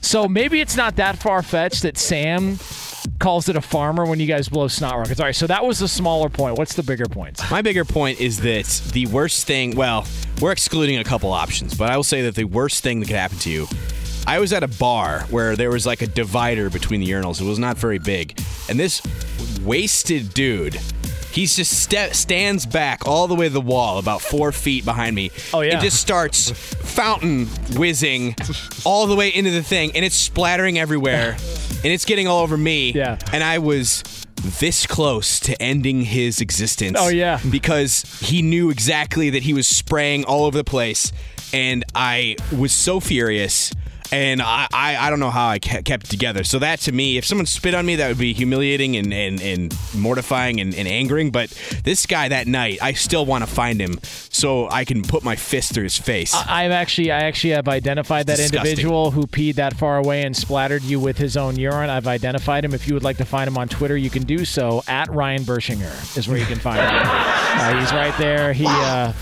[0.00, 2.58] So maybe it's not that far fetched that Sam
[3.18, 5.20] calls it a farmer when you guys blow snot rockets.
[5.20, 6.58] All right, so that was the smaller point.
[6.58, 7.40] What's the bigger point?
[7.50, 10.06] My bigger point is that the worst thing, well,
[10.40, 13.16] we're excluding a couple options, but I will say that the worst thing that could
[13.16, 13.66] happen to you.
[14.26, 17.40] I was at a bar where there was like a divider between the urinals.
[17.40, 18.38] It was not very big.
[18.68, 19.02] And this
[19.62, 20.78] wasted dude,
[21.32, 25.14] he's just sta stands back all the way to the wall, about four feet behind
[25.14, 25.30] me.
[25.52, 25.78] Oh, yeah.
[25.78, 28.36] It just starts fountain whizzing
[28.84, 31.36] all the way into the thing, and it's splattering everywhere,
[31.82, 32.92] and it's getting all over me.
[32.92, 33.18] Yeah.
[33.32, 34.02] And I was
[34.58, 36.96] this close to ending his existence.
[36.98, 37.40] Oh, yeah.
[37.50, 41.12] Because he knew exactly that he was spraying all over the place,
[41.52, 43.72] and I was so furious.
[44.12, 46.42] And I, I, I don't know how I kept it together.
[46.44, 49.40] So that to me, if someone spit on me, that would be humiliating and, and,
[49.40, 51.30] and mortifying and, and angering.
[51.30, 51.50] But
[51.84, 55.36] this guy that night, I still want to find him so I can put my
[55.36, 56.34] fist through his face.
[56.34, 58.70] I- I've actually, I actually have identified that Disgusting.
[58.70, 61.88] individual who peed that far away and splattered you with his own urine.
[61.90, 62.74] I've identified him.
[62.74, 65.42] If you would like to find him on Twitter, you can do so at Ryan
[65.44, 67.10] Bershinger is where you can find him.
[67.50, 68.52] Uh, he's right there.
[68.54, 69.12] He, uh,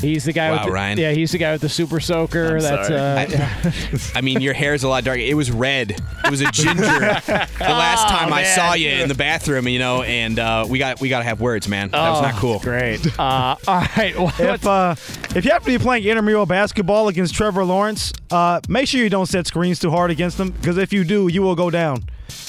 [0.00, 0.98] he's the guy Wow, with the, Ryan.
[0.98, 2.56] yeah, he's the guy with the super soaker.
[2.56, 4.10] I'm That's sorry.
[4.12, 5.20] uh, I mean, your hair's a lot darker.
[5.20, 5.90] It was red.
[6.24, 6.82] It was a ginger.
[6.82, 8.56] the last time I Oh, man.
[8.56, 11.40] saw you in the bathroom, you know, and uh, we got we got to have
[11.40, 11.90] words, man.
[11.90, 12.58] That was Oh, not cool.
[12.60, 13.06] Great.
[13.18, 14.14] Uh, all right.
[14.18, 14.94] Well, If uh,
[15.34, 19.08] if you happen to be playing intramural basketball against Trevor Lawrence, uh, make sure you
[19.10, 22.04] don't set screens too hard against him because if you do, you will go down,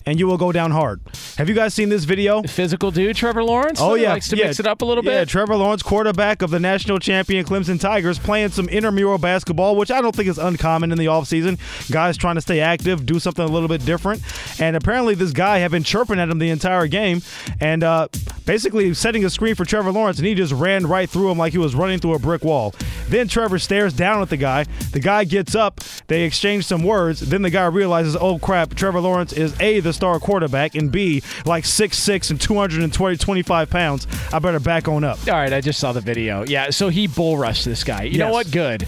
[0.06, 1.02] and you will go down hard.
[1.38, 2.42] Have you guys seen this video?
[2.44, 3.80] Physical dude, Trevor Lawrence.
[3.82, 4.46] Oh yeah, likes to yeah.
[4.46, 5.18] mix it up a little Yeah, bit.
[5.18, 9.92] Yeah, Trevor Lawrence, quarterback of the national champion Clemson Tigers, playing some intramural basketball, which
[9.92, 11.60] I don't think is uncommon in the offseason.
[11.92, 14.22] Guys trying to stay active, do something a little bit different.
[14.60, 17.22] And apparently, this guy had been chirping at him the entire game,
[17.60, 18.08] and uh,
[18.46, 21.52] basically setting a screen for Trevor Lawrence, and he just ran right through him like
[21.52, 22.74] he was running through a brick wall.
[23.10, 24.66] Then Trevor stares down at the guy.
[24.92, 25.82] The guy gets up.
[26.08, 27.20] They exchange some words.
[27.20, 31.22] Then the guy realizes, oh crap, Trevor Lawrence is a the star quarterback, and b
[31.46, 34.08] like 6'6 and 220 25 pounds.
[34.34, 35.20] I better back on up.
[35.28, 36.44] All right, I just saw the video.
[36.46, 38.04] Yeah, so he bull rushed this guy.
[38.04, 38.52] You know what?
[38.52, 38.88] Good.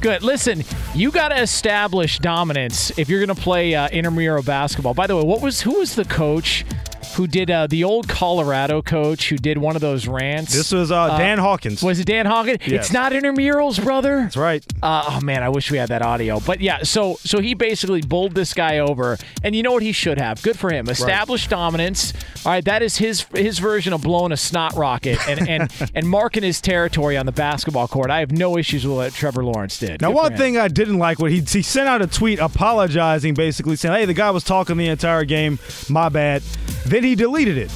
[0.00, 0.22] Good.
[0.22, 4.92] Listen, you got to establish dominance if you're going to play uh, intramural basketball.
[4.92, 6.64] By the way, what was who was the coach
[7.14, 10.52] who did uh, the old Colorado coach who did one of those rants?
[10.52, 11.82] This was uh, Dan Hawkins.
[11.82, 12.58] Was it Dan Hawkins?
[12.66, 12.86] Yes.
[12.86, 14.22] It's not intramurals, brother.
[14.22, 14.64] That's right.
[14.82, 16.40] Uh, oh man, I wish we had that audio.
[16.40, 19.92] But yeah, so so he basically bowled this guy over, and you know what he
[19.92, 20.42] should have?
[20.42, 20.88] Good for him.
[20.88, 22.12] Established dominance.
[22.44, 26.08] All right, that is his his version of blowing a snot rocket and and and
[26.08, 28.10] marking his territory on the basketball court.
[28.10, 30.02] I have no issues with what Trevor Lawrence did.
[30.02, 33.34] Now, Good one thing I didn't like what he he sent out a tweet apologizing,
[33.34, 35.58] basically saying, "Hey, the guy was talking the entire game.
[35.88, 36.42] My bad."
[36.86, 37.70] Then he deleted it.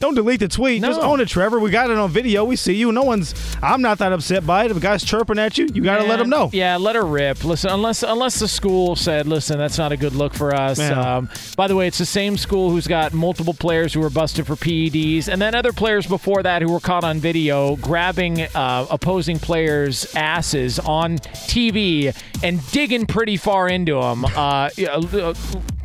[0.00, 0.80] Don't delete the tweet.
[0.82, 1.60] Just own it, Trevor.
[1.60, 2.42] We got it on video.
[2.42, 2.90] We see you.
[2.90, 3.34] No one's.
[3.62, 4.70] I'm not that upset by it.
[4.70, 6.48] If a guy's chirping at you, you got to let him know.
[6.54, 7.44] Yeah, let her rip.
[7.44, 11.28] Listen, unless unless the school said, "Listen, that's not a good look for us." Um,
[11.54, 14.56] by the way, it's the same school who's got multiple players who were busted for
[14.56, 19.38] PEDs, and then other players before that who were caught on video grabbing uh, opposing
[19.38, 24.24] players' asses on TV and digging pretty far into them.
[24.24, 25.34] Uh, uh,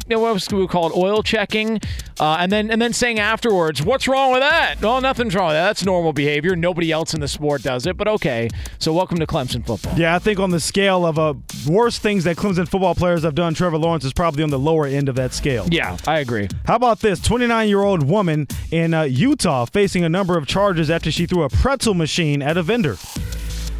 [0.07, 1.79] you know, what was we call it oil checking,
[2.19, 5.55] uh, and then and then saying afterwards, "What's wrong with that?" No, nothing's wrong with
[5.55, 5.65] that.
[5.65, 6.55] That's normal behavior.
[6.55, 8.49] Nobody else in the sport does it, but okay.
[8.77, 9.97] So welcome to Clemson football.
[9.97, 11.33] Yeah, I think on the scale of uh,
[11.67, 14.85] worst things that Clemson football players have done, Trevor Lawrence is probably on the lower
[14.85, 15.65] end of that scale.
[15.71, 16.49] Yeah, I agree.
[16.65, 20.91] How about this 29 year old woman in uh, Utah facing a number of charges
[20.91, 22.97] after she threw a pretzel machine at a vendor?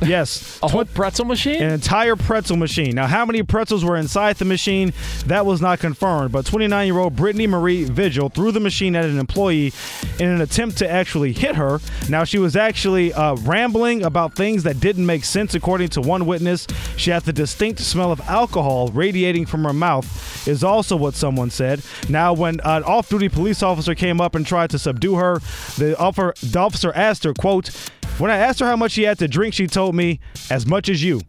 [0.02, 0.60] Yes.
[0.62, 1.62] A whole pretzel machine?
[1.62, 2.96] An entire pretzel machine.
[2.96, 4.94] Now, how many pretzels were inside the machine?
[5.28, 6.32] That was not confirmed.
[6.32, 9.74] But 29 year old Brittany Marie Vigil threw the machine at an employee
[10.20, 11.80] in an attempt to actually hit her.
[12.10, 16.26] Now, she was actually uh, rambling about things that didn't make sense, according to one
[16.26, 16.68] witness.
[16.98, 21.50] She had the distinct smell of alcohol radiating from her mouth, is also what someone
[21.50, 21.82] said.
[22.10, 25.40] Now, when an off duty police officer came up and tried to subdue her,
[25.78, 27.70] the officer, the officer asked her, quote,
[28.18, 30.20] when I asked her how much she had to drink, she told me,
[30.50, 31.22] as much as you.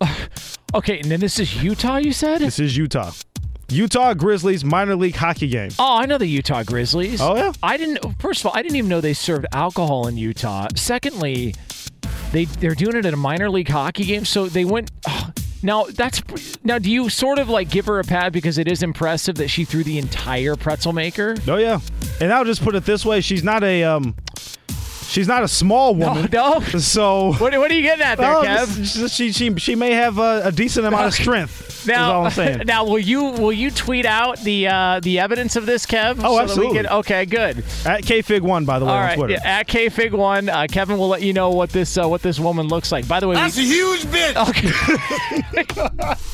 [0.74, 2.40] Okay, and then this is Utah, you said?
[2.40, 3.12] This is Utah.
[3.70, 5.70] Utah Grizzlies minor league hockey game.
[5.78, 7.20] Oh, I know the Utah Grizzlies.
[7.20, 7.52] Oh, yeah?
[7.62, 8.20] I didn't.
[8.20, 10.68] First of all, I didn't even know they served alcohol in Utah.
[10.74, 11.54] Secondly,
[12.32, 14.24] They they're doing it at a minor league hockey game.
[14.24, 14.90] So they went.
[15.62, 16.22] now that's
[16.62, 16.78] now.
[16.78, 19.64] Do you sort of like give her a pad because it is impressive that she
[19.64, 21.36] threw the entire pretzel maker?
[21.48, 21.80] Oh yeah,
[22.20, 24.14] and I'll just put it this way: she's not a um,
[25.08, 26.28] she's not a small woman.
[26.32, 28.76] No, So what, what are you getting at there, Well, Kev?
[28.76, 31.84] just- She, she she may have a, a decent amount of strength.
[31.84, 32.62] is all Now, I'm saying.
[32.66, 36.18] now, will you will you tweet out the uh, the evidence of this, Kev?
[36.22, 36.82] Oh, so absolutely.
[36.82, 37.58] That we can, okay, good.
[37.84, 39.32] At kfig1 by the way All on Twitter.
[39.34, 42.38] yeah, at kfig one, uh, Kevin will let you know what this uh, what this
[42.40, 43.06] woman looks like.
[43.08, 44.36] By the way, That's we, a huge bitch.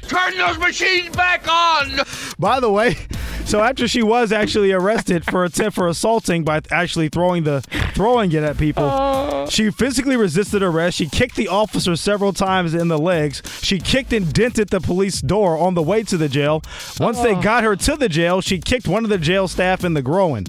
[0.07, 1.99] Turn those machines back on.
[2.39, 2.95] By the way,
[3.45, 7.61] so after she was actually arrested for attempt for assaulting by actually throwing the
[7.93, 9.47] throwing it at people, oh.
[9.49, 10.97] she physically resisted arrest.
[10.97, 13.41] She kicked the officer several times in the legs.
[13.61, 16.61] She kicked and dented the police door on the way to the jail.
[16.99, 17.41] Once they Oh.
[17.41, 20.45] got her to the jail, she kicked one of the jail staff in the groin.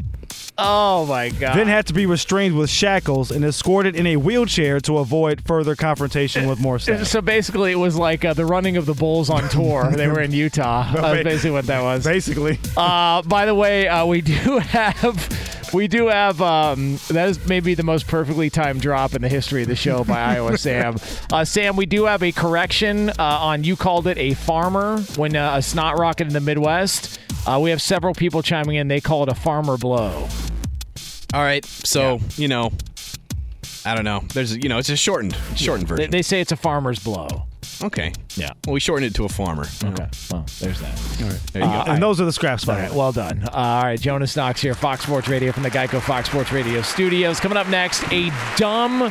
[0.58, 1.56] Oh my god.
[1.56, 5.74] Then had to be restrained with shackles and escorted in a wheelchair to avoid further
[5.76, 7.06] confrontation with more staff.
[7.06, 9.90] so basically, it was like uh, the running of the Bulls on tour.
[9.90, 10.90] they were in Utah.
[10.94, 12.04] That's basically what that was.
[12.04, 12.58] Basically.
[12.76, 17.74] Uh, by the way, uh, we do have we do have um, that is maybe
[17.74, 20.96] the most perfectly timed drop in the history of the show by Iowa Sam.
[21.32, 25.36] Uh, Sam, we do have a correction uh, on you called it a farmer when
[25.36, 27.20] uh, a snot rocket in the Midwest.
[27.48, 28.88] Uh, we have several people chiming in.
[28.88, 30.28] They call it a farmer blow.
[31.34, 32.70] All right, so you know,
[33.84, 34.22] I don't know.
[34.34, 36.10] There's you know, it's a shortened, shortened They, version.
[36.10, 37.26] they say it's a farmer's blow.
[37.82, 38.12] okay.
[38.36, 38.50] Yeah.
[38.66, 39.66] Well, we shortened it to a farmer.
[39.84, 40.06] Okay.
[40.30, 41.22] Well, there's that.
[41.22, 41.40] All right.
[41.52, 41.92] There you Uh, go.
[41.92, 43.42] and those are the scraps, by right, well done.
[43.44, 46.82] Uh, all right, Jonas Knox here, Fox Sports Radio from the Geico Fox Sports Radio
[46.82, 47.40] studios.
[47.40, 49.10] Coming up next, a dumb,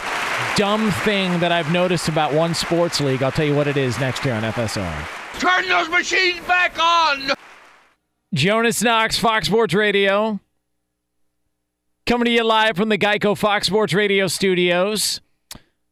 [0.55, 3.23] dumb thing that I've noticed about one sports league.
[3.23, 5.39] I'll tell you what it is next here on FSR.
[5.39, 7.31] Turn those machines back on.
[8.33, 10.39] Jonas Knox, Fox Sports Radio.
[12.05, 15.21] Coming to you live from the Geico Fox Sports Radio studios.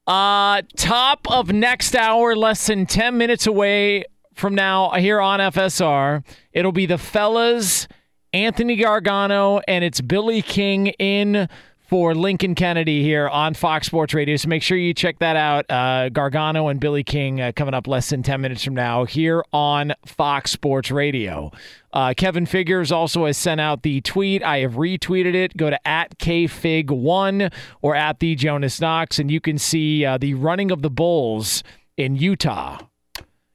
[0.05, 6.23] Uh, top of next hour, less than 10 minutes away from now here on FSR.
[6.51, 7.87] It'll be the fellas,
[8.33, 11.47] Anthony Gargano, and it's Billy King in
[11.87, 14.35] for Lincoln Kennedy here on Fox Sports Radio.
[14.37, 15.69] So make sure you check that out.
[15.69, 19.43] Uh, Gargano and Billy King uh, coming up less than 10 minutes from now here
[19.53, 21.51] on Fox Sports Radio.
[21.95, 24.43] Uh, Kevin Figures also has sent out the tweet.
[24.43, 25.55] I have retweeted it.
[25.55, 30.33] Go to at KFig1 or at the Jonas Knox, and you can see uh, the
[30.33, 31.63] running of the Bulls
[31.95, 32.79] in Utah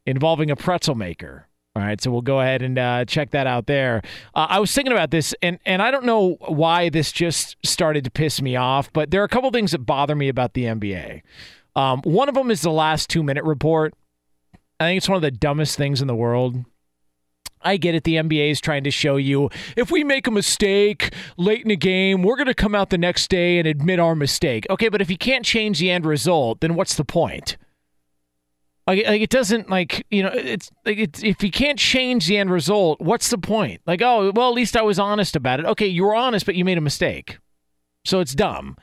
[0.06, 1.46] involving a pretzel maker.
[1.76, 4.02] All right, so we'll go ahead and uh, check that out there.
[4.34, 8.02] Uh, I was thinking about this, and, and I don't know why this just started
[8.04, 10.64] to piss me off, but there are a couple things that bother me about the
[10.64, 11.22] NBA.
[11.76, 13.94] Um, one of them is the last two minute report.
[14.80, 16.64] I think it's one of the dumbest things in the world.
[17.62, 18.04] I get it.
[18.04, 21.76] The NBA is trying to show you if we make a mistake late in a
[21.76, 24.66] game, we're going to come out the next day and admit our mistake.
[24.70, 27.56] Okay, but if you can't change the end result, then what's the point?
[28.86, 32.38] Like, like it doesn't like you know it's like it's if you can't change the
[32.38, 33.80] end result, what's the point?
[33.86, 35.66] Like oh well, at least I was honest about it.
[35.66, 37.38] Okay, you were honest, but you made a mistake,
[38.04, 38.76] so it's dumb.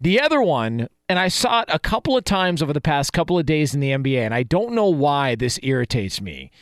[0.00, 3.36] The other one, and I saw it a couple of times over the past couple
[3.36, 6.52] of days in the NBA, and I don't know why this irritates me.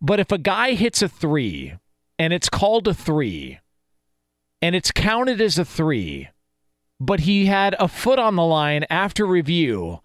[0.00, 1.74] But if a guy hits a three
[2.18, 3.60] and it's called a three
[4.60, 6.28] and it's counted as a three,
[7.00, 10.00] but he had a foot on the line after review,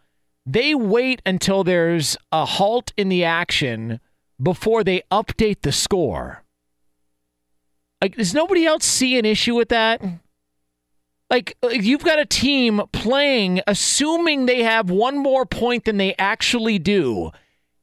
[0.46, 4.00] they wait until there's a halt in the action
[4.42, 6.44] before they update the score.
[8.02, 10.02] Like, does nobody else see an issue with that?
[11.30, 16.16] Like, like, you've got a team playing, assuming they have one more point than they
[16.18, 17.32] actually do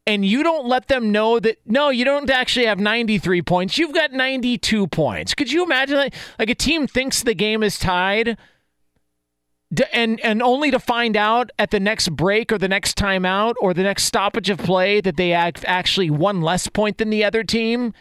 [0.07, 3.77] and you don't let them know that no, you don't actually have 93 points.
[3.77, 5.33] You've got 92 points.
[5.33, 6.13] Could you imagine that?
[6.39, 8.37] Like a team thinks the game is tied
[9.91, 13.73] and and only to find out at the next break or the next timeout or
[13.73, 17.43] the next stoppage of play that they act actually one less point than the other
[17.43, 17.93] team.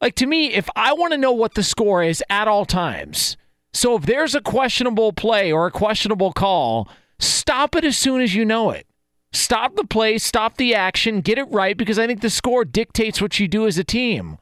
[0.00, 3.36] Like to me, if I want to know what the score is at all times,
[3.72, 6.88] so if there's a questionable play or a questionable call,
[7.20, 8.86] stop it as soon as you know it.
[9.32, 13.22] Stop the play, stop the action, get it right because I think the score dictates
[13.22, 14.38] what you do as a team.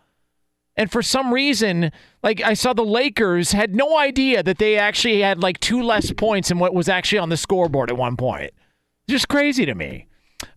[0.77, 1.91] And for some reason,
[2.23, 6.13] like I saw the Lakers had no idea that they actually had like two less
[6.13, 8.53] points than what was actually on the scoreboard at one point.
[9.09, 10.07] Just crazy to me.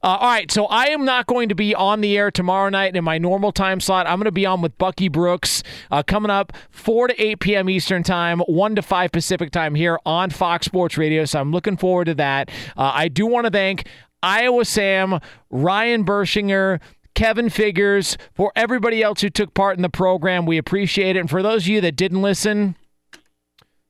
[0.04, 2.96] Uh, all right, so I am not going to be on the air tomorrow night
[2.96, 4.06] in my normal time slot.
[4.06, 7.70] I'm going to be on with Bucky Brooks uh, coming up 4 to 8 p.m.
[7.70, 11.26] Eastern Time, 1 to 5 Pacific Time here on Fox Sports Radio.
[11.26, 12.50] So I'm looking forward to that.
[12.78, 13.88] Uh, I do want to thank
[14.24, 15.20] Iowa Sam,
[15.50, 16.80] Ryan Bershinger,
[17.16, 20.46] Kevin Figures, for everybody else who took part in the program.
[20.46, 21.20] We appreciate it.
[21.20, 22.76] And for those of you that didn't listen,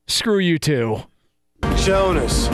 [0.06, 1.04] Screw you too.
[1.76, 2.48] Jonas,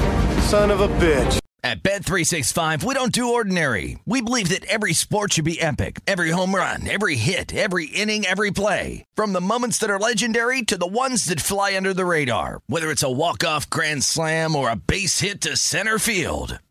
[0.49, 1.39] son of a bitch.
[1.65, 3.99] At Bet365, we don't do ordinary.
[4.07, 6.01] We believe that every sport should be epic.
[6.07, 9.05] Every home run, every hit, every inning, every play.
[9.17, 12.61] From the moments that are legendary to the ones that fly under the radar.
[12.69, 16.61] Whether it's a walk-off grand slam or a base hit to center field.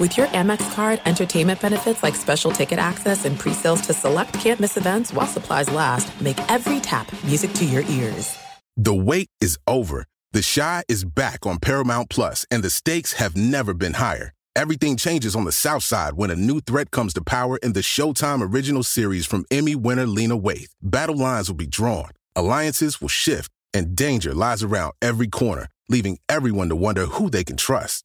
[0.00, 4.76] With your Amex card, entertainment benefits like special ticket access and pre-sales to select campus
[4.76, 8.36] events while supplies last, make every tap music to your ears.
[8.76, 10.04] The wait is over.
[10.32, 14.32] The Chi is back on Paramount Plus, and the stakes have never been higher.
[14.56, 17.80] Everything changes on the South Side when a new threat comes to power in the
[17.80, 20.72] Showtime original series from Emmy winner Lena Waithe.
[20.82, 26.18] Battle lines will be drawn, alliances will shift, and danger lies around every corner, leaving
[26.28, 28.04] everyone to wonder who they can trust.